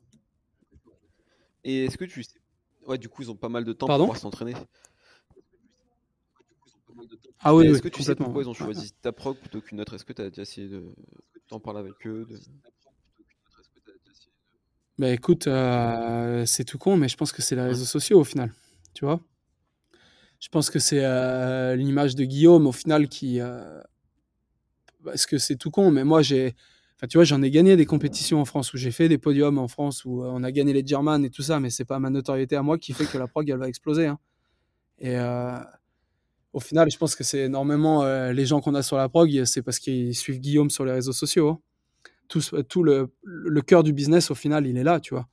Et 1.65 1.85
est-ce 1.87 1.97
que 1.97 2.05
tu 2.05 2.23
sais. 2.23 2.39
Ouais, 2.87 2.99
du 2.99 3.09
coup, 3.09 3.23
ils 3.23 3.31
ont 3.31 3.37
pas 3.37 3.49
mal 3.49 3.65
de 3.65 3.73
temps 3.73 3.87
pour 3.87 3.97
pouvoir 3.97 4.19
s'entraîner? 4.19 4.55
Ah 7.41 7.55
oui, 7.55 7.67
Est-ce 7.67 7.83
que 7.83 7.89
tu 7.89 8.03
sais 8.03 8.15
pourquoi 8.15 8.43
ils 8.43 8.49
ont 8.49 8.55
choisi 8.55 8.93
ta 9.01 9.13
prog 9.13 9.37
plutôt 9.39 9.61
qu'une 9.61 9.81
autre? 9.81 9.95
Est-ce 9.95 10.05
que 10.05 10.13
tu 10.13 10.23
as 10.23 10.29
déjà 10.29 10.43
essayé 10.43 10.69
de. 10.69 10.95
T'en 11.49 11.59
parler 11.59 11.81
avec 11.81 12.07
eux 12.07 12.27
de... 12.31 12.39
Bah 14.99 15.09
écoute, 15.11 15.47
euh, 15.47 16.45
c'est 16.47 16.65
tout 16.65 16.79
con, 16.79 16.97
mais 16.97 17.09
je 17.09 17.17
pense 17.17 17.33
que 17.33 17.43
c'est 17.43 17.57
les 17.57 17.63
réseaux 17.63 17.87
sociaux 17.87 18.21
au 18.21 18.25
final. 18.25 18.53
Tu 18.95 19.05
vois? 19.05 19.21
Je 20.39 20.49
pense 20.49 20.71
que 20.71 20.79
c'est 20.79 21.05
euh, 21.05 21.75
l'image 21.75 22.15
de 22.15 22.25
Guillaume 22.25 22.67
au 22.67 22.73
final 22.73 23.09
qui. 23.09 23.41
Euh, 23.41 23.81
parce 25.05 25.27
que 25.27 25.39
c'est 25.39 25.57
tout 25.57 25.71
con, 25.71 25.91
mais 25.91 26.05
moi 26.05 26.23
j'ai. 26.23 26.55
Enfin, 26.97 27.07
tu 27.07 27.17
vois, 27.17 27.25
j'en 27.25 27.41
ai 27.43 27.51
gagné 27.51 27.77
des 27.77 27.87
compétitions 27.87 28.41
en 28.41 28.45
France 28.45 28.75
où 28.75 28.77
j'ai 28.77 28.91
fait 28.91 29.09
des 29.09 29.17
podiums 29.17 29.59
en 29.59 29.69
France 29.69 30.05
où 30.05 30.23
euh, 30.23 30.31
on 30.33 30.43
a 30.43 30.53
gagné 30.53 30.75
les 30.75 30.87
German 30.87 31.25
et 31.25 31.31
tout 31.31 31.43
ça, 31.43 31.59
mais 31.59 31.71
c'est 31.71 31.87
pas 31.87 31.99
ma 31.99 32.11
notoriété 32.11 32.57
à 32.57 32.63
moi 32.63 32.77
qui 32.77 32.93
fait 32.93 33.07
que 33.07 33.17
la 33.17 33.27
prog 33.27 33.49
elle 33.49 33.57
va 33.57 33.69
exploser. 33.69 34.07
Hein. 34.07 34.19
Et 34.99 35.17
au 36.53 36.61
final, 36.61 36.91
je 36.91 36.99
pense 36.99 37.15
que 37.15 37.25
c'est 37.25 37.41
énormément 37.41 38.03
euh, 38.03 38.33
les 38.33 38.45
gens 38.47 38.61
qu'on 38.61 38.75
a 38.75 38.83
sur 38.83 38.97
la 38.97 39.09
prog, 39.09 39.45
c'est 39.45 39.63
parce 39.63 39.79
qu'ils 39.79 40.15
suivent 40.15 40.41
Guillaume 40.41 40.71
sur 40.71 40.85
les 40.85 40.93
réseaux 40.93 41.13
sociaux. 41.13 41.49
hein. 41.49 41.61
Tout, 42.29 42.83
le, 42.83 43.61
cœur 43.63 43.83
du 43.83 43.93
business, 43.93 44.31
au 44.31 44.35
final, 44.35 44.67
il 44.67 44.77
est 44.77 44.85
là, 44.85 45.01
tu 45.01 45.15
vois. 45.15 45.29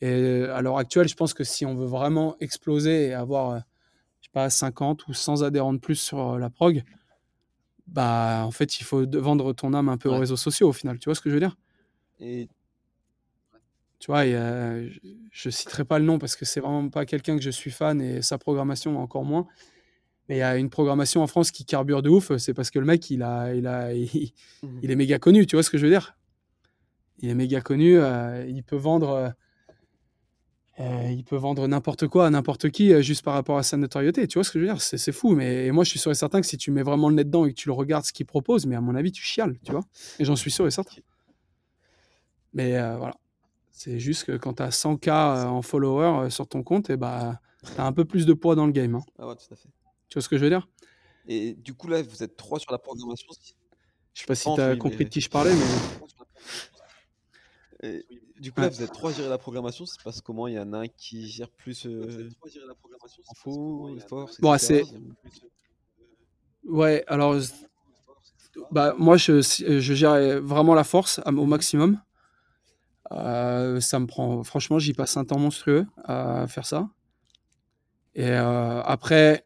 Et 0.00 0.44
à 0.44 0.60
l'heure 0.60 0.78
actuelle, 0.78 1.08
je 1.08 1.14
pense 1.14 1.32
que 1.32 1.44
si 1.44 1.64
on 1.64 1.74
veut 1.74 1.86
vraiment 1.86 2.36
exploser 2.40 3.08
et 3.08 3.14
avoir, 3.14 3.50
euh, 3.50 3.58
je 4.20 4.26
sais 4.26 4.32
pas, 4.32 4.50
50 4.50 5.06
ou 5.08 5.14
100 5.14 5.42
adhérents 5.42 5.72
de 5.72 5.78
plus 5.78 5.96
sur 5.96 6.32
euh, 6.32 6.38
la 6.38 6.50
prog, 6.50 6.82
bah, 7.86 8.42
en 8.46 8.50
fait, 8.50 8.80
il 8.80 8.84
faut 8.84 9.04
vendre 9.18 9.52
ton 9.52 9.74
âme 9.74 9.88
un 9.88 9.98
peu 9.98 10.08
aux 10.08 10.18
réseaux 10.18 10.36
sociaux, 10.36 10.68
au 10.68 10.72
final. 10.72 10.98
Tu 10.98 11.06
vois 11.06 11.14
ce 11.14 11.20
que 11.20 11.28
je 11.30 11.34
veux 11.34 11.40
dire? 11.40 11.56
Et 12.20 12.48
Tu 13.98 14.06
vois, 14.08 14.26
et, 14.26 14.34
euh, 14.34 14.88
je, 14.90 14.98
je 15.30 15.50
citerai 15.50 15.84
pas 15.84 15.98
le 15.98 16.04
nom 16.04 16.18
parce 16.18 16.34
que 16.34 16.44
c'est 16.44 16.60
vraiment 16.60 16.88
pas 16.88 17.06
quelqu'un 17.06 17.36
que 17.36 17.42
je 17.42 17.50
suis 17.50 17.70
fan 17.70 18.00
et 18.00 18.20
sa 18.22 18.36
programmation 18.38 18.98
encore 19.00 19.24
moins. 19.24 19.46
Mais 20.28 20.36
il 20.36 20.38
y 20.38 20.42
a 20.42 20.56
une 20.56 20.70
programmation 20.70 21.22
en 21.22 21.26
France 21.26 21.50
qui 21.50 21.64
carbure 21.64 22.02
de 22.02 22.08
ouf, 22.10 22.36
c'est 22.36 22.54
parce 22.54 22.70
que 22.70 22.78
le 22.78 22.86
mec, 22.86 23.10
il, 23.10 23.22
a, 23.22 23.54
il, 23.54 23.66
a, 23.66 23.92
il, 23.94 24.32
Mhm. 24.62 24.80
il 24.82 24.90
est 24.90 24.96
méga 24.96 25.18
connu, 25.18 25.46
tu 25.46 25.56
vois 25.56 25.62
ce 25.62 25.70
que 25.70 25.78
je 25.78 25.86
veux 25.86 25.92
dire? 25.92 26.16
Il 27.18 27.28
est 27.28 27.34
méga 27.34 27.60
connu, 27.60 27.98
euh, 27.98 28.44
il 28.48 28.62
peut 28.64 28.76
vendre, 28.76 29.32
euh, 30.82 31.10
il 31.10 31.24
peut 31.24 31.36
vendre 31.36 31.66
n'importe 31.68 32.08
quoi 32.08 32.26
à 32.26 32.30
n'importe 32.30 32.70
qui 32.70 32.92
euh, 32.92 33.02
juste 33.02 33.22
par 33.22 33.34
rapport 33.34 33.58
à 33.58 33.62
sa 33.62 33.76
notoriété, 33.76 34.26
tu 34.26 34.38
vois 34.38 34.44
ce 34.44 34.50
que 34.50 34.58
je 34.58 34.64
veux 34.64 34.72
dire? 34.72 34.82
C'est 34.82 35.12
fou, 35.12 35.34
mais 35.34 35.70
moi 35.70 35.84
je 35.84 35.90
suis 35.90 35.98
sûr 35.98 36.10
et 36.10 36.14
certain 36.14 36.40
que 36.40 36.46
si 36.46 36.56
tu 36.56 36.70
mets 36.70 36.82
vraiment 36.82 37.08
le 37.08 37.14
nez 37.14 37.24
dedans 37.24 37.46
et 37.46 37.50
que 37.50 37.58
tu 37.58 37.68
le 37.68 37.74
regardes 37.74 38.04
ce 38.04 38.12
qu'il 38.12 38.26
propose, 38.26 38.66
mais 38.66 38.74
à 38.74 38.80
mon 38.80 38.94
avis 38.94 39.12
tu 39.12 39.22
chiales, 39.22 39.58
tu 39.64 39.72
vois? 39.72 39.84
Et 40.18 40.24
j'en 40.24 40.36
suis 40.36 40.50
sûr 40.50 40.66
et 40.66 40.70
certain. 40.70 41.00
Mais 42.52 42.76
euh, 42.76 42.96
voilà, 42.96 43.16
c'est 43.70 43.98
juste 43.98 44.24
que 44.24 44.36
quand 44.36 44.54
tu 44.54 44.62
as 44.62 44.70
100K 44.70 45.08
euh, 45.08 45.44
en 45.44 45.62
followers 45.62 46.30
sur 46.30 46.46
ton 46.46 46.62
compte, 46.62 46.90
et 46.90 46.96
bah, 46.96 47.40
tu 47.64 47.80
as 47.80 47.84
un 47.86 47.92
peu 47.92 48.04
plus 48.04 48.26
de 48.26 48.32
poids 48.32 48.54
dans 48.54 48.66
le 48.66 48.72
game, 48.72 48.94
hein. 48.94 49.04
ah 49.18 49.28
ouais, 49.28 49.36
tout 49.36 49.52
à 49.52 49.56
fait. 49.56 49.68
tu 50.08 50.14
vois 50.14 50.22
ce 50.22 50.28
que 50.28 50.36
je 50.36 50.44
veux 50.44 50.50
dire? 50.50 50.68
Et 51.28 51.54
du 51.54 51.74
coup, 51.74 51.88
là, 51.88 52.02
vous 52.02 52.22
êtes 52.22 52.36
trois 52.36 52.58
sur 52.58 52.72
la 52.72 52.78
programmation. 52.78 53.28
Je 54.14 54.20
sais 54.20 54.26
pas 54.26 54.34
si 54.34 54.52
tu 54.54 54.60
as 54.60 54.76
compris 54.76 55.04
de 55.04 55.10
qui 55.10 55.20
je 55.20 55.30
parlais, 55.30 55.54
mais... 55.54 55.64
Et 57.82 58.04
du 58.40 58.52
coup, 58.52 58.60
là, 58.60 58.68
vous 58.68 58.82
êtes 58.82 58.92
trois 58.92 59.10
à 59.10 59.14
gérer 59.14 59.28
la 59.28 59.38
programmation. 59.38 59.86
Ça 59.86 59.98
se 59.98 60.02
passe 60.02 60.20
comment 60.20 60.46
Il 60.46 60.54
y 60.54 60.58
en 60.58 60.72
a 60.72 60.78
un 60.78 60.88
qui 60.88 61.26
gère 61.28 61.48
plus 61.50 61.86
euh, 61.86 62.28
info, 63.30 63.90
force, 64.08 64.40
Bon, 64.40 64.54
etc. 64.54 64.84
Ouais, 66.64 67.04
alors, 67.08 67.36
bah, 68.70 68.94
moi, 68.98 69.16
je, 69.16 69.40
je 69.40 69.94
gère 69.94 70.40
vraiment 70.40 70.74
la 70.74 70.84
force 70.84 71.20
au 71.26 71.46
maximum. 71.46 72.00
Euh, 73.10 73.80
ça 73.80 73.98
me 73.98 74.06
prend, 74.06 74.42
franchement, 74.42 74.78
j'y 74.78 74.94
passe 74.94 75.16
un 75.16 75.24
temps 75.24 75.38
monstrueux 75.38 75.86
à 76.04 76.46
faire 76.46 76.66
ça. 76.66 76.88
Et 78.14 78.28
euh, 78.28 78.82
après, 78.82 79.44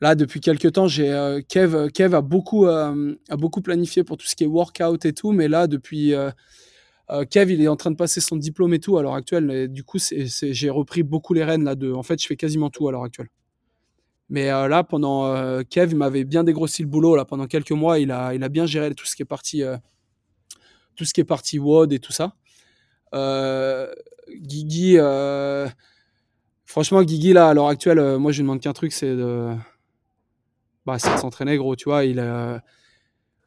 là, 0.00 0.14
depuis 0.14 0.40
quelques 0.40 0.72
temps, 0.72 0.88
j'ai 0.88 1.10
euh, 1.12 1.40
Kev, 1.46 1.90
Kev 1.90 2.14
a 2.14 2.20
beaucoup, 2.20 2.66
euh, 2.66 3.14
a 3.28 3.36
beaucoup 3.36 3.60
planifié 3.60 4.04
pour 4.04 4.16
tout 4.16 4.26
ce 4.26 4.36
qui 4.36 4.44
est 4.44 4.48
workout 4.48 5.04
et 5.04 5.12
tout, 5.12 5.32
mais 5.32 5.48
là, 5.48 5.66
depuis 5.66 6.14
euh, 7.10 7.24
Kev, 7.24 7.52
il 7.52 7.62
est 7.62 7.68
en 7.68 7.76
train 7.76 7.90
de 7.90 7.96
passer 7.96 8.20
son 8.20 8.36
diplôme 8.36 8.74
et 8.74 8.80
tout 8.80 8.98
à 8.98 9.02
l'heure 9.02 9.14
actuelle. 9.14 9.68
Du 9.68 9.84
coup, 9.84 9.98
j'ai 9.98 10.70
repris 10.70 11.02
beaucoup 11.02 11.34
les 11.34 11.44
rênes 11.44 11.64
là. 11.64 11.74
De, 11.74 11.92
en 11.92 12.02
fait, 12.02 12.20
je 12.20 12.26
fais 12.26 12.36
quasiment 12.36 12.70
tout 12.70 12.88
à 12.88 12.92
l'heure 12.92 13.04
actuelle. 13.04 13.28
Mais 14.28 14.50
euh, 14.50 14.66
là, 14.66 14.82
pendant 14.82 15.26
euh, 15.26 15.62
Kev, 15.62 15.92
il 15.92 15.96
m'avait 15.96 16.24
bien 16.24 16.42
dégrossi 16.42 16.82
le 16.82 16.88
boulot 16.88 17.14
là 17.14 17.24
pendant 17.24 17.46
quelques 17.46 17.72
mois. 17.72 18.00
Il 18.00 18.10
a, 18.10 18.48
bien 18.48 18.66
géré 18.66 18.92
tout 18.94 19.06
ce 19.06 19.14
qui 19.14 19.22
est 19.22 19.26
parti, 19.26 19.62
tout 20.96 21.04
ce 21.04 21.14
qui 21.14 21.20
est 21.20 21.24
parti 21.24 21.58
WOD 21.58 21.92
et 21.92 22.00
tout 22.00 22.12
ça. 22.12 22.34
Guigui, 24.28 24.96
franchement, 26.64 27.02
Guigui 27.04 27.32
là 27.32 27.48
à 27.48 27.54
l'heure 27.54 27.68
actuelle, 27.68 28.18
moi 28.18 28.32
je 28.32 28.38
lui 28.38 28.42
demande 28.42 28.60
qu'un 28.60 28.72
truc, 28.72 28.92
c'est 28.92 29.14
de, 29.14 29.54
bah, 30.84 30.96
de 30.96 31.00
s'entraîner 31.00 31.56
gros. 31.56 31.76
Tu 31.76 31.84
vois, 31.84 32.04
il, 32.04 32.20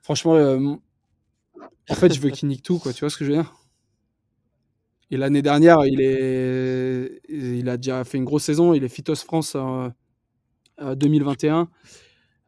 franchement, 0.02 0.80
en 1.90 1.96
fait, 1.96 2.14
je 2.14 2.20
veux 2.20 2.30
qu'il 2.30 2.48
nique 2.50 2.64
tout 2.64 2.80
quoi. 2.80 2.94
Tu 2.94 3.02
vois 3.02 3.10
ce 3.10 3.18
que 3.18 3.26
je 3.26 3.32
veux 3.32 3.38
dire? 3.38 3.54
Et 5.12 5.18
l'année 5.18 5.42
dernière, 5.42 5.86
il 5.86 6.02
est, 6.02 7.22
il 7.30 7.68
a 7.68 7.78
déjà 7.78 8.04
fait 8.04 8.18
une 8.18 8.26
grosse 8.26 8.44
saison. 8.44 8.74
Il 8.74 8.84
est 8.84 8.90
Phytos 8.90 9.16
France 9.16 9.54
euh, 9.56 9.90
euh, 10.82 10.96
2021. 10.96 11.70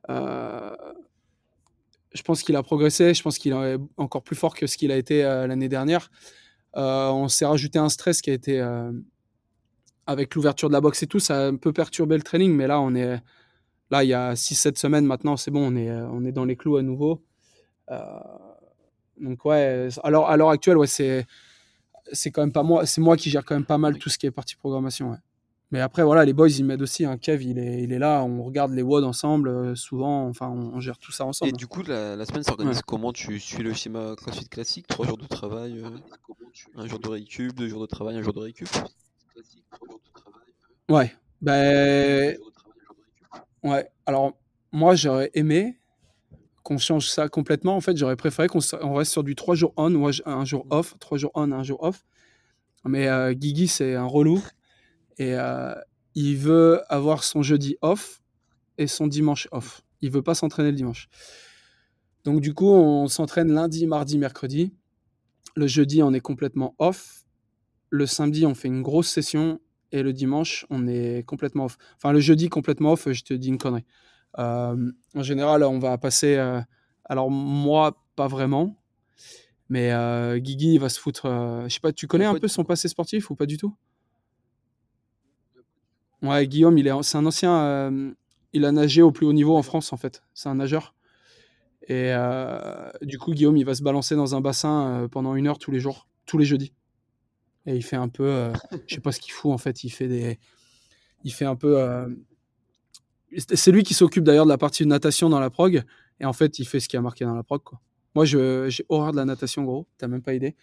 Euh, 0.10 0.76
je 2.14 2.22
pense 2.22 2.44
qu'il 2.44 2.56
a 2.56 2.64
progressé. 2.64 3.14
Je 3.14 3.24
pense 3.24 3.38
qu'il 3.38 3.54
est 3.54 3.78
encore 3.98 4.24
plus 4.24 4.36
fort 4.36 4.56
que 4.56 4.68
ce 4.68 4.78
qu'il 4.78 4.92
a 4.92 4.98
été 4.98 5.24
euh, 5.24 5.48
l'année 5.48 5.70
dernière. 5.70 6.12
Euh, 6.78 7.10
on 7.10 7.28
s'est 7.28 7.46
rajouté 7.46 7.80
un 7.80 7.90
stress 7.90 8.22
qui 8.22 8.30
a 8.30 8.34
été 8.34 8.60
euh, 8.62 8.92
avec 10.08 10.36
l'ouverture 10.36 10.70
de 10.70 10.74
la 10.74 10.82
boxe 10.82 11.04
et 11.04 11.08
tout. 11.08 11.20
Ça 11.20 11.46
a 11.46 11.48
un 11.48 11.56
peu 11.56 11.74
perturbé 11.74 12.16
le 12.18 12.24
training, 12.24 12.54
mais 12.56 12.68
là, 12.68 12.80
on 12.82 12.94
est 12.96 13.20
là 13.92 14.04
il 14.04 14.10
y 14.10 14.14
a 14.14 14.36
6-7 14.36 14.78
semaines 14.78 15.06
maintenant. 15.06 15.38
C'est 15.38 15.52
bon, 15.52 15.72
on 15.74 15.76
est, 15.76 15.90
euh, 15.90 16.08
on 16.10 16.26
est 16.26 16.32
dans 16.32 16.46
les 16.46 16.56
clous 16.56 16.78
à 16.78 16.82
nouveau. 16.84 17.24
Euh, 17.92 17.98
donc 19.20 19.44
ouais, 19.46 19.90
alors 20.04 20.30
à 20.30 20.38
l'heure 20.38 20.50
actuelle, 20.50 20.78
ouais, 20.78 20.88
c'est 20.88 21.26
c'est 22.12 22.32
quand 22.32 22.42
même 22.42 22.52
pas 22.52 22.64
moi, 22.64 22.86
c'est 22.86 23.02
moi 23.02 23.18
qui 23.18 23.30
gère 23.30 23.46
quand 23.46 23.56
même 23.56 23.66
pas 23.66 23.78
mal 23.78 23.98
tout 23.98 24.10
ce 24.10 24.18
qui 24.18 24.26
est 24.26 24.32
partie 24.32 24.56
programmation. 24.56 25.12
Ouais. 25.12 25.18
Mais 25.72 25.80
après 25.80 26.04
voilà, 26.04 26.26
les 26.26 26.34
boys 26.34 26.50
ils 26.50 26.66
m'aident 26.66 26.82
aussi. 26.82 27.06
Hein. 27.06 27.18
Kev 27.18 27.44
il 27.46 27.58
est, 27.58 27.84
il 27.84 27.94
est 27.94 28.00
là, 28.00 28.24
on 28.24 28.44
regarde 28.44 28.74
les 28.74 28.82
WOD 28.82 29.06
ensemble 29.06 29.48
euh, 29.48 29.76
souvent. 29.76 30.28
Enfin, 30.28 30.50
on, 30.50 30.76
on 30.76 30.80
gère 30.82 30.98
tout 30.98 31.14
ça 31.14 31.26
ensemble. 31.26 31.50
Et 31.50 31.54
du 31.54 31.68
coup, 31.68 31.82
la, 31.84 32.16
la 32.18 32.26
semaine 32.26 32.44
s'organise 32.44 32.82
comment? 32.82 33.14
Tu 33.14 33.40
suis 33.40 33.64
le 33.64 33.74
schéma 33.74 34.16
CrossFit 34.18 34.50
classique 34.50 34.88
Trois 34.88 35.08
jours 35.08 35.18
de 35.18 35.28
travail, 35.28 35.80
euh, 35.80 35.90
un 36.76 36.88
jour 36.88 37.00
de 37.00 37.08
récup, 37.08 37.54
deux 37.54 37.70
jours 37.70 37.82
de 37.82 37.88
travail, 37.88 38.18
un 38.18 38.22
jour 38.22 38.34
de 38.34 38.40
récup? 38.40 38.68
Ouais. 40.90 41.14
Ben 41.42 42.36
ouais. 43.64 43.90
Alors 44.06 44.34
moi 44.74 44.96
j'aurais 44.96 45.32
aimé 45.34 45.80
qu'on 46.64 46.78
change 46.78 47.10
ça 47.10 47.30
complètement. 47.30 47.76
En 47.76 47.82
fait, 47.82 47.98
j'aurais 47.98 48.16
préféré 48.16 48.48
qu'on 48.48 48.60
reste 48.94 49.12
sur 49.12 49.24
du 49.24 49.36
3 49.36 49.56
jours 49.56 49.74
on, 49.78 49.94
ou 49.96 50.10
un 50.26 50.46
jour 50.46 50.66
off, 50.70 50.96
3 51.00 51.18
jours 51.18 51.32
on, 51.36 51.52
un 51.52 51.64
jour 51.64 51.82
off. 51.84 52.04
Mais 52.86 53.08
euh, 53.08 53.34
Guigui, 53.34 53.68
c'est 53.68 53.96
un 53.96 54.06
relou. 54.06 54.44
Et 55.18 55.36
euh, 55.36 55.74
il 56.16 56.38
veut 56.38 56.82
avoir 56.90 57.24
son 57.24 57.44
jeudi 57.44 57.78
off 57.82 58.22
et 58.78 58.88
son 58.88 59.08
dimanche 59.08 59.48
off. 59.52 59.82
Il 60.02 60.12
veut 60.12 60.24
pas 60.24 60.36
s'entraîner 60.36 60.72
le 60.72 60.78
dimanche. 60.78 61.08
Donc 62.24 62.42
du 62.42 62.54
coup, 62.54 62.70
on 62.70 63.08
s'entraîne 63.08 63.52
lundi, 63.52 63.88
mardi, 63.88 64.18
mercredi. 64.18 64.74
Le 65.56 65.68
jeudi, 65.68 66.02
on 66.02 66.14
est 66.14 66.22
complètement 66.22 66.76
off. 66.80 67.26
Le 67.90 68.06
samedi, 68.06 68.46
on 68.46 68.56
fait 68.56 68.68
une 68.68 68.82
grosse 68.82 69.10
session. 69.10 69.60
Et 69.92 70.04
le 70.04 70.14
dimanche, 70.14 70.66
on 70.70 70.88
est 70.88 71.26
complètement 71.28 71.66
off. 71.66 71.78
Enfin, 71.98 72.14
le 72.14 72.22
jeudi, 72.22 72.48
complètement 72.48 72.94
off, 72.94 73.12
je 73.12 73.24
te 73.24 73.34
dis 73.34 73.50
une 73.50 73.58
connerie. 73.58 73.84
Euh, 74.40 74.92
en 75.16 75.24
général, 75.24 75.64
on 75.64 75.80
va 75.80 75.98
passer. 75.98 76.36
euh, 76.36 76.62
alors, 77.06 77.30
moi, 77.30 77.98
pas 78.16 78.28
vraiment. 78.28 78.78
Mais 79.70 79.92
euh, 79.92 80.38
Guigui, 80.38 80.74
il 80.76 80.80
va 80.80 80.90
se 80.90 81.00
foutre. 81.00 81.26
euh, 81.26 81.64
je 81.68 81.74
sais 81.76 81.80
pas, 81.80 81.94
tu 81.94 82.08
connais 82.08 82.26
un 82.26 82.36
peu 82.36 82.48
son 82.48 82.64
passé 82.64 82.88
sportif 82.88 83.30
ou 83.30 83.36
pas 83.36 83.46
du 83.46 83.58
tout? 83.58 83.76
Ouais, 86.22 86.48
Guillaume, 86.48 86.78
il 86.78 86.88
est, 86.88 87.04
c'est 87.04 87.18
un 87.18 87.26
ancien. 87.26 88.14
il 88.54 88.66
a 88.66 88.72
nagé 88.72 89.02
au 89.02 89.12
plus 89.12 89.26
haut 89.26 89.34
niveau 89.34 89.58
en 89.58 89.64
France, 89.64 89.92
en 89.94 89.98
fait. 89.98 90.22
C'est 90.34 90.50
un 90.50 90.56
nageur. 90.56 90.94
Et 91.88 92.14
du 93.02 93.18
coup, 93.18 93.32
Guillaume, 93.32 93.58
il 93.58 93.66
va 93.66 93.74
se 93.74 93.82
balancer 93.82 94.16
dans 94.16 94.36
un 94.36 94.42
bassin 94.42 95.08
pendant 95.12 95.36
une 95.36 95.48
heure 95.48 95.58
tous 95.58 95.72
les 95.72 95.80
jours, 95.80 96.08
tous 96.26 96.38
les 96.38 96.46
jeudis. 96.46 96.74
Et 97.66 97.76
il 97.76 97.84
fait 97.84 97.96
un 97.96 98.10
peu. 98.10 98.52
je 98.88 98.96
sais 98.96 99.02
pas 99.02 99.12
ce 99.12 99.20
qu'il 99.20 99.34
fout, 99.34 99.52
en 99.52 99.58
fait. 99.58 99.84
Il 99.84 99.90
fait 99.90 100.08
des. 100.08 100.40
Il 101.24 101.32
fait 101.34 101.46
un 101.46 101.56
peu. 101.56 102.06
C'est 103.38 103.72
lui 103.72 103.84
qui 103.84 103.94
s'occupe 103.94 104.24
d'ailleurs 104.24 104.46
de 104.46 104.50
la 104.52 104.58
partie 104.58 104.84
de 104.84 104.90
natation 104.90 105.30
dans 105.30 105.40
la 105.40 105.50
prog. 105.50 105.84
Et 106.20 106.26
en 106.26 106.34
fait, 106.34 106.60
il 106.60 106.66
fait 106.66 106.80
ce 106.80 106.90
qui 106.90 106.98
a 106.98 107.02
marqué 107.02 107.26
dans 107.26 107.36
la 107.36 107.44
prog. 107.44 107.62
Quoi. 107.64 107.80
Moi, 108.16 108.26
je, 108.26 108.68
j'ai 108.70 108.86
horreur 108.90 109.12
de 109.12 109.18
la 109.18 109.26
natation, 109.26 109.64
gros. 109.64 109.88
T'as 109.98 110.08
même 110.08 110.22
pas 110.22 110.34
idée. 110.34 110.56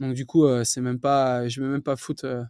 Donc, 0.00 0.14
du 0.14 0.26
coup, 0.26 0.46
euh, 0.46 0.64
c'est 0.64 0.80
même 0.80 1.00
pas, 1.00 1.48
je 1.48 1.60
vais 1.62 1.68
même 1.68 1.82
pas 1.82 1.96
foutre. 1.96 2.24
euh, 2.26 2.42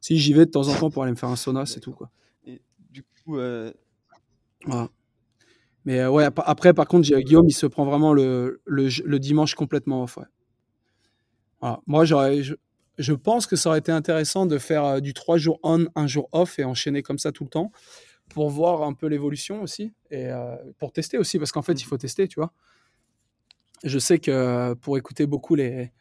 si 0.00 0.18
j'y 0.18 0.32
vais 0.32 0.46
de 0.46 0.50
temps 0.50 0.68
en 0.68 0.74
temps 0.74 0.90
pour 0.90 1.02
aller 1.02 1.12
me 1.12 1.16
faire 1.16 1.28
un 1.30 1.36
sauna, 1.36 1.66
c'est 1.66 1.80
tout. 1.80 1.92
Quoi. 1.92 2.10
Et 2.46 2.62
du 2.90 3.02
coup, 3.02 3.38
euh, 3.38 3.72
Voilà. 4.66 4.88
Mais 5.84 6.00
euh, 6.00 6.10
ouais, 6.10 6.24
ap- 6.24 6.42
après, 6.44 6.74
par 6.74 6.86
contre, 6.86 7.08
Guillaume, 7.08 7.46
il 7.48 7.52
se 7.54 7.66
prend 7.66 7.84
vraiment 7.84 8.12
le, 8.12 8.60
le, 8.66 8.88
le 9.04 9.18
dimanche 9.18 9.54
complètement 9.54 10.04
off. 10.04 10.18
Ouais. 10.18 10.24
Voilà. 11.60 11.80
Moi, 11.86 12.04
j'aurais, 12.04 12.42
je, 12.42 12.54
je 12.98 13.12
pense 13.12 13.46
que 13.46 13.56
ça 13.56 13.70
aurait 13.70 13.78
été 13.78 13.92
intéressant 13.92 14.46
de 14.46 14.58
faire 14.58 15.00
du 15.00 15.14
3 15.14 15.38
jours 15.38 15.58
on, 15.62 15.86
1 15.94 16.06
jour 16.06 16.28
off 16.32 16.58
et 16.58 16.64
enchaîner 16.64 17.02
comme 17.02 17.18
ça 17.18 17.32
tout 17.32 17.44
le 17.44 17.50
temps 17.50 17.72
pour 18.28 18.50
voir 18.50 18.82
un 18.82 18.92
peu 18.92 19.06
l'évolution 19.06 19.62
aussi 19.62 19.92
et 20.10 20.26
euh, 20.26 20.56
pour 20.78 20.92
tester 20.92 21.18
aussi, 21.18 21.38
parce 21.38 21.52
qu'en 21.52 21.62
fait, 21.62 21.80
il 21.80 21.84
faut 21.84 21.96
tester, 21.98 22.28
tu 22.28 22.40
vois. 22.40 22.52
Je 23.84 23.98
sais 23.98 24.18
que 24.18 24.30
euh, 24.30 24.74
pour 24.74 24.98
écouter 24.98 25.26
beaucoup 25.26 25.54
les, 25.54 25.92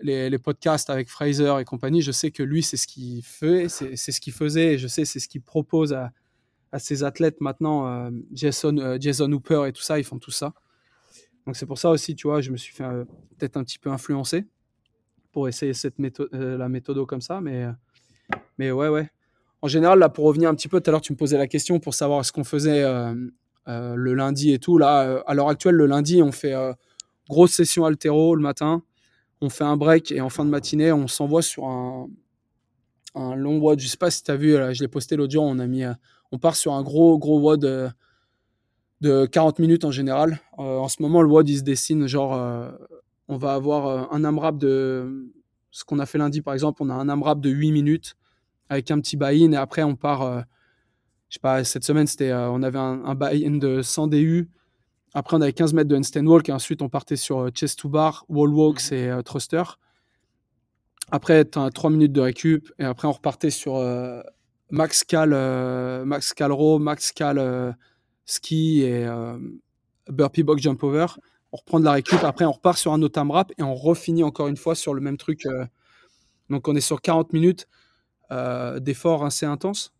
les, 0.00 0.30
les 0.30 0.38
podcasts 0.38 0.90
avec 0.90 1.08
Fraser 1.08 1.54
et 1.60 1.64
compagnie, 1.64 2.02
je 2.02 2.12
sais 2.12 2.30
que 2.30 2.42
lui, 2.42 2.62
c'est 2.62 2.76
ce 2.76 2.86
qu'il 2.86 3.22
fait, 3.22 3.68
c'est 3.68 3.96
ce 3.96 4.20
qu'il 4.20 4.32
faisait, 4.32 4.74
et 4.74 4.78
je 4.78 4.88
sais, 4.88 5.04
c'est 5.04 5.20
ce 5.20 5.28
qu'il 5.28 5.42
propose 5.42 5.92
à, 5.92 6.12
à 6.72 6.78
ses 6.78 7.04
athlètes 7.04 7.40
maintenant. 7.40 7.86
euh, 7.86 8.10
Jason, 8.32 8.76
euh, 8.78 8.96
Jason 8.98 9.30
Hooper 9.30 9.66
et 9.68 9.72
tout 9.72 9.82
ça, 9.82 9.98
ils 9.98 10.04
font 10.04 10.18
tout 10.18 10.30
ça. 10.32 10.54
Donc 11.46 11.56
c'est 11.56 11.66
pour 11.66 11.78
ça 11.78 11.90
aussi, 11.90 12.16
tu 12.16 12.26
vois, 12.26 12.40
je 12.40 12.50
me 12.50 12.56
suis 12.56 12.74
fait 12.74 12.84
peut-être 13.36 13.58
un 13.58 13.64
petit 13.64 13.78
peu 13.78 13.90
influencer 13.90 14.46
pour 15.30 15.46
essayer 15.46 15.74
cette 15.74 15.98
méthode, 15.98 16.32
la 16.32 16.68
méthode 16.70 17.04
comme 17.06 17.20
ça, 17.20 17.40
mais, 17.42 17.66
mais 18.56 18.70
ouais, 18.70 18.88
ouais. 18.88 19.10
En 19.64 19.66
général, 19.66 19.98
là, 19.98 20.10
pour 20.10 20.26
revenir 20.26 20.50
un 20.50 20.54
petit 20.54 20.68
peu, 20.68 20.78
tout 20.78 20.90
à 20.90 20.92
l'heure, 20.92 21.00
tu 21.00 21.14
me 21.14 21.16
posais 21.16 21.38
la 21.38 21.46
question 21.46 21.80
pour 21.80 21.94
savoir 21.94 22.22
ce 22.22 22.32
qu'on 22.32 22.44
faisait 22.44 22.84
le 23.66 24.12
lundi 24.12 24.52
et 24.52 24.58
tout. 24.58 24.76
Là, 24.76 25.22
à 25.26 25.32
l'heure 25.32 25.48
actuelle, 25.48 25.76
le 25.76 25.86
lundi, 25.86 26.20
on 26.20 26.32
fait 26.32 26.52
grosse 27.30 27.52
session 27.52 27.86
altéro 27.86 28.36
le 28.36 28.42
matin. 28.42 28.82
On 29.40 29.48
fait 29.48 29.64
un 29.64 29.78
break 29.78 30.12
et 30.12 30.20
en 30.20 30.28
fin 30.28 30.44
de 30.44 30.50
matinée, 30.50 30.92
on 30.92 31.08
s'envoie 31.08 31.40
sur 31.40 31.64
un, 31.64 32.08
long 33.14 33.56
WOD. 33.56 33.80
Je 33.80 33.88
sais 33.88 33.96
pas 33.96 34.10
si 34.10 34.22
tu 34.22 34.30
as 34.30 34.36
vu, 34.36 34.50
je 34.50 34.82
l'ai 34.82 34.88
posté 34.88 35.16
l'audio. 35.16 35.40
On 35.40 35.58
a 35.58 35.94
on 36.30 36.38
part 36.38 36.56
sur 36.56 36.74
un 36.74 36.82
gros, 36.82 37.16
gros 37.18 37.40
WOD 37.40 37.94
de 39.00 39.24
40 39.24 39.60
minutes 39.60 39.86
en 39.86 39.90
général. 39.90 40.40
en 40.58 40.88
ce 40.88 41.00
moment, 41.00 41.22
le 41.22 41.28
WOD, 41.28 41.48
il 41.48 41.56
se 41.56 41.62
dessine 41.62 42.06
genre, 42.06 42.38
on 43.28 43.38
va 43.38 43.54
avoir 43.54 44.12
un 44.12 44.24
AMRAP 44.24 44.58
de 44.58 45.32
ce 45.70 45.84
qu'on 45.86 46.00
a 46.00 46.04
fait 46.04 46.18
lundi, 46.18 46.42
par 46.42 46.52
exemple. 46.52 46.82
On 46.82 46.90
a 46.90 46.94
un 46.94 47.08
AMRAP 47.08 47.40
de 47.40 47.48
8 47.48 47.72
minutes 47.72 48.14
avec 48.68 48.90
un 48.90 49.00
petit 49.00 49.16
buy-in 49.16 49.52
et 49.52 49.56
après, 49.56 49.82
on 49.82 49.96
part, 49.96 50.44
je 51.28 51.34
sais 51.34 51.40
pas, 51.40 51.64
cette 51.64 51.84
semaine, 51.84 52.06
c'était, 52.06 52.32
on 52.32 52.62
avait 52.62 52.78
un, 52.78 53.04
un 53.04 53.14
buy-in 53.14 53.58
de 53.58 53.82
100 53.82 54.08
DU 54.08 54.48
après, 55.14 55.36
on 55.36 55.40
avait 55.40 55.52
15 55.52 55.74
mètres 55.74 55.88
de 55.88 55.96
handstand 55.96 56.26
walk 56.26 56.48
et 56.48 56.52
ensuite 56.52 56.82
on 56.82 56.88
partait 56.88 57.16
sur 57.16 57.38
euh, 57.38 57.50
chest 57.50 57.78
to 57.78 57.88
bar, 57.88 58.24
wall 58.28 58.52
walks 58.52 58.90
mhm. 58.90 58.98
et 58.98 59.08
euh, 59.10 59.22
thruster. 59.22 59.62
Après, 61.12 61.44
tu 61.44 61.58
as 61.58 61.70
3 61.70 61.90
minutes 61.90 62.12
de 62.12 62.20
récup 62.20 62.72
et 62.78 62.84
après 62.84 63.06
on 63.06 63.12
repartait 63.12 63.50
sur 63.50 63.76
euh, 63.76 64.20
max 64.70 65.04
cal, 65.04 65.30
max 66.04 66.34
cal 66.34 66.50
row, 66.50 66.78
max 66.78 67.12
cal 67.12 67.76
ski 68.24 68.82
et 68.82 69.06
burpee 70.08 70.42
box 70.42 70.62
jump 70.62 70.82
over. 70.82 71.06
On 71.52 71.58
reprend 71.58 71.78
de 71.78 71.84
la 71.84 71.92
récup, 71.92 72.24
après 72.24 72.46
on 72.46 72.52
repart 72.52 72.78
sur 72.78 72.92
un 72.94 73.02
autre 73.02 73.20
AMRAP 73.20 73.52
et 73.58 73.62
on 73.62 73.74
refinit 73.74 74.24
encore 74.24 74.48
une 74.48 74.56
fois 74.56 74.74
sur 74.74 74.94
le 74.94 75.02
même 75.02 75.18
truc. 75.18 75.46
donc 76.48 76.66
on 76.66 76.74
est 76.74 76.80
sur 76.80 77.02
40 77.02 77.34
minutes 77.34 77.68
d'effort 78.30 79.24
assez 79.24 79.46
intense 79.46 79.92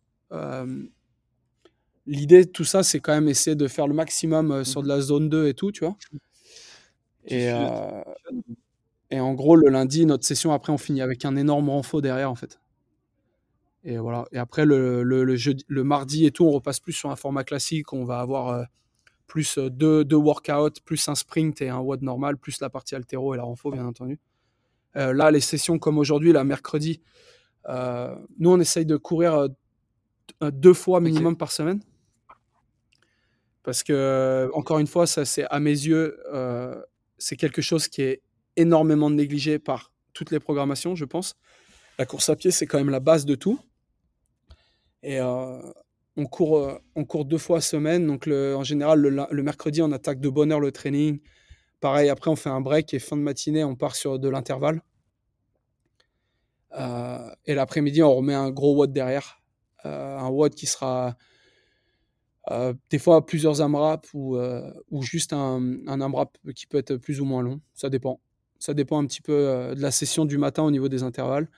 l'idée 2.05 2.45
de 2.45 2.49
tout 2.49 2.63
ça, 2.63 2.83
c'est 2.83 2.99
quand 2.99 3.13
même 3.13 3.27
essayer 3.27 3.55
de 3.55 3.67
faire 3.67 3.87
le 3.87 3.93
maximum 3.93 4.51
euh, 4.51 4.63
sur 4.63 4.83
de 4.83 4.87
la 4.87 5.01
zone 5.01 5.29
2 5.29 5.47
et 5.47 5.53
tout, 5.53 5.71
tu 5.71 5.85
vois. 5.85 5.97
Et, 7.25 7.49
euh, 7.51 8.03
et 9.09 9.19
en 9.19 9.33
gros, 9.33 9.55
le 9.55 9.69
lundi, 9.69 10.05
notre 10.05 10.25
session, 10.25 10.51
après, 10.51 10.71
on 10.71 10.77
finit 10.77 11.01
avec 11.01 11.25
un 11.25 11.35
énorme 11.35 11.69
renfort 11.69 12.01
derrière, 12.01 12.29
en 12.29 12.35
fait. 12.35 12.59
Et 13.83 13.97
voilà. 13.97 14.25
Et 14.31 14.37
après, 14.37 14.65
le, 14.65 15.03
le, 15.03 15.35
jeudi, 15.35 15.63
le 15.67 15.83
mardi 15.83 16.25
et 16.25 16.31
tout, 16.31 16.45
on 16.45 16.51
repasse 16.51 16.79
plus 16.79 16.93
sur 16.93 17.09
un 17.11 17.15
format 17.15 17.43
classique. 17.43 17.93
On 17.93 18.03
va 18.03 18.19
avoir 18.19 18.49
euh, 18.49 18.63
plus 19.27 19.57
deux, 19.57 20.03
deux 20.03 20.15
workouts, 20.15 20.81
plus 20.85 21.07
un 21.07 21.15
sprint 21.15 21.61
et 21.61 21.69
un 21.69 21.79
WOD 21.79 22.01
normal, 22.01 22.37
plus 22.37 22.59
la 22.61 22.69
partie 22.69 22.95
altéro 22.95 23.33
et 23.33 23.37
la 23.37 23.43
renfort, 23.43 23.71
bien 23.71 23.85
entendu. 23.85 24.19
là, 24.93 25.29
les 25.31 25.41
sessions 25.41 25.77
comme 25.77 25.97
aujourd'hui, 25.97 26.31
la 26.31 26.43
mercredi, 26.43 27.01
nous, 27.67 28.51
on 28.51 28.59
essaye 28.59 28.85
de 28.85 28.97
courir 28.97 29.49
deux 30.41 30.73
fois 30.73 30.99
minimum 30.99 31.35
par 31.37 31.51
semaine. 31.51 31.81
Parce 33.65 33.81
que, 33.81 34.49
encore 34.53 34.77
une 34.77 34.85
fois, 34.87 35.07
ça, 35.07 35.25
c'est 35.25 35.45
à 35.49 35.59
mes 35.59 35.71
yeux, 35.71 36.19
euh, 36.31 36.79
c'est 37.17 37.35
quelque 37.35 37.63
chose 37.63 37.87
qui 37.87 38.03
est 38.03 38.21
énormément 38.55 39.09
négligé 39.09 39.57
par 39.57 39.91
toutes 40.13 40.29
les 40.29 40.39
programmations, 40.39 40.95
je 40.95 41.03
pense. 41.03 41.35
La 41.97 42.05
course 42.05 42.29
à 42.29 42.35
pied, 42.35 42.51
c'est 42.51 42.67
quand 42.67 42.77
même 42.77 42.91
la 42.91 42.99
base 42.99 43.25
de 43.25 43.33
tout. 43.33 43.59
Et 45.01 45.19
euh, 45.19 45.59
on, 46.15 46.25
court, 46.27 46.59
euh, 46.59 46.77
on 46.95 47.05
court 47.05 47.25
deux 47.25 47.39
fois 47.39 47.59
semaine. 47.59 48.05
Donc, 48.05 48.27
le, 48.27 48.55
en 48.55 48.63
général, 48.63 49.01
le, 49.01 49.43
mercredi, 49.43 49.81
on 49.81 49.91
attaque 49.91 50.19
de 50.19 50.29
bonne 50.29 50.51
heure 50.51 50.59
le 50.59 50.71
training. 50.71 51.19
Pareil, 51.79 52.09
après, 52.09 52.29
on 52.29 52.35
fait 52.35 52.49
un 52.49 52.61
break 52.61 52.93
et 52.93 52.99
fin 52.99 53.17
de 53.17 53.23
matinée, 53.23 53.63
on 53.63 53.75
part 53.75 53.95
sur 53.95 54.19
de 54.19 54.29
l'intervalle. 54.29 54.83
Et 57.45 57.55
l'après-midi, 57.55 58.03
on 58.03 58.15
remet 58.15 58.33
un 58.33 58.51
gros 58.51 58.75
watt 58.75 58.91
derrière. 58.91 59.41
un 59.83 60.27
watt 60.29 60.53
qui 60.53 60.65
sera 60.65 61.15
euh, 62.51 62.73
des 62.91 62.99
fois 62.99 63.25
plusieurs 63.25 63.61
AMRAP 63.61 64.05
ou, 64.13 64.37
euh, 64.37 64.71
ou 64.91 65.01
juste 65.01 65.33
un, 65.33 65.77
un, 65.87 66.01
AMRAP 66.01 66.37
qui 66.55 66.67
peut 66.67 66.77
être 66.77 66.97
plus 66.97 67.19
ou 67.19 67.25
moins 67.25 67.41
long. 67.41 67.59
Ça 67.73 67.89
dépend. 67.89 68.19
Ça 68.59 68.73
dépend 68.73 69.01
un 69.01 69.05
petit 69.05 69.21
peu 69.21 69.33
euh, 69.33 69.75
de 69.75 69.81
la 69.81 69.91
session 69.91 70.25
du 70.25 70.37
matin 70.37 70.63
au 70.63 70.71
niveau 70.71 70.87
des 70.87 71.03
intervalles. 71.03 71.49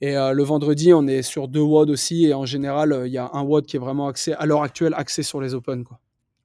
Et 0.00 0.16
le 0.16 0.42
vendredi, 0.42 0.92
on 0.92 1.06
est 1.06 1.22
sur 1.22 1.48
deux 1.48 1.62
WOD 1.62 1.88
aussi. 1.88 2.26
Et 2.26 2.34
en 2.34 2.44
général, 2.44 3.04
il 3.06 3.12
y 3.12 3.16
a 3.16 3.30
un 3.32 3.42
WOD 3.42 3.64
qui 3.64 3.76
est 3.76 3.80
vraiment 3.80 4.08
axé, 4.08 4.34
à 4.34 4.44
l'heure 4.44 4.62
actuelle, 4.62 4.92
axé 4.94 5.22
sur 5.22 5.40
les 5.40 5.54
Open. 5.54 5.82
Quoi. 5.82 5.98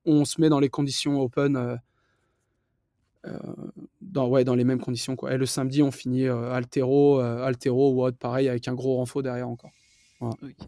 On 0.05 0.23
se 0.23 0.39
met 0.39 0.47
dans 0.47 0.61
les 0.61 0.69
conditions 0.69 1.19
Open. 1.19 1.77
Dans, 4.01 4.27
ouais, 4.27 4.43
dans 4.43 4.55
les 4.55 4.63
mêmes 4.63 4.81
conditions. 4.81 5.15
Quoi. 5.15 5.33
Et 5.33 5.37
le 5.37 5.45
samedi, 5.45 5.83
on 5.83 5.91
finit 5.91 6.27
altéro, 6.27 7.19
altéro, 7.19 7.93
WOD, 7.93 8.15
pareil, 8.17 8.49
avec 8.49 8.67
un 8.67 8.73
gros 8.73 8.95
renfort 8.95 9.23
derrière 9.23 9.49
encore. 9.49 9.71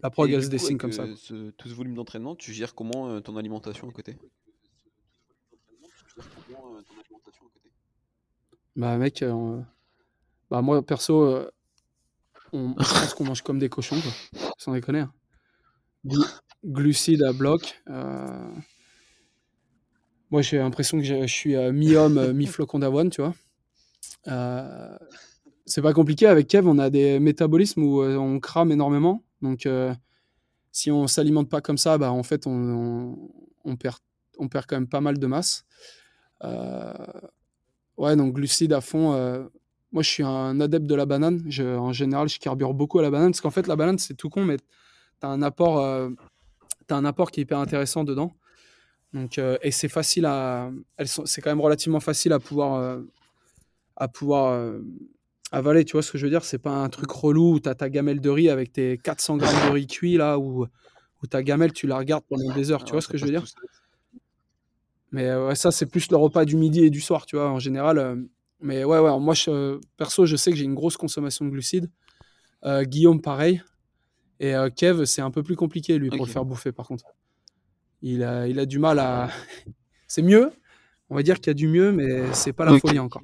La 0.02 0.10
prog, 0.10 0.30
elle 0.30 0.42
se 0.42 0.48
dessine 0.48 0.78
comme 0.78 0.92
ça. 0.92 1.04
tout 1.04 1.68
ce 1.68 1.74
volume 1.74 1.94
d'entraînement, 1.94 2.34
tu 2.34 2.52
gères 2.52 2.74
comment 2.74 3.08
euh, 3.08 3.20
ton 3.20 3.36
alimentation 3.36 3.88
à 3.88 3.92
côté? 3.92 4.16
Bah 8.74 8.96
mec, 8.96 9.22
euh, 9.22 9.60
bah 10.50 10.62
moi 10.62 10.84
perso, 10.84 11.22
euh, 11.22 11.50
on, 12.52 12.74
je 12.78 12.84
pense 12.84 13.14
qu'on 13.14 13.24
mange 13.24 13.42
comme 13.42 13.58
des 13.58 13.68
cochons, 13.68 14.00
quoi. 14.00 14.52
sans 14.56 14.72
déconner. 14.72 15.00
Hein. 15.00 15.12
glucides 16.64 17.22
à 17.22 17.32
bloc. 17.34 17.82
Moi 20.32 20.42
j'ai 20.42 20.58
l'impression 20.58 20.98
que 20.98 21.04
je 21.04 21.26
suis 21.26 21.54
mi-homme, 21.72 22.32
mi-flocon 22.32 22.80
d'avoine, 22.80 23.10
tu 23.10 23.22
vois. 23.22 23.34
c'est 25.66 25.82
pas 25.82 25.92
compliqué 25.92 26.26
avec 26.26 26.48
Kev, 26.48 26.66
on 26.68 26.78
a 26.78 26.90
des 26.90 27.20
métabolismes 27.20 27.84
où 27.84 28.02
on 28.02 28.40
crame 28.40 28.72
énormément. 28.72 29.22
Donc, 29.42 29.66
euh, 29.66 29.92
si 30.70 30.90
on 30.90 31.06
s'alimente 31.06 31.50
pas 31.50 31.60
comme 31.60 31.76
ça, 31.76 31.98
bah, 31.98 32.12
en 32.12 32.22
fait, 32.22 32.46
on, 32.46 33.16
perd, 33.78 33.98
on 34.38 34.48
perd 34.48 34.66
quand 34.66 34.76
même 34.76 34.88
pas 34.88 35.00
mal 35.00 35.18
de 35.18 35.26
masse. 35.26 35.64
Euh, 36.44 36.94
ouais, 37.98 38.16
donc 38.16 38.32
glucides 38.32 38.72
à 38.72 38.80
fond. 38.80 39.12
Euh, 39.12 39.44
moi, 39.90 40.02
je 40.02 40.08
suis 40.08 40.22
un 40.22 40.58
adepte 40.60 40.86
de 40.86 40.94
la 40.94 41.04
banane. 41.04 41.42
en 41.60 41.92
général, 41.92 42.28
je 42.28 42.38
carbure 42.38 42.72
beaucoup 42.72 42.98
à 43.00 43.02
la 43.02 43.10
banane 43.10 43.32
parce 43.32 43.42
qu'en 43.42 43.50
fait, 43.50 43.66
la 43.66 43.76
banane, 43.76 43.98
c'est 43.98 44.14
tout 44.14 44.30
con, 44.30 44.44
mais 44.44 44.56
tu 44.56 44.64
un 45.26 45.42
as 45.42 46.94
un 46.94 47.04
apport 47.04 47.30
qui 47.30 47.40
est 47.40 47.42
hyper 47.42 47.58
intéressant 47.58 48.04
dedans. 48.04 48.32
Donc, 49.12 49.38
et 49.38 49.70
c'est 49.70 49.88
facile 49.88 50.24
à, 50.24 50.70
c'est 51.04 51.42
quand 51.42 51.50
même 51.50 51.60
relativement 51.60 52.00
facile 52.00 52.32
à 52.32 52.38
pouvoir, 52.38 53.00
à 53.96 54.08
pouvoir 54.08 54.72
avaler, 55.52 55.84
tu 55.84 55.92
vois 55.92 56.02
ce 56.02 56.10
que 56.10 56.18
je 56.18 56.24
veux 56.24 56.30
dire? 56.30 56.44
C'est 56.44 56.58
pas 56.58 56.70
un 56.70 56.88
truc 56.88 57.10
relou 57.10 57.54
où 57.54 57.60
tu 57.60 57.68
as 57.68 57.74
ta 57.74 57.90
gamelle 57.90 58.20
de 58.20 58.30
riz 58.30 58.48
avec 58.48 58.72
tes 58.72 58.98
400 58.98 59.36
grammes 59.36 59.68
de 59.68 59.74
riz 59.74 59.86
cuit 59.86 60.16
là, 60.16 60.38
où, 60.38 60.66
où 61.22 61.26
ta 61.26 61.42
gamelle, 61.42 61.72
tu 61.72 61.86
la 61.86 61.98
regardes 61.98 62.24
pendant 62.28 62.52
des 62.54 62.70
heures, 62.70 62.84
tu 62.84 62.92
vois 62.92 63.02
ce 63.02 63.08
que 63.08 63.18
je 63.18 63.24
veux 63.24 63.30
dire? 63.30 63.44
Mais 65.12 65.26
euh, 65.26 65.48
ouais, 65.48 65.54
ça, 65.54 65.70
c'est 65.70 65.86
plus 65.86 66.10
le 66.10 66.16
repas 66.16 66.44
du 66.44 66.56
midi 66.56 66.80
et 66.80 66.90
du 66.90 67.00
soir, 67.00 67.26
tu 67.26 67.36
vois, 67.36 67.50
en 67.50 67.58
général. 67.58 67.98
Euh, 67.98 68.16
mais 68.60 68.82
ouais, 68.82 68.98
ouais, 68.98 69.18
moi, 69.20 69.34
je, 69.34 69.78
perso, 69.98 70.24
je 70.24 70.36
sais 70.36 70.50
que 70.50 70.56
j'ai 70.56 70.64
une 70.64 70.74
grosse 70.74 70.96
consommation 70.96 71.44
de 71.44 71.50
glucides. 71.50 71.90
Euh, 72.64 72.84
Guillaume, 72.84 73.20
pareil. 73.20 73.62
Et 74.40 74.54
Kev, 74.74 75.04
c'est 75.04 75.22
un 75.22 75.30
peu 75.30 75.44
plus 75.44 75.54
compliqué, 75.54 75.98
lui, 75.98 76.08
pour 76.08 76.26
le 76.26 76.32
faire 76.32 76.44
bouffer, 76.44 76.72
par 76.72 76.88
contre. 76.88 77.04
Il 78.02 78.22
a, 78.22 78.46
il 78.46 78.58
a 78.58 78.66
du 78.66 78.78
mal 78.78 78.98
à. 78.98 79.30
c'est 80.06 80.22
mieux. 80.22 80.52
On 81.08 81.14
va 81.14 81.22
dire 81.22 81.36
qu'il 81.36 81.48
y 81.48 81.50
a 81.50 81.54
du 81.54 81.68
mieux, 81.68 81.92
mais 81.92 82.32
c'est 82.34 82.52
pas 82.52 82.64
la 82.64 82.78
folie 82.78 82.98
encore. 82.98 83.22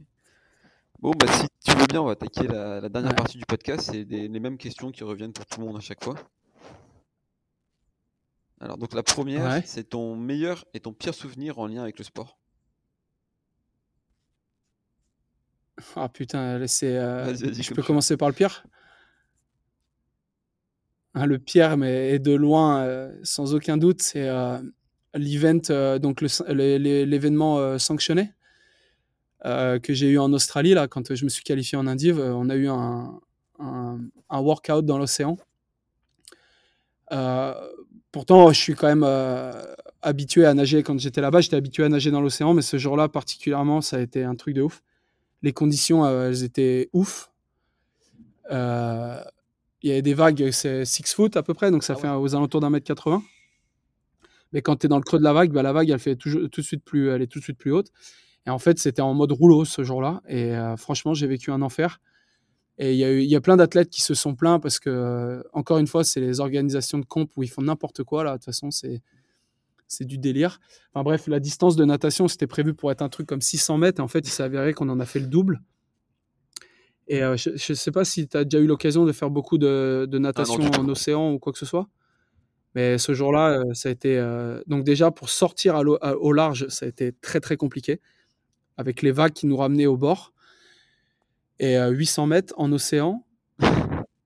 Bon, 1.00 1.12
bah, 1.18 1.26
si 1.28 1.46
tu 1.64 1.76
veux 1.76 1.86
bien, 1.86 2.02
on 2.02 2.06
va 2.06 2.12
attaquer 2.12 2.46
la, 2.46 2.88
dernière 2.88 3.14
partie 3.14 3.38
du 3.38 3.46
podcast. 3.46 3.90
C'est 3.92 4.04
les 4.04 4.40
mêmes 4.40 4.58
questions 4.58 4.90
qui 4.90 5.04
reviennent 5.04 5.32
pour 5.32 5.46
tout 5.46 5.60
le 5.60 5.66
monde 5.66 5.76
à 5.76 5.80
chaque 5.80 6.02
fois. 6.02 6.16
Alors, 8.60 8.76
donc 8.76 8.92
la 8.94 9.02
première, 9.02 9.62
c'est 9.64 9.90
ton 9.90 10.16
meilleur 10.16 10.64
et 10.74 10.80
ton 10.80 10.92
pire 10.92 11.14
souvenir 11.14 11.58
en 11.58 11.66
lien 11.66 11.82
avec 11.82 11.98
le 11.98 12.04
sport. 12.04 12.38
Ah 15.94 16.08
putain, 16.08 16.66
c'est. 16.66 16.96
Euh, 16.96 17.34
je 17.34 17.72
peux 17.72 17.82
commencer 17.82 18.16
par 18.16 18.28
le 18.28 18.34
pire? 18.34 18.64
Hein, 21.18 21.26
Le 21.26 21.38
pire, 21.38 21.76
mais 21.76 22.10
et 22.10 22.18
de 22.18 22.32
loin, 22.32 22.82
euh, 22.82 23.12
sans 23.22 23.54
aucun 23.54 23.76
doute, 23.76 24.02
c'est 24.02 24.28
euh, 24.28 24.58
donc 25.98 26.20
l'événement 26.20 27.78
sanctionné. 27.78 28.32
Euh, 29.46 29.78
que 29.78 29.94
j'ai 29.94 30.08
eu 30.08 30.18
en 30.18 30.32
Australie, 30.32 30.74
là, 30.74 30.88
quand 30.88 31.14
je 31.14 31.24
me 31.24 31.30
suis 31.30 31.44
qualifié 31.44 31.78
en 31.78 31.86
Indive, 31.86 32.18
euh, 32.18 32.34
on 32.34 32.48
a 32.48 32.56
eu 32.56 32.68
un, 32.68 33.20
workout 34.30 34.84
dans 34.84 34.98
l'océan. 34.98 35.38
Euh, 37.12 37.54
pourtant, 38.10 38.52
je 38.52 38.60
suis 38.60 38.74
quand 38.74 38.88
même 38.88 39.06
habitué 40.02 40.44
à 40.44 40.54
nager. 40.54 40.82
Quand 40.82 40.98
j'étais 40.98 41.20
là-bas, 41.20 41.40
j'étais 41.40 41.56
habitué 41.56 41.84
à 41.84 41.88
nager 41.88 42.10
dans 42.10 42.20
l'océan, 42.20 42.54
mais 42.54 42.62
ce 42.62 42.78
jour-là, 42.78 43.08
particulièrement, 43.08 43.80
ça 43.80 43.96
a 43.96 44.00
été 44.00 44.24
un 44.24 44.34
truc 44.34 44.54
de 44.54 44.62
ouf. 44.62 44.82
Les 45.42 45.52
conditions, 45.52 46.06
elles 46.06 46.42
étaient 46.42 46.90
ouf. 46.92 47.30
Il 49.82 49.88
y 49.90 49.92
avait 49.92 50.02
des 50.02 50.14
vagues, 50.14 50.50
c'est 50.50 50.84
6 50.84 51.14
foot 51.14 51.36
à 51.36 51.42
peu 51.42 51.54
près, 51.54 51.70
donc 51.70 51.84
ça 51.84 51.94
ah 51.96 52.00
fait 52.00 52.08
aux 52.08 52.34
alentours 52.34 52.60
d'un 52.60 52.70
mètre 52.70 52.86
80. 52.86 53.22
Mais 54.52 54.62
quand 54.62 54.76
tu 54.76 54.86
es 54.86 54.88
dans 54.88 54.96
le 54.96 55.02
creux 55.02 55.18
de 55.18 55.24
la 55.24 55.32
vague, 55.32 55.52
bah, 55.52 55.62
la 55.62 55.72
vague, 55.72 55.90
elle, 55.90 55.98
fait 55.98 56.16
tout, 56.16 56.48
tout, 56.48 56.60
de 56.60 56.66
suite 56.66 56.84
plus, 56.84 57.10
elle 57.10 57.22
est 57.22 57.26
tout 57.26 57.38
de 57.38 57.44
suite 57.44 57.58
plus 57.58 57.72
haute. 57.72 57.90
Et 58.46 58.50
en 58.50 58.58
fait, 58.58 58.78
c'était 58.78 59.02
en 59.02 59.14
mode 59.14 59.32
rouleau 59.32 59.64
ce 59.64 59.84
jour-là. 59.84 60.22
Et 60.26 60.56
euh, 60.56 60.76
franchement, 60.76 61.14
j'ai 61.14 61.26
vécu 61.26 61.50
un 61.50 61.60
enfer. 61.62 62.00
Et 62.78 62.92
il 62.92 62.98
y, 62.98 63.04
a 63.04 63.10
eu- 63.10 63.20
il 63.22 63.28
y 63.28 63.36
a 63.36 63.40
plein 63.40 63.56
d'athlètes 63.56 63.90
qui 63.90 64.02
se 64.02 64.14
sont 64.14 64.34
plaints 64.34 64.58
parce 64.60 64.78
que, 64.78 64.88
euh, 64.88 65.42
encore 65.52 65.78
une 65.78 65.86
fois, 65.86 66.04
c'est 66.04 66.20
les 66.20 66.40
organisations 66.40 66.98
de 66.98 67.04
comp 67.04 67.30
où 67.36 67.42
ils 67.42 67.50
font 67.50 67.62
n'importe 67.62 68.04
quoi. 68.04 68.24
Là, 68.24 68.32
de 68.32 68.36
toute 68.36 68.46
façon, 68.46 68.70
c'est 68.70 69.02
c'est 69.88 70.04
du 70.04 70.18
délire. 70.18 70.60
Enfin 70.92 71.02
bref, 71.02 71.26
la 71.28 71.40
distance 71.40 71.74
de 71.74 71.84
natation, 71.84 72.28
c'était 72.28 72.46
prévu 72.46 72.74
pour 72.74 72.92
être 72.92 73.00
un 73.00 73.08
truc 73.08 73.26
comme 73.26 73.40
600 73.40 73.78
mètres. 73.78 74.00
Et 74.00 74.02
en 74.02 74.08
fait, 74.08 74.20
il 74.20 74.30
s'est 74.30 74.42
avéré 74.42 74.74
qu'on 74.74 74.88
en 74.90 75.00
a 75.00 75.06
fait 75.06 75.18
le 75.18 75.26
double. 75.26 75.62
Et 77.10 77.22
euh, 77.22 77.36
je 77.36 77.50
ne 77.50 77.74
sais 77.74 77.90
pas 77.90 78.04
si 78.04 78.28
tu 78.28 78.36
as 78.36 78.44
déjà 78.44 78.62
eu 78.62 78.66
l'occasion 78.66 79.04
de 79.06 79.12
faire 79.12 79.30
beaucoup 79.30 79.56
de, 79.58 80.06
de 80.08 80.18
natation 80.18 80.54
en 80.78 80.88
océan 80.90 81.32
ou 81.32 81.38
quoi 81.38 81.52
que 81.52 81.58
ce 81.58 81.66
soit. 81.66 81.88
Mais 82.74 82.98
ce 82.98 83.14
jour-là, 83.14 83.60
euh, 83.60 83.64
ça 83.72 83.88
a 83.88 83.92
été. 83.92 84.18
euh, 84.18 84.60
donc, 84.66 84.84
déjà, 84.84 85.10
pour 85.10 85.30
sortir 85.30 85.74
à 85.74 85.82
l'eau- 85.82 85.96
à- 86.02 86.16
au 86.16 86.32
large, 86.32 86.68
ça 86.68 86.84
a 86.84 86.88
été 86.88 87.12
très, 87.12 87.40
très 87.40 87.56
compliqué. 87.56 88.00
Avec 88.76 89.00
les 89.02 89.10
vagues 89.10 89.32
qui 89.32 89.46
nous 89.46 89.56
ramenaient 89.56 89.86
au 89.86 89.96
bord. 89.96 90.32
Et 91.58 91.76
euh, 91.78 91.88
800 91.90 92.26
mètres 92.26 92.54
en 92.58 92.70
océan, 92.72 93.24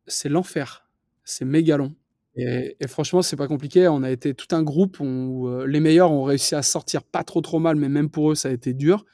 c'est 0.06 0.28
l'enfer. 0.28 0.86
C'est 1.24 1.44
méga 1.44 1.76
long. 1.76 1.94
Et, 2.34 2.76
et 2.80 2.88
franchement, 2.88 3.22
c'est 3.22 3.36
pas 3.36 3.46
compliqué. 3.46 3.86
On 3.88 4.02
a 4.02 4.10
été 4.10 4.34
tout 4.34 4.48
un 4.54 4.62
groupe 4.62 4.98
où 5.00 5.48
les 5.66 5.80
meilleurs 5.80 6.10
ont 6.10 6.24
réussi 6.24 6.54
à 6.54 6.62
sortir 6.62 7.04
pas 7.04 7.22
trop 7.24 7.40
trop 7.42 7.58
mal, 7.60 7.76
mais 7.76 7.88
même 7.88 8.10
pour 8.10 8.32
eux, 8.32 8.34
ça 8.34 8.48
a 8.48 8.52
été 8.52 8.74
dur. 8.74 9.04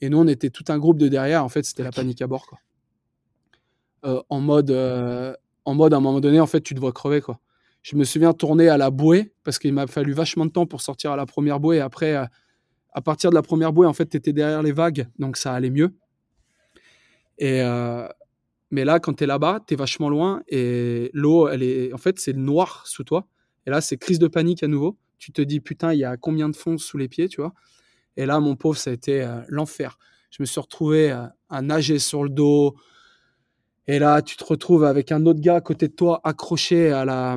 Et 0.00 0.08
nous, 0.10 0.18
on 0.18 0.26
était 0.26 0.50
tout 0.50 0.64
un 0.68 0.78
groupe 0.78 0.98
de 0.98 1.06
derrière. 1.08 1.44
En 1.44 1.48
fait, 1.48 1.62
c'était 1.64 1.84
la 1.84 1.90
panique 1.92 2.20
à 2.20 2.26
bord. 2.26 2.46
Quoi. 2.46 2.58
Euh, 4.04 4.20
en, 4.28 4.40
mode, 4.40 4.70
euh, 4.70 5.34
en 5.64 5.74
mode, 5.74 5.94
à 5.94 5.98
un 5.98 6.00
moment 6.00 6.20
donné, 6.20 6.40
en 6.40 6.46
fait, 6.46 6.60
tu 6.60 6.74
te 6.74 6.80
vois 6.80 6.92
crever. 6.92 7.20
Quoi. 7.20 7.38
Je 7.82 7.96
me 7.96 8.04
souviens 8.04 8.32
tourner 8.32 8.68
à 8.68 8.76
la 8.76 8.90
bouée 8.90 9.32
parce 9.44 9.58
qu'il 9.58 9.72
m'a 9.72 9.86
fallu 9.86 10.12
vachement 10.12 10.44
de 10.44 10.50
temps 10.50 10.66
pour 10.66 10.80
sortir 10.80 11.12
à 11.12 11.16
la 11.16 11.26
première 11.26 11.60
bouée. 11.60 11.76
Et 11.76 11.80
après, 11.80 12.16
euh, 12.16 12.24
à 12.92 13.00
partir 13.00 13.30
de 13.30 13.34
la 13.34 13.42
première 13.42 13.72
bouée, 13.72 13.86
en 13.86 13.92
fait, 13.92 14.06
tu 14.06 14.16
étais 14.16 14.32
derrière 14.32 14.62
les 14.62 14.72
vagues, 14.72 15.08
donc 15.18 15.36
ça 15.36 15.54
allait 15.54 15.70
mieux. 15.70 15.94
Et, 17.38 17.62
mais 18.70 18.84
là, 18.84 19.00
quand 19.00 19.14
tu 19.14 19.24
es 19.24 19.26
là-bas, 19.26 19.60
tu 19.66 19.74
es 19.74 19.76
vachement 19.76 20.10
loin 20.10 20.42
et 20.46 21.10
l'eau, 21.12 21.48
elle 21.48 21.62
est, 21.62 21.92
en 21.92 21.98
fait, 21.98 22.20
c'est 22.20 22.34
noir 22.34 22.86
sous 22.86 23.02
toi. 23.02 23.26
Et 23.66 23.70
là, 23.70 23.80
c'est 23.80 23.96
crise 23.96 24.18
de 24.18 24.28
panique 24.28 24.62
à 24.62 24.68
nouveau. 24.68 24.98
Tu 25.18 25.32
te 25.32 25.40
dis, 25.40 25.60
putain, 25.60 25.92
il 25.94 26.00
y 26.00 26.04
a 26.04 26.16
combien 26.16 26.48
de 26.50 26.54
fond 26.54 26.76
sous 26.76 26.98
les 26.98 27.08
pieds, 27.08 27.28
tu 27.28 27.40
vois. 27.40 27.54
Et 28.16 28.26
là, 28.26 28.38
mon 28.40 28.54
pauvre, 28.54 28.76
ça 28.76 28.90
a 28.90 28.92
été 28.92 29.26
l'enfer. 29.48 29.98
Je 30.30 30.42
me 30.42 30.46
suis 30.46 30.60
retrouvé 30.60 31.10
à 31.48 31.62
nager 31.62 31.98
sur 31.98 32.22
le 32.22 32.28
dos. 32.30 32.76
Et 33.88 33.98
là, 33.98 34.22
tu 34.22 34.36
te 34.36 34.44
retrouves 34.44 34.84
avec 34.84 35.10
un 35.12 35.26
autre 35.26 35.40
gars 35.40 35.56
à 35.56 35.60
côté 35.60 35.88
de 35.88 35.92
toi, 35.92 36.20
accroché 36.24 36.90
à 36.90 37.04
la, 37.04 37.36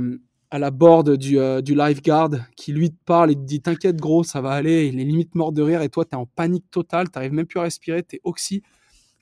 à 0.52 0.60
la 0.60 0.72
board 0.72 1.18
du, 1.18 1.40
euh, 1.40 1.62
du 1.62 1.74
lifeguard, 1.76 2.30
qui 2.56 2.72
lui 2.72 2.92
te 2.92 3.04
parle 3.06 3.32
et 3.32 3.36
te 3.36 3.42
dit, 3.42 3.62
t'inquiète, 3.62 3.98
gros, 3.98 4.24
ça 4.24 4.42
va 4.42 4.52
aller. 4.52 4.88
Il 4.88 5.00
est 5.00 5.04
limite 5.04 5.34
mort 5.36 5.52
de 5.52 5.62
rire. 5.62 5.82
Et 5.82 5.90
toi, 5.90 6.06
tu 6.06 6.12
es 6.12 6.16
en 6.16 6.26
panique 6.28 6.70
totale. 6.70 7.10
Tu 7.10 7.20
même 7.32 7.46
plus 7.48 7.60
à 7.60 7.64
respirer. 7.64 8.04
Tu 8.04 8.18
es 8.18 8.22
oxy. 8.24 8.62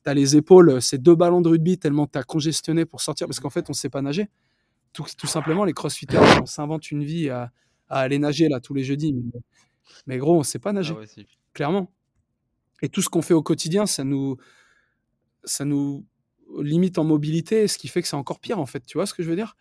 Tu 0.03 0.09
as 0.09 0.13
les 0.13 0.36
épaules, 0.36 0.82
c'est 0.82 1.01
deux 1.01 1.15
ballons 1.15 1.39
de 1.39 1.47
rugby 1.47 1.78
tellement 1.80 2.07
tu 2.07 2.17
as 2.19 2.24
congestionné 2.24 2.86
pour 2.86 3.01
sortir. 3.01 3.28
Parce 3.28 3.39
qu'en 3.39 3.49
fait, 3.49 3.69
on 3.69 3.71
ne 3.71 3.76
sait 3.76 3.89
pas 3.89 4.01
nager. 4.01 4.28
Tout, 4.91 5.05
tout 5.17 5.28
simplement, 5.28 5.63
les 5.65 5.74
crossfitters, 5.74 6.19
on 6.41 6.45
s'invente 6.45 6.91
une 6.91 7.03
vie 7.03 7.30
à, 7.30 7.51
à 7.89 7.99
aller 8.01 8.19
nager 8.19 8.49
là 8.49 8.59
tous 8.59 8.74
les 8.74 8.84
jeudis. 8.84 9.13
Mais, 9.13 9.39
mais 10.07 10.17
gros, 10.17 10.36
on 10.36 10.39
ne 10.39 10.43
sait 10.43 10.59
pas 10.59 10.74
nager 10.74 10.93
Ah 10.95 10.99
ouais, 10.99 11.26
clairement. 11.53 11.91
Et 12.82 12.89
tout 12.89 13.01
ce 13.01 13.09
qu'on 13.09 13.21
fait 13.21 13.34
au 13.34 13.41
quotidien, 13.41 13.86
ça 13.86 14.03
nous, 14.03 14.38
ça 15.45 15.63
nous 15.65 16.05
limite 16.62 16.97
en 16.97 17.04
mobilité, 17.04 17.68
ce 17.68 17.78
qui 17.78 17.88
fait 17.88 18.01
que 18.01 18.08
c'est 18.08 18.16
encore 18.16 18.39
pire, 18.39 18.60
en 18.60 18.66
fait. 18.66 18.86
Tu 18.86 18.97
vois 18.97 19.06
ce 19.06 19.14
que 19.14 19.24
je 19.24 19.30
veux 19.30 19.36
dire? 19.36 19.56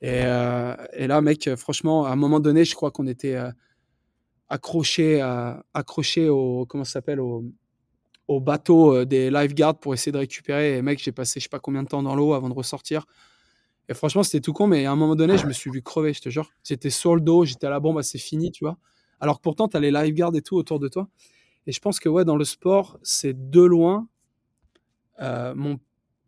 Et, 0.00 0.22
euh, 0.24 0.74
et 0.92 1.06
là, 1.06 1.20
mec, 1.20 1.46
euh, 1.46 1.56
franchement, 1.56 2.04
à 2.06 2.10
un 2.10 2.16
moment 2.16 2.40
donné, 2.40 2.64
je 2.64 2.74
crois 2.74 2.90
qu'on 2.90 3.06
était 3.06 3.36
euh, 3.36 3.50
accroché, 4.48 5.20
accroché 5.72 6.28
au, 6.28 6.66
comment 6.66 6.84
s'appelle, 6.84 7.20
au, 7.20 7.44
au 8.28 8.40
bateau 8.40 8.94
euh, 8.94 9.04
des 9.04 9.30
lifeguards 9.30 9.78
pour 9.78 9.94
essayer 9.94 10.12
de 10.12 10.18
récupérer. 10.18 10.76
Et 10.76 10.82
mec, 10.82 10.98
j'ai 11.02 11.12
passé 11.12 11.40
je 11.40 11.44
sais 11.44 11.48
pas 11.48 11.60
combien 11.60 11.82
de 11.82 11.88
temps 11.88 12.02
dans 12.02 12.14
l'eau 12.14 12.34
avant 12.34 12.48
de 12.48 12.54
ressortir. 12.54 13.06
Et 13.88 13.94
franchement, 13.94 14.22
c'était 14.22 14.40
tout 14.40 14.54
con, 14.54 14.66
mais 14.66 14.86
à 14.86 14.92
un 14.92 14.96
moment 14.96 15.14
donné, 15.14 15.36
je 15.36 15.46
me 15.46 15.52
suis 15.52 15.70
vu 15.70 15.82
crever, 15.82 16.14
je 16.14 16.22
te 16.22 16.30
jure. 16.30 16.50
J'étais 16.62 16.90
sur 16.90 17.14
le 17.14 17.20
dos, 17.20 17.44
j'étais 17.44 17.66
à 17.66 17.70
la 17.70 17.80
bombe, 17.80 18.00
c'est 18.02 18.18
fini, 18.18 18.50
tu 18.50 18.64
vois. 18.64 18.78
Alors 19.20 19.38
que 19.38 19.42
pourtant, 19.42 19.68
tu 19.68 19.76
as 19.76 19.80
les 19.80 19.90
lifeguards 19.90 20.34
et 20.34 20.42
tout 20.42 20.56
autour 20.56 20.80
de 20.80 20.88
toi. 20.88 21.08
Et 21.66 21.72
je 21.72 21.80
pense 21.80 22.00
que 22.00 22.08
ouais, 22.08 22.24
dans 22.24 22.36
le 22.36 22.44
sport, 22.44 22.98
c'est 23.02 23.50
de 23.50 23.60
loin 23.62 24.08
euh, 25.20 25.54
mon, 25.54 25.78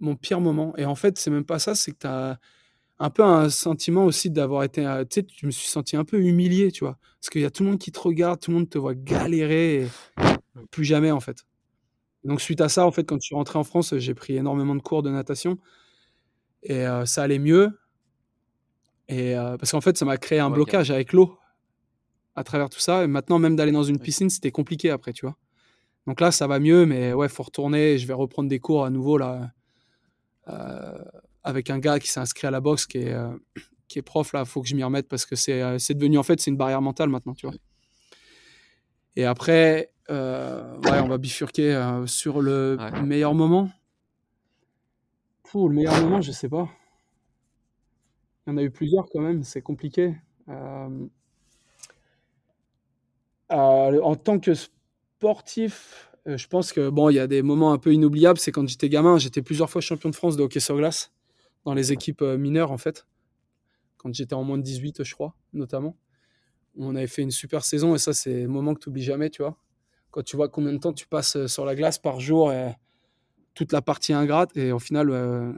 mon 0.00 0.16
pire 0.16 0.40
moment. 0.40 0.74
Et 0.76 0.84
en 0.84 0.94
fait, 0.94 1.18
c'est 1.18 1.30
même 1.30 1.44
pas 1.44 1.58
ça, 1.58 1.74
c'est 1.74 1.92
que 1.92 1.98
tu 2.00 2.06
as 2.06 2.38
un 2.98 3.10
peu 3.10 3.24
un 3.24 3.50
sentiment 3.50 4.04
aussi 4.06 4.30
d'avoir 4.30 4.64
été. 4.64 4.86
euh, 4.86 5.04
Tu 5.04 5.20
sais, 5.22 5.26
je 5.36 5.46
me 5.46 5.50
suis 5.52 5.68
senti 5.68 5.96
un 5.96 6.04
peu 6.04 6.20
humilié, 6.20 6.72
tu 6.72 6.84
vois. 6.84 6.98
Parce 7.20 7.30
qu'il 7.30 7.42
y 7.42 7.44
a 7.46 7.50
tout 7.50 7.64
le 7.64 7.70
monde 7.70 7.78
qui 7.78 7.92
te 7.92 8.00
regarde, 8.00 8.40
tout 8.40 8.50
le 8.52 8.58
monde 8.58 8.70
te 8.70 8.78
voit 8.78 8.94
galérer, 8.94 9.84
et 9.84 9.88
plus 10.70 10.84
jamais 10.84 11.10
en 11.12 11.20
fait. 11.20 11.44
Donc, 12.24 12.40
suite 12.40 12.60
à 12.60 12.68
ça, 12.68 12.86
en 12.86 12.92
fait, 12.92 13.04
quand 13.04 13.16
je 13.16 13.26
suis 13.26 13.34
rentré 13.36 13.58
en 13.58 13.64
France, 13.64 13.96
j'ai 13.98 14.14
pris 14.14 14.36
énormément 14.36 14.74
de 14.76 14.82
cours 14.82 15.02
de 15.02 15.10
natation 15.10 15.58
et 16.62 16.86
euh, 16.86 17.04
ça 17.06 17.22
allait 17.22 17.38
mieux. 17.38 17.70
Et 19.08 19.36
euh, 19.36 19.56
parce 19.56 19.70
qu'en 19.70 19.80
fait, 19.80 19.96
ça 19.96 20.04
m'a 20.04 20.16
créé 20.16 20.38
un 20.40 20.50
Ouais, 20.50 20.54
blocage 20.54 20.90
avec 20.90 21.12
l'eau 21.12 21.38
à 22.34 22.44
travers 22.44 22.68
tout 22.68 22.80
ça. 22.80 23.04
Et 23.04 23.06
maintenant, 23.06 23.38
même 23.38 23.56
d'aller 23.56 23.72
dans 23.72 23.82
une 23.82 23.98
piscine, 24.00 24.30
c'était 24.30 24.50
compliqué 24.50 24.90
après, 24.90 25.12
tu 25.12 25.26
vois. 25.26 25.36
Donc 26.06 26.20
là, 26.20 26.32
ça 26.32 26.46
va 26.46 26.58
mieux, 26.60 26.86
mais 26.86 27.12
ouais, 27.14 27.28
faut 27.28 27.44
retourner. 27.44 27.98
Je 27.98 28.06
vais 28.06 28.14
reprendre 28.14 28.48
des 28.48 28.60
cours 28.60 28.84
à 28.84 28.90
nouveau 28.90 29.18
là, 29.18 29.52
avec 30.46 31.70
un 31.70 31.78
gars 31.78 31.98
qui 31.98 32.08
s'est 32.08 32.20
inscrit 32.20 32.46
à 32.46 32.50
la 32.50 32.60
boxe, 32.60 32.86
qui 32.86 32.98
est, 32.98 33.12
euh, 33.12 33.36
qui 33.88 33.98
est 33.98 34.02
prof 34.02 34.32
là. 34.32 34.44
Faut 34.44 34.62
que 34.62 34.68
je 34.68 34.74
m'y 34.74 34.82
remette 34.84 35.08
parce 35.08 35.26
que 35.26 35.36
c'est 35.36 35.62
euh, 35.62 35.78
c'est 35.78 35.94
devenu 35.94 36.18
en 36.18 36.22
fait, 36.22 36.40
c'est 36.40 36.50
une 36.50 36.56
barrière 36.56 36.82
mentale 36.82 37.08
maintenant, 37.08 37.34
tu 37.34 37.46
vois. 37.46 37.54
Et 39.16 39.24
après, 39.24 39.92
euh, 40.10 40.76
ouais, 40.78 41.00
on 41.00 41.08
va 41.08 41.18
bifurquer 41.18 41.74
euh, 41.74 42.06
sur 42.06 42.40
le 42.42 42.76
Ouais. 42.78 43.02
meilleur 43.02 43.34
moment. 43.34 43.70
Pour 45.44 45.68
le 45.68 45.74
meilleur 45.76 46.00
moment, 46.02 46.20
je 46.20 46.32
sais 46.32 46.48
pas. 46.48 46.68
Il 48.46 48.50
y 48.50 48.52
en 48.54 48.56
a 48.58 48.62
eu 48.62 48.70
plusieurs 48.70 49.06
quand 49.10 49.20
même, 49.20 49.42
c'est 49.42 49.62
compliqué. 49.62 50.14
Euh, 50.48 51.06
euh, 53.52 54.00
en 54.02 54.16
tant 54.16 54.38
que 54.38 54.52
sportif, 54.54 56.10
euh, 56.14 56.15
je 56.26 56.46
pense 56.48 56.72
que 56.72 56.88
bon, 56.88 57.10
il 57.10 57.14
y 57.14 57.18
a 57.18 57.26
des 57.26 57.42
moments 57.42 57.72
un 57.72 57.78
peu 57.78 57.92
inoubliables. 57.92 58.38
C'est 58.38 58.52
quand 58.52 58.66
j'étais 58.68 58.88
gamin, 58.88 59.18
j'étais 59.18 59.42
plusieurs 59.42 59.70
fois 59.70 59.80
champion 59.80 60.10
de 60.10 60.14
France 60.14 60.36
de 60.36 60.42
hockey 60.42 60.60
sur 60.60 60.76
glace 60.76 61.12
dans 61.64 61.74
les 61.74 61.92
équipes 61.92 62.22
euh, 62.22 62.36
mineures 62.36 62.72
en 62.72 62.78
fait. 62.78 63.06
Quand 63.96 64.12
j'étais 64.12 64.34
en 64.34 64.44
moins 64.44 64.58
de 64.58 64.62
18, 64.62 65.04
je 65.04 65.14
crois, 65.14 65.34
notamment. 65.52 65.96
On 66.78 66.94
avait 66.94 67.06
fait 67.06 67.22
une 67.22 67.30
super 67.30 67.64
saison 67.64 67.94
et 67.94 67.98
ça, 67.98 68.12
c'est 68.12 68.44
un 68.44 68.48
moment 68.48 68.74
que 68.74 68.80
tu 68.80 68.88
n'oublies 68.88 69.02
jamais, 69.02 69.30
tu 69.30 69.42
vois. 69.42 69.56
Quand 70.10 70.22
tu 70.22 70.36
vois 70.36 70.48
combien 70.48 70.72
de 70.72 70.78
temps 70.78 70.92
tu 70.92 71.06
passes 71.06 71.36
euh, 71.36 71.46
sur 71.46 71.64
la 71.64 71.74
glace 71.74 71.98
par 71.98 72.20
jour 72.20 72.52
et 72.52 72.74
toute 73.54 73.72
la 73.72 73.82
partie 73.82 74.12
ingrate 74.12 74.56
et 74.56 74.72
au 74.72 74.78
final, 74.78 75.10
euh, 75.10 75.52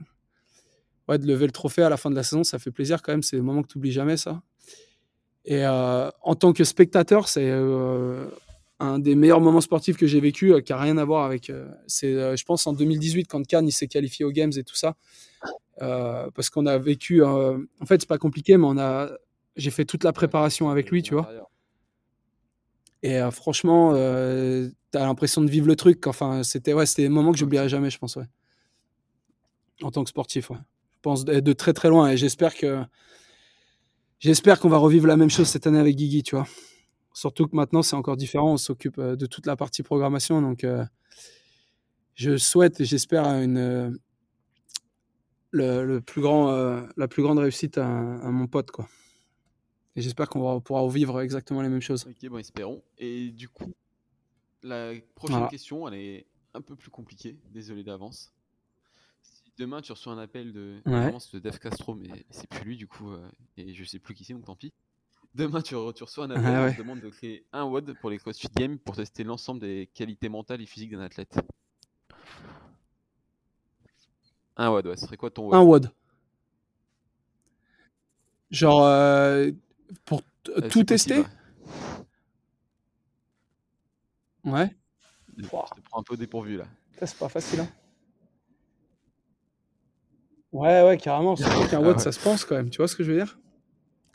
ouais, 1.09 1.19
de 1.19 1.27
lever 1.27 1.47
le 1.47 1.53
trophée 1.53 1.83
à 1.83 1.89
la 1.89 1.97
fin 1.97 2.11
de 2.11 2.15
la 2.15 2.23
saison, 2.23 2.45
ça 2.45 2.59
fait 2.59 2.71
plaisir 2.71 3.03
quand 3.03 3.13
même. 3.13 3.23
C'est 3.23 3.37
des 3.37 3.43
moments 3.43 3.63
que 3.63 3.69
tu 3.69 3.79
n'oublies 3.79 3.93
jamais, 3.93 4.17
ça. 4.17 4.43
Et 5.45 5.65
euh, 5.65 6.11
en 6.23 6.35
tant 6.35 6.53
que 6.53 6.63
spectateur, 6.63 7.29
c'est 7.29 7.49
euh, 7.51 8.27
un 8.81 8.99
des 8.99 9.15
meilleurs 9.15 9.41
moments 9.41 9.61
sportifs 9.61 9.97
que 9.97 10.07
j'ai 10.07 10.21
vécu, 10.21 10.53
euh, 10.53 10.61
qui 10.61 10.73
n'a 10.73 10.79
rien 10.79 10.99
à 10.99 11.05
voir 11.05 11.25
avec. 11.25 11.51
euh, 11.51 11.69
c'est, 11.87 12.13
euh, 12.15 12.37
je 12.37 12.45
pense, 12.45 12.67
en 12.67 12.73
2018, 12.73 13.27
quand 13.27 13.45
Cannes 13.47 13.67
il 13.67 13.73
s'est 13.73 13.89
qualifié 13.89 14.25
aux 14.25 14.31
Games 14.31 14.53
et 14.57 14.65
tout 14.65 14.77
ça. 14.77 14.97
Parce 15.79 16.51
qu'on 16.51 16.67
a 16.67 16.79
vécu. 16.79 17.23
en 17.23 17.59
fait, 17.87 18.01
c'est 18.01 18.09
pas 18.09 18.19
compliqué, 18.19 18.57
mais 18.57 18.67
on 18.67 18.79
a. 18.79 19.11
J'ai 19.57 19.71
fait 19.71 19.85
toute 19.85 20.05
la 20.05 20.13
préparation 20.13 20.71
avec 20.71 20.91
lui, 20.91 21.03
tu 21.03 21.15
vois. 21.15 21.29
Et 23.03 23.21
franchement, 23.31 23.93
euh, 23.95 24.69
t'as 24.91 25.05
l'impression 25.07 25.41
de 25.41 25.51
vivre 25.51 25.69
le 25.69 25.77
truc. 25.77 26.07
Enfin, 26.07 26.43
c'était 26.43 26.73
ouais, 26.73 26.87
c'était 26.87 27.03
des 27.03 27.09
moments 27.09 27.33
que 27.33 27.39
j'oublierai 27.39 27.69
jamais, 27.69 27.91
je 27.91 27.99
pense. 27.99 28.19
En 29.83 29.91
tant 29.91 30.03
que 30.03 30.11
sportif. 30.11 30.51
Je 30.51 31.03
pense 31.03 31.25
de 31.25 31.53
très 31.53 31.73
très 31.73 31.89
loin. 31.89 32.11
Et 32.11 32.17
j'espère 32.17 32.57
que 32.57 32.83
j'espère 34.19 34.59
qu'on 34.59 34.69
va 34.69 34.79
revivre 34.79 35.07
la 35.07 35.17
même 35.17 35.31
chose 35.31 35.47
cette 35.47 35.67
année 35.69 35.79
avec 35.79 35.95
Guigui, 35.95 36.25
tu 36.25 36.35
vois. 36.35 36.47
Surtout 37.13 37.47
que 37.49 37.57
maintenant 37.57 37.83
c'est 37.83 37.97
encore 37.97 38.17
différent. 38.17 38.53
On 38.53 38.57
s'occupe 38.57 38.99
euh, 38.99 39.17
de 39.17 39.27
toute 39.27 39.47
la 39.47 39.57
partie 39.57 39.83
programmation, 39.83 40.41
donc 40.43 40.63
euh, 40.65 40.85
je 42.15 42.37
souhaite 42.37 42.81
et 42.81 42.85
j'espère 42.85 43.25
une 43.27 43.59
euh, 43.59 43.91
le, 45.51 45.85
le 45.85 46.01
plus 46.01 46.21
grand, 46.21 46.51
euh, 46.51 46.83
la 46.97 47.09
plus 47.09 47.23
grande 47.23 47.39
réussite 47.39 47.79
à, 47.79 47.87
à 47.87 48.31
mon 48.31 48.47
pote, 48.47 48.71
quoi. 48.71 48.89
Et 49.97 50.01
j'espère 50.03 50.29
qu'on 50.29 50.41
va- 50.43 50.61
pourra 50.61 50.87
vivre 50.89 51.21
exactement 51.21 51.63
les 51.63 51.69
mêmes 51.69 51.81
choses. 51.81 52.07
Ok, 52.07 52.29
bon, 52.29 52.39
espérons. 52.39 52.83
Et 52.99 53.31
du 53.31 53.49
coup, 53.49 53.73
la 54.63 54.93
prochaine 55.15 55.37
Voilà. 55.39 55.51
question, 55.51 55.89
elle 55.89 55.95
est 55.95 56.27
un 56.55 56.61
peu 56.61 56.77
plus 56.77 56.91
compliquée. 56.91 57.37
Désolé 57.51 57.83
d'avance. 57.83 58.33
Si 59.23 59.43
demain 59.57 59.81
tu 59.81 59.91
reçois 59.91 60.13
un 60.13 60.19
appel 60.19 60.53
de, 60.53 60.81
Ouais. 60.87 61.11
de 61.33 61.39
Dave 61.41 61.59
Castro, 61.59 61.95
mais 61.97 62.09
c'est 62.31 62.49
plus 62.49 62.65
lui 62.65 62.77
du 62.77 62.87
coup, 62.87 63.11
et 63.57 63.73
je 63.75 63.85
sais 63.85 63.99
plus 63.99 64.15
qui 64.15 64.25
c'est, 64.25 64.35
donc 64.35 64.45
tant 64.45 64.55
pis. 64.55 64.73
Demain 65.35 65.61
tu, 65.63 65.75
re- 65.75 65.93
tu 65.95 66.03
reçois 66.03 66.25
un 66.25 66.31
appel, 66.31 66.47
Ah 66.47 66.63
ouais. 66.65 66.73
te 66.73 66.79
demande 66.79 67.01
de 67.01 67.11
créer 67.11 67.45
un 67.53 67.65
WOD 67.65 67.95
pour 68.01 68.11
les 68.11 68.19
CrossFit 68.19 68.49
Games 68.57 68.79
pour 68.79 68.97
tester 68.97 69.25
l'ensemble 69.25 69.61
des 69.61 69.89
qualités 69.95 70.29
mentales 70.29 70.61
et 70.61 70.67
physiques 70.67 70.91
d'un 70.93 71.01
athlète. 71.01 71.39
Un 74.57 74.71
WOD, 74.71 74.87
ouais, 74.89 74.97
ce 74.97 75.07
serait 75.07 75.17
quoi 75.17 75.31
ton 75.31 75.45
WOD 75.49 75.55
Un 75.55 75.63
WOD? 75.63 75.91
Genre, 78.51 78.83
euh, 78.85 79.51
pour 80.05 80.23
Euh, 80.49 80.69
tout 80.69 80.83
tester 80.83 81.23
possible, 81.23 81.37
Ouais. 84.45 84.53
ouais. 84.53 84.77
Je 85.37 85.43
te 85.43 85.49
prends 85.85 86.01
un 86.01 86.03
peu 86.03 86.17
dépourvu 86.17 86.57
là. 86.57 86.65
Ça, 86.99 87.07
c'est 87.07 87.19
pas 87.19 87.29
facile. 87.29 87.61
hein. 87.61 87.69
Ouais, 90.51 90.83
ouais, 90.83 90.97
carrément. 90.97 91.37
Surtout 91.37 91.69
qu'un 91.71 91.79
WOD, 91.81 91.87
Ah 91.91 91.97
ouais. 91.97 91.99
ça 91.99 92.11
se 92.13 92.19
pense 92.19 92.45
quand 92.47 92.57
même. 92.57 92.71
Tu 92.71 92.79
vois 92.79 92.89
ce 92.89 92.97
que 92.97 93.05
je 93.05 93.13
veux 93.13 93.19
dire? 93.19 93.39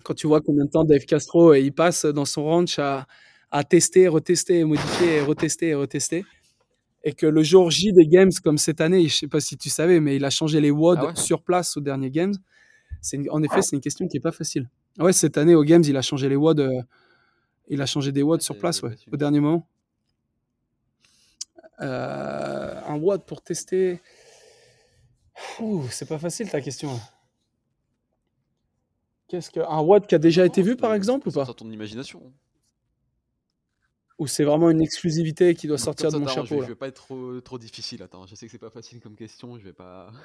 Quand 0.04 0.14
tu 0.14 0.28
vois 0.28 0.42
combien 0.42 0.66
de 0.66 0.70
temps 0.70 0.84
Dave 0.84 1.06
Castro, 1.06 1.54
il 1.54 1.72
passe 1.72 2.06
dans 2.06 2.26
son 2.26 2.44
ranch 2.44 2.78
à, 2.80 3.08
à 3.52 3.64
tester, 3.64 4.08
retester, 4.08 4.64
modifier, 4.64 5.22
retester 5.22 5.70
et 5.70 5.76
retester. 5.76 6.26
Et 7.06 7.14
que 7.14 7.26
le 7.26 7.44
jour 7.44 7.70
J 7.70 7.92
des 7.94 8.08
Games, 8.08 8.32
comme 8.44 8.58
cette 8.58 8.80
année, 8.82 9.08
je 9.08 9.16
sais 9.16 9.28
pas 9.28 9.40
si 9.42 9.58
tu 9.58 9.70
savais, 9.70 10.00
mais 10.00 10.16
il 10.16 10.24
a 10.26 10.30
changé 10.30 10.62
les 10.62 10.72
WOD 10.72 11.00
Ah 11.02 11.06
ouais 11.08 11.16
sur 11.16 11.42
place 11.42 11.76
au 11.78 11.82
dernier 11.82 12.10
Games. 12.10 12.34
Une- 13.12 13.30
en 13.30 13.44
effet, 13.44 13.62
c'est 13.62 13.76
une 13.76 13.82
question 13.82 14.08
qui 14.08 14.18
est 14.18 14.22
pas 14.22 14.32
facile. 14.32 14.70
Ouais, 15.00 15.12
cette 15.12 15.38
année 15.38 15.56
au 15.56 15.64
Games, 15.64 15.84
il 15.86 15.98
a 15.98 16.02
changé 16.02 16.30
les 16.30 16.36
WOD. 16.38 16.60
euh, 16.62 16.82
il 17.68 17.82
a 17.82 17.86
changé 17.86 18.12
des 18.12 18.22
WOD 18.24 18.42
sur 18.42 18.58
place, 18.58 18.82
ouais, 18.84 18.96
au 19.12 19.18
dernier 19.18 19.40
moment. 19.40 19.68
Euh, 21.82 22.80
un 22.88 22.98
WOD 22.98 23.26
pour 23.26 23.42
tester. 23.42 24.00
Ouh, 25.60 25.84
c'est 25.90 26.08
pas 26.08 26.20
facile 26.20 26.50
ta 26.50 26.62
question. 26.62 27.00
Qu'est-ce 29.34 29.50
que 29.50 29.62
un 29.62 29.82
WOD 29.82 30.06
qui 30.06 30.14
a 30.14 30.20
déjà 30.20 30.46
été 30.46 30.62
vu 30.62 30.76
par 30.76 30.94
exemple 30.94 31.28
ou 31.28 31.32
pas? 31.32 31.44
sortir 31.44 31.56
ton 31.56 31.72
imagination. 31.72 32.32
Ou 34.20 34.28
c'est 34.28 34.44
vraiment 34.44 34.70
une 34.70 34.80
exclusivité 34.80 35.56
qui 35.56 35.66
doit 35.66 35.80
sortir 35.80 36.12
ça, 36.12 36.18
de 36.18 36.22
mon 36.22 36.28
attends, 36.28 36.44
je, 36.44 36.50
chapeau 36.50 36.62
vais, 36.62 36.68
je 36.68 36.72
vais 36.74 36.76
pas 36.76 36.88
être 36.88 37.02
trop, 37.02 37.42
trop 37.42 37.58
difficile. 37.58 38.04
Attends, 38.04 38.28
je 38.28 38.36
sais 38.36 38.46
que 38.46 38.52
c'est 38.52 38.60
pas 38.60 38.70
facile 38.70 39.00
comme 39.00 39.16
question. 39.16 39.58
Je 39.58 39.64
vais 39.64 39.74
pas. 39.74 40.12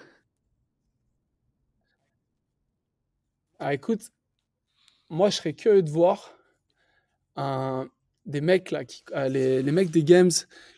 Ah 3.58 3.72
écoute, 3.72 4.02
moi 5.08 5.30
je 5.30 5.36
serais 5.36 5.54
curieux 5.54 5.82
de 5.82 5.90
voir 5.90 6.36
un, 7.36 7.88
des 8.26 8.42
mecs 8.42 8.70
là, 8.70 8.84
qui, 8.84 9.02
euh, 9.12 9.28
les, 9.28 9.62
les 9.62 9.72
mecs 9.72 9.90
des 9.90 10.04
games 10.04 10.30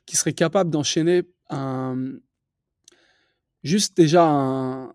qui 0.07 0.16
seraient 0.16 0.32
capables 0.32 0.70
d'enchaîner 0.70 1.24
un 1.48 2.20
juste 3.65 3.97
déjà 3.97 4.24
un, 4.24 4.93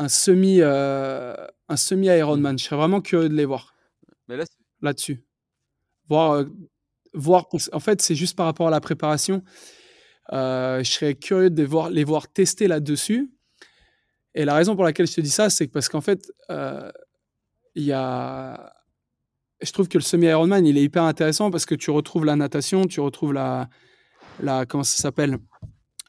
un 0.00 0.08
semi 0.08 0.60
euh, 0.60 1.34
un 1.68 1.76
semi 1.76 2.06
Ironman. 2.06 2.58
Je 2.58 2.64
serais 2.64 2.76
vraiment 2.76 3.00
curieux 3.00 3.28
de 3.28 3.34
les 3.34 3.44
voir 3.44 3.74
Mais 4.28 4.36
là, 4.36 4.44
là-dessus. 4.80 5.22
Voir, 6.08 6.32
euh, 6.32 6.44
voir. 7.12 7.46
En 7.72 7.80
fait, 7.80 8.00
c'est 8.00 8.14
juste 8.14 8.36
par 8.36 8.46
rapport 8.46 8.68
à 8.68 8.70
la 8.70 8.80
préparation. 8.80 9.42
Euh, 10.32 10.82
je 10.82 10.90
serais 10.90 11.14
curieux 11.14 11.50
de 11.50 11.60
les 11.60 11.66
voir, 11.66 11.90
les 11.90 12.04
voir 12.04 12.28
tester 12.28 12.66
là-dessus. 12.66 13.30
Et 14.34 14.44
la 14.44 14.54
raison 14.54 14.74
pour 14.74 14.84
laquelle 14.84 15.06
je 15.06 15.14
te 15.14 15.20
dis 15.20 15.30
ça, 15.30 15.50
c'est 15.50 15.66
parce 15.66 15.88
qu'en 15.88 16.00
fait, 16.00 16.32
il 17.74 17.84
y 17.84 17.92
a. 17.92 18.72
Je 19.60 19.70
trouve 19.72 19.88
que 19.88 19.98
le 19.98 20.02
semi-Ironman, 20.02 20.64
il 20.64 20.78
est 20.78 20.82
hyper 20.82 21.02
intéressant 21.02 21.50
parce 21.50 21.66
que 21.66 21.74
tu 21.74 21.90
retrouves 21.90 22.24
la 22.24 22.36
natation, 22.36 22.86
tu 22.86 23.00
retrouves 23.00 23.34
la. 23.34 23.68
la 24.40 24.64
comment 24.64 24.84
ça 24.84 25.02
s'appelle? 25.02 25.38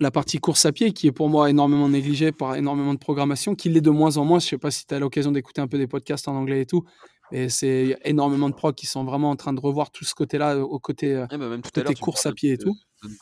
La 0.01 0.09
partie 0.09 0.39
course 0.39 0.65
à 0.65 0.71
pied 0.71 0.93
qui 0.93 1.05
est 1.05 1.11
pour 1.11 1.29
moi 1.29 1.49
énormément 1.51 1.87
négligée 1.87 2.31
par 2.31 2.55
énormément 2.55 2.93
de 2.95 2.97
programmation, 2.99 3.53
qui 3.53 3.69
l'est 3.69 3.81
de 3.81 3.91
moins 3.91 4.17
en 4.17 4.25
moins. 4.25 4.39
Je 4.39 4.47
sais 4.47 4.57
pas 4.57 4.71
si 4.71 4.87
tu 4.87 4.95
as 4.95 4.99
l'occasion 4.99 5.31
d'écouter 5.31 5.61
un 5.61 5.67
peu 5.67 5.77
des 5.77 5.85
podcasts 5.85 6.27
en 6.27 6.33
anglais 6.35 6.61
et 6.61 6.65
tout, 6.65 6.83
mais 7.31 7.49
c'est 7.49 7.99
énormément 8.03 8.49
de 8.49 8.55
pros 8.55 8.73
qui 8.73 8.87
sont 8.87 9.03
vraiment 9.03 9.29
en 9.29 9.35
train 9.35 9.53
de 9.53 9.59
revoir 9.59 9.91
tout 9.91 10.03
ce 10.03 10.15
côté-là, 10.15 10.57
au 10.57 10.79
côté, 10.79 11.15
euh, 11.15 11.27
eh 11.31 11.37
ben, 11.37 11.49
même 11.49 11.61
tout 11.61 11.69
à 11.79 11.83
côté 11.83 11.93
me 11.93 11.99
course 12.03 12.25
à 12.25 12.31
pied 12.31 12.53
et 12.53 12.57
tout. 12.57 12.75
de- 13.03 13.09
de- 13.09 13.15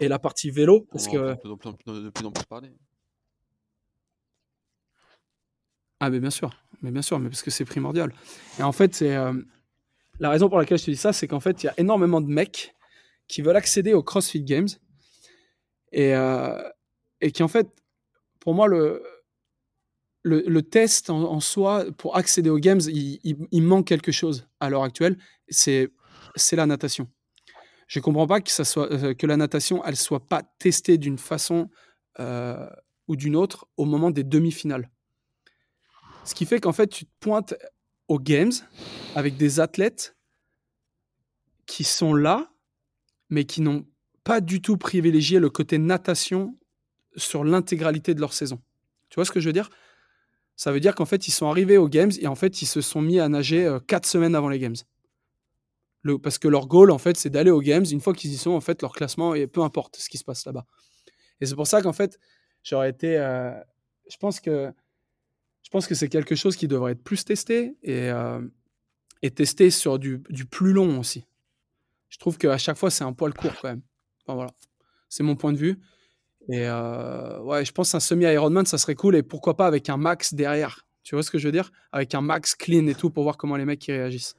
Et 0.00 0.08
la 0.08 0.18
partie 0.18 0.50
vélo, 0.50 0.86
parce 0.90 1.06
que. 1.06 1.32
entend 1.34 1.50
de 1.50 1.54
plus 1.56 1.68
en 1.68 1.72
plus, 1.74 2.02
de 2.02 2.08
plus 2.10 2.24
en 2.26 2.30
plus 2.32 2.44
parler. 2.46 2.70
Ah, 6.00 6.08
mais 6.08 6.18
bien 6.18 6.30
sûr, 6.30 6.50
mais 6.80 6.90
bien 6.90 7.02
sûr, 7.02 7.18
mais 7.18 7.28
parce 7.28 7.42
que 7.42 7.50
c'est 7.50 7.66
primordial. 7.66 8.12
Et 8.58 8.62
en 8.62 8.72
fait, 8.72 8.94
c'est 8.94 9.14
euh, 9.14 9.34
la 10.18 10.30
raison 10.30 10.48
pour 10.48 10.56
laquelle 10.58 10.78
je 10.78 10.86
te 10.86 10.90
dis 10.90 10.96
ça, 10.96 11.12
c'est 11.12 11.28
qu'en 11.28 11.40
fait, 11.40 11.62
il 11.62 11.66
y 11.66 11.68
a 11.68 11.74
énormément 11.78 12.22
de 12.22 12.26
mecs 12.28 12.74
qui 13.28 13.42
veulent 13.42 13.54
accéder 13.56 13.92
aux 13.92 14.02
CrossFit 14.02 14.42
Games 14.42 14.68
et, 15.92 16.14
euh, 16.14 16.62
et 17.20 17.30
qui, 17.30 17.42
en 17.42 17.48
fait, 17.48 17.68
pour 18.40 18.54
moi, 18.54 18.66
le, 18.66 19.02
test 20.62 21.10
en, 21.10 21.40
soi, 21.40 21.84
pour 21.96 22.16
accéder 22.16 22.50
aux 22.50 22.58
Games, 22.58 22.80
il, 22.88 23.62
manque 23.62 23.86
quelque 23.86 24.12
chose 24.12 24.48
à 24.60 24.68
l'heure 24.70 24.82
actuelle, 24.82 25.18
c'est 25.48 25.90
la 26.52 26.66
natation. 26.66 27.08
Je 27.86 28.00
comprends 28.00 28.26
pas 28.26 28.38
euh, 28.38 29.14
que 29.14 29.26
la 29.26 29.36
natation, 29.36 29.84
elle 29.84 29.96
soit 29.96 30.26
pas 30.26 30.42
testée 30.58 30.96
d'une 30.96 31.18
façon 31.18 31.68
euh, 32.20 32.68
ou 33.06 33.16
d'une 33.16 33.36
autre 33.36 33.66
au 33.76 33.84
moment 33.84 34.10
des 34.10 34.24
demi-finales. 34.24 34.90
Ce 36.24 36.34
qui 36.34 36.46
fait 36.46 36.60
qu'en 36.60 36.72
fait, 36.72 36.86
tu 36.86 37.04
te 37.04 37.10
pointes 37.20 37.54
aux 38.08 38.18
Games 38.18 38.52
avec 39.14 39.36
des 39.36 39.60
athlètes 39.60 40.16
qui 41.66 41.84
sont 41.84 42.14
là, 42.14 42.50
mais 43.28 43.44
qui 43.44 43.60
n'ont 43.60 43.86
pas 44.24 44.40
du 44.40 44.60
tout 44.60 44.76
privilégié 44.76 45.38
le 45.38 45.50
côté 45.50 45.78
natation 45.78 46.56
sur 47.16 47.44
l'intégralité 47.44 48.14
de 48.14 48.20
leur 48.20 48.32
saison. 48.32 48.60
Tu 49.08 49.16
vois 49.16 49.24
ce 49.24 49.32
que 49.32 49.40
je 49.40 49.48
veux 49.48 49.52
dire? 49.52 49.70
Ça 50.56 50.72
veut 50.72 50.80
dire 50.80 50.94
qu'en 50.94 51.06
fait, 51.06 51.28
ils 51.28 51.32
sont 51.32 51.48
arrivés 51.48 51.78
aux 51.78 51.88
Games 51.88 52.12
et 52.20 52.26
en 52.26 52.34
fait, 52.34 52.62
ils 52.62 52.66
se 52.66 52.80
sont 52.80 53.02
mis 53.02 53.18
à 53.18 53.28
nager 53.28 53.64
euh, 53.64 53.80
quatre 53.80 54.06
semaines 54.06 54.34
avant 54.34 54.48
les 54.48 54.58
Games. 54.58 54.76
Le, 56.02 56.18
parce 56.18 56.38
que 56.38 56.48
leur 56.48 56.66
goal, 56.66 56.90
en 56.90 56.98
fait, 56.98 57.16
c'est 57.16 57.30
d'aller 57.30 57.50
aux 57.50 57.60
Games. 57.60 57.84
Une 57.90 58.00
fois 58.00 58.12
qu'ils 58.12 58.32
y 58.32 58.36
sont, 58.36 58.50
en 58.50 58.60
fait, 58.60 58.82
leur 58.82 58.92
classement, 58.92 59.34
et 59.34 59.46
peu 59.46 59.62
importe 59.62 59.96
ce 59.96 60.08
qui 60.08 60.18
se 60.18 60.24
passe 60.24 60.44
là-bas. 60.44 60.66
Et 61.40 61.46
c'est 61.46 61.54
pour 61.54 61.66
ça 61.66 61.80
qu'en 61.82 61.92
fait, 61.92 62.18
j'aurais 62.62 62.90
été. 62.90 63.18
euh, 63.18 63.52
je 64.10 64.16
pense 64.16 64.40
que 64.40 64.72
je 65.62 65.70
pense 65.70 65.86
que 65.86 65.94
c'est 65.94 66.08
quelque 66.08 66.34
chose 66.34 66.56
qui 66.56 66.68
devrait 66.68 66.92
être 66.92 67.02
plus 67.02 67.24
testé 67.24 67.76
et, 67.82 68.10
euh, 68.10 68.40
et 69.22 69.30
testé 69.30 69.70
sur 69.70 69.98
du, 69.98 70.22
du 70.28 70.44
plus 70.44 70.72
long 70.72 70.98
aussi. 70.98 71.24
Je 72.08 72.18
trouve 72.18 72.36
qu'à 72.36 72.58
chaque 72.58 72.76
fois, 72.76 72.90
c'est 72.90 73.04
un 73.04 73.12
poil 73.12 73.32
court 73.32 73.54
quand 73.60 73.68
même. 73.68 73.82
Enfin, 74.24 74.34
voilà. 74.34 74.50
C'est 75.08 75.22
mon 75.22 75.36
point 75.36 75.52
de 75.52 75.58
vue. 75.58 75.78
Et 76.48 76.66
euh, 76.66 77.40
ouais, 77.40 77.64
je 77.64 77.72
pense 77.72 77.92
qu'un 77.92 78.00
semi-Ironman, 78.00 78.66
ça 78.66 78.78
serait 78.78 78.94
cool. 78.94 79.16
Et 79.16 79.22
pourquoi 79.22 79.56
pas 79.56 79.66
avec 79.66 79.88
un 79.88 79.96
max 79.96 80.34
derrière 80.34 80.86
Tu 81.02 81.14
vois 81.14 81.22
ce 81.22 81.30
que 81.30 81.38
je 81.38 81.48
veux 81.48 81.52
dire? 81.52 81.70
Avec 81.92 82.14
un 82.14 82.20
max 82.20 82.54
clean 82.54 82.86
et 82.86 82.94
tout 82.94 83.10
pour 83.10 83.22
voir 83.22 83.36
comment 83.36 83.56
les 83.56 83.64
mecs 83.64 83.86
y 83.86 83.92
réagissent. 83.92 84.34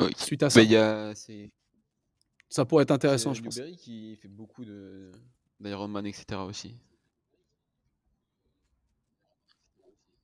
Oui. 0.00 0.10
Suite 0.16 0.42
à 0.42 0.50
ça, 0.50 0.60
Mais 0.60 0.66
y 0.66 0.76
a. 0.76 1.12
Ça 2.48 2.64
pourrait 2.64 2.84
être 2.84 2.92
intéressant, 2.92 3.34
je 3.34 3.42
pense. 3.42 3.56
Newberry 3.56 3.76
qui 3.76 4.16
fait 4.16 4.28
beaucoup 4.28 4.64
de 4.64 5.10
d'Ironman, 5.60 6.06
etc. 6.06 6.40
aussi. 6.46 6.76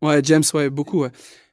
Ouais, 0.03 0.21
James, 0.25 0.45
ouais, 0.55 0.71
beaucoup, 0.71 1.01
ouais. 1.03 1.11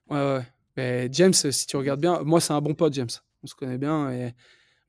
Ouais, 0.09 0.17
ouais. 0.17 0.47
Mais 0.75 1.09
James, 1.11 1.33
si 1.33 1.67
tu 1.67 1.75
regardes 1.77 1.99
bien, 1.99 2.21
moi, 2.21 2.39
c'est 2.39 2.53
un 2.53 2.61
bon 2.61 2.73
pote, 2.73 2.93
James. 2.93 3.09
On 3.43 3.47
se 3.47 3.55
connaît 3.55 3.77
bien. 3.77 4.11
Et 4.11 4.33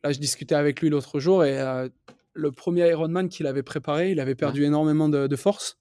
là, 0.04 0.12
je 0.12 0.18
discutais 0.18 0.54
avec 0.54 0.80
lui 0.80 0.90
l'autre 0.90 1.18
jour 1.18 1.44
et 1.44 1.58
euh, 1.58 1.88
le 2.38 2.52
premier 2.52 2.88
Ironman 2.88 3.28
qu'il 3.28 3.46
avait 3.46 3.62
préparé, 3.64 4.12
il 4.12 4.20
avait 4.20 4.34
perdu 4.36 4.64
énormément 4.64 5.08
de, 5.08 5.26
de 5.26 5.36
force. 5.36 5.78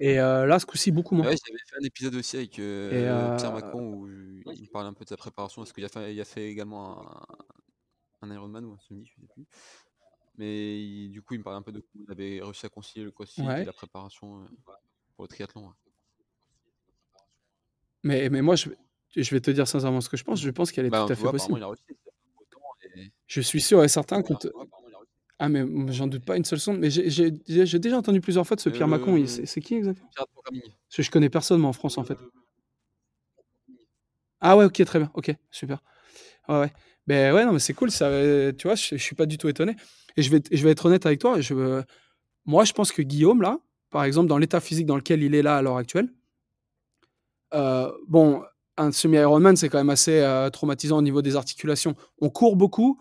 Et 0.00 0.20
euh, 0.20 0.46
là, 0.46 0.60
ce 0.60 0.66
coup-ci, 0.66 0.92
beaucoup 0.92 1.16
moins. 1.16 1.26
Ouais, 1.26 1.36
j'avais 1.44 1.58
fait 1.58 1.76
un 1.82 1.84
épisode 1.84 2.14
aussi 2.14 2.36
avec 2.36 2.58
euh, 2.60 2.90
euh, 2.92 3.36
Pierre 3.36 3.52
Macron 3.52 3.94
où 3.94 4.06
il 4.08 4.44
me 4.62 4.70
parlait 4.72 4.88
un 4.88 4.92
peu 4.92 5.04
de 5.04 5.08
sa 5.08 5.16
préparation. 5.16 5.64
Est-ce 5.64 5.72
qu'il 5.74 5.84
a 5.84 5.88
fait, 5.88 6.14
il 6.14 6.20
a 6.20 6.24
fait 6.24 6.46
également 6.48 7.02
un, 8.22 8.28
un 8.28 8.32
Ironman 8.32 8.64
ou 8.64 8.72
un 8.74 8.78
semi, 8.78 9.04
je 9.06 9.20
sais 9.20 9.26
plus. 9.34 9.44
Mais 10.36 10.80
il- 10.80 11.10
du 11.10 11.20
coup, 11.20 11.34
il 11.34 11.38
me 11.38 11.42
parlait 11.42 11.58
un 11.58 11.62
peu 11.62 11.72
de 11.72 11.80
comment 11.80 12.04
il 12.06 12.12
avait 12.12 12.40
réussi 12.40 12.64
à 12.64 12.68
concilier 12.68 13.04
le 13.04 13.10
crossfit 13.10 13.42
Ouais. 13.42 13.62
et 13.62 13.64
la 13.64 13.72
préparation 13.72 14.46
pour 15.16 15.24
le 15.24 15.28
triathlon. 15.28 15.62
ouais. 15.66 15.74
Mais, 18.04 18.28
mais 18.30 18.40
moi, 18.42 18.54
je, 18.54 18.68
je 19.16 19.30
vais 19.34 19.40
te 19.40 19.50
dire 19.50 19.66
sincèrement 19.66 20.00
ce 20.00 20.08
que 20.08 20.16
je 20.16 20.22
pense. 20.22 20.40
Je 20.40 20.50
pense 20.50 20.70
qu'elle 20.70 20.86
est 20.86 20.90
Bah, 20.90 21.04
tout 21.06 21.12
à 21.12 21.16
fait 21.16 21.22
vois, 21.22 21.32
possible. 21.32 21.58
il 21.58 21.62
a 21.64 21.66
réussi. 21.66 21.82
c'est-à-dire 21.88 22.12
autant 22.40 22.60
et- 22.82 22.87
Je 23.26 23.40
suis 23.40 23.60
sûr 23.60 23.82
et 23.84 23.88
certain 23.88 24.22
qu'on 24.22 24.34
te... 24.34 24.48
Ah, 25.40 25.48
mais 25.48 25.64
j'en 25.92 26.08
doute 26.08 26.24
pas 26.24 26.36
une 26.36 26.44
seule 26.44 26.58
seconde. 26.58 26.80
Mais 26.80 26.90
j'ai- 26.90 27.30
déjà 27.78 27.96
entendu 27.96 28.20
plusieurs 28.20 28.46
fois 28.46 28.56
de 28.56 28.60
ce 28.60 28.68
Euh, 28.68 28.72
Pierre 28.72 28.88
Macron. 28.88 29.24
C'est 29.26 29.60
qui 29.60 29.74
exactement? 29.74 30.08
Parce 30.16 30.96
que 30.96 31.02
je 31.02 31.10
connais 31.10 31.30
personne, 31.30 31.60
moi, 31.60 31.70
en 31.70 31.74
France, 31.74 31.98
en 31.98 32.04
fait. 32.04 32.14
Euh, 32.14 32.30
Ah 34.40 34.56
ouais, 34.56 34.64
ok, 34.64 34.84
très 34.84 34.98
bien. 34.98 35.10
Ok, 35.14 35.32
super. 35.50 35.82
Ouais, 36.48 36.60
ouais. 36.60 36.72
Ben 37.06 37.34
ouais, 37.34 37.44
non, 37.44 37.52
mais 37.52 37.58
c'est 37.58 37.74
cool. 37.74 37.90
Ça, 37.90 38.06
euh, 38.06 38.52
tu 38.52 38.66
vois, 38.68 38.74
je, 38.74 38.96
je 38.96 39.02
suis 39.02 39.14
pas 39.16 39.26
du 39.26 39.38
tout 39.38 39.48
étonné. 39.48 39.74
Et 40.16 40.22
je 40.22 40.30
vais, 40.30 40.42
je 40.50 40.62
vais 40.62 40.70
être 40.70 40.86
honnête 40.86 41.06
avec 41.06 41.20
toi. 41.20 41.40
Je, 41.40 41.54
euh, 41.54 41.82
moi, 42.44 42.64
je 42.64 42.72
pense 42.72 42.92
que 42.92 43.02
Guillaume, 43.02 43.42
là, 43.42 43.58
par 43.90 44.04
exemple, 44.04 44.28
dans 44.28 44.38
l'état 44.38 44.60
physique 44.60 44.86
dans 44.86 44.96
lequel 44.96 45.22
il 45.22 45.34
est 45.34 45.42
là 45.42 45.56
à 45.56 45.62
l'heure 45.62 45.76
actuelle, 45.76 46.08
euh, 47.54 47.90
bon, 48.08 48.42
un 48.78 48.92
semi-Ironman, 48.92 49.56
c'est 49.56 49.68
quand 49.68 49.78
même 49.78 49.90
assez 49.90 50.20
euh, 50.20 50.50
traumatisant 50.50 50.98
au 50.98 51.02
niveau 51.02 51.22
des 51.22 51.36
articulations. 51.36 51.94
On 52.20 52.30
court 52.30 52.56
beaucoup. 52.56 53.00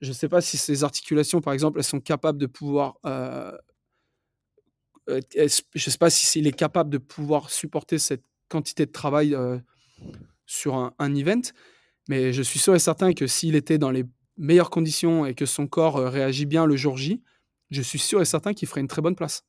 Je 0.00 0.08
ne 0.08 0.14
sais 0.14 0.28
pas 0.28 0.40
si 0.40 0.56
ces 0.56 0.84
articulations, 0.84 1.40
par 1.40 1.52
exemple, 1.52 1.78
elles 1.78 1.84
sont 1.84 2.00
capables 2.00 2.38
de 2.38 2.46
pouvoir. 2.46 2.98
euh, 3.04 3.52
euh, 5.08 5.20
je 5.34 5.88
ne 5.88 5.90
sais 5.90 5.98
pas 5.98 6.10
si 6.10 6.26
s'il 6.26 6.46
est 6.46 6.52
capable 6.52 6.90
de 6.90 6.98
pouvoir 6.98 7.50
supporter 7.50 7.98
cette 7.98 8.24
quantité 8.48 8.86
de 8.86 8.92
travail 8.92 9.36
sur 10.46 10.92
un, 10.98 11.14
event, 11.14 11.40
mais 12.08 12.32
je 12.32 12.42
suis 12.42 12.58
sûr 12.58 12.74
et 12.74 12.78
certain 12.78 13.12
que 13.14 13.26
s'il 13.26 13.54
était 13.54 13.78
dans 13.78 13.90
les 13.90 14.04
meilleures 14.36 14.70
conditions 14.70 15.24
et 15.26 15.34
que 15.34 15.46
son 15.46 15.66
corps 15.66 15.96
réagit 15.96 16.46
bien 16.46 16.66
le 16.66 16.76
jour 16.76 16.96
J, 16.98 17.22
je 17.70 17.82
suis 17.82 17.98
sûr 17.98 18.20
et 18.20 18.26
certain 18.26 18.52
qu'il 18.52 18.68
ferait 18.68 18.82
une 18.82 18.88
très 18.88 19.02
bonne 19.02 19.16
place. 19.16 19.44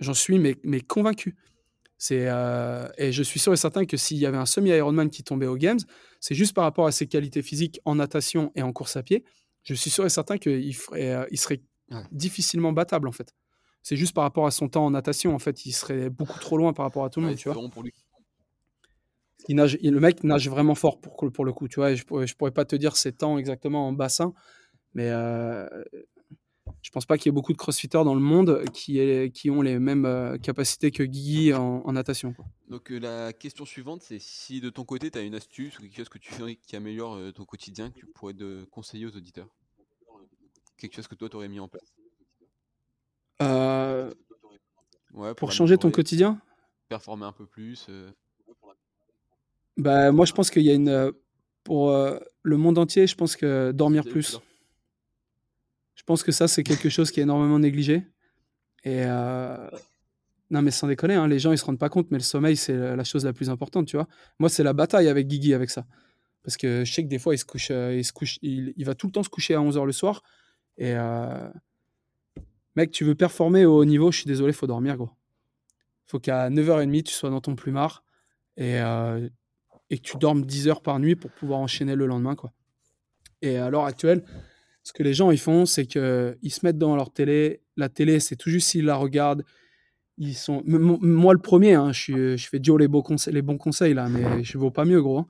J'en 0.00 0.14
suis 0.14 0.38
mais 0.38 0.80
convaincu. 0.82 1.36
C'est, 1.98 2.26
euh, 2.28 2.88
et 2.98 3.10
je 3.12 3.22
suis 3.22 3.40
sûr 3.40 3.52
et 3.52 3.56
certain 3.56 3.86
que 3.86 3.96
s'il 3.96 4.18
y 4.18 4.26
avait 4.26 4.36
un 4.36 4.44
semi-Ironman 4.46 5.08
qui 5.10 5.22
tombait 5.24 5.46
aux 5.46 5.56
Games, 5.56 5.78
c'est 6.20 6.34
juste 6.34 6.54
par 6.54 6.64
rapport 6.64 6.86
à 6.86 6.92
ses 6.92 7.06
qualités 7.06 7.42
physiques 7.42 7.80
en 7.86 7.94
natation 7.94 8.52
et 8.54 8.62
en 8.62 8.72
course 8.72 8.96
à 8.96 9.02
pied. 9.02 9.24
Je 9.62 9.74
suis 9.74 9.90
sûr 9.90 10.04
et 10.04 10.10
certain 10.10 10.36
qu'il 10.38 10.74
ferait, 10.76 11.10
euh, 11.14 11.26
il 11.30 11.38
serait 11.38 11.62
Ouais. 11.90 12.02
difficilement 12.10 12.72
battable 12.72 13.06
en 13.08 13.12
fait. 13.12 13.32
C'est 13.82 13.96
juste 13.96 14.12
par 14.14 14.24
rapport 14.24 14.46
à 14.46 14.50
son 14.50 14.68
temps 14.68 14.84
en 14.86 14.90
natation. 14.90 15.34
En 15.34 15.38
fait, 15.38 15.64
il 15.66 15.72
serait 15.72 16.10
beaucoup 16.10 16.38
trop 16.40 16.58
loin 16.58 16.72
par 16.72 16.84
rapport 16.84 17.04
à 17.04 17.10
tout 17.10 17.20
le 17.20 17.26
Ouais, 17.26 17.30
monde, 17.32 17.38
tu 17.38 17.48
vois. 17.48 17.70
pour 17.70 17.82
lui. 17.84 17.92
Il 19.48 19.54
nage, 19.56 19.78
il- 19.80 19.92
le 19.92 20.00
mec 20.00 20.24
nage 20.24 20.48
vraiment 20.48 20.74
fort 20.74 21.00
pour, 21.00 21.16
pour 21.32 21.44
le 21.44 21.52
coup, 21.52 21.68
tu 21.68 21.76
vois. 21.76 21.92
et 21.92 21.96
Je 21.96 22.04
pourrais, 22.04 22.26
je 22.26 22.34
pourrais 22.36 22.50
pas 22.50 22.64
te 22.64 22.74
dire 22.74 22.96
ses 22.96 23.12
temps 23.12 23.38
exactement 23.38 23.86
en 23.88 23.92
bassin, 23.92 24.32
mais 24.94 25.08
euh, 25.10 25.68
je 26.86 26.92
pense 26.92 27.04
pas 27.04 27.18
qu'il 27.18 27.26
y 27.26 27.30
ait 27.30 27.32
beaucoup 27.32 27.52
de 27.52 27.58
crossfitters 27.58 28.04
dans 28.04 28.14
le 28.14 28.20
monde 28.20 28.62
qui, 28.72 29.00
aient- 29.00 29.32
qui 29.32 29.50
ont 29.50 29.60
les 29.60 29.80
mêmes 29.80 30.04
euh, 30.04 30.38
capacités 30.38 30.92
que 30.92 31.02
Guigui 31.02 31.52
en, 31.52 31.82
en 31.84 31.92
natation. 31.92 32.32
quoi. 32.32 32.44
Donc 32.68 32.92
euh, 32.92 32.98
la 33.00 33.32
question 33.32 33.64
suivante, 33.64 34.02
c'est 34.02 34.20
si 34.20 34.60
de 34.60 34.70
ton 34.70 34.84
côté, 34.84 35.10
tu 35.10 35.18
as 35.18 35.22
une 35.22 35.34
astuce 35.34 35.76
ou 35.80 35.82
quelque 35.82 35.96
chose 35.96 36.08
que 36.08 36.18
tu 36.18 36.32
fais 36.32 36.54
qui 36.54 36.76
améliore 36.76 37.16
euh, 37.16 37.32
ton 37.32 37.44
quotidien, 37.44 37.90
que 37.90 37.98
tu 37.98 38.06
pourrais 38.06 38.34
de 38.34 38.68
conseiller 38.70 39.04
aux 39.04 39.16
auditeurs? 39.16 39.48
Quelque 40.78 40.94
chose 40.94 41.08
que 41.08 41.16
toi, 41.16 41.28
tu 41.28 41.34
aurais 41.34 41.48
mis 41.48 41.58
en 41.58 41.66
place? 41.66 41.92
Ouais, 45.12 45.34
pour 45.34 45.50
changer 45.50 45.78
ton 45.78 45.90
quotidien, 45.90 46.40
Performer 46.88 47.24
un 47.24 47.32
peu 47.32 47.46
plus. 47.46 47.88
bah, 49.76 50.12
moi 50.12 50.24
je 50.24 50.32
pense 50.32 50.50
qu'il 50.50 50.62
y 50.62 50.70
a 50.70 50.74
une. 50.74 51.12
Pour 51.64 51.90
le 51.90 52.56
monde 52.56 52.78
entier, 52.78 53.08
je 53.08 53.16
pense 53.16 53.34
que 53.34 53.72
dormir 53.72 54.04
plus. 54.04 54.38
Pense 56.06 56.22
que 56.22 56.32
ça, 56.32 56.48
c'est 56.48 56.62
quelque 56.62 56.88
chose 56.88 57.10
qui 57.10 57.20
est 57.20 57.24
énormément 57.24 57.58
négligé. 57.58 58.06
Et 58.84 59.02
euh, 59.04 59.68
non, 60.50 60.62
mais 60.62 60.70
sans 60.70 60.86
déconner, 60.86 61.14
hein, 61.14 61.26
les 61.26 61.40
gens 61.40 61.50
ils 61.50 61.58
se 61.58 61.64
rendent 61.64 61.78
pas 61.78 61.88
compte, 61.88 62.10
mais 62.10 62.18
le 62.18 62.22
sommeil, 62.22 62.56
c'est 62.56 62.96
la 62.96 63.04
chose 63.04 63.24
la 63.24 63.32
plus 63.32 63.50
importante, 63.50 63.86
tu 63.86 63.96
vois. 63.96 64.06
Moi, 64.38 64.48
c'est 64.48 64.62
la 64.62 64.72
bataille 64.72 65.08
avec 65.08 65.26
Guigui 65.26 65.54
avec 65.54 65.70
ça. 65.70 65.84
Parce 66.46 66.56
que 66.56 66.84
je 66.84 66.92
sais 66.92 67.02
que 67.02 67.08
des 67.08 67.18
fois, 67.18 67.34
il 67.34 67.38
se 67.38 67.44
couche, 67.44 67.72
euh, 67.72 67.96
il, 67.96 68.04
se 68.04 68.12
couche 68.12 68.38
il, 68.40 68.84
va 68.84 68.94
tout 68.94 69.08
le 69.08 69.12
temps 69.12 69.24
se 69.24 69.28
coucher 69.28 69.56
à 69.56 69.58
11h 69.58 69.84
le 69.84 69.90
soir. 69.90 70.22
Et 70.78 70.92
euh, 70.94 71.50
mec, 72.76 72.92
tu 72.92 73.02
veux 73.02 73.16
performer 73.16 73.64
au 73.64 73.78
haut 73.78 73.84
niveau, 73.84 74.12
je 74.12 74.18
suis 74.18 74.26
désolé, 74.26 74.52
faut 74.52 74.68
dormir, 74.68 74.96
gros. 74.96 75.10
faut 76.06 76.20
qu'à 76.20 76.48
9h30, 76.48 77.02
tu 77.02 77.12
sois 77.12 77.30
dans 77.30 77.40
ton 77.40 77.56
plumard 77.56 78.04
et, 78.56 78.78
euh, 78.78 79.28
et 79.90 79.98
que 79.98 80.02
tu 80.02 80.18
dormes 80.18 80.46
10 80.46 80.68
heures 80.68 80.82
par 80.82 81.00
nuit 81.00 81.16
pour 81.16 81.32
pouvoir 81.32 81.58
enchaîner 81.58 81.96
le 81.96 82.06
lendemain, 82.06 82.36
quoi. 82.36 82.52
Et 83.42 83.56
à 83.56 83.68
l'heure 83.68 83.86
actuelle, 83.86 84.22
ce 84.86 84.92
que 84.92 85.02
les 85.02 85.14
gens 85.14 85.32
ils 85.32 85.38
font, 85.38 85.66
c'est 85.66 85.84
que 85.84 86.38
ils 86.42 86.52
se 86.52 86.64
mettent 86.64 86.78
dans 86.78 86.94
leur 86.94 87.10
télé. 87.10 87.60
La 87.76 87.88
télé, 87.88 88.20
c'est 88.20 88.36
tout 88.36 88.50
juste 88.50 88.68
s'ils 88.68 88.84
la 88.84 88.94
regardent. 88.94 89.42
Ils 90.16 90.36
sont, 90.36 90.62
moi 90.64 91.34
le 91.34 91.40
premier, 91.40 91.74
hein, 91.74 91.90
je, 91.90 92.36
fais 92.36 92.60
Joe 92.62 92.78
les, 92.78 92.86
les 93.32 93.42
bons 93.42 93.58
conseils 93.58 93.94
là, 93.94 94.08
mais 94.08 94.44
je 94.44 94.56
vaux 94.58 94.70
pas 94.70 94.84
mieux, 94.84 95.02
gros. 95.02 95.18
hein. 95.18 95.26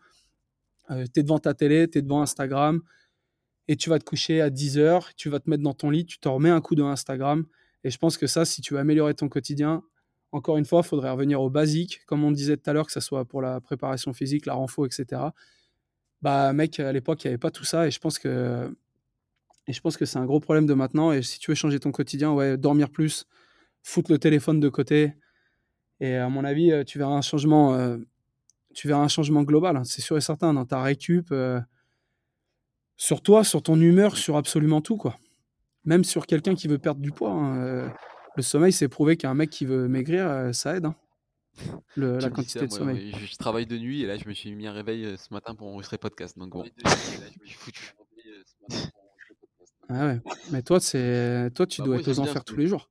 Euh, 0.90 1.06
t'es 1.06 1.22
devant 1.22 1.38
ta 1.38 1.54
télé, 1.54 1.88
t'es 1.88 2.02
devant 2.02 2.20
Instagram, 2.20 2.82
et 3.66 3.76
tu 3.76 3.88
vas 3.88 3.98
te 3.98 4.04
coucher 4.04 4.42
à 4.42 4.50
10h, 4.50 5.14
tu 5.16 5.30
vas 5.30 5.40
te 5.40 5.48
mettre 5.48 5.62
dans 5.62 5.72
ton 5.72 5.88
lit, 5.88 6.04
tu 6.04 6.18
te 6.18 6.28
remets 6.28 6.50
un 6.50 6.60
coup 6.60 6.74
de 6.74 6.82
Instagram. 6.82 7.46
Et 7.82 7.88
je 7.90 7.96
pense 7.96 8.18
que 8.18 8.26
ça, 8.26 8.44
si 8.44 8.60
tu 8.60 8.74
veux 8.74 8.80
améliorer 8.80 9.14
ton 9.14 9.30
quotidien, 9.30 9.82
encore 10.32 10.58
une 10.58 10.66
fois, 10.66 10.82
il 10.84 10.86
faudrait 10.86 11.10
revenir 11.10 11.40
au 11.40 11.48
basique, 11.48 12.02
comme 12.06 12.24
on 12.24 12.30
disait 12.30 12.58
tout 12.58 12.68
à 12.68 12.74
l'heure, 12.74 12.86
que 12.86 12.92
ce 12.92 13.00
soit 13.00 13.24
pour 13.24 13.40
la 13.40 13.62
préparation 13.62 14.12
physique, 14.12 14.44
la 14.44 14.52
renfo, 14.52 14.84
etc. 14.84 15.22
Bah, 16.20 16.52
mec, 16.52 16.78
à 16.78 16.92
l'époque, 16.92 17.24
il 17.24 17.28
n'y 17.28 17.30
avait 17.30 17.38
pas 17.38 17.50
tout 17.50 17.64
ça, 17.64 17.86
et 17.86 17.90
je 17.90 17.98
pense 17.98 18.18
que, 18.18 18.70
et 19.66 19.72
je 19.72 19.80
pense 19.80 19.96
que 19.96 20.04
c'est 20.04 20.18
un 20.18 20.24
gros 20.26 20.40
problème 20.40 20.66
de 20.66 20.74
maintenant. 20.74 21.12
Et 21.12 21.22
si 21.22 21.38
tu 21.38 21.50
veux 21.50 21.54
changer 21.54 21.80
ton 21.80 21.92
quotidien, 21.92 22.32
ouais, 22.32 22.56
dormir 22.56 22.90
plus, 22.90 23.26
foutre 23.82 24.10
le 24.12 24.18
téléphone 24.18 24.60
de 24.60 24.68
côté. 24.68 25.14
Et 26.00 26.14
à 26.16 26.28
mon 26.28 26.44
avis, 26.44 26.72
euh, 26.72 26.84
tu 26.84 26.98
verras 26.98 27.14
un 27.14 27.22
changement, 27.22 27.74
euh, 27.74 27.96
tu 28.74 28.86
verras 28.88 29.02
un 29.02 29.08
changement 29.08 29.42
global, 29.42 29.76
hein, 29.76 29.84
c'est 29.84 30.02
sûr 30.02 30.16
et 30.16 30.20
certain, 30.20 30.52
dans 30.54 30.66
ta 30.66 30.82
récup, 30.82 31.28
euh, 31.32 31.60
sur 32.96 33.22
toi, 33.22 33.44
sur 33.44 33.62
ton 33.62 33.80
humeur, 33.80 34.16
sur 34.16 34.36
absolument 34.36 34.80
tout, 34.80 34.96
quoi. 34.96 35.18
Même 35.84 36.04
sur 36.04 36.26
quelqu'un 36.26 36.54
qui 36.54 36.68
veut 36.68 36.78
perdre 36.78 37.00
du 37.00 37.12
poids. 37.12 37.30
hein, 37.32 37.58
euh, 37.58 37.88
le 38.36 38.42
sommeil, 38.42 38.72
c'est 38.72 38.88
prouvé 38.88 39.16
qu'un 39.16 39.34
mec 39.34 39.50
qui 39.50 39.64
veut 39.64 39.88
maigrir, 39.88 40.54
ça 40.54 40.76
aide. 40.76 40.84
hein. 40.86 40.94
Le- 41.94 42.18
la 42.18 42.28
quantité 42.28 42.58
ça, 42.58 42.66
de 42.66 42.70
moi, 42.70 42.78
sommeil. 42.78 43.12
Je, 43.18 43.24
je 43.26 43.36
travaille 43.36 43.64
de 43.64 43.78
nuit 43.78 44.02
et 44.02 44.06
là, 44.06 44.18
je 44.18 44.28
me 44.28 44.34
suis 44.34 44.54
mis 44.54 44.66
un 44.66 44.72
réveil 44.72 45.16
ce 45.16 45.32
matin 45.32 45.54
pour 45.54 45.68
enregistrer 45.68 45.96
podcast. 45.96 46.36
Donc 46.38 46.50
bon, 46.50 46.64
je 46.84 47.46
suis 47.46 47.54
foutu. 47.54 47.94
Ah 49.88 50.06
ouais. 50.06 50.20
Mais 50.50 50.62
toi, 50.62 50.80
c'est 50.80 51.50
toi, 51.54 51.66
tu 51.66 51.80
Bah, 51.80 51.86
dois 51.86 51.94
moi, 51.94 52.00
être 52.02 52.08
aux 52.08 52.18
enfers 52.20 52.44
tous 52.44 52.56
les 52.56 52.66
jours. 52.66 52.90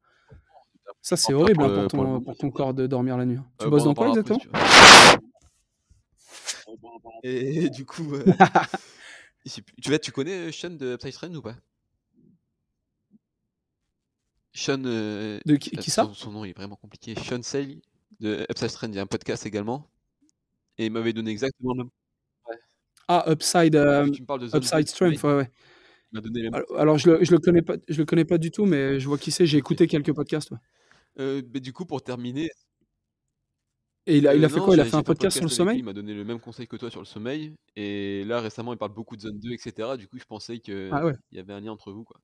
Ça, 1.02 1.18
c'est 1.18 1.34
horrible 1.34 1.60
pour 1.60 1.66
hein, 1.70 1.88
pour, 1.88 1.88
ton, 1.88 2.22
pour 2.22 2.38
ton 2.38 2.50
corps 2.52 2.74
de 2.74 2.88
dormir 2.88 3.18
la 3.18 3.26
nuit. 3.26 3.38
hein. 3.38 3.46
Tu 3.60 3.66
Euh, 3.66 3.70
bosses 3.70 3.84
bon, 3.84 3.90
dans 3.90 3.94
quoi 3.94 4.08
en 4.08 4.10
exactement? 4.10 4.40
Et 7.24 7.70
du 7.70 7.86
coup, 7.86 8.14
euh, 8.16 8.24
tu, 9.82 9.90
vas- 9.92 10.00
tu 10.00 10.12
connais 10.12 10.48
euh, 10.48 10.52
Sean 10.52 10.72
de 10.72 10.94
Upside 10.96 11.14
Trend 11.14 11.34
ou 11.36 11.42
pas? 11.42 11.56
Sean. 14.54 14.84
euh, 14.86 15.40
De 15.46 15.56
qui, 15.58 15.72
qui 15.72 15.92
ça? 15.92 16.04
son, 16.04 16.14
son 16.14 16.32
nom 16.32 16.46
est 16.46 16.56
vraiment 16.56 16.76
compliqué. 16.76 17.16
Sean 17.16 17.42
Say 17.42 17.82
de 18.20 18.46
Upside 18.50 18.72
Trend, 18.72 18.88
il 18.90 18.96
y 18.96 19.00
a 19.00 19.02
un 19.04 19.08
podcast 19.08 19.46
également. 19.46 19.88
Et 20.78 20.86
il 20.88 20.92
m'avait 20.92 21.14
donné 21.14 21.32
exactement 21.32 21.74
le 21.74 21.78
même. 21.84 21.90
Ah, 23.08 23.24
Upside, 23.28 23.76
euh, 23.76 24.10
tu 24.10 24.22
me 24.22 24.26
parles 24.26 24.42
de 24.42 24.48
Zone 24.48 24.60
Upside 24.64 24.88
Strength, 24.88 25.24
ouais, 25.24 25.36
ouais. 25.36 25.52
Il 26.12 26.16
m'a 26.16 26.22
donné 26.22 26.42
les 26.42 26.50
mêmes. 26.50 26.56
Alors, 26.56 26.80
alors, 26.80 26.98
je 26.98 27.10
le, 27.12 27.24
je 27.24 27.32
le 27.32 27.40
connais 27.40 27.62
pas, 27.62 27.76
je 27.88 27.98
le 27.98 28.06
connais 28.06 28.26
pas 28.26 28.38
du 28.38 28.52
tout, 28.52 28.66
mais 28.66 29.00
je 29.00 29.08
vois 29.08 29.18
qui 29.18 29.32
c'est. 29.32 29.46
J'ai 29.46 29.58
écouté 29.58 29.88
quelques 29.88 30.14
podcasts. 30.14 30.52
ouais. 30.52 30.58
Euh, 31.20 31.42
mais 31.54 31.60
du 31.60 31.74
coup, 31.74 31.86
pour 31.86 32.02
terminer. 32.04 32.50
Et 34.08 34.18
il 34.20 34.28
a, 34.28 34.36
il 34.36 34.44
a 34.44 34.48
euh, 34.48 34.50
fait 34.50 34.60
non, 34.60 34.66
quoi? 34.66 34.76
Il 34.76 34.80
a 34.82 34.84
j'ai- 34.84 34.90
fait 34.92 34.96
un 34.98 35.00
j'ai 35.00 35.04
fait 35.04 35.06
podcast 35.08 35.38
sur 35.38 35.46
le 35.46 35.48
avec 35.48 35.52
lui, 35.52 35.56
sommeil 35.58 35.80
Il 35.80 35.84
m'a 35.84 35.94
donné 35.94 36.14
le 36.14 36.24
même 36.24 36.40
conseil 36.40 36.68
que 36.68 36.76
toi 36.76 36.92
sur 36.92 37.00
le 37.00 37.06
sommeil. 37.08 37.56
Et 37.76 38.24
là, 38.26 38.40
récemment, 38.40 38.72
il 38.74 38.78
parle 38.78 38.94
beaucoup 38.94 39.16
de 39.16 39.22
zone 39.22 39.40
2, 39.40 39.52
etc. 39.52 39.98
Du 39.98 40.08
coup, 40.08 40.20
je 40.20 40.26
pensais 40.26 40.60
qu'il 40.60 40.90
Ah 40.92 41.06
ouais. 41.06 41.14
y 41.32 41.40
avait 41.40 41.54
un 41.54 41.60
lien 41.60 41.72
entre 41.72 41.92
vous. 41.92 42.04
Quoi. 42.04 42.18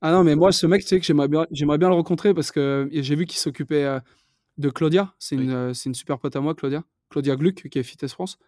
Ah 0.00 0.10
non, 0.10 0.24
mais 0.24 0.34
moi, 0.34 0.50
ce 0.50 0.66
mec, 0.66 0.82
tu 0.82 0.88
sais 0.88 0.98
que 0.98 1.06
j'aimerais 1.06 1.28
bien, 1.28 1.46
j'aimerais 1.52 1.78
bien 1.78 1.88
le 1.88 1.94
rencontrer 1.94 2.34
parce 2.34 2.50
que 2.50 2.88
j'ai 2.92 3.14
vu 3.14 3.24
qu'il 3.24 3.38
s'occupait 3.38 3.84
euh, 3.84 4.00
de 4.58 4.68
Claudia. 4.68 5.14
C'est 5.20 5.36
une, 5.36 5.42
Oui. 5.50 5.54
euh, 5.54 5.74
c'est 5.74 5.88
une 5.88 5.94
super 5.94 6.18
pote 6.18 6.34
à 6.34 6.40
moi, 6.40 6.54
Claudia. 6.54 6.82
Claudia 7.10 7.36
Gluck, 7.36 7.68
qui 7.68 7.78
est 7.78 7.82
Fitness 7.84 8.12
France. 8.14 8.38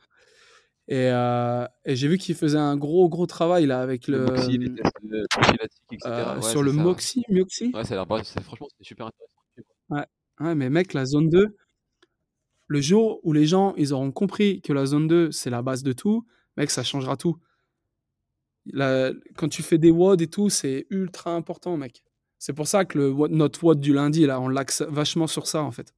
Et, 0.87 1.09
euh, 1.11 1.67
et 1.87 1.97
j'ai 1.97 2.09
vu 2.09 2.19
qu'il 2.19 2.35
faisait 2.35 2.59
un 2.59 2.77
gros, 2.77 3.09
gros 3.09 3.27
travail 3.27 3.65
là 3.67 3.81
avec 3.81 4.07
le. 4.07 4.27
Moxie, 4.27 4.59
les 4.59 4.75
tests 4.75 4.93
euh, 5.13 5.25
prophylactiques, 5.31 5.83
etc. 5.93 6.11
euh, 6.11 6.35
Ouais, 6.37 6.43
sur 6.43 6.63
le 6.63 6.73
ça- 6.73 6.77
Moxie, 6.83 7.25
Mioxie. 7.31 7.71
Ouais, 7.75 7.85
ça 7.85 7.95
a 8.01 8.05
l'air 8.07 8.25
franchement, 8.45 8.69
c'est 8.77 8.85
super 8.87 9.07
intéressant. 9.07 10.09
Ouais, 10.41 10.55
mais 10.57 10.69
mec, 10.69 10.93
la 10.95 11.05
zone 11.07 11.29
2, 11.31 11.57
le 12.67 12.81
jour 12.81 13.21
où 13.23 13.33
les 13.33 13.47
gens 13.47 13.73
ils 13.77 13.93
auront 13.95 14.11
compris 14.11 14.61
que 14.63 14.73
la 14.73 14.85
zone 14.85 15.07
2, 15.07 15.31
c'est 15.31 15.49
la 15.51 15.63
base 15.63 15.83
de 15.85 15.93
tout, 15.93 16.27
mec, 16.57 16.71
ça 16.71 16.83
changera 16.83 17.17
tout. 17.17 17.39
La- 18.67 19.13
quand 19.37 19.49
tu 19.49 19.63
fais 19.63 19.79
des 19.79 19.91
WOD 19.91 20.23
et 20.23 20.27
tout, 20.27 20.49
c'est 20.51 20.87
ultra 20.91 21.35
important, 21.35 21.77
mec. 21.77 22.03
C'est 22.39 22.53
pour 22.53 22.67
ça 22.67 22.85
que 22.85 22.99
le, 22.99 23.29
notre 23.29 23.63
WOD 23.65 23.81
du 23.81 23.93
lundi, 23.95 24.27
là, 24.27 24.41
on 24.41 24.49
l'axe 24.49 24.83
vachement 24.83 25.27
sur 25.27 25.47
ça, 25.47 25.63
en 25.63 25.71
fait. 25.71 25.95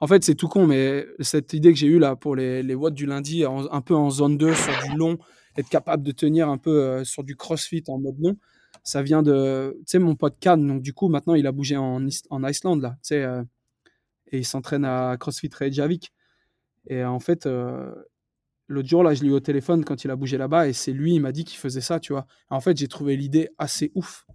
En 0.00 0.06
fait, 0.06 0.24
c'est 0.24 0.34
tout 0.34 0.48
con, 0.48 0.66
mais 0.66 1.06
cette 1.20 1.52
idée 1.52 1.72
que 1.72 1.78
j'ai 1.78 1.86
eue 1.86 1.98
là 1.98 2.16
pour 2.16 2.36
les, 2.36 2.62
les 2.62 2.74
WOD 2.74 2.94
du 2.94 3.06
lundi, 3.06 3.44
un 3.44 3.80
peu 3.80 3.94
en 3.94 4.10
zone 4.10 4.36
2, 4.36 4.54
sur 4.54 4.72
du 4.90 4.96
long, 4.96 5.18
être 5.56 5.68
capable 5.68 6.02
de 6.02 6.12
tenir 6.12 6.48
un 6.48 6.58
peu 6.58 6.82
euh, 6.82 7.04
sur 7.04 7.24
du 7.24 7.36
crossfit 7.36 7.84
en 7.88 7.98
mode 7.98 8.18
long, 8.18 8.36
ça 8.82 9.02
vient 9.02 9.22
de, 9.22 9.76
mon 9.94 10.16
pote 10.16 10.36
Cannes, 10.40 10.66
donc 10.66 10.82
du 10.82 10.92
coup, 10.92 11.08
maintenant, 11.08 11.34
il 11.34 11.46
a 11.46 11.52
bougé 11.52 11.76
en, 11.76 12.06
en 12.30 12.44
Islande, 12.44 12.82
là, 12.82 12.90
tu 13.02 13.08
sais, 13.08 13.22
euh, 13.22 13.42
et 14.32 14.38
il 14.38 14.44
s'entraîne 14.44 14.84
à 14.84 15.16
CrossFit 15.18 15.50
Reykjavik. 15.52 16.12
Et 16.88 17.04
en 17.04 17.20
fait, 17.20 17.46
euh, 17.46 17.94
l'autre 18.68 18.88
jour, 18.88 19.02
là, 19.02 19.14
je 19.14 19.22
l'ai 19.22 19.28
eu 19.28 19.32
au 19.32 19.40
téléphone 19.40 19.84
quand 19.84 20.04
il 20.04 20.10
a 20.10 20.16
bougé 20.16 20.36
là-bas, 20.36 20.68
et 20.68 20.72
c'est 20.72 20.92
lui, 20.92 21.14
il 21.14 21.20
m'a 21.20 21.32
dit 21.32 21.44
qu'il 21.44 21.58
faisait 21.58 21.80
ça, 21.80 22.00
tu 22.00 22.12
vois. 22.12 22.26
En 22.50 22.60
fait, 22.60 22.76
j'ai 22.76 22.88
trouvé 22.88 23.16
l'idée 23.16 23.48
assez 23.58 23.92
ouf. 23.94 24.26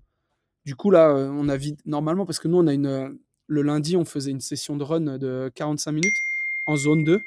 Du 0.65 0.75
coup, 0.75 0.89
là, 0.89 1.13
on 1.13 1.49
a 1.49 1.57
vite, 1.57 1.81
normalement, 1.85 2.25
parce 2.25 2.39
que 2.39 2.47
nous, 2.47 2.57
on 2.57 2.67
a 2.67 2.73
une, 2.73 3.19
le 3.49 3.61
lundi, 3.63 3.97
on 3.97 4.05
faisait 4.05 4.31
une 4.31 4.39
session 4.41 4.77
de 4.77 4.83
run 4.83 5.17
de 5.17 5.51
45 5.55 5.91
minutes 5.91 6.21
en 6.67 6.75
zone 6.77 7.03
2. 7.03 7.21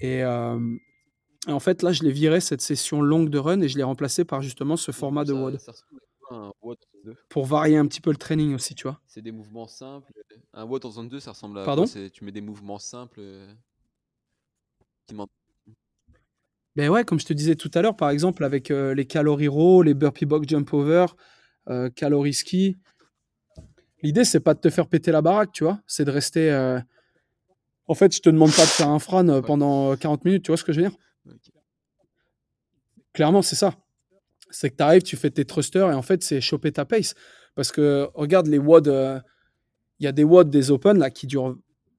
Et, 0.00 0.22
euh, 0.22 0.76
et 1.48 1.52
en 1.52 1.60
fait, 1.60 1.82
là, 1.82 1.92
je 1.92 2.02
l'ai 2.02 2.12
viré, 2.12 2.40
cette 2.40 2.60
session 2.60 3.00
longue 3.00 3.30
de 3.30 3.38
run, 3.38 3.60
et 3.62 3.68
je 3.68 3.76
l'ai 3.78 3.82
remplacé 3.82 4.24
par 4.24 4.42
justement 4.42 4.76
ce 4.76 4.92
format 4.92 5.24
de 5.24 5.32
WOD, 5.32 5.58
ça 5.58 5.72
ressemble 5.72 6.00
à 6.02 6.28
quoi, 6.28 6.36
un 6.36 6.52
WOD 6.62 6.76
en 6.76 6.98
zone 6.98 7.02
2 7.04 7.14
pour 7.30 7.46
varier 7.46 7.76
un 7.78 7.86
petit 7.86 8.00
peu 8.00 8.10
le 8.10 8.16
training 8.16 8.54
aussi, 8.54 8.74
tu 8.74 8.82
vois. 8.84 9.00
C'est 9.06 9.22
des 9.22 9.32
mouvements 9.32 9.66
simples. 9.66 10.12
Un 10.52 10.64
WOD 10.64 10.84
en 10.84 10.90
zone 10.90 11.08
2, 11.08 11.18
ça 11.20 11.30
ressemble 11.30 11.58
à. 11.60 11.64
Pardon? 11.64 11.86
Quoi 11.86 12.10
Tu 12.10 12.24
mets 12.24 12.32
des 12.32 12.40
mouvements 12.42 12.78
simples. 12.78 13.20
euh, 13.20 13.52
qui 15.06 15.14
Ben 16.74 16.90
ouais, 16.90 17.04
comme 17.04 17.20
je 17.20 17.26
te 17.26 17.32
disais 17.32 17.54
tout 17.56 17.70
à 17.74 17.80
l'heure, 17.80 17.96
par 17.96 18.10
exemple, 18.10 18.44
avec 18.44 18.70
euh, 18.70 18.92
les 18.94 19.06
calories 19.06 19.48
row, 19.48 19.82
les 19.82 19.94
burpee 19.94 20.26
box 20.26 20.46
jump 20.48 20.74
over, 20.74 21.06
euh, 21.68 21.88
calorie 21.90 22.34
ski. 22.34 22.76
L'idée, 24.02 24.24
c'est 24.24 24.40
pas 24.40 24.54
de 24.54 24.60
te 24.60 24.70
faire 24.70 24.86
péter 24.88 25.12
la 25.12 25.22
baraque, 25.22 25.52
tu 25.52 25.64
vois. 25.64 25.80
C'est 25.86 26.04
de 26.04 26.10
rester. 26.10 26.50
euh, 26.50 26.80
En 27.88 27.94
fait, 27.94 28.14
je 28.14 28.20
te 28.20 28.30
demande 28.30 28.52
pas 28.52 28.62
de 28.62 28.68
faire 28.68 28.88
un 28.88 28.98
fran 29.00 29.28
euh, 29.28 29.40
pendant 29.42 29.92
euh, 29.92 29.96
40 29.96 30.24
minutes, 30.24 30.44
tu 30.44 30.50
vois 30.50 30.56
ce 30.56 30.64
que 30.64 30.72
je 30.72 30.80
veux 30.80 30.88
dire? 30.88 30.96
Clairement, 33.12 33.42
c'est 33.42 33.56
ça. 33.56 33.74
C'est 34.50 34.70
que 34.70 34.76
tu 34.76 34.82
arrives, 34.82 35.02
tu 35.02 35.16
fais 35.16 35.30
tes 35.30 35.44
thrusters 35.44 35.90
et 35.90 35.94
en 35.94 36.02
fait, 36.02 36.22
c'est 36.22 36.40
choper 36.40 36.72
ta 36.72 36.84
pace. 36.84 37.14
Parce 37.54 37.72
que 37.72 38.08
regarde 38.14 38.46
les 38.48 38.58
WOD, 38.58 38.88
euh, 38.88 39.20
il 40.00 40.04
y 40.04 40.08
a 40.08 40.12
des 40.12 40.24
WOD 40.24 40.50
des 40.50 40.70
Open 40.70 40.98
là 40.98 41.10
qui 41.10 41.26
durent 41.26 41.56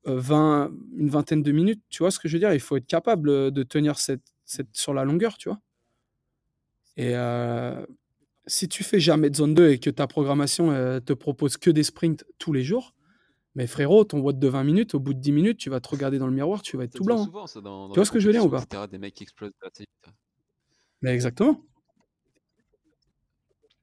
euh, 0.07 0.19
20, 0.19 0.71
une 0.97 1.09
vingtaine 1.09 1.43
de 1.43 1.51
minutes. 1.51 1.83
Tu 1.89 1.99
vois 2.03 2.11
ce 2.11 2.19
que 2.19 2.27
je 2.29 2.35
veux 2.35 2.39
dire? 2.39 2.53
Il 2.53 2.59
faut 2.61 2.77
être 2.77 2.87
capable 2.87 3.29
euh, 3.29 3.51
de 3.51 3.63
tenir 3.63 3.99
cette, 3.99 4.23
cette, 4.45 4.69
sur 4.73 4.93
la 4.93 5.05
longueur, 5.05 5.37
tu 5.37 5.49
vois? 5.49 5.59
Et, 6.97 7.11
euh, 7.15 7.85
si 8.47 8.67
tu 8.67 8.83
fais 8.83 8.99
jamais 8.99 9.29
de 9.29 9.35
zone 9.35 9.53
2 9.53 9.69
et 9.69 9.79
que 9.79 9.89
ta 9.89 10.07
programmation 10.07 10.71
euh, 10.71 10.99
te 10.99 11.13
propose 11.13 11.57
que 11.57 11.69
des 11.69 11.83
sprints 11.83 12.23
tous 12.39 12.53
les 12.53 12.63
jours, 12.63 12.93
mais 13.55 13.67
frérot, 13.67 14.03
ton 14.05 14.19
WOD 14.19 14.39
de 14.39 14.47
20 14.47 14.63
minutes, 14.63 14.95
au 14.95 14.99
bout 14.99 15.13
de 15.13 15.19
10 15.19 15.31
minutes, 15.31 15.57
tu 15.57 15.69
vas 15.69 15.79
te 15.79 15.89
regarder 15.89 16.17
dans 16.19 16.27
le 16.27 16.33
miroir, 16.33 16.61
tu 16.61 16.77
vas 16.77 16.83
être 16.85 16.93
Ça 16.93 16.97
tout 16.99 17.03
blanc. 17.03 17.21
hein. 17.21 17.25
souvent, 17.25 17.47
ça, 17.47 17.59
dans, 17.61 17.87
dans 17.87 17.93
Tu 17.93 17.99
vois 17.99 18.05
ce 18.05 18.11
que 18.11 18.19
je 18.19 18.27
veux 18.27 18.33
dire 18.33 18.45
ou 18.45 18.49
pas? 18.49 18.87
Des 18.87 18.97
mecs 18.97 19.13
qui 19.15 19.23
explosent 19.23 19.51
assez 19.63 19.83
vite. 19.83 20.13
Mais 21.01 21.11
exactement. 21.13 21.61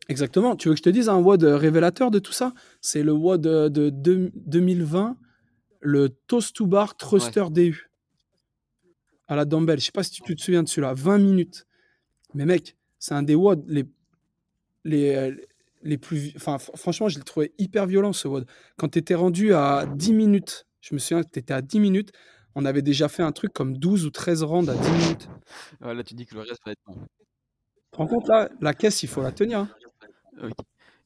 Exactement. 0.09 0.55
Tu 0.57 0.69
veux 0.69 0.75
que 0.75 0.79
je 0.79 0.83
te 0.83 0.91
dise 0.91 1.09
un 1.09 1.19
WOD 1.21 1.45
révélateur 1.45 2.11
de 2.11 2.19
tout 2.19 2.33
ça? 2.33 2.53
C'est 2.81 3.03
le 3.03 3.13
WOD 3.13 3.41
de, 3.41 3.69
de 3.69 3.91
deux- 3.91 4.31
2020, 4.35 5.17
le 5.81 6.09
Toast 6.11 6.55
to 6.57 6.67
Bar 6.67 6.97
Thruster 6.97 7.45
DU 7.51 7.91
à 9.27 9.37
la 9.37 9.45
dumbbell. 9.47 9.81
Je 9.81 9.87
sais 9.87 9.93
pas 9.93 10.03
si 10.03 10.11
tu, 10.11 10.23
tu 10.23 10.37
te 10.37 10.43
souviens 10.43 10.63
de 10.63 10.69
celui-là. 10.69 10.93
20 10.95 11.19
minutes. 11.19 11.67
Mais 12.35 12.45
mec, 12.45 12.77
c'est 12.99 13.15
un 13.15 13.23
des 13.23 13.35
WOD 13.35 13.65
les, 13.67 13.85
les, 14.85 15.15
euh, 15.15 15.35
les 15.83 15.99
plus. 15.99 16.33
Enfin, 16.37 16.57
fr- 16.57 16.77
franchement, 16.77 17.09
je 17.09 17.19
l'ai 17.19 17.25
trouvé 17.25 17.53
hyper 17.59 17.87
violent 17.87 18.13
ce 18.13 18.29
WOD. 18.29 18.47
Quand 18.77 18.89
tu 18.89 18.99
étais 18.99 19.15
rendu 19.15 19.55
à 19.55 19.87
10 19.87 20.13
minutes, 20.13 20.67
je 20.81 20.95
me 20.95 20.99
souviens 20.99 21.23
que 21.23 21.31
tu 21.31 21.39
étais 21.39 21.55
à 21.55 21.63
10 21.63 21.81
minutes, 21.81 22.13
on 22.55 22.65
avait 22.65 22.83
déjà 22.83 23.09
fait 23.09 23.23
un 23.23 23.33
truc 23.33 23.53
comme 23.53 23.77
12 23.77 24.07
ou 24.07 24.11
13 24.11 24.43
rounds 24.43 24.71
à 24.71 24.75
10 24.77 24.91
minutes. 24.91 25.29
Ouais, 25.81 25.95
là, 25.95 26.03
tu 26.05 26.15
dis 26.15 26.27
que 26.27 26.35
le 26.35 26.43
reste 26.43 26.61
va 26.65 26.73
être 26.73 26.81
bon. 26.87 26.95
Tu 26.95 27.91
te 27.91 27.97
rends 27.97 28.07
compte 28.07 28.29
là 28.29 28.49
La 28.61 28.75
caisse, 28.75 29.03
il 29.03 29.09
faut 29.09 29.23
la 29.23 29.33
tenir. 29.33 29.61
hein. 29.61 29.69
Ok. 30.43 30.53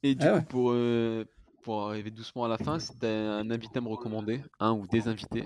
Et 0.03 0.15
du 0.15 0.27
Ah 0.27 0.31
coup, 0.31 0.37
ouais. 0.37 0.45
pour, 0.49 0.71
euh, 0.73 1.25
pour 1.63 1.89
arriver 1.89 2.11
doucement 2.11 2.45
à 2.45 2.49
la 2.49 2.57
fin, 2.59 2.79
si 2.79 2.97
t'as 2.99 3.09
un 3.09 3.51
invité 3.51 3.79
à 3.79 3.81
me 3.83 3.89
recommander, 3.89 4.41
un 4.61 4.73
ou 4.73 4.87
des 4.87 5.07
invités. 5.09 5.45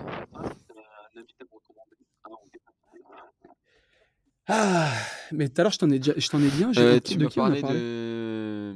Ah, 4.47 4.91
mais 5.31 5.47
tout 5.47 5.61
à 5.61 5.63
l'heure, 5.63 5.71
je 5.71 5.79
t'en 5.79 5.89
ai, 5.89 5.99
déjà- 5.99 6.13
je 6.17 6.27
t'en 6.29 6.39
ai 6.41 6.49
dit 6.49 6.63
un. 6.63 6.73
j'ai 6.73 6.81
Euh, 6.81 6.85
oublié 6.97 7.01
tu 7.01 7.15
de 7.17 7.23
m'as 7.23 7.29
qui 7.29 7.39
on 7.39 7.43
a 7.43 7.47
parlé 7.49 7.61
parlé 7.61 7.79
de, 7.79 8.75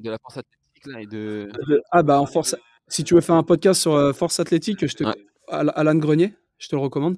de 0.00 0.10
la 0.10 0.18
force 0.18 0.36
athlétique 0.36 0.86
là, 0.86 1.00
et 1.02 1.06
de. 1.06 1.50
De- 1.68 1.82
Ah, 1.90 2.02
bah, 2.02 2.20
en 2.20 2.26
force. 2.26 2.54
Si 2.86 3.02
tu 3.04 3.14
veux 3.14 3.20
faire 3.20 3.34
un 3.34 3.42
podcast 3.42 3.80
sur 3.80 3.94
euh, 3.94 4.12
force 4.12 4.38
athlétique, 4.40 4.86
je 4.86 4.94
te... 4.94 5.04
Ouais. 5.04 5.14
Al- 5.48 5.72
Alan 5.74 5.94
Grenier, 5.96 6.34
je 6.58 6.68
te 6.68 6.76
le 6.76 6.80
recommande. 6.80 7.16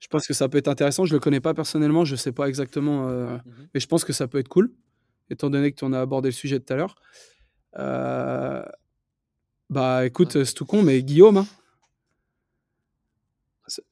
Je 0.00 0.08
pense 0.08 0.26
que 0.26 0.34
ça 0.34 0.48
peut 0.48 0.58
être 0.58 0.68
intéressant. 0.68 1.04
Je 1.04 1.12
le 1.14 1.20
connais 1.20 1.40
pas 1.40 1.54
personnellement, 1.54 2.04
je 2.04 2.16
sais 2.16 2.32
pas 2.32 2.48
exactement, 2.48 3.08
euh, 3.08 3.36
Mhm. 3.44 3.68
mais 3.74 3.80
je 3.80 3.86
pense 3.86 4.04
que 4.04 4.12
ça 4.12 4.26
peut 4.26 4.38
être 4.38 4.48
cool, 4.48 4.72
étant 5.30 5.50
donné 5.50 5.70
que 5.70 5.76
tu 5.78 5.84
en 5.84 5.92
as 5.92 6.00
abordé 6.00 6.28
le 6.28 6.32
sujet 6.32 6.60
tout 6.60 6.72
à 6.72 6.76
l'heure. 6.76 6.94
Euh, 7.78 8.62
Bah, 9.70 10.04
écoute, 10.06 10.44
c'est 10.44 10.54
tout 10.54 10.66
con, 10.66 10.82
mais 10.82 11.02
Guillaume, 11.02 11.38
hein. 11.38 11.46
C'est- 13.66 13.84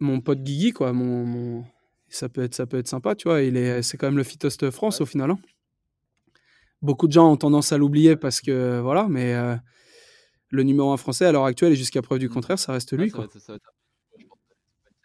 mon 0.00 0.20
pote 0.20 0.40
Guigui, 0.42 0.72
quoi, 0.72 0.92
mon, 0.92 1.24
mon- 1.24 1.64
ça 2.16 2.28
peut 2.28 2.42
être, 2.42 2.54
ça 2.54 2.66
peut 2.66 2.78
être 2.78 2.88
sympa, 2.88 3.14
tu 3.14 3.28
vois. 3.28 3.42
Il 3.42 3.56
est, 3.56 3.82
c'est 3.82 3.96
quand 3.96 4.06
même 4.06 4.16
le 4.16 4.24
fittest 4.24 4.70
France 4.70 4.98
Ouais. 4.98 5.02
au 5.02 5.06
final. 5.06 5.30
hein. 5.30 5.38
Beaucoup 6.82 7.06
de 7.06 7.12
gens 7.12 7.30
ont 7.30 7.36
tendance 7.36 7.72
à 7.72 7.78
l'oublier 7.78 8.16
parce 8.16 8.40
que 8.40 8.80
voilà, 8.80 9.06
mais 9.08 9.34
euh, 9.34 9.54
le 10.50 10.62
numéro 10.64 10.92
un 10.92 10.96
français 10.96 11.24
à 11.26 11.32
l'heure 11.32 11.44
actuelle 11.44 11.72
et 11.72 11.76
jusqu'à 11.76 12.02
preuve 12.02 12.18
du 12.18 12.28
Mhm. 12.28 12.34
contraire, 12.34 12.58
ça 12.58 12.72
reste 12.72 12.92
Ouais, 12.92 12.98
lui, 12.98 13.10
ça 13.10 13.16
quoi. 13.16 13.24
va 13.26 13.30
être- 13.34 13.40
ça 13.40 13.52
va 13.52 13.56
être- 13.56 13.72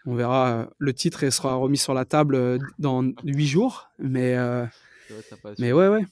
On 0.05 0.15
verra. 0.15 0.49
euh, 0.61 0.65
Le 0.79 0.93
titre 0.93 1.29
sera 1.29 1.55
remis 1.55 1.77
sur 1.77 1.93
la 1.93 2.05
table 2.05 2.35
euh, 2.35 2.57
dans 2.79 3.03
huit 3.23 3.47
jours, 3.47 3.89
mais 3.99 4.35
euh, 4.37 4.65
mais 5.59 5.71
ouais, 5.73 5.87
ouais. 5.89 6.05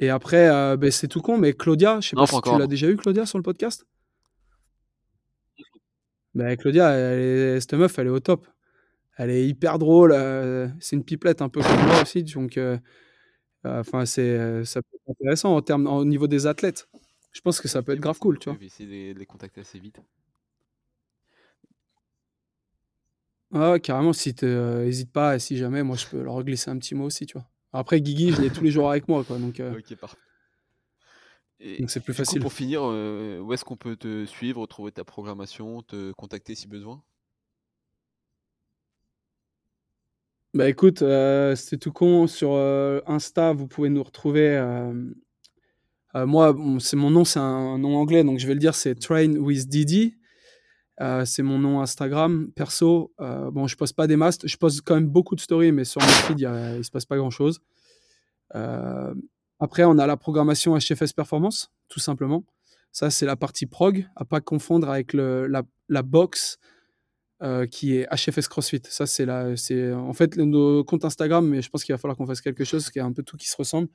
Et 0.00 0.08
après, 0.10 0.48
euh, 0.48 0.76
ben, 0.76 0.90
c'est 0.90 1.08
tout 1.08 1.20
con, 1.20 1.38
mais 1.38 1.52
Claudia, 1.52 2.00
je 2.00 2.08
sais 2.08 2.16
Non, 2.16 2.22
pas 2.22 2.26
si 2.28 2.34
encore, 2.34 2.54
tu 2.54 2.58
l'as 2.60 2.66
déjà 2.66 2.88
eu, 2.88 2.96
Claudia, 2.96 3.24
sur 3.26 3.38
le 3.38 3.42
podcast? 3.42 3.86
Ben, 6.34 6.56
Claudia, 6.56 6.90
elle 6.90 7.18
est- 7.20 7.60
cette 7.60 7.74
meuf, 7.74 7.98
elle 7.98 8.06
est 8.06 8.10
au 8.10 8.20
top. 8.20 8.46
Elle 9.20 9.28
est 9.28 9.46
hyper 9.46 9.78
drôle. 9.78 10.12
euh, 10.12 10.66
c'est 10.80 10.96
une 10.96 11.04
pipelette 11.04 11.42
un 11.42 11.50
peu 11.50 11.60
comme 11.60 11.84
moi 11.84 12.00
aussi, 12.00 12.24
donc 12.24 12.56
euh, 12.56 12.78
euh, 13.66 13.80
enfin 13.80 14.06
c'est 14.06 14.22
euh, 14.22 14.64
ça 14.64 14.80
peut 14.80 14.96
être 14.96 15.10
intéressant 15.10 15.54
en 15.54 15.60
termes 15.60 15.86
au 15.86 16.06
niveau 16.06 16.26
des 16.26 16.46
athlètes. 16.46 16.88
Je 17.30 17.42
pense 17.42 17.60
que 17.60 17.68
ça 17.68 17.82
peut 17.82 17.92
être 17.92 18.00
grave 18.00 18.18
cool, 18.18 18.38
tu 18.38 18.48
vois. 18.48 18.54
Je 18.54 18.60
vais 18.60 18.66
essayer 18.66 19.12
de, 19.12 19.18
les 19.18 19.26
contacter 19.26 19.60
assez 19.60 19.78
vite. 19.78 20.00
Ah, 23.52 23.78
carrément, 23.78 24.14
si 24.14 24.34
n'hésite 24.42 25.12
pas, 25.12 25.36
et 25.36 25.38
si 25.38 25.58
jamais, 25.58 25.82
moi 25.82 25.96
je 25.96 26.06
peux 26.06 26.22
leur 26.22 26.42
glisser 26.42 26.70
un 26.70 26.78
petit 26.78 26.94
mot 26.94 27.04
aussi, 27.04 27.26
tu 27.26 27.34
vois. 27.34 27.46
Après, 27.74 28.00
Guigui, 28.00 28.32
je 28.32 28.40
l'ai 28.40 28.48
tous 28.48 28.64
les 28.64 28.70
jours 28.70 28.90
avec 28.90 29.06
moi, 29.06 29.22
quoi, 29.22 29.36
donc 29.36 29.60
Ok, 29.60 29.96
parfait. 29.96 30.16
Et 31.60 31.78
donc 31.78 31.90
c'est 31.90 32.00
plus 32.00 32.14
coup, 32.14 32.18
facile. 32.18 32.40
pour 32.40 32.52
finir, 32.54 32.80
euh, 32.84 33.38
où 33.40 33.52
est-ce 33.52 33.64
qu'on 33.64 33.76
peut 33.76 33.96
te 33.96 34.24
suivre, 34.24 34.66
trouver 34.66 34.92
ta 34.92 35.04
programmation, 35.04 35.82
te 35.82 36.12
contacter 36.12 36.54
si 36.54 36.66
besoin? 36.66 37.02
Bah 40.52 40.68
écoute, 40.68 41.02
euh, 41.02 41.54
c'est 41.54 41.78
tout 41.78 41.92
con. 41.92 42.26
Sur 42.26 42.54
euh, 42.54 43.00
Insta, 43.06 43.52
vous 43.52 43.68
pouvez 43.68 43.88
nous 43.88 44.02
retrouver. 44.02 44.56
euh, 44.56 46.26
moi, 46.26 46.56
c'est 46.80 46.96
mon 46.96 47.10
nom, 47.10 47.24
c'est 47.24 47.38
un 47.38 47.78
nom 47.78 47.96
anglais, 47.96 48.24
donc 48.24 48.40
je 48.40 48.46
vais 48.48 48.54
le 48.54 48.60
dire, 48.60 48.74
c'est 48.74 48.96
Train 48.96 49.36
with 49.36 49.68
Didi. 49.68 50.16
C'est 51.24 51.42
mon 51.42 51.58
nom 51.58 51.80
Instagram. 51.80 52.50
Perso, 52.54 53.14
bon, 53.18 53.66
je 53.66 53.74
poste 53.76 53.96
pas 53.96 54.06
des 54.06 54.16
masses. 54.16 54.38
Je 54.44 54.56
poste 54.56 54.82
quand 54.84 54.96
même 54.96 55.08
beaucoup 55.08 55.34
de 55.34 55.40
stories, 55.40 55.72
mais 55.72 55.84
sur 55.84 56.02
mon 56.02 56.06
feed, 56.08 56.40
il 56.40 56.76
il 56.78 56.84
se 56.84 56.90
passe 56.90 57.06
pas 57.06 57.16
grand-chose. 57.16 57.60
Euh, 58.54 59.14
après, 59.60 59.84
on 59.84 59.98
a 59.98 60.06
la 60.06 60.16
programmation 60.16 60.76
HFS 60.76 61.12
Performance, 61.14 61.72
tout 61.88 62.00
simplement. 62.00 62.44
Ça, 62.92 63.10
c'est 63.10 63.24
la 63.24 63.36
partie 63.36 63.66
prog, 63.66 64.06
à 64.16 64.24
pas 64.24 64.40
confondre 64.40 64.90
avec 64.90 65.14
la 65.14 66.02
box 66.02 66.58
euh, 67.42 67.66
qui 67.66 67.96
est 67.96 68.06
HFS 68.14 68.48
CrossFit. 68.48 68.82
Ça, 68.84 69.06
c'est 69.06 69.24
la, 69.24 69.56
c'est 69.56 69.92
en 69.92 70.12
fait 70.12 70.36
nos 70.36 70.84
comptes 70.84 71.04
Instagram, 71.04 71.46
mais 71.48 71.62
je 71.62 71.70
pense 71.70 71.84
qu'il 71.84 71.94
va 71.94 71.98
falloir 71.98 72.16
qu'on 72.16 72.26
fasse 72.26 72.40
quelque 72.40 72.64
chose, 72.64 72.90
y 72.94 72.98
a 73.00 73.04
un 73.04 73.12
peu 73.12 73.22
tout 73.22 73.36
qui 73.36 73.48
se 73.48 73.56
ressemble. 73.56 73.88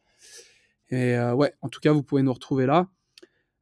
Et 0.89 1.15
euh, 1.15 1.34
ouais, 1.34 1.53
en 1.61 1.69
tout 1.69 1.80
cas, 1.80 1.91
vous 1.91 2.03
pouvez 2.03 2.22
nous 2.23 2.34
retrouver 2.34 2.65
là. 2.65 2.88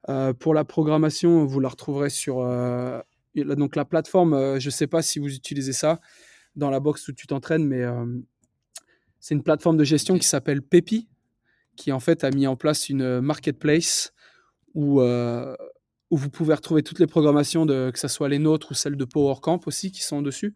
Euh, 0.10 0.34
pour 0.34 0.54
la 0.54 0.64
programmation, 0.66 1.46
vous 1.46 1.60
la 1.60 1.70
retrouverez 1.70 2.10
sur 2.10 2.44
la- 2.44 3.04
donc 3.36 3.76
la 3.76 3.86
plateforme. 3.86 4.60
je 4.60 4.70
sais 4.70 4.88
pas 4.88 5.02
si 5.02 5.20
vous 5.20 5.34
utilisez 5.34 5.74
ça 5.74 6.00
dans 6.56 6.70
la 6.70 6.80
box 6.80 7.08
où 7.08 7.14
tu 7.14 7.28
t'entraînes, 7.28 7.66
mais 7.66 7.84
c'est 9.20 9.34
une 9.36 9.44
plateforme 9.44 9.78
de 9.78 9.84
gestion 9.84 10.18
qui 10.18 10.28
s'appelle 10.28 10.62
Pepi, 10.62 11.08
qui 11.76 11.92
en 11.92 12.00
fait 12.00 12.24
a 12.24 12.30
mis 12.32 12.46
en 12.46 12.56
place 12.56 12.90
une 12.90 13.22
marketplace 13.22 14.14
où, 14.76 15.02
où 16.14 16.16
vous 16.16 16.30
pouvez 16.30 16.54
retrouver 16.54 16.84
toutes 16.84 17.00
les 17.00 17.08
programmations, 17.08 17.66
de, 17.66 17.90
que 17.90 17.98
ce 17.98 18.08
soit 18.08 18.30
les 18.30 18.38
nôtres 18.38 18.70
ou 18.70 18.76
celles 18.76 18.98
de 18.98 19.04
Power 19.04 19.34
Camp 19.42 19.60
aussi, 19.66 19.92
qui 19.92 20.04
sont 20.04 20.22
dessus. 20.22 20.54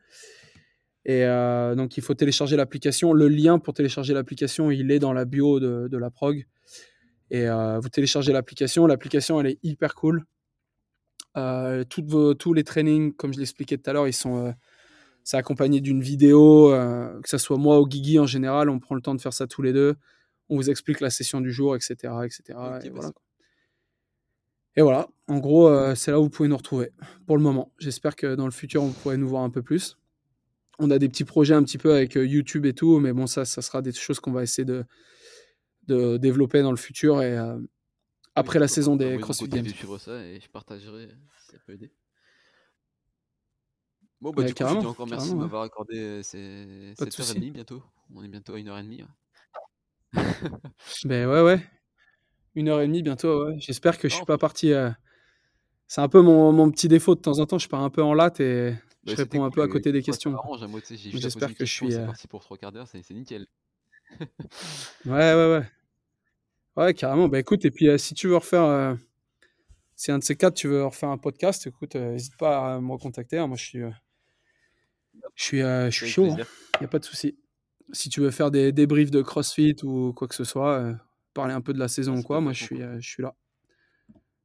Et 1.03 1.23
euh, 1.23 1.73
donc, 1.73 1.97
il 1.97 2.03
faut 2.03 2.13
télécharger 2.13 2.55
l'application. 2.55 3.11
Le 3.11 3.27
lien 3.27 3.57
pour 3.57 3.73
télécharger 3.73 4.13
l'application, 4.13 4.69
il 4.69 4.91
est 4.91 4.99
dans 4.99 5.13
la 5.13 5.25
bio 5.25 5.59
de, 5.59 5.87
de 5.87 5.97
la 5.97 6.11
prog. 6.11 6.45
Et 7.31 7.49
euh, 7.49 7.79
vous 7.79 7.89
téléchargez 7.89 8.33
l'application. 8.33 8.85
L'application, 8.85 9.39
elle 9.41 9.47
est 9.47 9.59
hyper 9.63 9.95
cool. 9.95 10.25
Euh, 11.37 11.83
toutes 11.85 12.05
vos, 12.05 12.35
tous 12.35 12.53
les 12.53 12.63
trainings, 12.63 13.15
comme 13.15 13.33
je 13.33 13.39
l'expliquais 13.39 13.79
tout 13.79 13.89
à 13.89 13.93
l'heure, 13.93 14.07
ils 14.07 14.13
sont, 14.13 14.53
c'est 15.23 15.37
accompagné 15.37 15.81
d'une 15.81 16.03
vidéo. 16.03 16.69
que 16.69 17.29
ce 17.29 17.39
soit 17.39 17.57
moi 17.57 17.81
ou 17.81 17.87
Guigui 17.87 18.19
en 18.19 18.27
général, 18.27 18.69
on 18.69 18.77
prend 18.77 18.93
le 18.93 19.01
temps 19.01 19.15
de 19.15 19.21
faire 19.21 19.33
ça 19.33 19.47
tous 19.47 19.63
les 19.63 19.73
deux. 19.73 19.95
On 20.49 20.55
vous 20.55 20.69
explique 20.69 20.99
la 20.99 21.09
session 21.09 21.41
du 21.41 21.51
jour, 21.51 21.75
etc. 21.75 21.95
etc. 22.25 22.43
Et, 22.49 22.53
bah, 22.53 22.79
voilà. 22.93 23.11
Et 24.77 24.81
voilà, 24.81 25.07
en 25.27 25.39
gros, 25.39 25.67
euh, 25.67 25.95
c'est 25.95 26.11
là 26.11 26.19
où 26.19 26.23
vous 26.23 26.29
pouvez 26.29 26.47
nous 26.47 26.55
retrouver 26.55 26.91
pour 27.25 27.35
le 27.35 27.43
moment. 27.43 27.73
J'espère 27.79 28.15
que 28.15 28.35
dans 28.35 28.45
le 28.45 28.51
futur, 28.51 28.83
vous 28.83 28.93
pourrez 28.93 29.17
nous 29.17 29.27
voir 29.27 29.43
un 29.43 29.49
peu 29.49 29.61
plus. 29.63 29.97
On 30.79 30.91
a 30.91 30.99
des 30.99 31.09
petits 31.09 31.25
projets 31.25 31.55
un 31.55 31.63
petit 31.63 31.79
peu 31.79 31.93
avec 31.93 32.15
euh, 32.15 32.25
YouTube 32.25 32.65
et 32.67 32.73
tout, 32.73 32.99
mais 32.99 33.11
bon, 33.11 33.25
ça, 33.27 33.43
ça 33.43 33.61
sera 33.63 33.81
des 33.81 33.91
choses 33.91 34.19
qu'on 34.19 34.31
va 34.31 34.43
essayer 34.43 34.65
de, 34.65 34.85
de 35.87 36.17
développer 36.17 36.61
dans 36.61 36.69
le 36.71 36.77
futur 36.77 37.23
et 37.23 37.35
euh, 37.37 37.59
après 38.35 38.59
Oui, 38.59 38.61
la 38.61 38.67
saison 38.67 38.95
des 38.95 39.17
CrossFit 39.17 39.47
Games. 39.49 39.65
je 39.65 39.71
suivre 39.73 39.97
ça 39.97 40.23
et 40.23 40.39
je 40.39 40.47
partagerai 40.49 41.07
si 41.39 41.51
ça 41.53 41.57
peut 41.65 41.73
aider. 41.73 41.91
Bon, 44.21 44.31
bah, 44.31 44.43
Ouais, 44.43 44.47
du 44.47 44.53
coup, 44.53 44.53
je 44.53 44.53
te 44.53 44.57
carrément, 44.59 44.81
dis 44.81 44.85
encore 44.87 45.07
merci 45.07 45.29
de 45.29 45.33
ouais. 45.35 45.41
m'avoir 45.41 45.63
accordé 45.63 46.21
ces 46.21 46.93
Pas 46.99 47.05
de 47.05 47.09
7h30 47.09 47.51
bientôt. 47.51 47.83
On 48.13 48.23
est 48.23 48.27
bientôt 48.27 48.53
à 48.53 48.59
1h30. 48.59 49.05
Ben 51.05 51.27
ouais, 51.27 51.41
ouais. 51.41 51.59
Une 52.57 52.67
heure 52.69 52.81
et 52.81 52.87
demie 52.87 53.03
bientôt, 53.03 53.45
ouais. 53.45 53.55
J'espère 53.59 53.97
que 53.97 54.09
je 54.09 54.13
Non, 54.13 54.17
suis 54.17 54.25
pas 54.25 54.37
parti. 54.37 54.73
euh, 54.73 54.89
C'est 55.87 56.01
un 56.01 56.09
peu 56.09 56.21
mon, 56.21 56.51
mon 56.53 56.71
petit 56.71 56.87
défaut 56.87 57.15
de 57.15 57.21
temps 57.21 57.39
en 57.39 57.45
temps. 57.45 57.59
Je 57.59 57.69
pars 57.69 57.81
un 57.83 57.89
peu 57.89 58.03
en 58.03 58.13
latte 58.13 58.39
et 58.41 58.73
Bah, 59.03 59.13
je 59.13 59.15
c'était 59.15 59.21
réponds 59.23 59.43
un 59.43 59.49
cool, 59.49 59.51
peu 59.51 59.61
à 59.61 59.67
euh, 59.67 59.67
côté 59.67 59.91
des 59.91 60.01
ça 60.01 60.03
questions. 60.03 60.35
quoi. 60.37 60.49
m'arrange, 60.49 60.63
hein, 60.63 60.67
moi, 60.67 60.81
tu 60.81 60.87
sais, 60.87 60.97
j'ai 60.97 61.11
Mais 61.11 61.19
juste 61.19 61.25
à 61.25 61.29
poser 61.31 61.47
j'espère 61.47 61.49
une 61.49 61.55
que 61.55 61.65
je 61.65 61.73
question, 61.73 61.85
suis. 61.87 61.91
c'est 61.91 62.01
euh, 62.01 62.05
parti 62.05 62.27
pour 62.27 62.41
trois 62.43 62.57
quarts 62.57 62.71
d'heure, 62.71 62.87
c'est 62.87 63.01
c'est 63.03 63.13
nickel. 63.13 63.47
Ouais, 65.05 65.33
ouais, 65.33 65.51
ouais. 65.59 65.65
Ouais, 66.75 66.93
carrément. 66.93 67.27
Bah 67.27 67.39
écoute, 67.39 67.65
et 67.65 67.71
puis 67.71 67.89
euh, 67.89 67.97
si 67.97 68.13
tu 68.13 68.27
veux 68.27 68.37
refaire. 68.37 68.63
euh, 68.63 68.95
Si 69.95 70.11
un 70.11 70.19
de 70.19 70.23
ces 70.23 70.37
quatre, 70.37 70.55
tu 70.55 70.67
veux 70.69 70.85
refaire 70.85 71.09
un 71.09 71.17
podcast, 71.17 71.67
écoute, 71.67 71.95
euh, 71.97 72.13
n'hésite 72.13 72.37
pas 72.37 72.75
à 72.75 72.81
me 72.81 72.91
recontacter. 72.93 73.37
hein. 73.39 73.47
Moi, 73.47 73.57
je 73.57 73.65
suis. 73.65 73.81
euh, 73.83 73.91
Je 75.35 75.43
suis, 75.43 75.61
euh, 75.61 75.89
je 75.89 75.95
suis 75.95 76.05
Avec 76.05 76.13
chaud, 76.13 76.25
il 76.25 76.35
plaisir. 76.35 76.47
n'y 76.81 76.85
a 76.85 76.89
pas 76.89 76.99
de 76.99 77.05
souci. 77.05 77.37
Si 77.93 78.09
tu 78.09 78.21
veux 78.21 78.31
faire 78.31 78.51
des 78.51 78.71
débriefs 78.71 79.11
de 79.11 79.21
CrossFit 79.21 79.75
ou 79.83 80.13
quoi 80.13 80.27
que 80.27 80.35
ce 80.35 80.43
soit, 80.43 80.79
euh, 80.79 80.93
parler 81.37 81.53
un 81.53 81.61
peu 81.61 81.73
de 81.73 81.79
la 81.79 81.87
saison 81.87 82.15
Ah, 82.15 82.19
ou 82.19 82.23
quoi, 82.23 82.41
moi 82.41 82.51
je 82.53 82.63
vachement 82.63 82.65
suis, 82.65 82.75
cool. 82.77 82.85
euh, 82.95 82.99
je 82.99 83.09
suis 83.09 83.23
là. 83.23 83.35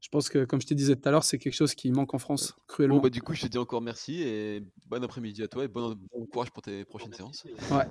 Je 0.00 0.08
pense 0.08 0.28
que, 0.28 0.44
comme 0.44 0.60
je 0.60 0.66
te 0.66 0.74
disais 0.74 0.94
tout 0.96 1.08
à 1.08 1.12
l'heure, 1.12 1.22
c'est 1.24 1.38
quelque 1.38 1.54
chose 1.54 1.74
qui 1.74 1.90
manque 1.92 2.12
en 2.14 2.18
France 2.18 2.54
Bon, 2.56 2.62
cruellement. 2.68 2.98
bah, 3.00 3.08
du 3.08 3.22
coup, 3.22 3.34
je 3.34 3.42
te 3.42 3.46
dis 3.46 3.58
encore 3.58 3.80
merci 3.80 4.20
et 4.22 4.62
bon 4.86 5.02
après-midi 5.02 5.42
à 5.42 5.48
toi 5.48 5.64
et 5.64 5.68
bon, 5.68 5.96
bon 6.12 6.26
courage 6.26 6.50
pour 6.50 6.62
tes 6.62 6.84
prochaines 6.84 7.12
séances. 7.14 7.44
Ouais. 7.70 7.84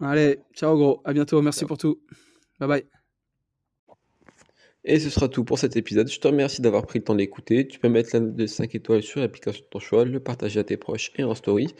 Allez, 0.00 0.38
ciao 0.54 0.76
gros, 0.76 1.02
à 1.04 1.12
bientôt, 1.12 1.42
merci 1.42 1.64
pour 1.66 1.76
tout. 1.78 2.00
Bye 2.58 2.68
bye. 2.68 2.84
Et 4.84 4.98
ce 4.98 5.10
sera 5.10 5.28
tout 5.28 5.44
pour 5.44 5.58
cet 5.58 5.76
épisode. 5.76 6.08
Je 6.08 6.18
te 6.18 6.26
remercie 6.26 6.62
d'avoir 6.62 6.86
pris 6.86 7.00
le 7.00 7.04
temps 7.04 7.14
d'écouter. 7.14 7.68
Tu 7.68 7.78
peux 7.78 7.90
mettre 7.90 8.10
la 8.14 8.20
note 8.20 8.34
de 8.34 8.46
5 8.46 8.74
étoiles 8.74 9.02
sur 9.02 9.20
l'application 9.20 9.62
de 9.62 9.68
ton 9.68 9.78
choix, 9.78 10.06
le 10.06 10.20
partager 10.20 10.58
à 10.58 10.64
tes 10.64 10.78
proches 10.78 11.12
et 11.16 11.24
en 11.24 11.34
story. 11.34 11.74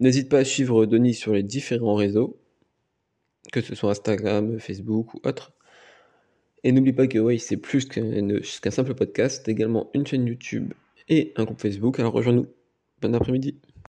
N'hésite 0.00 0.28
pas 0.28 0.40
à 0.40 0.44
suivre 0.44 0.84
Denis 0.84 1.14
sur 1.14 1.32
les 1.32 1.42
différents 1.42 1.94
réseaux, 1.94 2.38
que 3.52 3.60
ce 3.60 3.74
soit 3.74 3.90
Instagram, 3.90 4.58
Facebook 4.58 5.14
ou 5.14 5.20
autre. 5.24 5.52
Et 6.62 6.72
n'oublie 6.72 6.92
pas 6.92 7.06
que 7.06 7.18
oui, 7.18 7.38
c'est 7.38 7.58
plus 7.58 7.86
qu'un 7.86 8.70
simple 8.70 8.94
podcast, 8.94 9.46
également 9.48 9.90
une 9.94 10.06
chaîne 10.06 10.26
YouTube 10.26 10.72
et 11.08 11.32
un 11.36 11.44
groupe 11.44 11.60
Facebook. 11.60 12.00
Alors 12.00 12.12
rejoins-nous. 12.12 12.46
Bon 13.02 13.14
après-midi. 13.14 13.60